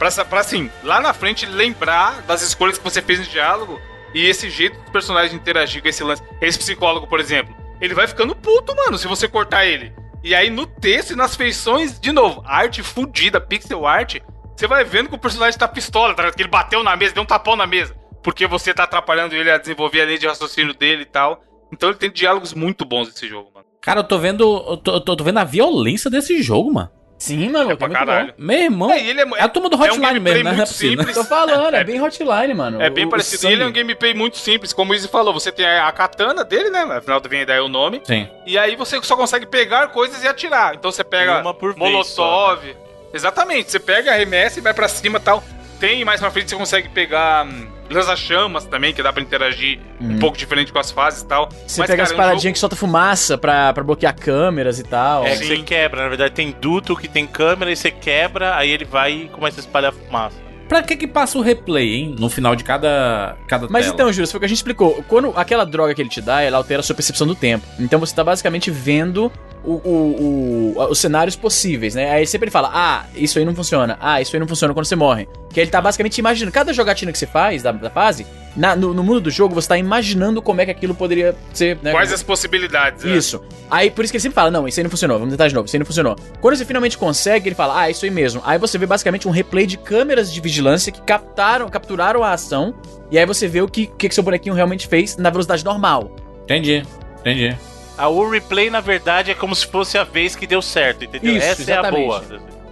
pra, 0.00 0.24
pra 0.24 0.40
assim, 0.40 0.70
lá 0.82 0.98
na 0.98 1.12
frente 1.12 1.44
lembrar 1.44 2.22
das 2.22 2.40
escolhas 2.40 2.78
que 2.78 2.84
você 2.84 3.02
fez 3.02 3.18
no 3.18 3.26
diálogo 3.26 3.78
e 4.14 4.24
esse 4.26 4.48
jeito 4.48 4.80
dos 4.80 4.90
personagens 4.90 5.34
interagir 5.34 5.82
com 5.82 5.88
esse 5.88 6.02
lance. 6.02 6.22
Esse 6.40 6.58
psicólogo, 6.58 7.06
por 7.06 7.20
exemplo, 7.20 7.54
ele 7.82 7.92
vai 7.92 8.08
ficando 8.08 8.34
puto, 8.34 8.74
mano, 8.74 8.96
se 8.96 9.06
você 9.06 9.28
cortar 9.28 9.66
ele. 9.66 9.92
E 10.24 10.34
aí 10.34 10.48
no 10.48 10.66
texto 10.66 11.10
e 11.12 11.16
nas 11.16 11.36
feições, 11.36 12.00
de 12.00 12.12
novo, 12.12 12.42
arte 12.46 12.82
fudida, 12.82 13.38
pixel 13.38 13.86
art, 13.86 14.16
você 14.56 14.66
vai 14.66 14.84
vendo 14.84 15.10
que 15.10 15.14
o 15.14 15.18
personagem 15.18 15.58
tá 15.58 15.68
pistola, 15.68 16.14
tá? 16.14 16.32
Que 16.32 16.42
ele 16.42 16.48
bateu 16.48 16.82
na 16.82 16.96
mesa, 16.96 17.14
deu 17.14 17.22
um 17.22 17.26
tapão 17.26 17.54
na 17.54 17.66
mesa. 17.66 17.94
Porque 18.22 18.46
você 18.46 18.72
tá 18.72 18.84
atrapalhando 18.84 19.34
ele 19.34 19.50
a 19.50 19.58
desenvolver 19.58 20.00
a 20.00 20.06
linha 20.06 20.18
de 20.18 20.26
raciocínio 20.26 20.74
dele 20.74 21.02
e 21.02 21.06
tal. 21.06 21.42
Então 21.70 21.90
ele 21.90 21.98
tem 21.98 22.10
diálogos 22.10 22.54
muito 22.54 22.84
bons 22.84 23.08
esse 23.08 23.28
jogo, 23.28 23.50
mano. 23.54 23.66
Cara, 23.80 24.00
eu 24.00 24.04
tô 24.04 24.18
vendo. 24.18 24.42
Eu 24.68 24.76
tô, 24.76 24.92
eu 24.92 25.00
tô 25.00 25.24
vendo 25.24 25.38
a 25.38 25.44
violência 25.44 26.10
desse 26.10 26.42
jogo, 26.42 26.72
mano. 26.72 26.90
Sim, 27.20 27.50
mano. 27.50 27.70
É 27.70 27.76
pra 27.76 27.86
muito 27.86 27.98
caralho. 27.98 28.34
Meu 28.38 28.58
irmão. 28.58 28.90
É, 28.90 28.98
ele 29.06 29.20
é, 29.20 29.24
É 29.36 29.42
a 29.42 29.48
turma 29.48 29.68
do 29.68 29.76
é 29.76 29.78
um 29.78 29.82
Hotline 29.96 30.18
mesmo, 30.20 30.42
né? 30.44 30.50
É 30.50 30.54
muito 30.54 30.68
possível. 30.68 30.96
simples. 31.04 31.14
Tô 31.16 31.22
falando, 31.24 31.76
é, 31.76 31.80
É- 31.80 31.84
bem 31.84 32.00
hotline, 32.00 32.54
mano. 32.54 32.80
É 32.80 32.88
bem 32.88 33.04
O- 33.04 33.08
o 33.08 33.10
parecido. 33.10 33.46
E 33.46 33.52
ele 33.52 33.62
é 33.62 33.66
um 33.66 33.72
gameplay 33.72 34.14
muito 34.14 34.38
simples, 34.38 34.72
como 34.72 34.92
o 34.92 34.94
Izzy 34.94 35.06
falou. 35.06 35.34
Você 35.34 35.52
tem 35.52 35.66
a 35.66 35.92
katana 35.92 36.42
dele, 36.42 36.70
né? 36.70 36.80
Afinal, 36.82 37.20
vem 37.28 37.44
daí 37.44 37.60
o 37.60 37.68
nome. 37.68 38.00
Sim. 38.04 38.26
E 38.46 38.58
aí 38.58 38.74
você 38.74 38.98
só 39.02 39.14
consegue 39.16 39.44
pegar 39.44 39.88
coisas 39.88 40.24
e 40.24 40.26
atirar. 40.26 40.74
Então 40.74 40.90
você 40.90 41.04
pega 41.04 41.40
Uma 41.42 41.52
por 41.52 41.74
vez 41.74 41.92
Molotov. 41.92 42.64
Exatamente. 43.12 43.70
Você 43.70 43.78
pega, 43.78 44.12
arremessa 44.12 44.58
e 44.58 44.62
vai 44.62 44.72
pra 44.72 44.88
cima 44.88 45.18
e 45.18 45.20
tal. 45.20 45.44
Tem 45.78 46.02
mais 46.04 46.20
pra 46.20 46.30
frente 46.30 46.48
você 46.48 46.56
consegue 46.56 46.88
pegar 46.88 47.44
hum, 47.46 47.66
lança-chamas 47.94 48.64
também, 48.64 48.92
que 48.94 49.02
dá 49.02 49.12
pra 49.12 49.22
interagir 49.22 49.80
um 50.00 50.18
pouco 50.18 50.36
diferente 50.38 50.72
com 50.72 50.78
as 50.78 50.90
fases 50.90 51.22
e 51.22 51.26
tal. 51.26 51.48
Você 51.66 51.80
Mas, 51.80 51.90
pega 51.90 51.96
cara, 51.96 52.02
as 52.04 52.10
é 52.12 52.16
paradinhas 52.16 52.42
jogo- 52.42 52.52
que 52.54 52.58
solta 52.58 52.76
fumaça 52.76 53.36
pra, 53.36 53.72
pra 53.72 53.82
bloquear 53.84 54.14
câmeras 54.14 54.78
e 54.78 54.84
tal. 54.84 55.26
É 55.26 55.36
que 55.36 55.44
você 55.46 55.58
quebra, 55.58 56.02
na 56.02 56.08
verdade 56.08 56.34
tem 56.34 56.54
duto 56.60 56.96
que 56.96 57.08
tem 57.08 57.26
câmera 57.26 57.70
e 57.70 57.76
você 57.76 57.90
quebra, 57.90 58.56
aí 58.56 58.70
ele 58.70 58.84
vai 58.84 59.12
e 59.12 59.28
começa 59.28 59.60
a 59.60 59.62
espalhar 59.62 59.92
fumaça. 59.92 60.36
Pra 60.68 60.84
que 60.84 60.96
que 60.96 61.08
passa 61.08 61.36
o 61.36 61.40
replay, 61.40 61.96
hein? 61.96 62.14
No 62.16 62.30
final 62.30 62.54
de 62.54 62.62
cada, 62.62 63.36
cada 63.48 63.66
Mas 63.68 63.86
tela. 63.86 63.94
então, 63.94 64.12
Júlio, 64.12 64.28
foi 64.30 64.38
o 64.38 64.40
que 64.40 64.44
a 64.44 64.48
gente 64.48 64.58
explicou. 64.58 65.02
Quando 65.08 65.32
aquela 65.34 65.66
droga 65.66 65.92
que 65.92 66.00
ele 66.00 66.08
te 66.08 66.20
dá, 66.20 66.42
ela 66.42 66.58
altera 66.58 66.78
a 66.78 66.82
sua 66.84 66.94
percepção 66.94 67.26
do 67.26 67.34
tempo. 67.34 67.66
Então 67.76 67.98
você 67.98 68.14
tá 68.14 68.22
basicamente 68.22 68.70
vendo 68.70 69.32
o, 69.64 69.72
o- 69.72 70.72
o- 70.76 70.84
os 70.90 70.98
cenários 70.98 71.36
possíveis, 71.36 71.94
né? 71.94 72.10
Aí 72.10 72.26
sempre 72.26 72.44
ele 72.46 72.50
fala, 72.50 72.70
ah, 72.72 73.04
isso 73.14 73.38
aí 73.38 73.44
não 73.44 73.54
funciona, 73.54 73.96
ah, 74.00 74.20
isso 74.20 74.34
aí 74.34 74.40
não 74.40 74.48
funciona 74.48 74.72
quando 74.74 74.86
você 74.86 74.96
morre. 74.96 75.28
Que 75.52 75.60
ele 75.60 75.70
tá 75.70 75.80
basicamente 75.80 76.18
imaginando, 76.18 76.52
cada 76.52 76.72
jogatina 76.72 77.10
que 77.12 77.18
você 77.18 77.26
faz 77.26 77.62
da, 77.62 77.72
da 77.72 77.90
fase, 77.90 78.24
na- 78.56 78.74
no, 78.76 78.94
no 78.94 79.02
mundo 79.02 79.20
do 79.20 79.30
jogo, 79.30 79.54
você 79.54 79.68
tá 79.68 79.76
imaginando 79.78 80.40
como 80.40 80.60
é 80.60 80.64
que 80.64 80.70
aquilo 80.70 80.94
poderia 80.94 81.34
ser, 81.52 81.78
né? 81.82 81.90
Quais 81.92 82.12
as 82.12 82.22
possibilidades? 82.22 83.04
né? 83.04 83.16
Isso. 83.16 83.42
Aí 83.70 83.90
por 83.90 84.04
isso 84.04 84.12
que 84.12 84.16
ele 84.16 84.22
sempre 84.22 84.34
fala: 84.34 84.50
não, 84.50 84.66
isso 84.66 84.78
aí 84.80 84.84
não 84.84 84.90
funcionou, 84.90 85.18
vamos 85.18 85.32
tentar 85.32 85.48
de 85.48 85.54
novo, 85.54 85.66
isso 85.66 85.76
aí 85.76 85.78
não 85.78 85.86
funcionou. 85.86 86.16
Quando 86.40 86.56
você 86.56 86.64
finalmente 86.64 86.96
consegue, 86.96 87.48
ele 87.48 87.54
fala: 87.54 87.80
ah, 87.80 87.90
isso 87.90 88.04
aí 88.04 88.10
mesmo. 88.10 88.40
Aí 88.44 88.58
você 88.58 88.78
vê 88.78 88.86
basicamente 88.86 89.26
um 89.28 89.30
replay 89.30 89.66
de 89.66 89.76
câmeras 89.76 90.32
de 90.32 90.40
vigilância 90.40 90.90
que 90.92 91.00
captaram, 91.02 91.68
capturaram 91.68 92.22
a 92.24 92.32
ação. 92.32 92.74
E 93.10 93.18
aí 93.18 93.26
você 93.26 93.46
vê 93.48 93.60
o 93.60 93.66
que, 93.68 93.84
o 93.92 93.96
que, 93.96 94.08
que 94.08 94.14
seu 94.14 94.22
bonequinho 94.22 94.54
realmente 94.54 94.86
fez 94.86 95.16
na 95.16 95.30
velocidade 95.30 95.64
normal. 95.64 96.10
Entendi, 96.44 96.82
entendi. 97.20 97.56
A 98.02 98.08
o 98.08 98.28
replay, 98.30 98.70
na 98.70 98.80
verdade, 98.80 99.30
é 99.30 99.34
como 99.34 99.54
se 99.54 99.66
fosse 99.66 99.98
a 99.98 100.04
vez 100.04 100.34
que 100.34 100.46
deu 100.46 100.62
certo, 100.62 101.04
entendeu? 101.04 101.36
Isso, 101.36 101.46
Essa 101.46 101.62
é 101.70 101.74
a 101.74 101.80
exatamente. 101.80 102.06
boa. 102.06 102.24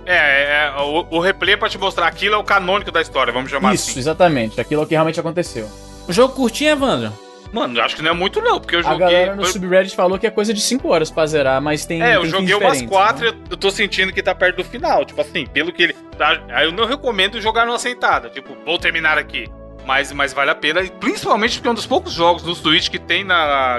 É, 0.07 0.15
é, 0.17 0.73
é, 0.77 0.81
o, 0.81 1.07
o 1.11 1.21
replay 1.21 1.55
é 1.55 1.57
pra 1.57 1.69
te 1.69 1.77
mostrar 1.77 2.07
aquilo 2.07 2.35
é 2.35 2.39
o 2.39 2.43
canônico 2.45 2.91
da 2.91 3.03
história, 3.03 3.31
vamos 3.33 3.51
chamar 3.51 3.75
isso, 3.75 3.91
assim. 3.91 3.99
exatamente. 4.01 4.59
Aquilo 4.61 4.81
é 4.81 4.85
o 4.85 4.87
que 4.87 4.95
realmente 4.95 5.21
aconteceu. 5.21 5.69
O 6.09 6.13
jogo 6.13 6.35
curtinho, 6.35 6.71
Evandro? 6.71 7.13
Mano, 7.53 7.81
acho 7.81 7.97
que 7.97 8.03
não 8.03 8.11
é 8.11 8.15
muito 8.15 8.41
não, 8.43 8.59
porque 8.61 8.75
eu 8.77 8.81
A 8.81 8.83
joguei. 8.83 8.99
galera 8.99 9.35
no 9.37 9.43
eu- 9.43 9.47
subreddit 9.47 9.95
falou 9.97 10.19
que 10.19 10.27
é 10.27 10.31
coisa 10.31 10.53
de 10.55 10.61
5 10.61 10.89
horas 10.89 11.11
pra 11.11 11.27
zerar, 11.27 11.61
mas 11.63 11.85
tem. 11.87 12.03
É, 12.03 12.17
eu 12.17 12.23
tem 12.23 12.31
joguei 12.31 12.55
umas 12.55 12.79
diferentes, 12.79 12.89
quatro 12.91 13.25
né? 13.27 13.33
e 13.49 13.53
eu- 13.53 13.57
tô 13.57 13.71
sentindo 13.71 14.13
que 14.13 14.23
tá 14.23 14.35
perto 14.35 14.57
do 14.57 14.65
final. 14.65 15.05
Tipo 15.05 15.21
assim, 15.21 15.47
pelo 15.47 15.73
que 15.73 15.83
ele. 15.83 15.93
Tá, 16.17 16.41
aí 16.51 16.67
eu 16.67 16.73
não 16.73 16.87
recomendo 16.87 17.41
jogar 17.41 17.65
numa 17.67 17.79
sentada. 17.79 18.29
Tipo, 18.31 18.55
vou 18.67 18.79
terminar 18.79 19.17
aqui. 19.19 19.47
Mas, 19.87 20.13
mas 20.13 20.33
vale 20.35 20.51
a 20.51 20.55
pena. 20.55 20.83
Principalmente 21.01 21.55
porque 21.57 21.69
é 21.69 21.71
um 21.71 21.75
dos 21.75 21.87
poucos 21.87 22.13
jogos 22.13 22.43
no 22.43 22.55
Switch 22.55 22.89
que 22.91 22.99
tem 22.99 23.25
na, 23.25 23.79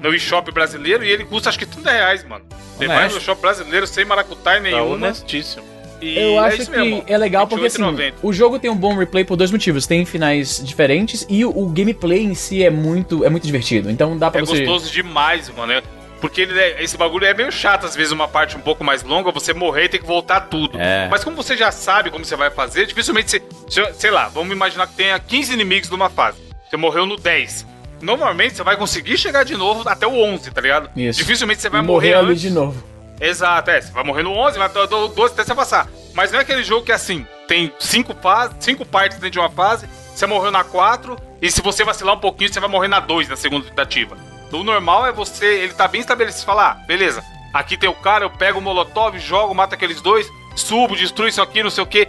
no 0.00 0.14
eShop 0.14 0.50
brasileiro 0.52 1.04
e 1.04 1.10
ele 1.10 1.24
custa 1.24 1.48
acho 1.48 1.58
que 1.58 1.66
30 1.66 1.90
reais, 1.90 2.24
mano. 2.24 2.44
Você 2.76 2.86
vai 2.86 2.96
Honesto. 2.98 3.14
no 3.16 3.20
eShop 3.20 3.40
brasileiro 3.40 3.86
sem 3.86 4.04
maracutaia 4.04 4.56
Tá 4.58 4.62
nenhuma. 4.62 4.94
honestíssimo. 4.94 5.64
e 6.00 6.16
Eu 6.18 6.32
é 6.36 6.38
acho 6.48 6.62
isso 6.62 6.70
que 6.70 6.76
mesmo, 6.78 7.04
é 7.06 7.18
legal 7.18 7.46
porque 7.46 7.66
assim, 7.66 7.82
28,90. 7.82 8.14
o 8.22 8.32
jogo 8.32 8.58
tem 8.58 8.70
um 8.70 8.76
bom 8.76 8.96
replay 8.96 9.22
por 9.24 9.36
dois 9.36 9.50
motivos. 9.50 9.86
Tem 9.86 10.04
finais 10.06 10.60
diferentes 10.64 11.26
e 11.28 11.44
o, 11.44 11.50
o 11.50 11.66
gameplay 11.68 12.22
em 12.24 12.34
si 12.34 12.64
é 12.64 12.70
muito, 12.70 13.24
é 13.24 13.28
muito 13.28 13.44
divertido. 13.46 13.90
Então 13.90 14.16
dá 14.16 14.30
pra 14.30 14.40
É 14.40 14.44
você. 14.44 14.64
gostoso 14.64 14.90
demais, 14.92 15.48
mano. 15.50 15.72
é- 15.72 15.82
Porque 16.20 16.42
ele 16.42 16.58
é- 16.58 16.82
esse 16.82 16.98
bagulho 16.98 17.24
é 17.24 17.32
meio 17.32 17.50
chato, 17.50 17.86
às 17.86 17.96
vezes, 17.96 18.12
uma 18.12 18.28
parte 18.28 18.54
um 18.54 18.60
pouco 18.60 18.84
mais 18.84 19.02
longa, 19.02 19.30
você 19.30 19.54
morrer 19.54 19.84
e 19.84 19.88
ter 19.88 19.98
que 19.98 20.06
voltar 20.06 20.40
tudo. 20.42 20.78
É. 20.78 21.08
Mas 21.10 21.24
como 21.24 21.34
você 21.34 21.56
já 21.56 21.70
sabe 21.72 22.10
como 22.10 22.24
você 22.26 22.36
vai 22.36 22.50
fazer, 22.50 22.84
dificilmente 22.86 23.30
você. 23.30 23.42
se- 23.68 23.92
Sei 23.94 24.10
lá, 24.10 24.28
vamos 24.28 24.52
imaginar 24.54 24.86
que 24.86 24.94
tenha 24.94 25.18
15 25.18 25.52
inimigos 25.54 25.88
numa 25.88 26.10
fase. 26.10 26.36
Você 26.68 26.76
morreu 26.76 27.06
no 27.06 27.16
10. 27.16 27.66
Normalmente 28.00 28.56
você 28.56 28.62
vai 28.62 28.76
conseguir 28.76 29.16
chegar 29.18 29.44
de 29.44 29.56
novo 29.56 29.88
até 29.88 30.06
o 30.06 30.14
11, 30.22 30.50
tá 30.50 30.60
ligado? 30.60 30.90
Isso. 30.96 31.18
Dificilmente 31.18 31.60
você 31.60 31.68
vai 31.68 31.82
morrer 31.82 32.10
morrer, 32.10 32.18
ali 32.18 32.30
antes. 32.30 32.42
de 32.42 32.50
novo. 32.50 32.82
Exato, 33.20 33.70
é. 33.70 33.80
Você 33.80 33.92
vai 33.92 34.02
morrer 34.04 34.22
no 34.22 34.32
11, 34.32 34.58
vai 34.58 34.66
até 34.66 34.80
o 34.80 35.08
12 35.08 35.34
até 35.34 35.44
você 35.44 35.54
passar. 35.54 35.88
Mas 36.14 36.32
não 36.32 36.38
é 36.38 36.42
aquele 36.42 36.64
jogo 36.64 36.84
que 36.84 36.92
é 36.92 36.94
assim, 36.94 37.26
tem 37.46 37.72
cinco, 37.78 38.14
fases, 38.14 38.56
cinco 38.60 38.84
partes 38.84 39.18
dentro 39.18 39.30
de 39.30 39.38
uma 39.38 39.50
fase, 39.50 39.86
você 40.14 40.26
morreu 40.26 40.50
na 40.50 40.64
4, 40.64 41.16
e 41.40 41.50
se 41.50 41.60
você 41.62 41.84
vacilar 41.84 42.14
um 42.16 42.20
pouquinho, 42.20 42.52
você 42.52 42.58
vai 42.58 42.68
morrer 42.68 42.88
na 42.88 42.98
2, 43.00 43.28
na 43.28 43.36
segunda 43.36 43.66
tentativa. 43.66 44.16
O 44.50 44.64
normal 44.64 45.06
é 45.06 45.12
você, 45.12 45.46
ele 45.46 45.72
tá 45.72 45.86
bem 45.86 46.00
estabelecido, 46.00 46.40
você 46.40 46.46
fala, 46.46 46.70
ah, 46.70 46.74
beleza, 46.86 47.22
aqui 47.54 47.76
tem 47.76 47.88
o 47.88 47.94
cara, 47.94 48.24
eu 48.24 48.30
pego 48.30 48.58
o 48.58 48.62
molotov, 48.62 49.16
jogo, 49.18 49.54
mato 49.54 49.74
aqueles 49.74 50.00
dois, 50.00 50.26
subo, 50.54 50.94
destruo 50.96 51.26
isso 51.28 51.40
aqui, 51.40 51.62
não 51.62 51.70
sei 51.70 51.82
o 51.82 51.86
que. 51.86 52.06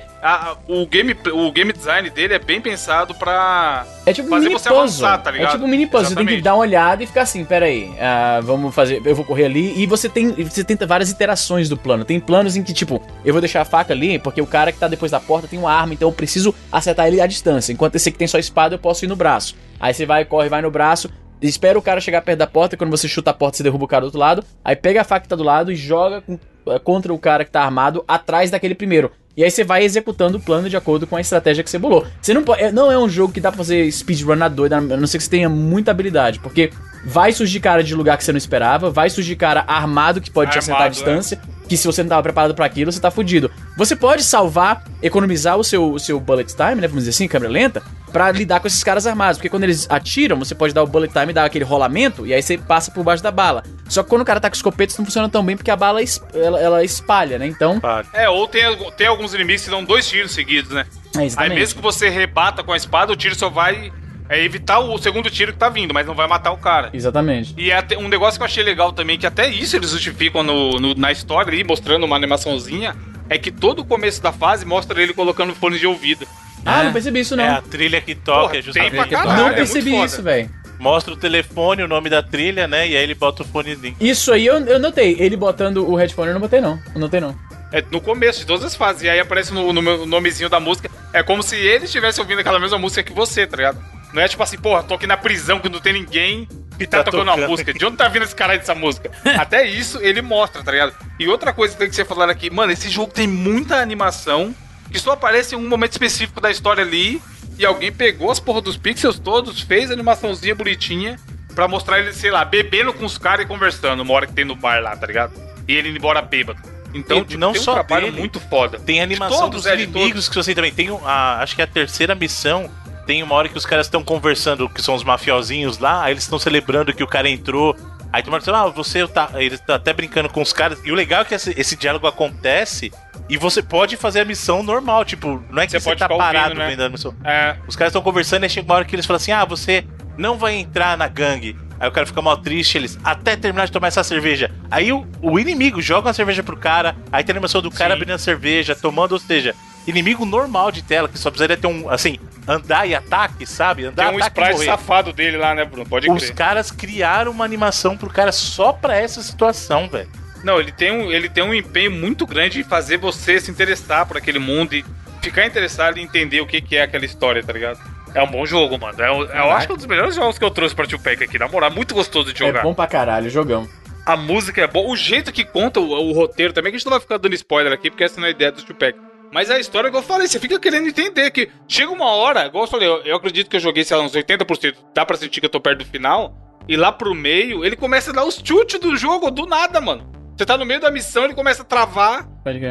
o, 0.68 0.86
game, 0.86 1.16
o 1.34 1.52
game 1.52 1.72
design 1.72 2.10
dele 2.10 2.34
é 2.34 2.40
bem 2.40 2.60
pensado 2.62 3.14
pra 3.16 3.86
É 4.06 4.14
tipo 4.14 4.28
fazer 4.30 4.50
você 4.50 4.70
puzzle. 4.70 4.80
avançar, 4.82 5.18
tá 5.20 5.32
ligado? 5.32 5.50
É 5.50 5.52
tipo 5.54 5.66
um 5.66 5.68
mini 5.68 5.86
puzzle. 5.88 6.10
Você 6.10 6.16
tem 6.16 6.26
que 6.26 6.34
Exatamente. 6.34 6.44
dar 6.44 6.54
uma 6.56 6.62
olhada 6.62 7.04
e 7.04 7.08
ficar 7.08 7.22
assim, 7.22 7.44
pera 7.46 7.66
aí, 7.66 7.92
ah, 8.00 8.40
vamos 8.44 8.74
fazer, 8.76 9.02
eu 9.06 9.16
vou 9.16 9.24
correr 9.26 9.46
ali. 9.46 9.74
E 9.82 9.86
você 9.86 10.10
tem, 10.10 10.32
você 10.32 10.64
tenta 10.64 10.86
várias 10.86 11.10
iterações 11.10 11.70
do 11.70 11.78
plano. 11.78 12.04
Tem 12.06 12.20
planos 12.20 12.56
em 12.56 12.64
que, 12.64 12.74
tipo, 12.74 13.02
eu 13.24 13.34
vou 13.34 13.42
deixar 13.42 13.62
a 13.62 13.66
faca 13.66 13.94
ali, 13.94 14.20
porque 14.20 14.42
o 14.42 14.48
cara 14.48 14.72
que 14.72 14.80
tá 14.80 14.88
depois 14.88 15.12
da 15.12 15.20
porta 15.20 15.48
tem 15.48 15.58
uma 15.60 15.72
arma, 15.72 15.94
então 15.94 16.08
eu 16.10 16.14
preciso 16.14 16.54
acertar 16.72 17.08
ele 17.08 17.22
à 17.22 17.28
distância. 17.28 17.72
Enquanto 17.72 17.96
esse 17.96 18.12
que 18.12 18.18
tem 18.18 18.28
só 18.28 18.38
espada, 18.38 18.76
eu 18.76 18.80
posso 18.80 19.06
ir 19.06 19.08
no 19.08 19.16
braço. 19.16 19.56
Aí 19.80 19.94
você 19.94 20.06
vai, 20.06 20.26
corre, 20.26 20.50
vai 20.50 20.62
no 20.62 20.70
braço, 20.70 21.10
espera 21.42 21.80
o 21.80 21.82
cara 21.82 22.00
chegar 22.00 22.22
perto 22.22 22.38
da 22.40 22.48
porta, 22.48 22.76
e 22.76 22.78
quando 22.78 22.92
você 22.92 23.08
chuta 23.08 23.32
a 23.32 23.34
porta, 23.34 23.58
você 23.58 23.64
derruba 23.64 23.86
o 23.86 23.88
cara 23.88 24.02
do 24.02 24.06
outro 24.06 24.20
lado. 24.20 24.44
Aí 24.64 24.76
pega 24.76 25.02
a 25.02 25.04
faca 25.04 25.22
que 25.22 25.28
tá 25.30 25.36
do 25.36 25.44
lado 25.44 25.72
e 25.72 25.76
joga 25.76 26.22
com- 26.22 26.38
contra 26.84 27.14
o 27.14 27.18
cara 27.18 27.44
que 27.46 27.52
tá 27.52 27.62
armado 27.64 28.04
atrás 28.08 28.50
daquele 28.52 28.76
primeiro. 28.76 29.12
E 29.36 29.44
aí 29.44 29.50
você 29.50 29.64
vai 29.64 29.84
executando 29.84 30.38
o 30.38 30.42
plano 30.42 30.70
de 30.70 30.76
acordo 30.76 31.08
com 31.08 31.16
a 31.16 31.22
estratégia 31.22 31.64
que 31.64 31.70
você 31.70 31.80
bolou. 31.80 32.06
Você 32.22 32.34
não 32.34 32.44
é- 32.56 32.72
não 32.72 32.92
é 32.92 32.98
um 32.98 33.08
jogo 33.08 33.34
que 33.34 33.40
dá 33.40 33.50
pra 33.50 33.60
fazer 33.60 33.90
speedrun 33.92 34.36
na 34.36 34.50
doida, 34.50 34.78
a 34.78 34.82
não 34.82 35.08
ser 35.08 35.18
que 35.18 35.24
você 35.24 35.30
tenha 35.30 35.48
muita 35.50 35.92
habilidade, 35.92 36.40
porque 36.40 36.70
vai 37.06 37.32
surgir 37.32 37.60
cara 37.60 37.84
de 37.84 37.96
lugar 37.96 38.18
que 38.18 38.24
você 38.24 38.32
não 38.32 38.38
esperava, 38.38 38.90
vai 38.92 39.10
surgir 39.10 39.36
cara 39.36 39.64
armado 39.68 40.22
que 40.22 40.30
pode 40.30 40.52
te 40.52 40.58
acertar 40.60 40.84
à 40.84 40.86
Armado, 40.86 40.98
é. 41.00 41.04
distância, 41.04 41.42
que 41.68 41.78
se 41.78 41.88
você 41.88 42.04
não 42.04 42.10
tava 42.10 42.24
preparado 42.24 42.54
pra 42.54 42.66
aquilo, 42.66 42.92
você 42.92 43.00
tá 43.00 43.10
fudido. 43.10 43.50
Você 43.78 43.96
pode 43.96 44.24
salvar, 44.24 44.84
economizar 45.02 45.58
o 45.58 45.64
seu, 45.64 45.94
o 45.94 46.00
seu 46.00 46.20
bullet 46.20 46.54
time, 46.56 46.76
né, 46.82 46.88
vamos 46.88 47.04
dizer 47.04 47.12
assim, 47.12 47.28
câmera 47.28 47.52
lenta, 47.52 47.82
pra 48.12 48.30
lidar 48.30 48.60
com 48.60 48.68
esses 48.68 48.84
caras 48.84 49.08
armados, 49.08 49.38
porque 49.38 49.48
quando 49.48 49.64
eles 49.64 49.88
atiram, 49.90 50.38
você 50.38 50.54
pode 50.54 50.74
dar 50.74 50.84
o 50.84 50.88
bullet 50.88 51.14
time 51.14 51.32
e 51.32 51.34
dar 51.34 51.46
aquele 51.46 51.64
rolamento, 51.64 52.28
e 52.28 52.34
aí 52.34 52.42
você 52.42 52.58
passa 52.58 52.92
por 52.92 53.04
baixo 53.04 53.24
da 53.24 53.32
bala. 53.32 53.64
Só 53.88 54.04
que 54.04 54.10
quando 54.10 54.22
o 54.22 54.26
cara 54.26 54.40
tá 54.42 54.50
com 54.50 54.56
escopetes 54.56 54.98
não 54.98 55.06
funciona 55.06 55.30
tão 55.30 55.44
bem, 55.46 55.56
porque 55.56 55.72
a 55.72 55.76
bala 55.78 56.02
es- 56.02 56.22
ela, 56.34 56.60
ela 56.60 56.84
espalha, 56.84 57.40
né, 57.40 57.48
então... 57.48 57.80
É, 58.14 58.30
ou 58.30 58.48
tem, 58.48 58.64
tem 58.98 59.08
alguns 59.08 59.34
inimigos 59.34 59.64
que 59.64 59.70
dão 59.70 59.84
dois 59.84 60.08
tiros 60.08 60.34
seguidos, 60.34 60.72
né? 60.72 60.86
É, 61.16 61.28
Aí 61.38 61.50
mesmo 61.50 61.78
que 61.78 61.82
você 61.82 62.10
rebata 62.10 62.64
com 62.64 62.74
a 62.74 62.78
espada, 62.78 63.14
o 63.14 63.16
tiro 63.16 63.34
só 63.34 63.50
vai 63.50 63.92
é, 64.32 64.44
evitar 64.44 64.80
o 64.80 64.98
segundo 64.98 65.30
tiro 65.30 65.52
que 65.54 65.60
tá 65.60 65.68
vindo, 65.70 65.94
mas 65.94 66.06
não 66.08 66.16
vai 66.16 66.28
matar 66.28 66.52
o 66.52 66.58
cara. 66.58 66.90
Exatamente. 66.94 67.54
E 67.58 67.70
é 67.72 67.76
até 67.76 67.98
um 67.98 68.08
negócio 68.08 68.40
que 68.40 68.44
eu 68.44 68.46
achei 68.48 68.64
legal 68.64 68.92
também, 68.94 69.18
que 69.18 69.28
até 69.28 69.48
isso 69.50 69.76
eles 69.76 69.90
justificam 69.92 70.42
no, 70.44 70.80
no- 70.80 70.96
na 70.96 71.12
história 71.12 71.52
ali, 71.52 71.64
mostrando 71.64 72.06
uma 72.06 72.16
animaçãozinha, 72.16 72.96
é 73.30 73.38
que 73.38 73.52
todo 73.52 73.80
o 73.80 73.86
começo 73.86 74.22
da 74.22 74.32
fase 74.32 74.66
mostra 74.66 75.02
ele 75.02 75.14
colocando 75.14 75.54
fone 75.54 75.78
de 75.78 75.86
ouvido. 75.86 76.26
Ah, 76.66 76.82
É. 76.82 76.84
não 76.86 76.94
percebi 76.94 77.20
isso 77.22 77.36
não. 77.36 77.44
É 77.44 77.50
a 77.50 77.62
trilha 77.62 78.00
que 78.02 78.14
toca, 78.16 78.42
Porra, 78.48 78.58
é 78.58 78.62
justamente. 78.62 78.92
tem 78.92 79.00
pra 79.00 79.08
que 79.08 79.16
caralho. 79.16 79.38
não 79.42 79.50
é 79.50 79.54
percebi 79.54 79.92
foda. 79.92 80.06
isso, 80.06 80.22
velho. 80.24 80.50
Mostra 80.80 81.14
o 81.14 81.18
telefone, 81.18 81.84
o 81.84 81.88
nome 81.88 82.10
da 82.10 82.24
trilha, 82.24 82.68
né? 82.68 82.88
E 82.88 82.96
aí 82.98 83.04
ele 83.04 83.14
bota 83.14 83.44
o 83.44 83.46
fonezinho. 83.46 83.96
Isso 84.00 84.32
aí 84.34 84.46
eu, 84.48 84.56
eu 84.66 84.80
notei. 84.80 85.16
Ele 85.20 85.36
botando 85.38 85.88
o 85.88 85.96
headphone 85.96 86.30
eu 86.30 86.34
não 86.34 86.42
botei, 86.42 86.60
não. 86.60 86.80
Eu 86.96 87.00
notei, 87.02 87.20
não. 87.20 87.36
É 87.72 87.84
no 87.92 88.02
começo 88.02 88.40
de 88.40 88.46
todas 88.48 88.64
as 88.66 88.76
fases. 88.76 89.04
E 89.04 89.10
aí 89.10 89.20
aparece 89.20 89.54
no, 89.54 89.72
no 89.72 89.82
meu 89.82 90.06
nomezinho 90.08 90.50
da 90.50 90.60
música. 90.60 90.90
É 91.14 91.22
como 91.22 91.44
se 91.44 91.56
ele 91.56 91.86
estivesse 91.86 92.20
ouvindo 92.20 92.40
aquela 92.40 92.60
mesma 92.60 92.78
música 92.80 93.04
que 93.04 93.14
você, 93.14 93.46
tá 93.46 93.58
ligado? 93.58 93.78
Não 94.14 94.22
é 94.22 94.28
tipo 94.28 94.44
assim, 94.44 94.58
porra, 94.58 94.84
tô 94.84 94.94
aqui 94.96 95.08
na 95.08 95.16
prisão 95.18 95.60
que 95.60 95.70
não 95.70 95.80
tem 95.80 95.94
ninguém 95.94 96.48
e 96.80 96.86
tá, 96.86 96.98
Tá 96.98 97.06
tocando 97.06 97.24
uma 97.24 97.34
tocando. 97.34 97.50
música. 97.50 97.74
De 97.74 97.86
onde 97.86 97.98
tá 97.98 98.08
vindo 98.08 98.24
esse 98.24 98.36
cara 98.36 98.58
dessa 98.58 98.76
música? 98.76 99.10
Até 99.38 99.66
isso 99.68 100.00
ele 100.02 100.22
mostra, 100.22 100.62
tá 100.64 100.72
ligado? 100.72 100.94
E 101.20 101.28
outra 101.28 101.54
coisa 101.54 101.74
que 101.74 101.80
tem 101.80 101.90
que 101.90 101.96
ser 101.96 102.06
falada 102.06 102.32
aqui, 102.32 102.50
mano, 102.50 102.72
esse 102.74 102.90
jogo 102.90 103.14
tem 103.14 103.28
muita 103.28 103.78
animação 103.78 104.54
que 104.92 105.00
só 105.00 105.12
aparece 105.14 105.56
em 105.56 105.58
um 105.58 105.68
momento 105.70 105.94
específico 105.94 106.42
da 106.42 106.52
história 106.52 106.84
ali. 106.84 107.22
E 107.58 107.66
alguém 107.66 107.92
pegou 107.92 108.32
as 108.32 108.40
porra 108.40 108.60
dos 108.62 108.76
pixels 108.76 109.20
todos, 109.20 109.62
fez 109.62 109.92
a 109.92 109.94
animaçãozinha 109.94 110.56
bonitinha 110.56 111.20
pra 111.54 111.68
mostrar 111.68 112.00
ele, 112.00 112.12
sei 112.14 112.32
lá, 112.32 112.44
bebendo 112.44 112.92
com 112.94 113.06
os 113.06 113.18
caras 113.18 113.46
e 113.46 113.48
conversando, 113.48 114.02
uma 114.02 114.14
hora 114.14 114.26
que 114.26 114.34
tem 114.34 114.44
no 114.46 114.56
bar 114.56 114.82
lá, 114.82 114.96
tá 114.96 115.06
ligado? 115.06 115.34
E 115.68 115.74
ele 115.76 115.90
indo 115.90 115.98
embora 115.98 116.22
bêbado. 116.22 116.60
Então, 116.94 117.20
E 117.20 117.24
tipo, 117.26 117.40
não 117.40 117.52
tem 117.52 117.62
um 117.62 117.64
só 117.64 117.74
trabalho 117.74 118.08
dele, 118.08 118.18
muito 118.20 118.40
foda. 118.40 118.80
Tem 118.80 119.02
animação 119.02 119.42
todos, 119.42 119.64
dos 119.64 119.66
é, 119.72 119.76
inimigos 119.76 120.28
que 120.28 120.36
você 120.36 120.56
também 120.56 120.74
tem. 120.74 120.90
um- 120.92 121.06
A, 121.08 121.42
acho 121.42 121.56
que 121.56 121.62
é 121.62 121.66
a 121.66 121.68
terceira 121.68 122.16
missão. 122.16 122.70
Tem 123.12 123.22
uma 123.22 123.36
hora 123.36 123.50
que 123.50 123.58
os 123.58 123.66
caras 123.66 123.88
estão 123.88 124.02
conversando, 124.02 124.70
que 124.70 124.82
são 124.82 124.96
os 124.96 125.04
mafiosinhos 125.04 125.80
lá, 125.80 126.02
aí 126.06 126.14
eles 126.14 126.24
estão 126.24 126.40
celebrando 126.40 126.94
que 126.94 127.04
o 127.04 127.08
cara 127.08 127.30
entrou. 127.30 127.76
Aí 128.10 128.24
tu 128.24 128.32
fala, 128.32 128.62
ah, 128.62 128.68
você 128.70 129.06
tá. 129.06 129.32
Eles 129.36 129.60
estão 129.60 129.76
até 129.76 129.92
brincando 129.92 130.30
com 130.30 130.42
os 130.42 130.54
caras. 130.54 130.80
E 130.86 130.94
o 130.94 130.96
legal 130.96 131.24
é 131.24 131.26
que 131.26 131.36
esse, 131.36 131.54
esse 131.60 131.76
diálogo 131.76 132.08
acontece 132.08 132.90
e 133.28 133.36
você 133.36 133.62
pode 133.62 133.98
fazer 133.98 134.22
a 134.22 134.26
missão 134.26 134.64
normal. 134.64 135.04
Tipo, 135.04 135.44
não 135.50 135.62
é 135.62 135.66
que 135.66 135.74
Você 135.74 135.82
você, 135.82 135.90
pode 135.90 136.00
tá 136.00 136.08
parado 136.08 136.52
ouvindo, 136.52 136.60
né? 136.60 136.70
vendo 136.70 136.84
a 136.84 136.90
missão. 136.90 137.14
É, 137.26 137.58
Os 137.68 137.76
caras 137.76 137.92
estão 137.92 138.02
conversando 138.02 138.46
e 138.46 138.50
chega 138.50 138.66
uma 138.66 138.76
hora 138.76 138.86
que 138.86 138.96
eles 138.96 139.06
falam 139.06 139.18
assim: 139.18 139.34
ah, 139.34 139.44
você 139.44 139.84
não 140.18 140.38
vai 140.38 140.56
entrar 140.56 140.98
na 140.98 141.10
gangue. 141.10 141.58
Aí 141.82 141.90
o 141.90 141.92
cara 141.92 142.08
fica 142.08 142.22
mal 142.22 142.38
triste, 142.38 142.78
eles 142.78 142.98
até 143.04 143.36
terminar 143.36 143.66
de 143.66 143.74
tomar 143.74 143.90
essa 143.90 144.06
cerveja. 144.06 144.50
Aí 144.70 144.94
o, 144.94 145.06
o 145.22 145.38
inimigo 145.38 145.82
joga 145.82 146.08
uma 146.08 146.14
cerveja 146.14 146.42
pro 146.42 146.56
cara, 146.56 146.96
aí 147.12 147.26
tem 147.26 147.34
a 147.34 147.36
animação 147.36 147.62
do 147.62 147.72
cara 147.72 147.90
Sim. 147.90 147.96
abrindo 147.98 148.16
a 148.16 148.18
cerveja, 148.18 148.74
tomando, 148.74 149.12
ou 149.12 149.20
seja, 149.20 149.54
inimigo 149.86 150.26
normal 150.26 150.72
de 150.72 150.82
tela, 150.82 151.10
que 151.10 151.18
só 151.18 151.30
precisaria 151.30 151.58
ter 151.58 151.68
um, 151.68 151.90
assim, 151.90 152.18
andar 152.48 152.88
e 152.88 152.96
ataque, 152.96 153.46
sabe? 153.46 153.86
Andar, 153.86 154.10
tem 154.10 154.20
um 154.20 154.24
ataque 154.24 154.42
sprite 154.52 154.66
safado 154.66 155.14
dele 155.14 155.38
lá, 155.38 155.54
né, 155.56 155.64
Bruno? 155.66 155.88
Pode 155.88 156.10
Os 156.10 156.24
crer. 156.24 156.36
caras 156.36 156.72
criaram 156.72 157.32
uma 157.32 157.46
animação 157.46 157.96
pro 157.98 158.10
cara 158.10 158.32
só 158.32 158.74
pra 158.74 158.98
essa 158.98 159.22
situação, 159.22 159.88
velho. 159.88 160.10
Não, 160.44 160.60
ele 160.60 160.72
tem, 160.72 160.92
um, 160.92 161.12
ele 161.12 161.30
tem 161.30 161.44
um 161.44 161.54
empenho 161.54 161.92
muito 161.92 162.26
grande 162.26 162.60
em 162.60 162.64
fazer 162.64 162.98
você 162.98 163.40
se 163.40 163.52
interessar 163.52 164.06
por 164.08 164.18
aquele 164.18 164.40
mundo 164.40 164.74
e 164.74 164.84
ficar 165.22 165.46
interessado 165.46 165.98
em 166.00 166.04
entender 166.04 166.42
o 166.42 166.48
que, 166.48 166.60
que 166.62 166.76
é 166.76 166.82
aquela 166.82 167.06
história, 167.06 167.44
tá 167.44 167.54
ligado? 167.54 167.80
É 168.14 168.22
um 168.24 168.28
bom 168.28 168.46
jogo, 168.46 168.78
mano. 168.78 169.00
É, 169.02 169.12
um- 169.12 169.24
eu 169.24 169.52
acho 169.52 169.68
que 169.68 169.72
é 169.72 169.76
um 169.76 169.78
dos 169.78 169.86
melhores 169.86 170.16
jogos 170.16 170.38
que 170.40 170.44
eu 170.44 170.50
trouxe 170.52 170.74
pra 170.76 170.86
Tio 170.88 171.00
Pack 171.00 171.24
aqui, 171.24 171.38
na 171.38 171.48
moral. 171.48 171.70
Muito 171.72 171.94
gostoso 171.94 172.34
de 172.34 172.44
É 172.44 172.48
jogar. 172.48 172.64
bom 172.64 172.74
pra 172.74 172.88
caralho, 172.88 173.30
jogão. 173.30 173.70
A 174.04 174.18
música 174.18 174.60
é 174.62 174.68
boa. 174.68 174.90
O 174.92 174.96
jeito 174.98 175.32
que 175.32 175.46
conta 175.46 175.80
o, 175.80 175.92
o 175.92 176.12
roteiro 176.12 176.52
também, 176.52 176.72
que 176.72 176.76
a 176.76 176.80
gente 176.80 176.86
não 176.88 176.94
vai 176.94 177.00
ficar 177.00 177.18
dando 177.18 177.36
spoiler 177.36 177.72
aqui, 177.72 177.90
porque 177.92 178.04
essa 178.04 178.20
não 178.20 178.26
é 178.26 178.30
a 178.30 178.32
ideia 178.32 178.52
do 178.52 178.64
Tio 178.64 178.74
Pack. 178.76 178.98
Mas 179.32 179.50
a 179.50 179.58
história 179.60 179.90
que 179.90 179.96
eu 179.98 180.02
falei, 180.04 180.28
você 180.28 180.40
fica 180.40 180.60
querendo 180.60 180.88
entender 180.90 181.32
que 181.32 181.50
chega 181.68 181.92
uma 181.92 182.12
hora, 182.12 182.46
igual 182.48 182.66
eu 182.66 182.70
falei, 182.70 182.88
eu, 182.88 183.02
eu 183.04 183.16
acredito 183.16 183.50
que 183.50 183.56
eu 183.56 183.60
joguei, 183.62 183.84
sei 183.84 183.96
lá, 183.98 184.04
uns 184.04 184.14
80%, 184.14 184.76
dá 184.94 185.06
pra 185.06 185.16
sentir 185.18 185.40
que 185.40 185.46
eu 185.46 185.50
tô 185.50 185.60
perto 185.62 185.80
do 185.80 185.86
final, 185.86 186.36
e 186.68 186.76
lá 186.76 186.92
pro 186.92 187.16
meio, 187.16 187.64
ele 187.64 187.76
começa 187.76 188.12
a 188.12 188.14
dar 188.14 188.26
os 188.26 188.36
chutes 188.44 188.80
do 188.80 188.96
jogo 188.98 189.32
do 189.32 189.46
nada, 189.46 189.80
mano. 189.80 190.10
Você 190.38 190.46
tá 190.46 190.58
no 190.58 190.66
meio 190.66 190.80
da 190.80 190.90
missão, 190.92 191.24
ele 191.26 191.34
começa 191.34 191.62
a 191.62 191.66
travar, 191.66 192.28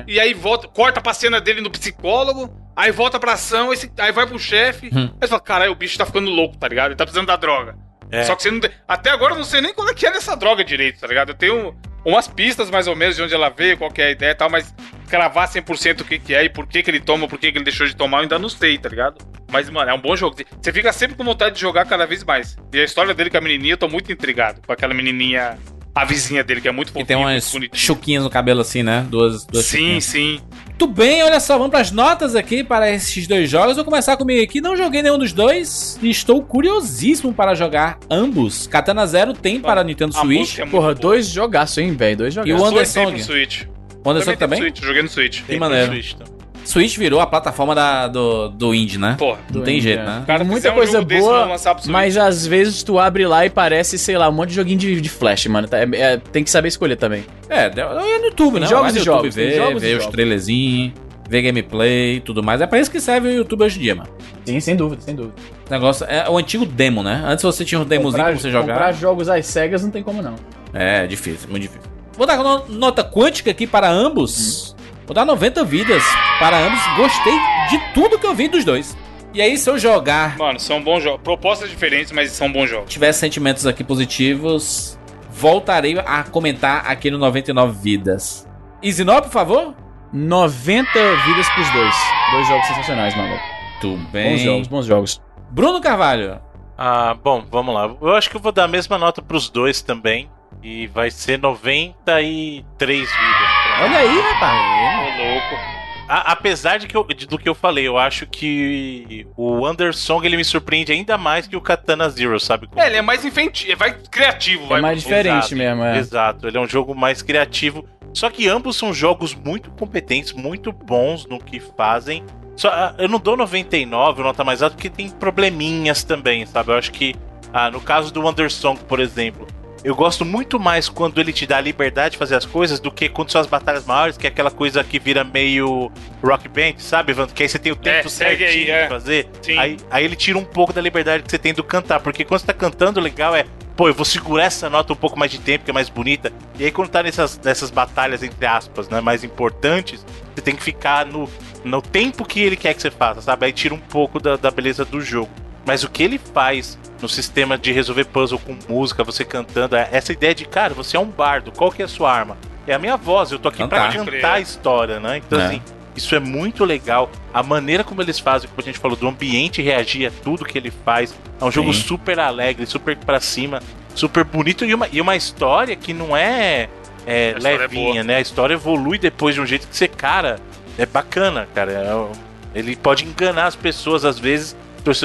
e 0.07 0.19
aí 0.20 0.35
volta, 0.35 0.69
corta 0.69 1.01
pra 1.01 1.15
cena 1.15 1.41
dele 1.41 1.61
no 1.61 1.70
psicólogo, 1.70 2.51
aí 2.77 2.91
volta 2.91 3.19
pra 3.19 3.32
ação, 3.35 3.70
aí, 3.99 4.12
vai 4.12 4.27
pro 4.27 4.39
chefe. 4.39 4.89
Hum. 4.93 5.09
Aí 5.15 5.19
você 5.20 5.28
fala, 5.28 5.41
caralho, 5.41 5.73
o 5.73 5.77
bicho 5.77 5.97
tá 5.97 6.05
ficando 6.05 6.31
louco, 6.31 6.57
tá 6.59 6.66
ligado? 6.69 6.89
Ele 6.89 6.97
tá 6.97 7.05
precisando 7.05 7.27
da 7.28 7.37
droga. 7.37 7.77
É. 8.11 8.24
Só 8.24 8.35
que 8.35 8.43
você 8.43 8.51
não. 8.51 8.59
tem- 8.59 8.70
Até 8.89 9.11
agora 9.11 9.35
eu 9.35 9.39
não 9.39 9.45
sei 9.45 9.61
nem 9.61 9.73
qual 9.73 9.89
é 9.89 9.95
que 9.95 10.05
é 10.05 10.11
dessa 10.11 10.35
droga 10.37 10.65
direito, 10.65 10.99
tá 10.99 11.07
ligado? 11.07 11.28
Eu 11.31 11.35
tenho 11.37 11.77
umas 12.05 12.27
pistas 12.27 12.69
mais 12.69 12.89
ou 12.89 12.97
menos 12.97 13.15
de 13.15 13.23
onde 13.23 13.32
ela 13.32 13.49
veio, 13.51 13.78
qual 13.78 13.91
que 13.91 14.03
é 14.03 14.07
a 14.07 14.11
ideia 14.11 14.32
e 14.32 14.35
tal, 14.35 14.51
mas 14.51 14.74
cravar 15.11 15.49
100% 15.49 16.01
o 16.01 16.05
que, 16.05 16.19
que 16.19 16.35
é 16.35 16.45
e 16.45 16.49
por 16.49 16.66
que, 16.66 16.82
que 16.82 16.91
ele 16.91 17.01
toma, 17.01 17.27
por 17.28 17.39
que, 17.39 17.51
que 17.53 17.59
ele 17.59 17.65
deixou 17.65 17.87
de 17.87 17.95
tomar, 17.97 18.19
eu 18.19 18.23
ainda 18.23 18.39
não 18.39 18.49
sei, 18.49 18.78
tá 18.78 18.89
ligado? 18.89 19.16
Mas, 19.51 19.69
mano, 19.69 19.91
é 19.91 19.95
um 19.95 20.01
bom 20.01 20.15
jogo. 20.16 20.37
Você 20.62 20.73
fica 20.73 20.93
sempre 20.93 21.16
com 21.16 21.24
vontade 21.24 21.57
de 21.57 21.61
jogar 21.61 21.85
cada 21.85 22.07
vez 22.07 22.23
mais. 22.24 22.57
E 22.73 22.78
a 22.81 22.85
história 22.85 23.12
dele 23.12 23.28
com 23.31 23.37
a 23.37 23.41
menininha, 23.41 23.73
eu 23.74 23.78
tô 23.78 23.89
muito 23.89 24.12
intrigado. 24.12 24.61
Com 24.65 24.73
aquela 24.73 24.95
menininha, 24.95 25.59
a 25.93 26.05
vizinha 26.05 26.45
dele, 26.45 26.61
que 26.61 26.69
é 26.69 26.73
muito 26.73 26.93
Que 26.93 27.01
fofinha, 27.01 27.07
tem 27.07 27.16
muito 27.16 27.53
umas 27.57 27.69
chuquinhas 27.78 28.23
no 28.23 28.31
cabelo 28.31 28.61
assim, 28.61 28.82
né? 28.85 29.05
Duas, 29.11 29.45
duas 29.45 29.66
Sim, 29.66 29.78
chuquinhas. 29.78 30.05
sim. 30.05 30.41
Muito 30.69 30.87
bem, 30.87 31.23
olha 31.23 31.41
só, 31.41 31.59
vamos 31.59 31.73
pras 31.73 31.91
notas 31.91 32.35
aqui 32.35 32.65
para 32.65 32.91
esses 32.91 33.27
dois 33.27 33.51
jogos. 33.51 33.77
Vou 33.77 33.85
começar 33.85 34.16
comigo 34.16 34.43
aqui. 34.43 34.61
Não 34.62 34.74
joguei 34.77 35.03
nenhum 35.03 35.19
dos 35.19 35.32
dois 35.32 35.99
e 36.01 36.09
estou 36.09 36.43
curiosíssimo 36.43 37.35
para 37.35 37.55
jogar 37.55 37.99
ambos. 38.09 38.66
Katana 38.66 39.05
Zero 39.07 39.35
tem 39.35 39.61
para 39.61 39.82
Nintendo 39.85 40.16
A 40.16 40.20
Switch. 40.20 40.39
música 40.39 40.62
é 40.62 40.66
Porra, 40.66 40.82
boa. 40.85 40.95
dois 40.95 41.27
jogaços, 41.28 41.77
hein, 41.78 41.93
velho? 41.95 42.16
Dois 42.19 42.35
E 42.37 42.41
o 42.41 42.47
jogaços. 42.47 42.69
Anderson. 42.97 43.11
tem 43.12 43.19
Switch. 43.23 43.65
O 44.05 44.10
Anderson 44.10 44.31
tem 44.31 44.36
pro 44.39 44.47
também? 44.47 44.59
Switch, 44.60 44.82
joguei 44.82 45.02
no 45.02 45.09
Switch. 45.09 45.43
Tem 45.43 45.59
maneiro. 45.59 45.93
Switch, 45.93 46.12
então. 46.14 46.40
Switch 46.64 46.97
virou 46.98 47.20
a 47.20 47.27
plataforma 47.27 47.74
da, 47.74 48.06
do, 48.06 48.48
do 48.48 48.74
indie, 48.74 48.98
né? 48.98 49.16
Porra. 49.18 49.39
Não 49.52 49.62
tem 49.62 49.77
indie, 49.77 49.89
jeito, 49.89 50.02
é. 50.02 50.06
né? 50.06 50.24
Cara, 50.27 50.44
Muita 50.44 50.70
um 50.70 50.74
coisa 50.74 51.02
desse, 51.02 51.20
boa, 51.20 51.56
mas 51.86 52.16
às 52.16 52.47
vezes 52.47 52.82
tu 52.82 52.98
abre 52.98 53.27
lá 53.27 53.47
e 53.47 53.51
parece, 53.51 53.98
sei 53.98 54.16
lá, 54.16 54.28
um 54.28 54.32
monte 54.32 54.51
de 54.51 54.56
joguinho 54.56 54.78
de, 54.78 55.01
de 55.01 55.09
flash, 55.09 55.47
mano. 55.47 55.66
Tá- 55.66 55.78
é- 55.78 55.89
é- 55.93 56.16
tem 56.18 56.44
que 56.44 56.51
saber 56.51 56.68
escolher 56.68 56.97
também. 56.97 57.24
É, 57.48 57.64
é 57.66 57.85
no 57.85 58.24
YouTube, 58.27 58.60
né? 58.60 58.66
Jogos 58.66 58.94
e 58.94 58.98
YouTube 58.98 59.05
jogos, 59.05 59.35
tem 59.35 59.48
ver, 59.48 59.56
jogos 59.56 59.82
ver 59.82 59.98
os 59.98 60.06
trailerzinhos, 60.06 60.93
ver 61.28 61.43
gameplay 61.43 62.16
e 62.16 62.20
tudo 62.20 62.43
mais. 62.43 62.60
É 62.60 62.66
pra 62.66 62.78
isso 62.78 62.90
que 62.90 63.01
serve 63.01 63.28
o 63.28 63.32
YouTube 63.32 63.64
hoje 63.64 63.78
em 63.78 63.82
dia, 63.82 63.94
mano. 63.94 64.10
Sim, 64.44 64.60
sem 64.60 64.77
dúvida, 64.77 65.01
sem 65.01 65.14
dúvida. 65.14 65.35
O 65.68 65.72
negócio 65.72 66.06
é 66.06 66.28
o 66.28 66.36
antigo 66.36 66.66
demo, 66.66 67.02
né? 67.02 67.22
Antes 67.27 67.43
você 67.43 67.64
tinha 67.64 67.81
um 67.81 67.85
demozinho 67.85 68.22
pra 68.22 68.36
você 68.36 68.51
jogar. 68.51 68.74
comprar 68.74 68.93
jogos 68.93 69.28
às 69.28 69.47
cegas 69.47 69.82
não 69.82 69.90
tem 69.90 70.02
como 70.02 70.22
não. 70.22 70.35
É, 70.72 71.06
difícil, 71.06 71.48
muito 71.48 71.62
difícil. 71.62 71.90
Vou 72.20 72.26
dar 72.26 72.36
no- 72.36 72.66
nota 72.68 73.02
quântica 73.02 73.51
aqui 73.51 73.66
para 73.66 73.88
ambos. 73.88 74.76
Vou 75.06 75.14
dar 75.14 75.24
90 75.24 75.64
vidas 75.64 76.02
para 76.38 76.59
ambos. 76.59 76.78
Gostei 76.94 77.32
de 77.70 77.78
tudo 77.94 78.18
que 78.18 78.26
eu 78.26 78.34
vi 78.34 78.47
dos 78.47 78.62
dois. 78.62 78.94
E 79.32 79.40
aí, 79.40 79.56
se 79.56 79.70
eu 79.70 79.78
jogar, 79.78 80.36
Mano, 80.36 80.60
são 80.60 80.82
bons 80.82 81.02
jogos. 81.02 81.22
Propostas 81.22 81.70
diferentes, 81.70 82.12
mas 82.12 82.30
são 82.32 82.52
bons 82.52 82.68
jogos. 82.68 82.92
tiver 82.92 83.10
sentimentos 83.14 83.66
aqui 83.66 83.82
positivos, 83.82 84.98
voltarei 85.30 85.98
a 85.98 86.22
comentar 86.22 86.84
aqui 86.90 87.10
no 87.10 87.16
99 87.16 87.78
vidas. 87.80 88.47
Isinó, 88.82 89.22
por 89.22 89.30
favor? 89.30 89.74
90 90.12 90.92
vidas 91.24 91.48
pros 91.55 91.70
dois. 91.72 91.94
Dois 92.32 92.48
jogos 92.48 92.66
sensacionais, 92.66 93.16
mano. 93.16 93.34
Tudo 93.80 93.97
bem. 94.10 94.32
Bons 94.32 94.42
jogos, 94.42 94.68
bons 94.68 94.84
jogos. 94.86 95.22
Bruno 95.51 95.80
Carvalho. 95.80 96.38
Ah, 96.76 97.14
bom, 97.24 97.42
vamos 97.51 97.74
lá. 97.74 97.90
Eu 97.98 98.14
acho 98.14 98.28
que 98.28 98.36
eu 98.36 98.40
vou 98.42 98.52
dar 98.52 98.64
a 98.64 98.68
mesma 98.68 98.98
nota 98.98 99.22
pros 99.22 99.48
dois 99.48 99.80
também. 99.80 100.28
E 100.62 100.87
vai 100.89 101.11
ser 101.11 101.39
93 101.39 102.99
vidas. 103.01 103.09
pra- 103.09 103.85
Olha 103.85 103.99
aí, 103.99 104.20
rapaz. 104.20 105.19
Ô, 105.20 105.24
louco. 105.32 105.81
A- 106.09 106.32
apesar 106.32 106.78
de 106.78 106.87
que 106.89 106.97
eu- 106.97 107.05
de- 107.05 107.27
do 107.27 107.39
que 107.39 107.49
eu 107.49 107.55
falei, 107.55 107.87
eu 107.87 107.97
acho 107.97 108.27
que 108.27 109.27
o 109.37 109.66
Undersong 109.69 110.27
ele 110.27 110.37
me 110.37 110.45
surpreende 110.45 110.91
ainda 110.93 111.16
mais 111.16 111.47
que 111.47 111.57
o 111.57 111.61
Katana 111.61 112.09
Zero, 112.11 112.39
sabe? 112.41 112.69
É, 112.77 112.87
ele 112.89 112.97
é 112.97 113.03
mais 113.03 113.24
inventivo, 113.24 113.77
vai 113.78 113.93
criativo, 114.11 114.66
vai. 114.66 114.81
É 114.81 114.82
mais 114.82 115.01
diferente 115.01 115.37
Exato, 115.37 115.57
mesmo, 115.57 115.85
é. 115.85 115.99
Exato, 115.99 116.49
ele 116.49 116.59
é 116.59 116.61
um 116.61 116.66
jogo 116.66 116.95
mais 116.97 117.23
criativo. 117.23 117.87
Só 118.12 118.28
que 118.28 118.49
ambos 118.49 118.77
são 118.77 118.93
jogos 118.93 119.35
muito 119.37 119.70
competentes, 119.70 120.32
muito 120.32 120.73
bons 120.73 121.27
no 121.27 121.39
que 121.39 121.61
fazem. 121.61 122.24
Só, 122.57 122.69
ah, 122.69 122.95
eu 122.99 123.09
não 123.09 123.20
dou 123.20 123.37
99, 123.37 124.20
nota 124.23 124.43
mais 124.43 124.62
alta, 124.62 124.74
porque 124.74 124.91
tem 124.91 125.09
probleminhas 125.09 126.03
também, 126.03 126.45
sabe? 126.45 126.73
Eu 126.73 126.77
acho 126.77 126.91
que, 126.91 127.15
ah, 127.53 127.70
no 127.70 127.81
caso 127.81 128.12
do 128.12 128.27
Undersong, 128.28 128.81
por 128.89 128.99
exemplo, 128.99 129.47
eu 129.82 129.94
gosto 129.94 130.24
muito 130.24 130.61
mais 130.61 130.89
quando 130.89 131.20
ele 131.20 131.32
te 131.32 131.47
dá 131.47 131.57
a 131.57 131.61
liberdade 131.61 132.12
de 132.12 132.19
fazer 132.19 132.35
as 132.36 132.44
coisas 132.44 132.78
do 132.78 132.90
que 132.90 133.09
quando 133.09 133.31
são 133.31 133.40
as 133.40 133.47
batalhas 133.47 133.86
maiores, 133.86 134.16
que 134.16 134.27
é 134.27 134.31
aquela 134.31 134.51
coisa 134.51 134.85
que 134.85 134.98
vira 134.98 135.24
meio 135.24 135.90
rock 136.23 136.48
band, 136.48 136.74
sabe, 136.78 137.12
Evandro? 137.12 137.35
Que 137.35 137.43
aí 137.43 137.48
você 137.48 137.59
tem 137.59 137.73
o 137.73 137.77
tempo 137.77 138.07
É, 138.07 138.11
segue 138.11 138.44
aí, 138.44 138.52
certinho 138.52 138.74
é. 138.74 138.82
de 138.82 138.89
fazer. 138.89 139.28
Sim. 139.43 139.59
Aí, 139.59 139.77
aí 139.90 140.05
ele 140.05 140.16
tira 140.16 140.39
um 140.39 140.44
pouco 140.44 140.73
da 140.73 140.81
liberdade 140.81 141.23
que 141.23 141.31
você 141.31 141.39
tem 141.39 141.55
do 141.55 141.65
cantar, 141.65 142.01
porque 142.01 142.24
quando 142.24 142.40
você 142.40 142.47
tá 142.47 142.52
cantando, 142.52 143.01
o 143.01 143.02
legal 143.02 143.35
é, 143.35 143.47
pô, 143.74 143.89
eu 143.89 143.94
vou 143.94 144.05
segurar 144.05 144.44
essa 144.44 144.69
nota 144.69 144.93
um 144.93 144.97
pouco 144.97 145.19
mais 145.19 145.31
de 145.31 145.39
tempo, 145.39 145.65
que 145.65 145.70
é 145.70 145.74
mais 145.74 145.89
bonita. 145.89 146.31
E 146.59 146.65
aí 146.65 146.70
quando 146.70 146.90
tá 146.90 147.02
nessas, 147.02 147.39
nessas 147.39 147.70
batalhas, 147.70 148.23
entre 148.23 148.44
aspas, 148.44 148.89
né, 148.90 149.01
mais 149.01 149.24
importantes, 149.24 150.05
você 150.35 150.43
tem 150.43 150.55
que 150.55 150.62
ficar 150.62 151.07
no, 151.07 151.27
no 151.65 151.81
tempo 151.81 152.24
que 152.27 152.40
ele 152.40 152.57
quer 152.57 152.74
que 152.74 152.82
você 152.82 152.90
faça, 152.90 153.23
sabe? 153.23 153.47
Aí 153.47 153.52
tira 153.52 153.74
um 153.74 153.78
pouco 153.78 154.20
da, 154.20 154.36
da 154.36 154.51
beleza 154.51 154.85
do 154.85 155.01
jogo. 155.01 155.31
Mas 155.66 155.85
o 155.85 155.91
que 155.91 156.03
ele 156.03 156.19
faz 156.19 156.78
no 157.01 157.09
sistema 157.09 157.57
de 157.59 157.73
resolver 157.73 158.05
puzzle 158.07 158.39
com 158.39 158.57
música, 158.69 159.05
você 159.05 159.24
cantando, 159.24 159.77
é 159.77 159.89
essa 159.93 160.12
ideia 160.12 160.35
de, 160.35 160.45
cara, 160.45 160.74
você 160.74 160.97
é 160.97 161.01
um 161.01 161.07
bardo, 161.07 161.53
qual 161.53 161.70
que 161.70 161.82
é 161.82 161.85
a 161.85 161.89
sua 161.89 162.12
arma? 162.12 162.37
É 162.66 162.74
a 162.74 162.78
minha 162.78 162.97
voz, 162.97 163.31
eu 163.32 163.39
tô 163.39 163.49
aqui 163.49 163.59
Cantar. 163.59 163.91
pra 163.93 164.05
cantar 164.05 164.32
a 164.35 164.41
história, 164.41 165.01
né? 165.01 165.16
Então, 165.19 165.41
É. 165.41 165.47
assim, 165.47 165.62
isso 165.97 166.15
é 166.15 166.20
muito 166.20 166.65
legal. 166.65 167.11
A 167.32 167.43
maneira 167.43 167.82
como 167.82 168.01
eles 168.03 168.19
fazem, 168.19 168.49
como 168.49 168.61
a 168.61 168.65
gente 168.65 168.78
falou, 168.78 168.97
do 168.97 169.09
ambiente 169.09 169.61
reagir 169.62 170.07
a 170.07 170.11
tudo 170.23 170.45
que 170.45 170.57
ele 170.57 170.70
faz. 170.85 171.15
É 171.41 171.45
um 171.45 171.51
jogo 171.51 171.73
Sim. 171.74 171.82
super 171.82 172.19
alegre, 172.20 172.66
super 172.66 172.97
pra 172.97 173.19
cima, 173.20 173.61
super 173.95 174.24
bonito 174.24 174.65
e 174.65 174.74
uma, 174.74 174.89
e 174.93 175.01
uma 175.01 175.16
história 175.16 175.74
que 175.74 175.93
não 175.93 176.16
é, 176.16 176.69
é 177.07 177.31
é 177.31 177.39
levinha, 177.39 177.93
boa. 177.95 178.05
né? 178.05 178.16
A 178.16 178.20
história 178.20 178.55
evolui 178.55 178.99
depois 178.99 179.35
de 179.35 179.41
um 179.41 179.47
jeito 179.47 179.66
que 179.66 179.77
você, 179.77 179.89
cara, 179.89 180.39
é 180.78 180.87
bacana, 180.87 181.49
cara. 181.55 181.73
É 181.73 182.31
ele 182.55 182.74
pode 182.77 183.05
enganar 183.05 183.47
as 183.47 183.57
pessoas 183.57 184.05
às 184.05 184.19
vezes. 184.19 184.57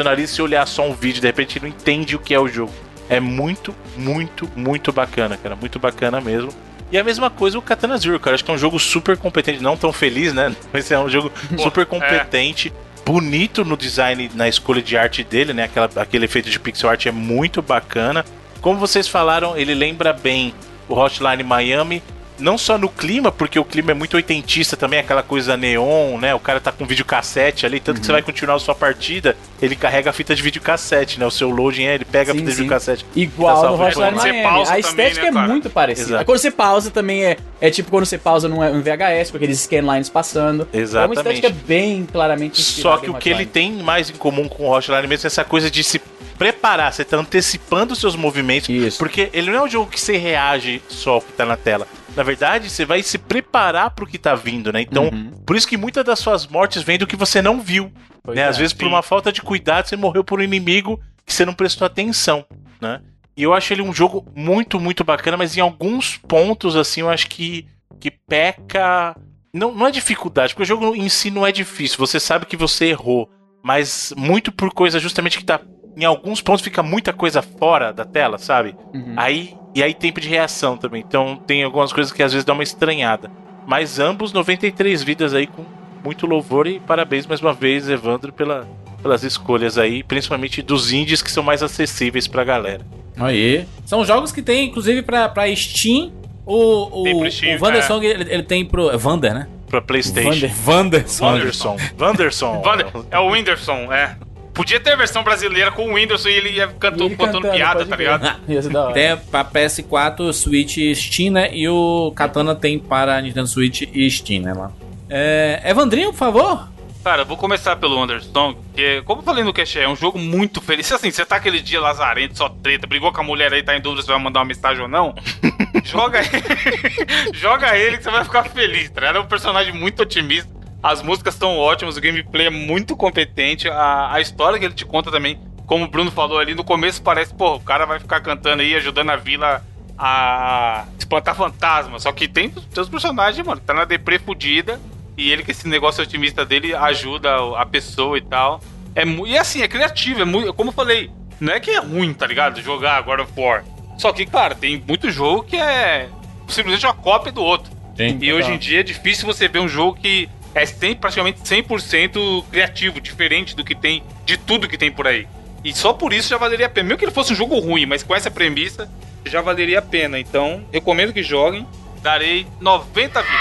Nariz, 0.03 0.29
se 0.29 0.41
olhar 0.41 0.65
só 0.67 0.87
um 0.87 0.93
vídeo, 0.93 1.21
de 1.21 1.27
repente 1.27 1.59
não 1.59 1.67
entende 1.67 2.15
o 2.15 2.19
que 2.19 2.33
é 2.33 2.39
o 2.39 2.47
jogo. 2.47 2.73
É 3.09 3.19
muito, 3.19 3.73
muito, 3.95 4.49
muito 4.55 4.91
bacana, 4.91 5.37
cara. 5.37 5.55
Muito 5.55 5.77
bacana 5.79 6.19
mesmo. 6.19 6.51
E 6.91 6.97
a 6.97 7.03
mesma 7.03 7.29
coisa 7.29 7.57
o 7.57 7.61
Katana 7.61 7.97
Zero, 7.97 8.19
cara. 8.19 8.35
Acho 8.35 8.43
que 8.43 8.51
é 8.51 8.53
um 8.53 8.57
jogo 8.57 8.79
super 8.79 9.17
competente, 9.17 9.61
não 9.61 9.77
tão 9.77 9.91
feliz, 9.91 10.33
né? 10.33 10.55
Mas 10.71 10.89
é 10.91 10.99
um 10.99 11.09
jogo 11.09 11.31
super 11.57 11.85
competente. 11.85 12.73
Bonito 13.05 13.63
no 13.63 13.77
design, 13.77 14.31
na 14.33 14.47
escolha 14.47 14.81
de 14.81 14.97
arte 14.97 15.23
dele, 15.23 15.53
né? 15.53 15.63
Aquela, 15.63 15.89
aquele 15.97 16.25
efeito 16.25 16.49
de 16.49 16.59
pixel 16.59 16.89
art 16.89 17.05
é 17.05 17.11
muito 17.11 17.61
bacana. 17.61 18.25
Como 18.61 18.79
vocês 18.79 19.07
falaram, 19.07 19.55
ele 19.55 19.75
lembra 19.75 20.11
bem 20.11 20.53
o 20.89 20.95
Hotline 20.95 21.43
Miami. 21.43 22.01
Não 22.39 22.57
só 22.57 22.77
no 22.77 22.89
clima, 22.89 23.31
porque 23.31 23.57
o 23.57 23.63
clima 23.63 23.91
é 23.91 23.93
muito 23.93 24.15
oitentista 24.15 24.75
também, 24.75 24.99
aquela 24.99 25.23
coisa 25.23 25.55
neon, 25.55 26.17
né? 26.17 26.33
O 26.35 26.39
cara 26.39 26.59
tá 26.59 26.71
com 26.71 26.85
videocassete 26.85 27.65
ali, 27.65 27.79
tanto 27.79 27.99
que 27.99 28.05
você 28.05 28.11
vai 28.11 28.21
continuar 28.21 28.55
a 28.55 28.59
sua 28.59 28.75
partida, 28.75 29.35
ele 29.61 29.75
carrega 29.75 30.09
a 30.09 30.13
fita 30.13 30.35
de 30.35 30.41
videocassete, 30.41 31.19
né? 31.19 31.25
O 31.25 31.31
seu 31.31 31.49
loading 31.49 31.83
é, 31.83 31.95
ele 31.95 32.05
pega 32.05 32.31
a 32.31 32.33
Sim, 32.33 32.39
fita 32.39 32.51
de 32.51 32.55
sim. 32.55 32.63
videocassete. 32.63 33.05
Igual 33.15 33.55
Fica 33.55 33.69
no 33.69 33.83
Hotline 33.83 34.11
de 34.11 34.19
Você 34.19 34.31
Miami. 34.31 34.43
pausa 34.43 34.61
A 34.61 34.75
também, 34.75 34.79
estética 34.79 35.31
né, 35.31 35.43
é 35.43 35.47
muito 35.47 35.69
parecida. 35.69 36.07
Exato. 36.07 36.25
Quando 36.25 36.37
você 36.37 36.51
pausa 36.51 36.91
também 36.91 37.25
é, 37.25 37.37
é 37.61 37.69
tipo 37.69 37.89
quando 37.89 38.05
você 38.05 38.17
pausa 38.17 38.49
num, 38.49 38.57
num 38.57 38.81
VHS, 38.81 39.31
com 39.31 39.37
aqueles 39.37 39.59
scanlines 39.61 40.09
passando. 40.09 40.67
É 40.73 40.77
uma 40.77 40.83
Exatamente. 40.83 41.19
estética 41.19 41.55
bem 41.65 42.05
claramente 42.11 42.61
Só 42.61 42.97
que 42.97 43.09
o 43.09 43.13
que 43.13 43.29
ele 43.29 43.45
tem 43.45 43.71
mais 43.71 44.09
em 44.09 44.13
comum 44.13 44.47
com 44.47 44.63
o 44.67 44.71
Hotline 44.75 45.07
mesmo 45.07 45.25
é 45.25 45.27
essa 45.27 45.43
coisa 45.43 45.69
de 45.71 45.83
se 45.83 46.01
preparar, 46.37 46.91
você 46.93 47.03
tá 47.05 47.17
antecipando 47.17 47.93
os 47.93 47.99
seus 47.99 48.15
movimentos, 48.15 48.69
Isso. 48.69 48.97
porque 48.97 49.29
ele 49.33 49.51
não 49.51 49.59
é 49.59 49.63
um 49.63 49.69
jogo 49.69 49.89
que 49.89 49.99
você 49.99 50.17
reage 50.17 50.81
só 50.89 51.13
ao 51.15 51.21
que 51.21 51.31
tá 51.33 51.45
na 51.45 51.57
tela. 51.57 51.87
Na 52.15 52.23
verdade, 52.23 52.69
você 52.69 52.85
vai 52.85 53.03
se 53.03 53.17
preparar 53.17 53.91
pro 53.91 54.05
que 54.07 54.17
tá 54.17 54.35
vindo, 54.35 54.71
né? 54.71 54.81
Então, 54.81 55.05
Uhum. 55.05 55.31
por 55.45 55.55
isso 55.55 55.67
que 55.67 55.75
muitas 55.77 56.03
das 56.05 56.19
suas 56.19 56.47
mortes 56.47 56.81
vêm 56.83 56.97
do 56.97 57.05
que 57.07 57.15
você 57.15 57.41
não 57.41 57.59
viu. 57.59 57.91
Pois 58.23 58.35
né? 58.37 58.43
é, 58.43 58.47
Às 58.47 58.57
vezes, 58.57 58.73
por 58.73 58.85
sim. 58.85 58.89
uma 58.89 59.01
falta 59.01 59.31
de 59.31 59.41
cuidado, 59.41 59.87
você 59.87 59.95
morreu 59.95 60.23
por 60.23 60.39
um 60.39 60.43
inimigo 60.43 60.99
que 61.25 61.33
você 61.33 61.45
não 61.45 61.53
prestou 61.53 61.85
atenção, 61.85 62.45
né? 62.79 63.01
E 63.37 63.43
eu 63.43 63.53
acho 63.53 63.73
ele 63.73 63.81
um 63.81 63.93
jogo 63.93 64.25
muito, 64.33 64.79
muito 64.79 65.03
bacana, 65.03 65.35
mas 65.35 65.57
em 65.57 65.59
alguns 65.59 66.17
pontos, 66.17 66.75
assim, 66.77 67.01
eu 67.01 67.09
acho 67.09 67.27
que, 67.27 67.67
que 67.99 68.09
peca. 68.09 69.15
Não, 69.53 69.73
não 69.73 69.87
é 69.87 69.91
dificuldade, 69.91 70.53
porque 70.53 70.63
o 70.63 70.65
jogo 70.65 70.95
em 70.95 71.09
si 71.09 71.29
não 71.29 71.45
é 71.45 71.51
difícil. 71.51 71.97
Você 71.97 72.19
sabe 72.19 72.45
que 72.45 72.55
você 72.55 72.85
errou, 72.87 73.29
mas 73.61 74.13
muito 74.15 74.51
por 74.53 74.71
coisa 74.73 74.99
justamente 74.99 75.37
que 75.37 75.43
tá. 75.43 75.59
Em 75.97 76.03
alguns 76.05 76.41
pontos 76.41 76.61
fica 76.63 76.83
muita 76.83 77.13
coisa 77.13 77.41
fora 77.41 77.91
da 77.93 78.03
tela, 78.05 78.37
sabe? 78.37 78.75
Uhum. 78.93 79.13
Aí, 79.17 79.53
e 79.73 79.81
aí 79.81 79.93
tempo 79.93 80.19
de 80.19 80.27
reação 80.27 80.77
também. 80.77 81.03
Então 81.07 81.39
tem 81.47 81.63
algumas 81.63 81.93
coisas 81.93 82.11
que 82.11 82.21
às 82.23 82.31
vezes 82.33 82.45
dá 82.45 82.53
uma 82.53 82.63
estranhada. 82.63 83.31
Mas 83.65 83.99
ambos 83.99 84.31
93 84.33 85.01
vidas 85.03 85.33
aí 85.33 85.47
com 85.47 85.63
muito 86.03 86.27
louvor 86.27 86.67
e 86.67 86.79
parabéns 86.79 87.25
mais 87.25 87.41
uma 87.41 87.53
vez, 87.53 87.89
Evandro, 87.89 88.31
pela, 88.31 88.67
pelas 89.01 89.23
escolhas 89.23 89.77
aí, 89.77 90.03
principalmente 90.03 90.61
dos 90.61 90.91
indies 90.91 91.21
que 91.21 91.31
são 91.31 91.41
mais 91.41 91.63
acessíveis 91.63 92.27
pra 92.27 92.43
galera. 92.43 92.85
Aí. 93.17 93.65
São 93.85 94.03
jogos 94.05 94.31
que 94.31 94.41
tem, 94.41 94.67
inclusive, 94.67 95.01
pra, 95.01 95.29
pra 95.29 95.53
Steam. 95.55 96.11
O, 96.45 97.01
o, 97.01 97.03
Tem 97.03 97.17
pro 97.17 97.31
Steam, 97.31 97.57
o 97.57 97.63
Wandersong, 97.63 98.05
ele, 98.05 98.31
ele 98.33 98.43
tem 98.43 98.63
pro. 98.63 98.91
é 98.91 98.97
Vander, 98.97 99.33
né? 99.33 99.47
Pra 99.67 99.81
PlayStation. 99.81 100.29
Wanderson. 100.69 101.25
Wanderson. 101.25 101.77
Wanderson. 101.99 102.61
Vander- 102.63 102.87
É 103.09 103.17
o 103.17 103.31
Whindersson, 103.31 103.91
é. 103.91 104.15
Podia 104.55 104.79
ter 104.79 104.93
a 104.93 104.95
versão 104.95 105.21
brasileira 105.21 105.69
com 105.69 105.89
o 105.89 105.93
Whindersson 105.93 106.29
e 106.29 106.33
ele 106.33 106.49
ia 106.51 106.67
cantando, 106.67 107.03
ele 107.03 107.15
contando 107.17 107.41
cantando, 107.41 107.53
piada, 107.53 107.85
tá 107.85 107.95
ligado? 107.95 108.39
Ia 108.47 108.61
ser 108.61 108.69
da 108.69 108.85
hora. 108.85 108.93
Tem 108.93 109.17
pra 109.17 109.43
PS4, 109.43 110.31
Switch 110.31 110.77
e 110.77 110.95
Steam, 110.95 111.33
né? 111.33 111.53
E 111.53 111.67
o 111.67 112.13
Katana 112.15 112.55
tem 112.55 112.79
para 112.79 113.21
Nintendo 113.21 113.47
Switch 113.47 113.81
e 113.81 114.09
Steam, 114.09 114.43
né? 114.43 114.53
Lá. 114.53 114.71
É, 115.09 115.61
Evandrinho, 115.65 116.11
por 116.11 116.17
favor. 116.17 116.69
Cara, 117.03 117.21
eu 117.21 117.25
vou 117.27 117.37
começar 117.37 117.75
pelo 117.75 118.01
Undersong, 118.01 118.57
que, 118.73 119.03
como 119.03 119.21
eu 119.21 119.25
falei 119.25 119.43
no 119.43 119.53
Cash, 119.53 119.75
é 119.75 119.87
um 119.87 119.95
jogo 119.95 120.17
muito 120.17 120.59
feliz. 120.59 120.87
Se 120.87 120.93
assim, 120.95 121.11
você 121.11 121.23
tá 121.23 121.35
aquele 121.35 121.59
dia 121.59 121.79
lazarento, 121.79 122.35
só 122.35 122.49
treta, 122.49 122.87
brigou 122.87 123.11
com 123.11 123.21
a 123.21 123.23
mulher 123.23 123.53
aí, 123.53 123.61
tá 123.61 123.77
em 123.77 123.81
dúvida 123.81 124.01
se 124.01 124.07
vai 124.07 124.17
mandar 124.17 124.39
uma 124.39 124.45
mensagem 124.45 124.81
ou 124.81 124.87
não, 124.87 125.13
joga 125.85 126.19
ele, 126.19 127.29
joga 127.37 127.77
ele 127.77 127.97
que 127.97 128.03
você 128.03 128.09
vai 128.09 128.23
ficar 128.23 128.45
feliz, 128.45 128.89
tá 128.89 129.01
ligado? 129.01 129.17
É 129.17 129.19
um 129.19 129.27
personagem 129.27 129.71
muito 129.71 130.01
otimista, 130.01 130.49
as 130.85 131.01
músicas 131.01 131.33
estão 131.33 131.57
ótimas, 131.57 131.97
o 131.97 132.01
gameplay 132.01 132.45
é 132.45 132.51
muito 132.51 132.95
competente, 132.95 133.67
a, 133.67 134.13
a 134.13 134.21
história 134.21 134.59
que 134.59 134.65
ele 134.65 134.73
te 134.75 134.85
conta 134.85 135.09
também, 135.09 135.39
como 135.65 135.85
o 135.85 135.87
Bruno 135.87 136.11
falou 136.11 136.37
ali, 136.37 136.53
no 136.53 136.63
começo 136.63 137.01
parece, 137.01 137.33
pô, 137.33 137.55
o 137.55 137.59
cara 137.59 137.87
vai 137.87 137.97
ficar 137.97 138.21
cantando 138.21 138.61
aí, 138.61 138.75
ajudando 138.75 139.09
a 139.09 139.15
vila 139.15 139.65
a 139.97 140.85
espantar 140.99 141.33
fantasmas, 141.33 142.03
só 142.03 142.11
que 142.11 142.27
tem 142.27 142.53
os 142.77 142.87
personagens, 142.87 143.43
mano, 143.43 143.59
que 143.59 143.65
tá 143.65 143.73
na 143.73 143.83
deprê 143.83 144.19
fudida, 144.19 144.79
e 145.17 145.31
ele, 145.31 145.43
com 145.43 145.49
esse 145.49 145.67
negócio 145.67 146.03
otimista 146.03 146.45
dele, 146.45 146.75
ajuda 146.75 147.35
a 147.57 147.65
pessoa 147.65 148.19
e 148.19 148.21
tal. 148.21 148.61
É 148.93 149.03
e 149.03 149.37
assim, 149.39 149.63
é 149.63 149.67
criativo, 149.67 150.21
é 150.21 150.25
muito. 150.25 150.53
Como 150.53 150.69
eu 150.69 150.73
falei, 150.73 151.09
não 151.39 151.53
é 151.53 151.59
que 151.59 151.71
é 151.71 151.79
ruim, 151.79 152.13
tá 152.13 152.27
ligado? 152.27 152.61
Jogar 152.61 153.01
God 153.01 153.21
of 153.21 153.31
War. 153.35 153.63
Só 153.97 154.11
que, 154.11 154.25
cara, 154.25 154.53
tem 154.53 154.83
muito 154.85 155.09
jogo 155.09 155.43
que 155.43 155.55
é 155.55 156.09
simplesmente 156.47 156.85
uma 156.85 156.93
cópia 156.93 157.31
do 157.31 157.41
outro. 157.41 157.71
Sim. 157.95 158.19
E 158.21 158.31
hoje 158.33 158.51
em 158.51 158.57
dia 158.57 158.81
é 158.81 158.83
difícil 158.83 159.25
você 159.25 159.47
ver 159.47 159.59
um 159.59 159.69
jogo 159.69 159.97
que 159.97 160.29
é 160.55 160.65
tem 160.65 160.95
praticamente 160.95 161.41
100% 161.41 162.45
criativo, 162.49 163.01
diferente 163.01 163.53
do 163.55 163.63
que 163.63 163.75
tem, 163.75 164.01
de 164.25 164.37
tudo 164.37 164.69
que 164.69 164.77
tem 164.77 164.89
por 164.89 165.05
aí. 165.05 165.27
E 165.65 165.73
só 165.73 165.91
por 165.91 166.13
isso 166.13 166.29
já 166.29 166.37
valeria 166.37 166.67
a 166.67 166.69
pena. 166.69 166.87
Mesmo 166.87 166.99
que 166.99 167.05
ele 167.05 167.11
fosse 167.11 167.33
um 167.33 167.35
jogo 167.35 167.59
ruim, 167.59 167.85
mas 167.85 168.03
com 168.03 168.15
essa 168.15 168.31
premissa, 168.31 168.89
já 169.25 169.41
valeria 169.41 169.79
a 169.79 169.81
pena. 169.81 170.17
Então, 170.17 170.63
recomendo 170.71 171.11
que 171.11 171.21
joguem. 171.21 171.67
Darei 172.01 172.47
90 172.61 173.21
vidas. 173.21 173.39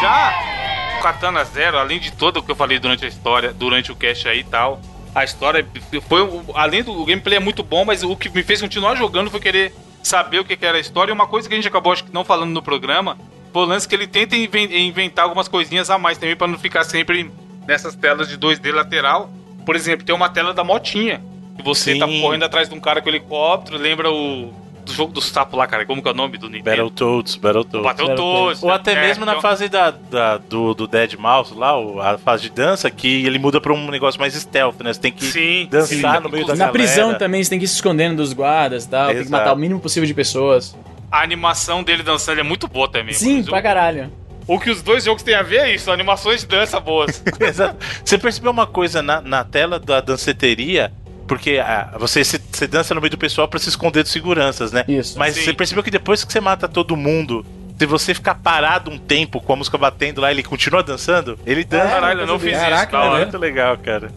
Já 0.00 0.96
o 0.98 1.02
Katana 1.02 1.44
Zero, 1.44 1.78
além 1.78 2.00
de 2.00 2.10
todo 2.10 2.38
o 2.38 2.42
que 2.42 2.50
eu 2.50 2.56
falei 2.56 2.78
durante 2.78 3.04
a 3.04 3.08
história, 3.08 3.52
durante 3.52 3.92
o 3.92 3.96
cast 3.96 4.26
aí 4.26 4.40
e 4.40 4.44
tal, 4.44 4.80
a 5.14 5.22
história 5.22 5.64
foi. 6.08 6.26
Além 6.54 6.82
do 6.82 7.04
gameplay 7.04 7.36
é 7.36 7.40
muito 7.40 7.62
bom, 7.62 7.84
mas 7.84 8.02
o 8.02 8.16
que 8.16 8.30
me 8.30 8.42
fez 8.42 8.60
continuar 8.60 8.96
jogando 8.96 9.30
foi 9.30 9.40
querer 9.40 9.74
saber 10.02 10.40
o 10.40 10.44
que 10.44 10.58
era 10.64 10.78
a 10.78 10.80
história. 10.80 11.12
E 11.12 11.14
uma 11.14 11.26
coisa 11.26 11.46
que 11.46 11.54
a 11.54 11.56
gente 11.58 11.68
acabou 11.68 11.92
acho 11.92 12.04
que 12.04 12.12
não 12.12 12.24
falando 12.24 12.50
no 12.50 12.62
programa 12.62 13.18
lance 13.54 13.88
que 13.88 13.94
ele 13.94 14.06
tenta 14.06 14.36
inven- 14.36 14.86
inventar 14.86 15.24
algumas 15.24 15.48
coisinhas 15.48 15.90
a 15.90 15.98
mais 15.98 16.18
também 16.18 16.36
pra 16.36 16.46
não 16.46 16.58
ficar 16.58 16.84
sempre 16.84 17.30
nessas 17.66 17.94
telas 17.94 18.28
de 18.28 18.36
2D 18.38 18.72
lateral. 18.72 19.30
Por 19.66 19.76
exemplo, 19.76 20.04
tem 20.04 20.14
uma 20.14 20.28
tela 20.28 20.54
da 20.54 20.64
motinha. 20.64 21.20
Que 21.56 21.62
você 21.62 21.92
Sim. 21.94 21.98
tá 21.98 22.06
correndo 22.06 22.44
atrás 22.44 22.68
de 22.68 22.74
um 22.74 22.80
cara 22.80 23.02
com 23.02 23.08
helicóptero, 23.08 23.76
lembra 23.78 24.10
o. 24.10 24.52
Do 24.86 24.94
jogo 24.94 25.12
do 25.12 25.20
sapo 25.20 25.54
lá, 25.54 25.66
cara. 25.66 25.84
Como 25.84 26.00
que 26.00 26.08
é 26.08 26.12
o 26.12 26.14
nome 26.14 26.38
do 26.38 26.48
Nintendo? 26.48 26.64
Battletoads, 26.84 27.36
Battletoads. 27.36 27.84
Battletoads. 27.84 28.62
Ou 28.62 28.70
até 28.70 28.92
É, 28.92 29.00
mesmo 29.02 29.26
na 29.26 29.32
então- 29.32 29.42
fase 29.42 29.68
da, 29.68 29.90
da- 29.90 30.38
do, 30.38 30.72
do 30.72 30.86
Dead 30.86 31.12
Mouse 31.18 31.52
lá, 31.54 31.78
o- 31.78 32.00
a 32.00 32.16
fase 32.16 32.44
de 32.44 32.48
dança, 32.50 32.90
que 32.90 33.26
ele 33.26 33.38
muda 33.38 33.60
pra 33.60 33.74
um 33.74 33.90
negócio 33.90 34.18
mais 34.18 34.32
stealth, 34.32 34.80
né? 34.80 34.90
Você 34.94 34.98
tem 35.00 35.12
que 35.12 35.26
Sim, 35.26 35.68
dançar 35.70 36.16
sim. 36.16 36.22
no 36.22 36.30
meio 36.30 36.46
da 36.46 36.54
Na 36.54 36.58
galera. 36.66 36.72
prisão 36.72 37.12
também 37.18 37.44
você 37.44 37.50
tem 37.50 37.58
que 37.58 37.66
ir 37.66 37.68
se 37.68 37.74
escondendo 37.74 38.16
dos 38.16 38.32
guardas 38.32 38.84
e 38.84 38.88
tal. 38.88 39.08
Tem 39.08 39.16
que 39.16 39.20
Exato. 39.24 39.30
matar 39.32 39.52
o 39.52 39.56
mínimo 39.58 39.78
possível 39.78 40.06
de 40.06 40.14
pessoas. 40.14 40.74
A 41.10 41.22
animação 41.22 41.82
dele 41.82 42.02
dançando 42.02 42.40
é 42.40 42.42
muito 42.42 42.68
boa 42.68 42.88
também. 42.90 43.14
Sim, 43.14 43.42
pra 43.42 43.62
caralho. 43.62 44.12
O 44.46 44.58
que 44.58 44.70
os 44.70 44.82
dois 44.82 45.04
jogos 45.04 45.22
têm 45.22 45.34
a 45.34 45.42
ver 45.42 45.58
é 45.60 45.74
isso, 45.74 45.90
animações 45.90 46.40
de 46.40 46.46
dança 46.46 46.80
boas. 46.80 47.22
Exato. 47.40 47.76
Você 48.04 48.16
percebeu 48.18 48.50
uma 48.50 48.66
coisa 48.66 49.02
na, 49.02 49.20
na 49.20 49.44
tela 49.44 49.78
da 49.78 50.00
danceteria? 50.00 50.90
Porque 51.26 51.58
ah, 51.62 51.94
você, 51.98 52.24
se- 52.24 52.40
você 52.50 52.66
dança 52.66 52.94
no 52.94 53.00
meio 53.00 53.10
do 53.10 53.18
pessoal 53.18 53.46
pra 53.46 53.58
se 53.58 53.68
esconder 53.68 54.02
dos 54.02 54.12
seguranças, 54.12 54.72
né? 54.72 54.84
Isso. 54.88 55.18
Mas 55.18 55.34
Sim. 55.34 55.44
você 55.44 55.52
percebeu 55.52 55.82
que 55.82 55.90
depois 55.90 56.24
que 56.24 56.32
você 56.32 56.40
mata 56.40 56.66
todo 56.66 56.96
mundo, 56.96 57.44
se 57.78 57.84
você 57.84 58.14
ficar 58.14 58.36
parado 58.36 58.90
um 58.90 58.96
tempo 58.98 59.38
com 59.38 59.52
a 59.52 59.56
música 59.56 59.76
batendo 59.76 60.22
lá, 60.22 60.30
ele 60.30 60.42
continua 60.42 60.82
dançando? 60.82 61.38
Ele 61.44 61.64
dança. 61.64 61.88
Caralho, 61.88 62.20
eu 62.22 62.26
não 62.26 62.38
fiz 62.38 62.56
Caraca, 62.56 62.96
isso, 62.96 63.04
né? 63.04 63.10
hora. 63.10 63.22
Muito 63.24 63.38
legal, 63.38 63.76
cara. 63.76 64.10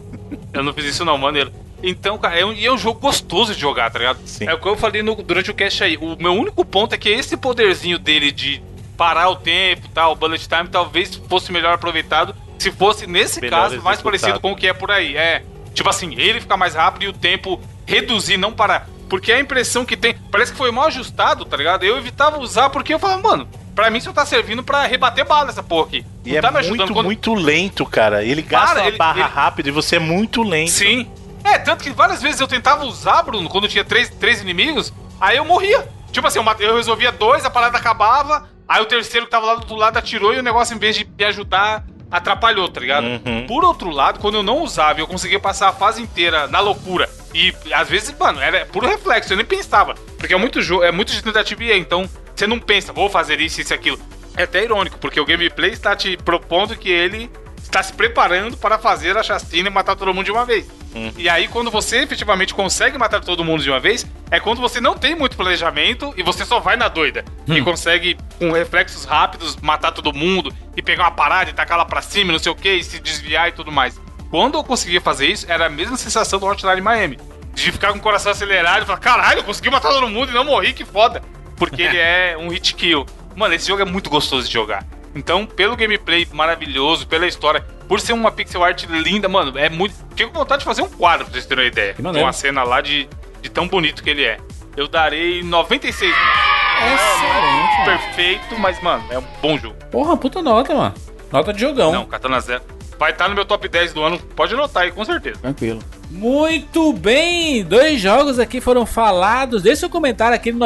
Eu 0.54 0.62
não 0.62 0.72
fiz 0.72 0.86
isso 0.86 1.04
não, 1.04 1.18
maneiro. 1.18 1.52
Então, 1.82 2.16
cara, 2.18 2.38
é 2.38 2.44
um, 2.44 2.52
e 2.52 2.64
é 2.64 2.72
um 2.72 2.78
jogo 2.78 3.00
gostoso 3.00 3.54
de 3.54 3.60
jogar, 3.60 3.90
tá 3.90 3.98
ligado? 3.98 4.18
Sim. 4.24 4.46
É 4.48 4.54
o 4.54 4.58
que 4.60 4.66
eu 4.68 4.76
falei 4.76 5.02
no- 5.02 5.16
durante 5.16 5.50
o 5.50 5.54
cast 5.54 5.82
aí. 5.82 5.96
O 5.96 6.16
meu 6.20 6.32
único 6.32 6.64
ponto 6.64 6.94
é 6.94 6.98
que 6.98 7.08
esse 7.08 7.36
poderzinho 7.36 7.98
dele 7.98 8.30
de 8.30 8.62
parar 8.96 9.28
o 9.30 9.36
tempo 9.36 9.88
tal, 9.92 10.12
o 10.12 10.14
bullet 10.16 10.46
time, 10.48 10.68
talvez 10.68 11.14
fosse 11.28 11.50
melhor 11.50 11.74
aproveitado 11.74 12.34
se 12.58 12.70
fosse, 12.70 13.06
nesse 13.06 13.40
Melhor 13.40 13.56
caso, 13.62 13.82
mais 13.82 13.98
executado. 13.98 14.02
parecido 14.04 14.40
com 14.40 14.52
o 14.52 14.56
que 14.56 14.68
é 14.68 14.72
por 14.72 14.90
aí. 14.92 15.16
É, 15.16 15.42
tipo 15.74 15.88
assim, 15.90 16.14
ele 16.16 16.40
ficar 16.40 16.56
mais 16.56 16.74
rápido 16.74 17.02
e 17.02 17.08
o 17.08 17.12
tempo 17.12 17.60
reduzir, 17.84 18.36
não 18.36 18.52
parar. 18.52 18.88
Porque 19.08 19.32
a 19.32 19.40
impressão 19.40 19.84
que 19.84 19.96
tem, 19.96 20.14
parece 20.30 20.52
que 20.52 20.58
foi 20.58 20.70
mal 20.70 20.86
ajustado, 20.86 21.44
tá 21.44 21.56
ligado? 21.56 21.82
Eu 21.84 21.98
evitava 21.98 22.38
usar 22.38 22.70
porque 22.70 22.94
eu 22.94 22.98
falava, 22.98 23.20
mano, 23.20 23.48
pra 23.74 23.90
mim 23.90 24.00
só 24.00 24.12
tá 24.12 24.24
servindo 24.24 24.62
pra 24.62 24.86
rebater 24.86 25.26
bala 25.26 25.50
essa 25.50 25.62
porra 25.62 25.88
aqui. 25.88 26.06
E 26.24 26.30
Não 26.30 26.38
é 26.38 26.40
tá 26.40 26.48
ajudando 26.50 26.78
muito, 26.78 26.92
quando- 26.94 27.06
muito 27.06 27.34
lento, 27.34 27.84
cara. 27.84 28.24
Ele 28.24 28.40
gasta 28.40 28.76
Para, 28.76 28.86
ele- 28.88 28.96
barra 28.96 29.20
ele- 29.20 29.28
rápido 29.28 29.66
e 29.66 29.70
você 29.72 29.96
é 29.96 29.98
muito 29.98 30.42
lento. 30.42 30.70
Sim. 30.70 31.10
É, 31.44 31.58
tanto 31.58 31.82
que 31.82 31.90
várias 31.90 32.22
vezes 32.22 32.40
eu 32.40 32.48
tentava 32.48 32.84
usar, 32.84 33.22
Bruno, 33.22 33.48
quando 33.48 33.68
tinha 33.68 33.84
três, 33.84 34.08
três 34.10 34.40
inimigos, 34.40 34.92
aí 35.20 35.36
eu 35.36 35.44
morria. 35.44 35.86
Tipo 36.12 36.26
assim, 36.26 36.38
eu, 36.60 36.76
resolvia 36.76 37.10
dois, 37.10 37.44
a 37.44 37.50
parada 37.50 37.78
acabava, 37.78 38.48
aí 38.68 38.82
o 38.82 38.86
terceiro 38.86 39.26
que 39.26 39.32
tava 39.32 39.46
lá 39.46 39.54
do 39.54 39.60
outro 39.60 39.76
lado 39.76 39.96
atirou 39.96 40.34
e 40.34 40.38
o 40.38 40.42
negócio, 40.42 40.74
em 40.74 40.78
vez 40.78 40.94
de 40.94 41.04
me 41.04 41.24
ajudar, 41.24 41.84
atrapalhou, 42.10 42.68
tá 42.68 42.78
ligado? 42.78 43.06
Uhum. 43.06 43.46
Por 43.46 43.64
outro 43.64 43.90
lado, 43.90 44.20
quando 44.20 44.34
eu 44.34 44.42
não 44.42 44.58
usava 44.62 45.00
eu 45.00 45.06
conseguia 45.06 45.40
passar 45.40 45.70
a 45.70 45.72
fase 45.72 46.02
inteira 46.02 46.46
na 46.46 46.60
loucura, 46.60 47.08
e 47.34 47.54
às 47.72 47.88
vezes, 47.88 48.14
mano, 48.18 48.40
era 48.40 48.66
puro 48.66 48.86
reflexo, 48.86 49.32
eu 49.32 49.36
nem 49.38 49.46
pensava. 49.46 49.94
Porque 50.18 50.34
é 50.34 50.36
muito 50.36 50.60
jogo, 50.60 50.84
é 50.84 50.92
muito 50.92 51.12
de 51.12 51.22
tentativa 51.22 51.64
e 51.64 51.70
erro, 51.70 51.80
então 51.80 52.10
você 52.36 52.46
não 52.46 52.58
pensa, 52.58 52.92
vou 52.92 53.08
fazer 53.08 53.40
isso, 53.40 53.60
isso 53.62 53.72
e 53.72 53.74
aquilo. 53.74 53.98
É 54.36 54.42
até 54.44 54.62
irônico, 54.62 54.98
porque 54.98 55.18
o 55.18 55.24
gameplay 55.24 55.70
está 55.70 55.96
te 55.96 56.16
propondo 56.18 56.76
que 56.76 56.90
ele 56.90 57.30
está 57.72 57.82
se 57.82 57.92
preparando 57.94 58.54
para 58.54 58.78
fazer 58.78 59.16
a 59.16 59.22
chacina 59.22 59.68
e 59.68 59.72
matar 59.72 59.96
todo 59.96 60.12
mundo 60.12 60.26
de 60.26 60.30
uma 60.30 60.44
vez. 60.44 60.68
E 61.16 61.26
aí, 61.26 61.48
quando 61.48 61.70
você 61.70 62.02
efetivamente 62.02 62.52
consegue 62.52 62.98
matar 62.98 63.22
todo 63.22 63.42
mundo 63.42 63.62
de 63.62 63.70
uma 63.70 63.80
vez, 63.80 64.06
é 64.30 64.38
quando 64.38 64.60
você 64.60 64.78
não 64.78 64.94
tem 64.94 65.14
muito 65.14 65.38
planejamento 65.38 66.12
e 66.14 66.22
você 66.22 66.44
só 66.44 66.60
vai 66.60 66.76
na 66.76 66.88
doida. 66.88 67.24
E 67.48 67.62
consegue, 67.62 68.18
com 68.38 68.52
reflexos 68.52 69.06
rápidos, 69.06 69.56
matar 69.56 69.90
todo 69.92 70.12
mundo 70.12 70.54
e 70.76 70.82
pegar 70.82 71.04
uma 71.04 71.10
parada 71.10 71.48
e 71.48 71.54
tacar 71.54 71.78
lá 71.78 71.86
pra 71.86 72.02
cima, 72.02 72.30
não 72.30 72.38
sei 72.38 72.52
o 72.52 72.54
que, 72.54 72.74
e 72.74 72.84
se 72.84 73.00
desviar 73.00 73.48
e 73.48 73.52
tudo 73.52 73.72
mais. 73.72 73.98
Quando 74.30 74.58
eu 74.58 74.64
conseguia 74.64 75.00
fazer 75.00 75.28
isso, 75.28 75.50
era 75.50 75.66
a 75.66 75.70
mesma 75.70 75.96
sensação 75.96 76.38
do 76.38 76.44
Hotline 76.44 76.82
Miami. 76.82 77.18
De 77.54 77.72
ficar 77.72 77.92
com 77.92 77.98
o 77.98 78.02
coração 78.02 78.32
acelerado 78.32 78.82
e 78.82 78.86
falar, 78.86 78.98
caralho, 78.98 79.40
eu 79.40 79.44
consegui 79.44 79.70
matar 79.70 79.90
todo 79.90 80.08
mundo 80.08 80.30
e 80.30 80.34
não 80.34 80.44
morri, 80.44 80.74
que 80.74 80.84
foda. 80.84 81.22
Porque 81.56 81.80
ele 81.80 81.96
é 81.98 82.36
um 82.38 82.48
hit 82.48 82.74
kill. 82.74 83.06
Mano, 83.34 83.54
esse 83.54 83.66
jogo 83.66 83.80
é 83.80 83.84
muito 83.86 84.10
gostoso 84.10 84.46
de 84.46 84.52
jogar. 84.52 84.84
Então, 85.14 85.44
pelo 85.44 85.76
gameplay 85.76 86.26
maravilhoso, 86.32 87.06
pela 87.06 87.26
história, 87.26 87.64
por 87.86 88.00
ser 88.00 88.12
uma 88.12 88.32
pixel 88.32 88.64
art 88.64 88.84
linda, 88.84 89.28
mano, 89.28 89.58
é 89.58 89.68
muito. 89.68 89.94
Fico 90.16 90.32
com 90.32 90.38
vontade 90.38 90.60
de 90.60 90.64
fazer 90.64 90.82
um 90.82 90.88
quadro 90.88 91.26
pra 91.26 91.34
vocês 91.34 91.46
terem 91.46 91.64
uma 91.64 91.68
ideia. 91.68 91.94
De 91.94 92.02
maneiro. 92.02 92.26
uma 92.26 92.32
cena 92.32 92.62
lá 92.62 92.80
de, 92.80 93.08
de 93.40 93.50
tão 93.50 93.68
bonito 93.68 94.02
que 94.02 94.10
ele 94.10 94.24
é. 94.24 94.38
Eu 94.76 94.88
darei 94.88 95.42
96. 95.42 96.10
Excelente, 96.10 97.78
mano. 97.78 97.84
Perfeito, 97.84 98.58
mas, 98.58 98.82
mano, 98.82 99.04
é 99.10 99.18
um 99.18 99.24
bom 99.40 99.58
jogo. 99.58 99.76
Porra, 99.90 100.16
puta 100.16 100.40
nota, 100.40 100.74
mano. 100.74 100.94
Nota 101.30 101.52
de 101.52 101.60
jogão. 101.60 101.92
Não, 101.92 102.06
Katana 102.06 102.40
Zero. 102.40 102.62
Vai 102.98 103.10
estar 103.10 103.28
no 103.28 103.34
meu 103.34 103.44
top 103.44 103.66
10 103.68 103.92
do 103.92 104.02
ano, 104.02 104.18
pode 104.18 104.54
anotar 104.54 104.84
aí, 104.84 104.92
com 104.92 105.04
certeza. 105.04 105.40
Tranquilo. 105.40 105.80
Muito 106.10 106.92
bem! 106.92 107.64
Dois 107.64 108.00
jogos 108.00 108.38
aqui 108.38 108.60
foram 108.60 108.86
falados. 108.86 109.62
Deixa 109.62 109.80
seu 109.80 109.90
comentário 109.90 110.36
aqui 110.36 110.52
no 110.52 110.58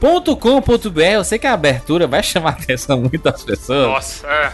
99vidas.com.br. 0.00 1.00
Eu 1.02 1.24
sei 1.24 1.38
que 1.38 1.46
a 1.46 1.52
abertura 1.52 2.06
vai 2.06 2.22
chamar 2.24 2.50
a 2.50 2.52
atenção 2.62 3.00
muito 3.00 3.22
das 3.22 3.42
pessoas. 3.42 3.86
Nossa, 3.86 4.26
é. 4.26 4.52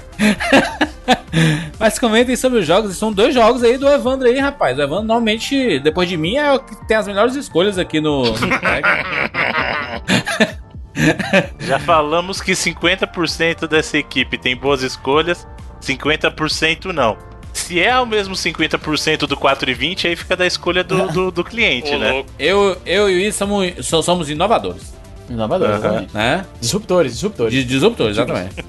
Mas 1.78 1.98
comentem 1.98 2.34
sobre 2.36 2.58
os 2.60 2.66
jogos. 2.66 2.96
São 2.96 3.12
dois 3.12 3.34
jogos 3.34 3.62
aí 3.62 3.76
do 3.78 3.88
Evandro 3.88 4.26
aí, 4.26 4.38
rapaz. 4.38 4.76
O 4.78 4.82
Evandro, 4.82 5.04
normalmente, 5.04 5.78
depois 5.80 6.08
de 6.08 6.16
mim, 6.16 6.36
é 6.36 6.52
o 6.52 6.58
que 6.60 6.74
tem 6.86 6.96
as 6.96 7.06
melhores 7.06 7.34
escolhas 7.36 7.78
aqui 7.78 8.00
no. 8.00 8.24
Já 11.60 11.78
falamos 11.78 12.40
que 12.40 12.52
50% 12.52 13.66
dessa 13.68 13.98
equipe 13.98 14.38
tem 14.38 14.56
boas 14.56 14.80
escolhas, 14.82 15.46
50% 15.82 16.86
não. 16.86 17.18
Se 17.52 17.78
é 17.80 17.98
o 17.98 18.06
mesmo 18.06 18.34
50% 18.34 19.26
do 19.26 19.36
4 19.36 19.70
e 19.70 19.74
20, 19.74 20.08
aí 20.08 20.16
fica 20.16 20.34
da 20.36 20.46
escolha 20.46 20.82
do, 20.84 21.06
do, 21.08 21.30
do 21.30 21.44
cliente, 21.44 21.94
Ô, 21.94 21.98
né? 21.98 22.12
louco. 22.12 22.30
eu, 22.38 22.76
eu 22.86 23.10
e 23.10 23.14
o 23.14 23.16
Luiz 23.18 23.34
somos, 23.34 23.72
so- 23.86 24.02
somos 24.02 24.28
inovadores, 24.30 24.92
Inovador, 25.28 25.70
exatamente. 25.70 26.14
né? 26.14 26.44
Disruptores, 26.60 27.12
disruptores. 27.14 27.52
Dis- 27.54 27.66
Disruptores, 27.66 28.16
exatamente. 28.16 28.64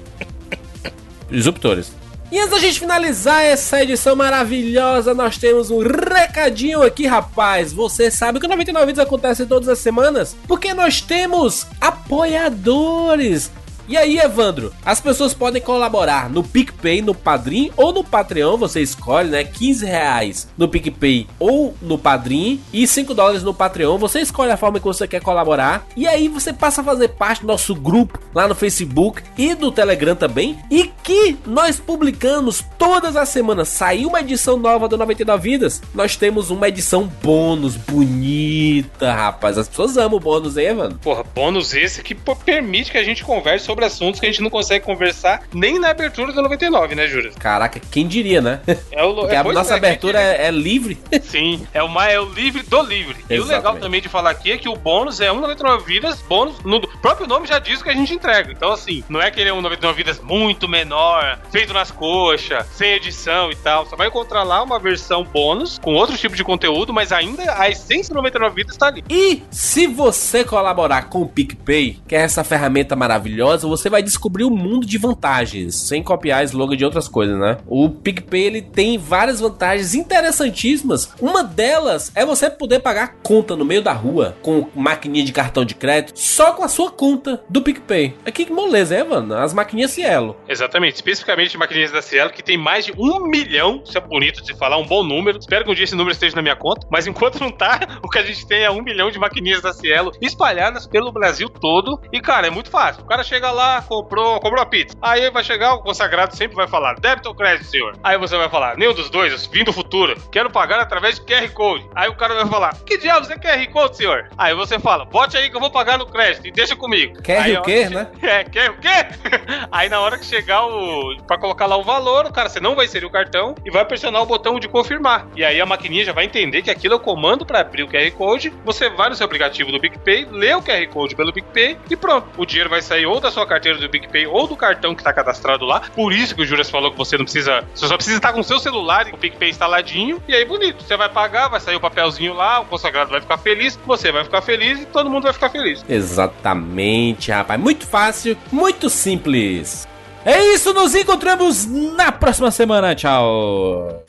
Disruptores. 1.30 1.92
E 2.30 2.38
antes 2.38 2.50
da 2.50 2.58
gente 2.58 2.78
finalizar 2.80 3.42
essa 3.42 3.82
edição 3.82 4.14
maravilhosa, 4.14 5.14
nós 5.14 5.38
temos 5.38 5.70
um 5.70 5.78
recadinho 5.78 6.82
aqui, 6.82 7.06
rapaz. 7.06 7.72
Você 7.72 8.10
sabe 8.10 8.38
que 8.38 8.44
o 8.44 8.48
99 8.48 8.86
Vídeos 8.86 9.06
acontece 9.06 9.46
todas 9.46 9.66
as 9.68 9.78
semanas? 9.78 10.36
Porque 10.46 10.74
nós 10.74 11.00
temos 11.00 11.66
apoiadores. 11.80 13.50
E 13.88 13.96
aí, 13.96 14.18
Evandro, 14.18 14.70
as 14.84 15.00
pessoas 15.00 15.32
podem 15.32 15.62
colaborar 15.62 16.28
no 16.28 16.44
PicPay, 16.44 17.00
no 17.00 17.14
Padrim 17.14 17.72
ou 17.74 17.90
no 17.90 18.04
Patreon, 18.04 18.58
você 18.58 18.82
escolhe, 18.82 19.30
né? 19.30 19.44
15 19.44 19.86
reais 19.86 20.48
no 20.58 20.68
PicPay 20.68 21.26
ou 21.38 21.74
no 21.80 21.96
Padrim 21.96 22.60
e 22.70 22.86
5 22.86 23.14
dólares 23.14 23.42
no 23.42 23.54
Patreon. 23.54 23.96
Você 23.96 24.20
escolhe 24.20 24.52
a 24.52 24.58
forma 24.58 24.78
que 24.78 24.84
você 24.84 25.08
quer 25.08 25.22
colaborar. 25.22 25.86
E 25.96 26.06
aí 26.06 26.28
você 26.28 26.52
passa 26.52 26.82
a 26.82 26.84
fazer 26.84 27.08
parte 27.08 27.40
do 27.40 27.46
nosso 27.46 27.74
grupo 27.74 28.18
lá 28.34 28.46
no 28.46 28.54
Facebook 28.54 29.22
e 29.38 29.54
do 29.54 29.72
Telegram 29.72 30.14
também. 30.14 30.58
E 30.70 30.90
que 31.02 31.38
nós 31.46 31.80
publicamos 31.80 32.62
todas 32.78 33.16
as 33.16 33.30
semanas. 33.30 33.68
Saiu 33.68 34.10
uma 34.10 34.20
edição 34.20 34.58
nova 34.58 34.86
do 34.86 34.98
99 34.98 35.48
Vidas. 35.50 35.80
Nós 35.94 36.14
temos 36.14 36.50
uma 36.50 36.68
edição 36.68 37.10
bônus 37.22 37.74
bonita, 37.74 39.12
rapaz. 39.12 39.56
As 39.56 39.66
pessoas 39.66 39.96
amam 39.96 40.18
o 40.18 40.20
bônus, 40.20 40.58
hein, 40.58 40.66
Evandro? 40.66 40.98
Porra, 40.98 41.22
bônus 41.22 41.72
esse 41.72 42.02
que 42.02 42.14
pô, 42.14 42.36
permite 42.36 42.90
que 42.90 42.98
a 42.98 43.04
gente 43.04 43.24
converse 43.24 43.64
sobre 43.64 43.77
assuntos 43.84 44.20
que 44.20 44.26
a 44.26 44.28
gente 44.28 44.42
não 44.42 44.50
consegue 44.50 44.84
conversar 44.84 45.42
nem 45.52 45.78
na 45.78 45.90
abertura 45.90 46.32
do 46.32 46.42
99, 46.42 46.94
né, 46.94 47.06
Júlio? 47.06 47.32
Caraca, 47.38 47.80
quem 47.90 48.06
diria, 48.06 48.40
né? 48.40 48.60
É 48.90 49.02
o, 49.04 49.14
Porque 49.14 49.34
é, 49.34 49.38
a 49.38 49.44
nossa 49.44 49.74
é, 49.74 49.76
abertura 49.76 50.20
é, 50.20 50.46
é 50.46 50.50
livre. 50.50 50.98
Sim, 51.22 51.66
é 51.72 51.82
o, 51.82 52.00
é 52.00 52.20
o 52.20 52.24
livre 52.26 52.62
do 52.62 52.82
livre. 52.82 53.16
E 53.28 53.38
o 53.38 53.42
legal 53.42 53.58
Exatamente. 53.58 53.82
também 53.82 54.00
de 54.00 54.08
falar 54.08 54.30
aqui 54.30 54.52
é 54.52 54.58
que 54.58 54.68
o 54.68 54.76
bônus 54.76 55.20
é 55.20 55.30
um 55.30 55.40
99 55.40 55.84
vidas, 55.84 56.22
bônus, 56.22 56.58
no 56.64 56.80
próprio 56.98 57.26
nome 57.26 57.46
já 57.46 57.58
diz 57.58 57.80
o 57.80 57.84
que 57.84 57.90
a 57.90 57.94
gente 57.94 58.12
entrega. 58.12 58.52
Então, 58.52 58.72
assim, 58.72 59.04
não 59.08 59.20
é 59.20 59.30
que 59.30 59.40
ele 59.40 59.50
é 59.50 59.52
um 59.52 59.60
99 59.60 59.96
vidas 59.96 60.20
muito 60.20 60.68
menor, 60.68 61.38
feito 61.50 61.72
nas 61.72 61.90
coxas, 61.90 62.66
sem 62.72 62.92
edição 62.94 63.50
e 63.50 63.56
tal. 63.56 63.86
Você 63.86 63.96
vai 63.96 64.08
encontrar 64.08 64.42
lá 64.42 64.62
uma 64.62 64.78
versão 64.78 65.24
bônus, 65.24 65.78
com 65.78 65.94
outro 65.94 66.16
tipo 66.16 66.34
de 66.34 66.42
conteúdo, 66.42 66.92
mas 66.92 67.12
ainda 67.12 67.54
a 67.58 67.68
essência 67.68 68.12
do 68.12 68.16
99 68.16 68.54
vidas 68.54 68.76
tá 68.76 68.86
ali. 68.86 69.04
E 69.08 69.42
se 69.50 69.86
você 69.86 70.44
colaborar 70.44 71.02
com 71.08 71.22
o 71.22 71.28
PicPay, 71.28 72.00
que 72.06 72.14
é 72.14 72.20
essa 72.20 72.42
ferramenta 72.42 72.96
maravilhosa, 72.96 73.67
você 73.68 73.90
vai 73.90 74.02
descobrir 74.02 74.44
um 74.44 74.50
mundo 74.50 74.86
de 74.86 74.96
vantagens, 74.98 75.74
sem 75.74 76.02
copiar 76.02 76.44
slogan 76.44 76.76
de 76.76 76.84
outras 76.84 77.08
coisas, 77.08 77.38
né? 77.38 77.58
O 77.66 77.90
PicPay 77.90 78.44
ele 78.44 78.62
tem 78.62 78.96
várias 78.96 79.40
vantagens 79.40 79.94
interessantíssimas. 79.94 81.12
Uma 81.20 81.44
delas 81.44 82.10
é 82.14 82.24
você 82.24 82.48
poder 82.48 82.80
pagar 82.80 83.16
conta 83.22 83.54
no 83.54 83.64
meio 83.64 83.82
da 83.82 83.92
rua 83.92 84.36
com 84.42 84.68
maquininha 84.74 85.24
de 85.24 85.32
cartão 85.32 85.64
de 85.64 85.74
crédito 85.74 86.18
só 86.18 86.52
com 86.52 86.64
a 86.64 86.68
sua 86.68 86.90
conta 86.90 87.42
do 87.48 87.62
PicPay. 87.62 88.16
Aqui 88.24 88.44
que 88.44 88.52
moleza, 88.52 88.94
é, 88.94 89.04
mano? 89.04 89.34
As 89.34 89.52
maquininhas 89.52 89.98
Cielo. 89.98 90.36
Exatamente, 90.48 90.94
especificamente 90.94 91.58
maquininhas 91.58 91.90
da 91.90 92.00
Cielo, 92.00 92.30
que 92.30 92.42
tem 92.42 92.56
mais 92.56 92.84
de 92.84 92.92
um 92.96 93.26
milhão, 93.28 93.82
isso 93.84 93.98
é 93.98 94.00
bonito 94.00 94.44
de 94.44 94.56
falar, 94.56 94.78
um 94.78 94.86
bom 94.86 95.02
número. 95.02 95.38
Espero 95.38 95.64
que 95.64 95.70
um 95.70 95.74
dia 95.74 95.84
esse 95.84 95.96
número 95.96 96.12
esteja 96.12 96.36
na 96.36 96.42
minha 96.42 96.54
conta, 96.54 96.86
mas 96.88 97.06
enquanto 97.06 97.40
não 97.40 97.50
tá, 97.50 97.80
o 98.02 98.08
que 98.08 98.18
a 98.18 98.22
gente 98.22 98.46
tem 98.46 98.62
é 98.62 98.70
um 98.70 98.80
milhão 98.80 99.10
de 99.10 99.18
maquininhas 99.18 99.60
da 99.60 99.72
Cielo 99.72 100.12
espalhadas 100.20 100.86
pelo 100.86 101.10
Brasil 101.10 101.48
todo. 101.48 102.00
E, 102.12 102.20
cara, 102.20 102.46
é 102.46 102.50
muito 102.50 102.70
fácil. 102.70 103.02
O 103.02 103.06
cara 103.06 103.24
chega 103.24 103.50
lá, 103.50 103.57
comprou, 103.86 104.40
comprou 104.40 104.62
a 104.62 104.66
pizza. 104.66 104.96
Aí 105.02 105.30
vai 105.30 105.42
chegar, 105.44 105.74
o 105.74 105.82
consagrado 105.82 106.34
sempre 106.36 106.56
vai 106.56 106.66
falar: 106.68 106.94
débito 107.00 107.28
ou 107.28 107.34
crédito, 107.34 107.66
senhor? 107.66 107.96
Aí 108.02 108.16
você 108.18 108.36
vai 108.36 108.48
falar: 108.48 108.76
nenhum 108.76 108.94
dos 108.94 109.10
dois, 109.10 109.46
vim 109.46 109.64
do 109.64 109.72
futuro, 109.72 110.14
quero 110.30 110.50
pagar 110.50 110.80
através 110.80 111.16
de 111.16 111.22
QR 111.22 111.48
Code. 111.52 111.88
Aí 111.94 112.08
o 112.08 112.14
cara 112.16 112.34
vai 112.34 112.46
falar: 112.46 112.74
que 112.86 112.96
diabos 112.98 113.30
é 113.30 113.36
QR 113.36 113.66
Code, 113.72 113.96
senhor? 113.96 114.28
Aí 114.36 114.54
você 114.54 114.78
fala: 114.78 115.04
bote 115.04 115.36
aí 115.36 115.50
que 115.50 115.56
eu 115.56 115.60
vou 115.60 115.70
pagar 115.70 115.98
no 115.98 116.06
crédito 116.06 116.46
e 116.46 116.50
deixa 116.52 116.76
comigo. 116.76 117.20
Quer 117.22 117.40
Aí 117.40 117.56
o 117.56 117.62
quê, 117.62 117.84
que- 117.88 117.94
né? 117.94 118.08
É, 118.22 118.44
quer 118.44 118.70
o 118.70 118.78
quê? 118.78 118.88
Aí 119.72 119.88
na 119.88 120.00
hora 120.00 120.18
que 120.18 120.24
chegar 120.24 120.64
o. 120.66 121.16
Pra 121.26 121.38
colocar 121.38 121.66
lá 121.66 121.76
o 121.76 121.82
valor, 121.82 122.26
o 122.26 122.32
cara, 122.32 122.48
você 122.48 122.60
não 122.60 122.74
vai 122.74 122.86
inserir 122.86 123.06
o 123.06 123.10
cartão 123.10 123.54
e 123.64 123.70
vai 123.70 123.84
pressionar 123.84 124.22
o 124.22 124.26
botão 124.26 124.58
de 124.58 124.68
confirmar. 124.68 125.26
E 125.36 125.44
aí 125.44 125.60
a 125.60 125.66
maquininha 125.66 126.04
já 126.04 126.12
vai 126.12 126.24
entender 126.24 126.62
que 126.62 126.70
aquilo 126.70 126.94
é 126.94 126.96
o 126.96 127.00
comando 127.00 127.44
pra 127.46 127.60
abrir 127.60 127.82
o 127.82 127.88
QR 127.88 128.10
Code. 128.12 128.52
Você 128.64 128.88
vai 128.90 129.08
no 129.08 129.14
seu 129.14 129.24
aplicativo 129.26 129.70
do 129.72 129.80
PicPay, 129.80 130.26
lê 130.30 130.54
o 130.54 130.62
QR 130.62 130.86
Code 130.88 131.14
pelo 131.14 131.32
PicPay 131.32 131.78
e 131.90 131.96
pronto. 131.96 132.28
O 132.36 132.44
dinheiro 132.46 132.68
vai 132.70 132.80
sair 132.82 133.06
ou 133.06 133.20
da 133.20 133.30
sua 133.30 133.37
carteira 133.46 133.78
do 133.78 133.88
PicPay 133.88 134.26
ou 134.26 134.46
do 134.46 134.56
cartão 134.56 134.94
que 134.94 135.02
tá 135.02 135.12
cadastrado 135.12 135.64
lá. 135.64 135.82
Por 135.94 136.12
isso 136.12 136.34
que 136.34 136.42
o 136.42 136.46
Juras 136.46 136.70
falou 136.70 136.90
que 136.90 136.98
você 136.98 137.16
não 137.16 137.24
precisa. 137.24 137.64
Você 137.74 137.86
só 137.86 137.96
precisa 137.96 138.16
estar 138.16 138.32
com 138.32 138.40
o 138.40 138.44
seu 138.44 138.58
celular 138.58 139.08
e 139.08 139.12
o 139.12 139.18
PicPay 139.18 139.50
instaladinho. 139.50 140.22
E 140.28 140.34
aí, 140.34 140.44
bonito. 140.44 140.82
Você 140.82 140.96
vai 140.96 141.08
pagar, 141.08 141.48
vai 141.48 141.60
sair 141.60 141.76
o 141.76 141.80
papelzinho 141.80 142.34
lá, 142.34 142.60
o 142.60 142.64
consagrado 142.66 143.10
vai 143.10 143.20
ficar 143.20 143.38
feliz, 143.38 143.78
você 143.86 144.12
vai 144.12 144.24
ficar 144.24 144.42
feliz 144.42 144.80
e 144.82 144.86
todo 144.86 145.10
mundo 145.10 145.24
vai 145.24 145.32
ficar 145.32 145.50
feliz. 145.50 145.84
Exatamente, 145.88 147.30
rapaz. 147.30 147.60
Muito 147.60 147.86
fácil, 147.86 148.36
muito 148.50 148.88
simples. 148.88 149.86
É 150.24 150.54
isso, 150.54 150.72
nos 150.74 150.94
encontramos 150.94 151.66
na 151.96 152.12
próxima 152.12 152.50
semana. 152.50 152.94
Tchau. 152.94 154.04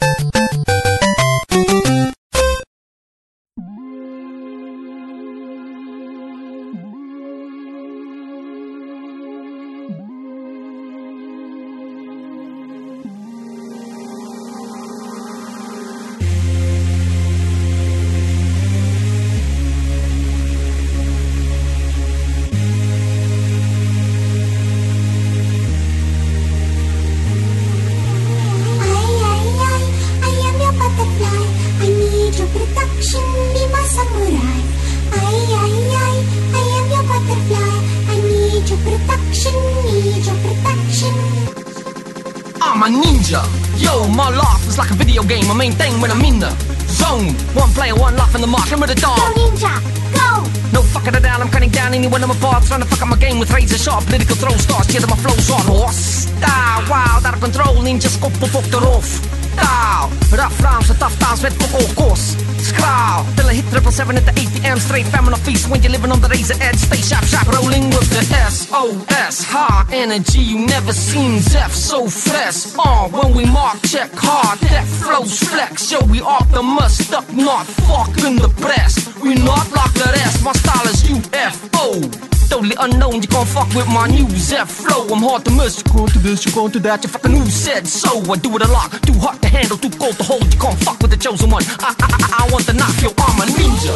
Roof. 58.90 59.22
Taal, 59.56 60.10
rough 60.32 60.62
rhymes 60.62 60.90
and 60.90 61.00
tough 61.00 61.18
times 61.20 61.42
voor 61.42 61.80
all 61.80 61.94
course. 61.96 62.36
Skraal, 62.58 63.26
till 63.36 63.48
I 63.48 63.54
hit 63.54 63.66
triple 63.72 63.92
seven 63.92 64.18
at 64.18 64.26
the 64.26 64.32
ATM. 64.32 64.78
Straight 64.80 65.08
feminine 65.08 65.40
feast 65.40 65.70
when 65.70 65.82
you're 65.82 65.92
living 65.92 66.12
on 66.12 66.22
the 66.22 66.28
razor 66.28 66.56
edge. 66.62 66.78
Stay 66.78 67.02
sharp, 67.02 67.26
sharp, 67.26 67.48
rolling 67.48 67.90
with 67.90 68.10
the 68.16 68.24
SOS. 68.50 69.44
High 69.44 69.86
energy, 69.92 70.42
you 70.42 70.66
never 70.66 70.94
seen 70.94 71.40
Zeph 71.40 71.74
so 71.74 72.08
fresh. 72.08 72.76
Uh, 72.78 73.08
when 73.10 73.36
we 73.36 73.46
mark, 73.46 73.82
check 73.84 74.12
hard, 74.14 74.60
that 74.72 74.86
flows 74.86 75.40
flex. 75.40 75.92
Yo, 75.92 76.00
we 76.06 76.22
optimus, 76.22 77.12
up 77.12 77.28
not 77.34 77.66
fucking 77.88 78.38
the 78.38 78.50
press. 78.62 78.94
We 79.22 79.36
not 79.36 79.68
like 79.72 79.94
the 79.94 80.10
rest, 80.18 80.44
my 80.44 80.54
style 80.54 80.88
is 80.88 81.04
UFO. 81.04 82.29
Totally 82.50 82.76
unknown, 82.80 83.22
you 83.22 83.28
can't 83.28 83.48
fuck 83.48 83.70
with 83.76 83.88
my 83.88 84.08
new 84.08 84.28
Zeph 84.32 84.72
flow. 84.72 85.08
I'm 85.14 85.22
hard 85.22 85.46
to 85.46 85.52
miss, 85.52 85.78
you 85.78 85.94
going 85.94 86.10
to 86.10 86.20
this, 86.20 86.46
you 86.46 86.52
going 86.52 86.72
to 86.72 86.80
that, 86.80 87.04
you 87.04 87.10
fucking 87.10 87.32
who 87.32 87.46
said 87.46 87.88
so. 87.88 88.20
I 88.32 88.38
do 88.38 88.56
it 88.56 88.64
a 88.64 88.68
lot, 88.72 88.92
too 89.04 89.14
hot 89.14 89.40
to 89.44 89.48
handle, 89.48 89.78
too 89.78 89.92
cold 89.92 90.18
to 90.18 90.24
hold. 90.24 90.52
You 90.52 90.60
can't 90.60 90.80
fuck 90.80 91.00
with 91.00 91.12
the 91.12 91.18
chosen 91.18 91.52
one. 91.52 91.64
I, 91.80 91.94
I, 92.00 92.06
I, 92.10 92.46
I 92.48 92.52
want 92.52 92.66
to 92.66 92.74
knock 92.74 93.00
your 93.02 93.14
arm 93.22 93.42
a 93.42 93.46
ninja. 93.46 93.94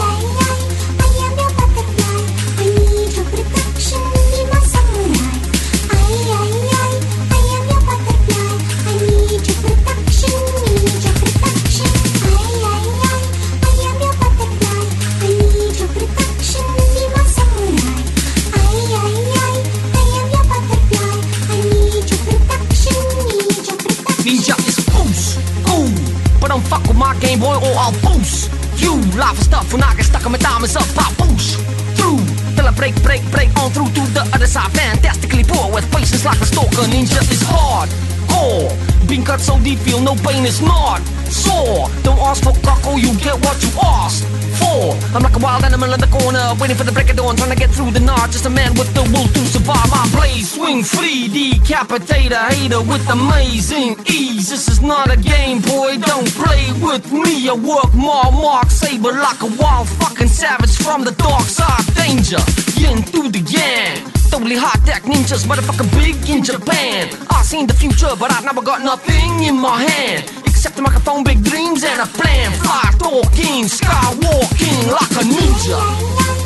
Ninja 24.23 24.55
is 24.67 24.79
boost, 24.87 25.35
cool. 25.67 25.91
But 26.39 26.47
don't 26.47 26.63
fuck 26.63 26.87
with 26.87 26.95
my 26.95 27.13
Game 27.19 27.39
Boy 27.39 27.55
or 27.55 27.75
I'll 27.75 27.91
boost. 27.99 28.49
You 28.79 28.95
live 29.19 29.35
for 29.35 29.43
stuff 29.43 29.73
when 29.73 29.83
I 29.83 29.93
get 29.95 30.05
stuck 30.05 30.25
on 30.25 30.31
my 30.31 30.37
diamonds 30.37 30.75
up, 30.77 30.87
I'll 30.95 31.13
boost. 31.27 31.59
Through, 31.99 32.23
till 32.55 32.65
I 32.65 32.71
break, 32.71 32.95
break, 33.03 33.21
break 33.31 33.49
on 33.59 33.71
through 33.71 33.91
to 33.91 34.01
the 34.13 34.23
other 34.33 34.47
side. 34.47 34.71
Fantastically 34.71 35.43
poor 35.43 35.73
with 35.73 35.89
patience 35.91 36.23
like 36.23 36.39
a 36.39 36.45
stalker. 36.45 36.87
Ninja 36.87 37.19
is 37.29 37.43
hard, 37.43 37.89
core. 38.31 38.71
Being 39.07 39.25
cut 39.25 39.41
so 39.41 39.59
deep, 39.59 39.79
feel 39.79 39.99
no 39.99 40.15
pain 40.15 40.45
is 40.45 40.61
not 40.61 41.01
sore. 41.33 41.89
Don't 42.03 42.19
ask 42.19 42.43
for 42.43 42.53
cockle, 42.61 42.97
you 42.99 43.11
get 43.19 43.35
what 43.41 43.57
you 43.63 43.71
asked 43.81 44.23
for. 44.61 44.93
I'm 45.15 45.23
like 45.23 45.35
a 45.35 45.39
wild 45.39 45.63
animal 45.63 45.91
in 45.93 45.99
the 45.99 46.07
corner, 46.07 46.53
waiting 46.61 46.77
for 46.77 46.83
the 46.83 46.91
break 46.91 47.09
of 47.09 47.17
dawn, 47.17 47.35
trying 47.35 47.49
to 47.49 47.57
get 47.57 47.71
through 47.71 47.91
the 47.91 47.99
night. 47.99 48.29
Just 48.31 48.45
a 48.45 48.49
man 48.49 48.73
with 48.75 48.93
the 48.93 49.01
will 49.11 49.27
to 49.27 49.41
survive. 49.49 49.89
My 49.89 50.05
blade 50.13 50.45
swing 50.45 50.83
free, 50.83 51.27
decapitate 51.27 52.31
a 52.31 52.53
hater 52.53 52.81
with 52.81 53.03
amazing 53.09 53.97
ease. 54.07 54.49
This 54.49 54.67
is 54.67 54.81
not 54.81 55.11
a 55.11 55.17
game, 55.17 55.61
boy. 55.61 55.97
Don't 55.97 56.29
play 56.37 56.71
with 56.81 57.11
me. 57.11 57.49
I 57.49 57.53
work 57.53 57.93
more, 57.93 58.31
mark 58.31 58.69
saber 58.69 59.11
like 59.11 59.41
a 59.41 59.49
wild 59.59 59.89
fucking 59.99 60.27
savage 60.27 60.75
from 60.77 61.03
the 61.03 61.11
dark 61.11 61.47
side. 61.49 61.85
Danger, 61.95 62.41
yin 62.77 63.01
through 63.01 63.29
the 63.29 63.41
yang. 63.49 64.11
Totally 64.29 64.57
high 64.57 64.79
tech 64.85 65.03
ninjas, 65.03 65.45
motherfucking 65.45 65.91
big 65.93 66.17
in 66.29 66.43
Japan. 66.43 67.09
I 67.29 67.43
seen 67.43 67.67
the 67.67 67.73
future, 67.73 68.13
but 68.17 68.31
I 68.31 68.41
never 68.41 68.61
got 68.61 68.81
nothing 68.81 69.43
in 69.43 69.55
my 69.59 69.83
hand. 69.83 70.25
Except 70.47 70.79
a 70.79 70.81
microphone, 70.81 71.22
big 71.23 71.43
dreams, 71.43 71.83
and 71.83 72.01
a 72.01 72.05
plan. 72.05 72.51
Fly 72.51 72.91
talking, 72.99 73.65
skywalking 73.65 74.91
like 74.91 75.11
a 75.11 75.23
ninja. 75.23 76.42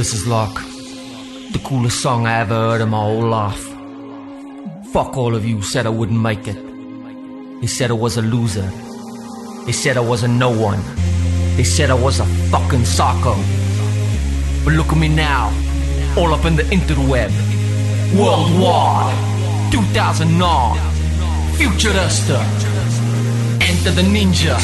This 0.00 0.14
is 0.14 0.26
like 0.26 0.54
the 1.52 1.60
coolest 1.62 2.00
song 2.00 2.26
I 2.26 2.38
ever 2.40 2.54
heard 2.54 2.80
in 2.80 2.88
my 2.88 3.00
whole 3.00 3.28
life. 3.28 3.62
Fuck 4.94 5.18
all 5.18 5.34
of 5.34 5.44
you 5.44 5.56
who 5.56 5.62
said 5.62 5.84
I 5.84 5.90
wouldn't 5.90 6.18
make 6.18 6.48
it. 6.48 6.56
They 7.60 7.66
said 7.66 7.90
I 7.90 7.92
was 7.92 8.16
a 8.16 8.22
loser. 8.22 8.66
They 9.66 9.72
said 9.72 9.98
I 9.98 10.00
was 10.00 10.22
a 10.22 10.28
no 10.28 10.48
one. 10.48 10.80
They 11.58 11.64
said 11.64 11.90
I 11.90 12.00
was 12.06 12.18
a 12.18 12.24
fucking 12.50 12.86
psycho. 12.86 13.34
But 14.64 14.72
look 14.72 14.86
at 14.86 14.96
me 14.96 15.08
now, 15.08 15.52
all 16.16 16.32
up 16.32 16.46
in 16.46 16.56
the 16.56 16.62
interweb. 16.62 17.30
Worldwide, 18.18 19.70
2009, 19.70 20.78
Futurista. 21.58 22.40
Enter 23.60 23.90
the 23.90 24.06
ninja. 24.14 24.56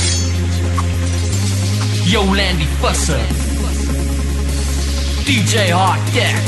Yo, 2.10 2.22
Landy 2.22 2.64
Fusser. 2.80 3.55
DJ 5.26 5.70
Hot 5.72 5.98
Deck. 6.14 6.38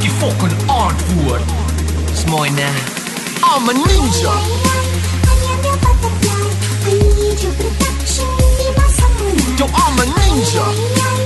Die 0.00 0.08
fucking 0.08 0.56
antwoord 0.70 1.42
is 2.12 2.24
mooi, 2.24 2.48
ne? 2.50 2.68
I'm 3.44 3.68
a 3.68 3.72
ninja. 3.74 4.32
Yo, 9.58 9.66
I'm 9.66 9.98
a 10.00 10.04
ninja. 10.16 11.21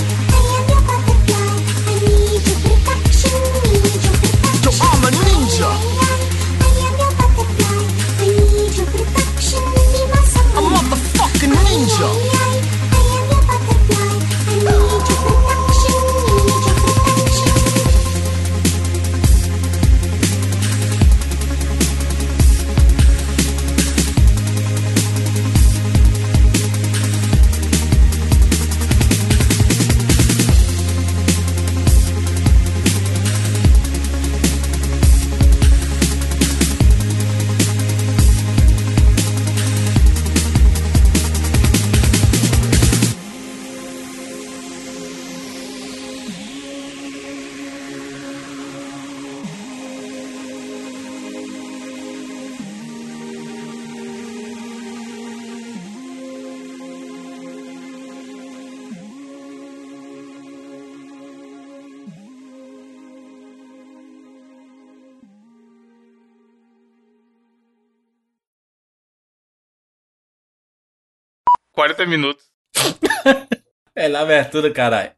40 71.77 72.07
minutos. 72.07 72.45
é 73.95 74.09
na 74.09 74.21
abertura, 74.21 74.73
caralho. 74.73 75.13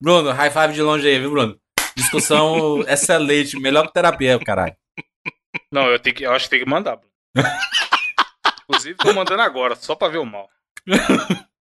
Bruno, 0.00 0.32
high 0.32 0.50
five 0.50 0.72
de 0.72 0.80
longe 0.80 1.06
aí, 1.06 1.18
viu, 1.18 1.30
Bruno? 1.30 1.60
Discussão 1.94 2.82
excelente, 2.88 3.60
melhor 3.60 3.86
que 3.86 3.92
terapia, 3.92 4.38
caralho. 4.38 4.74
Não, 5.70 5.86
eu, 5.88 5.98
tenho 5.98 6.16
que, 6.16 6.24
eu 6.24 6.32
acho 6.32 6.46
que 6.46 6.50
tem 6.50 6.60
que 6.60 6.70
mandar, 6.70 6.96
Bruno. 6.96 7.12
Inclusive, 8.64 8.96
tô 8.96 9.12
mandando 9.12 9.42
agora, 9.42 9.76
só 9.76 9.94
pra 9.94 10.08
ver 10.08 10.18
o 10.18 10.24
mal. 10.24 10.48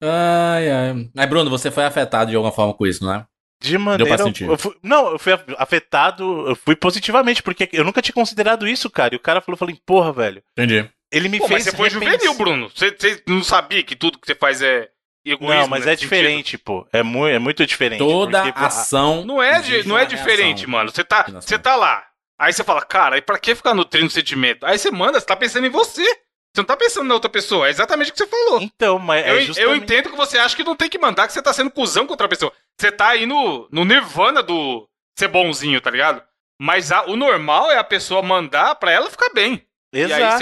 Ai, 0.04 0.70
ai. 0.70 1.10
Mas, 1.16 1.30
Bruno, 1.30 1.50
você 1.50 1.72
foi 1.72 1.84
afetado 1.84 2.30
de 2.30 2.36
alguma 2.36 2.52
forma 2.52 2.74
com 2.74 2.86
isso, 2.86 3.04
não 3.04 3.16
é? 3.16 3.26
De 3.60 3.78
maneira. 3.78 4.18
Eu 4.42 4.58
fui, 4.58 4.76
não, 4.84 5.12
eu 5.12 5.20
fui 5.20 5.34
afetado, 5.58 6.50
eu 6.50 6.56
fui 6.56 6.76
positivamente, 6.76 7.42
porque 7.42 7.70
eu 7.74 7.84
nunca 7.84 8.02
tinha 8.02 8.14
considerado 8.14 8.68
isso, 8.68 8.90
cara. 8.90 9.16
E 9.16 9.18
o 9.18 9.22
cara 9.22 9.42
falou, 9.42 9.58
falei, 9.58 9.80
porra, 9.86 10.12
velho. 10.12 10.44
Entendi. 10.52 10.90
Ele 11.12 11.28
me 11.30 11.38
Pô, 11.40 11.48
mas 11.48 11.64
fez. 11.64 11.66
você 11.66 11.78
foi 11.78 11.90
repensar- 11.90 12.14
juvenil, 12.14 12.34
Bruno. 12.36 12.70
Você, 12.74 12.92
você 12.98 13.22
não 13.28 13.44
sabia 13.44 13.84
que 13.84 13.96
tudo 13.96 14.18
que 14.20 14.26
você 14.26 14.36
faz 14.36 14.62
é 14.62 14.90
egoísmo? 15.26 15.62
Não, 15.62 15.68
mas 15.68 15.86
é 15.86 15.96
diferente, 15.96 16.58
pô. 16.58 16.88
É, 16.94 17.04
mu 17.04 17.28
é 17.28 17.38
muito 17.38 17.66
diferente. 17.66 18.00
Toda 18.00 18.44
porque- 18.44 18.60
ação. 18.64 19.26
Não 19.26 19.42
é, 19.44 19.60
de, 19.62 19.88
não 19.88 19.98
é 19.98 20.06
diferente, 20.06 20.60
reação. 20.60 20.72
mano. 20.72 20.92
Você 20.92 21.04
tá, 21.04 21.24
você 21.30 21.60
tá 21.60 21.76
lá. 21.76 22.04
Aí 22.40 22.52
você 22.54 22.64
fala, 22.64 22.82
cara, 22.82 23.18
e 23.18 23.22
pra 23.22 23.38
que 23.38 23.54
ficar 23.54 23.74
nutrindo 23.74 24.10
sentimento? 24.10 24.66
Aí 24.66 24.78
você 24.78 24.90
manda, 24.90 25.20
você 25.20 25.26
tá 25.26 25.36
pensando 25.36 25.68
em 25.68 25.70
você. 25.70 26.02
Você 26.04 26.58
não 26.60 26.66
tá 26.66 26.76
pensando 26.76 27.08
na 27.08 27.14
outra 27.14 27.30
pessoa. 27.30 27.68
É 27.68 27.70
exatamente 27.70 28.10
o 28.10 28.14
que 28.14 28.20
você 28.20 28.28
falou. 28.28 28.62
Então, 28.62 28.98
mas 29.00 29.26
eu, 29.28 29.34
é 29.34 29.38
eu 29.38 29.46
justamente... 29.46 29.84
entendo 29.84 30.10
que 30.10 30.18
você 30.18 30.38
acha 30.38 30.56
que 30.56 30.64
não 30.64 30.76
tem 30.76 30.90
que 30.90 30.98
mandar, 30.98 31.28
que 31.28 31.34
você 31.34 31.42
tá 31.42 31.54
sendo 31.54 31.70
cuzão 31.72 32.06
contra 32.08 32.26
a 32.26 32.30
pessoa. 32.30 32.52
Você 32.80 32.92
tá 32.92 33.10
aí 33.10 33.26
no, 33.26 33.68
no 33.72 33.86
nirvana 33.86 34.42
do 34.44 34.88
ser 35.18 35.28
bonzinho, 35.28 35.80
tá 35.80 35.92
ligado? 35.92 36.22
Mas 36.60 36.92
a- 36.92 37.04
o 37.06 37.16
normal 37.16 37.72
é 37.72 37.78
a 37.78 37.84
pessoa 37.84 38.22
mandar 38.22 38.76
pra 38.76 38.92
ela 38.92 39.10
ficar 39.10 39.30
bem. 39.34 39.66
E 39.94 40.04
aí, 40.04 40.40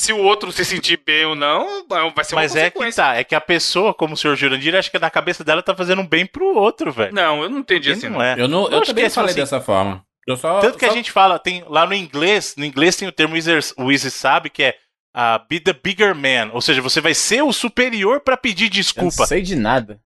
se, 0.00 0.12
o- 0.12 0.18
outro 0.22 0.50
se 0.50 0.64
sentir 0.64 1.00
bem 1.04 1.24
ou 1.26 1.34
não, 1.34 1.86
vai 1.88 2.24
ser 2.24 2.34
uma 2.34 2.42
Mas 2.42 2.56
é 2.56 2.70
que 2.70 2.92
tá, 2.92 3.14
é 3.16 3.22
que 3.24 3.34
a 3.34 3.40
pessoa, 3.40 3.92
como 3.94 4.14
o 4.14 4.16
senhor 4.16 4.34
Jurandir, 4.36 4.74
acho 4.74 4.90
que 4.90 4.98
na 4.98 5.10
cabeça 5.10 5.44
dela 5.44 5.62
tá 5.62 5.74
fazendo 5.74 6.02
um 6.02 6.06
bem 6.06 6.26
pro 6.26 6.56
outro, 6.56 6.90
velho. 6.92 7.14
Não, 7.14 7.42
eu 7.42 7.48
não 7.50 7.58
entendi 7.60 7.90
E 7.90 7.92
assim. 7.92 8.08
não 8.08 8.20
é. 8.22 8.34
Eu, 8.38 8.48
não, 8.48 8.68
eu 8.70 8.78
acho 8.78 8.86
também 8.86 9.04
é 9.04 9.10
falei 9.10 9.30
assim. 9.30 9.40
dessa 9.40 9.60
forma. 9.60 10.04
Eu 10.26 10.36
só, 10.36 10.60
Tanto 10.60 10.78
que 10.78 10.84
a 10.84 10.88
só- 10.88 10.94
gente 10.94 11.10
fala, 11.10 11.38
tem 11.38 11.64
lá 11.68 11.86
no 11.86 11.94
inglês, 11.94 12.54
no 12.56 12.64
inglês 12.64 12.94
tem 12.96 13.08
o 13.08 13.12
termo 13.12 13.34
o 13.34 13.90
Easy- 13.92 14.10
sabe, 14.10 14.50
que 14.50 14.62
é 14.62 14.74
ah, 15.12 15.44
be 15.48 15.58
the 15.58 15.72
bigger 15.72 16.14
man. 16.14 16.50
Ou 16.52 16.60
seja, 16.60 16.80
você 16.80 17.00
vai 17.00 17.14
ser 17.14 17.42
o 17.42 17.52
superior 17.52 18.20
pra 18.20 18.36
pedir 18.36 18.64
Eu 18.66 18.68
não 18.68 18.74
desculpa. 18.74 19.26
sei 19.26 19.42
de 19.42 19.56
nada. 19.56 19.98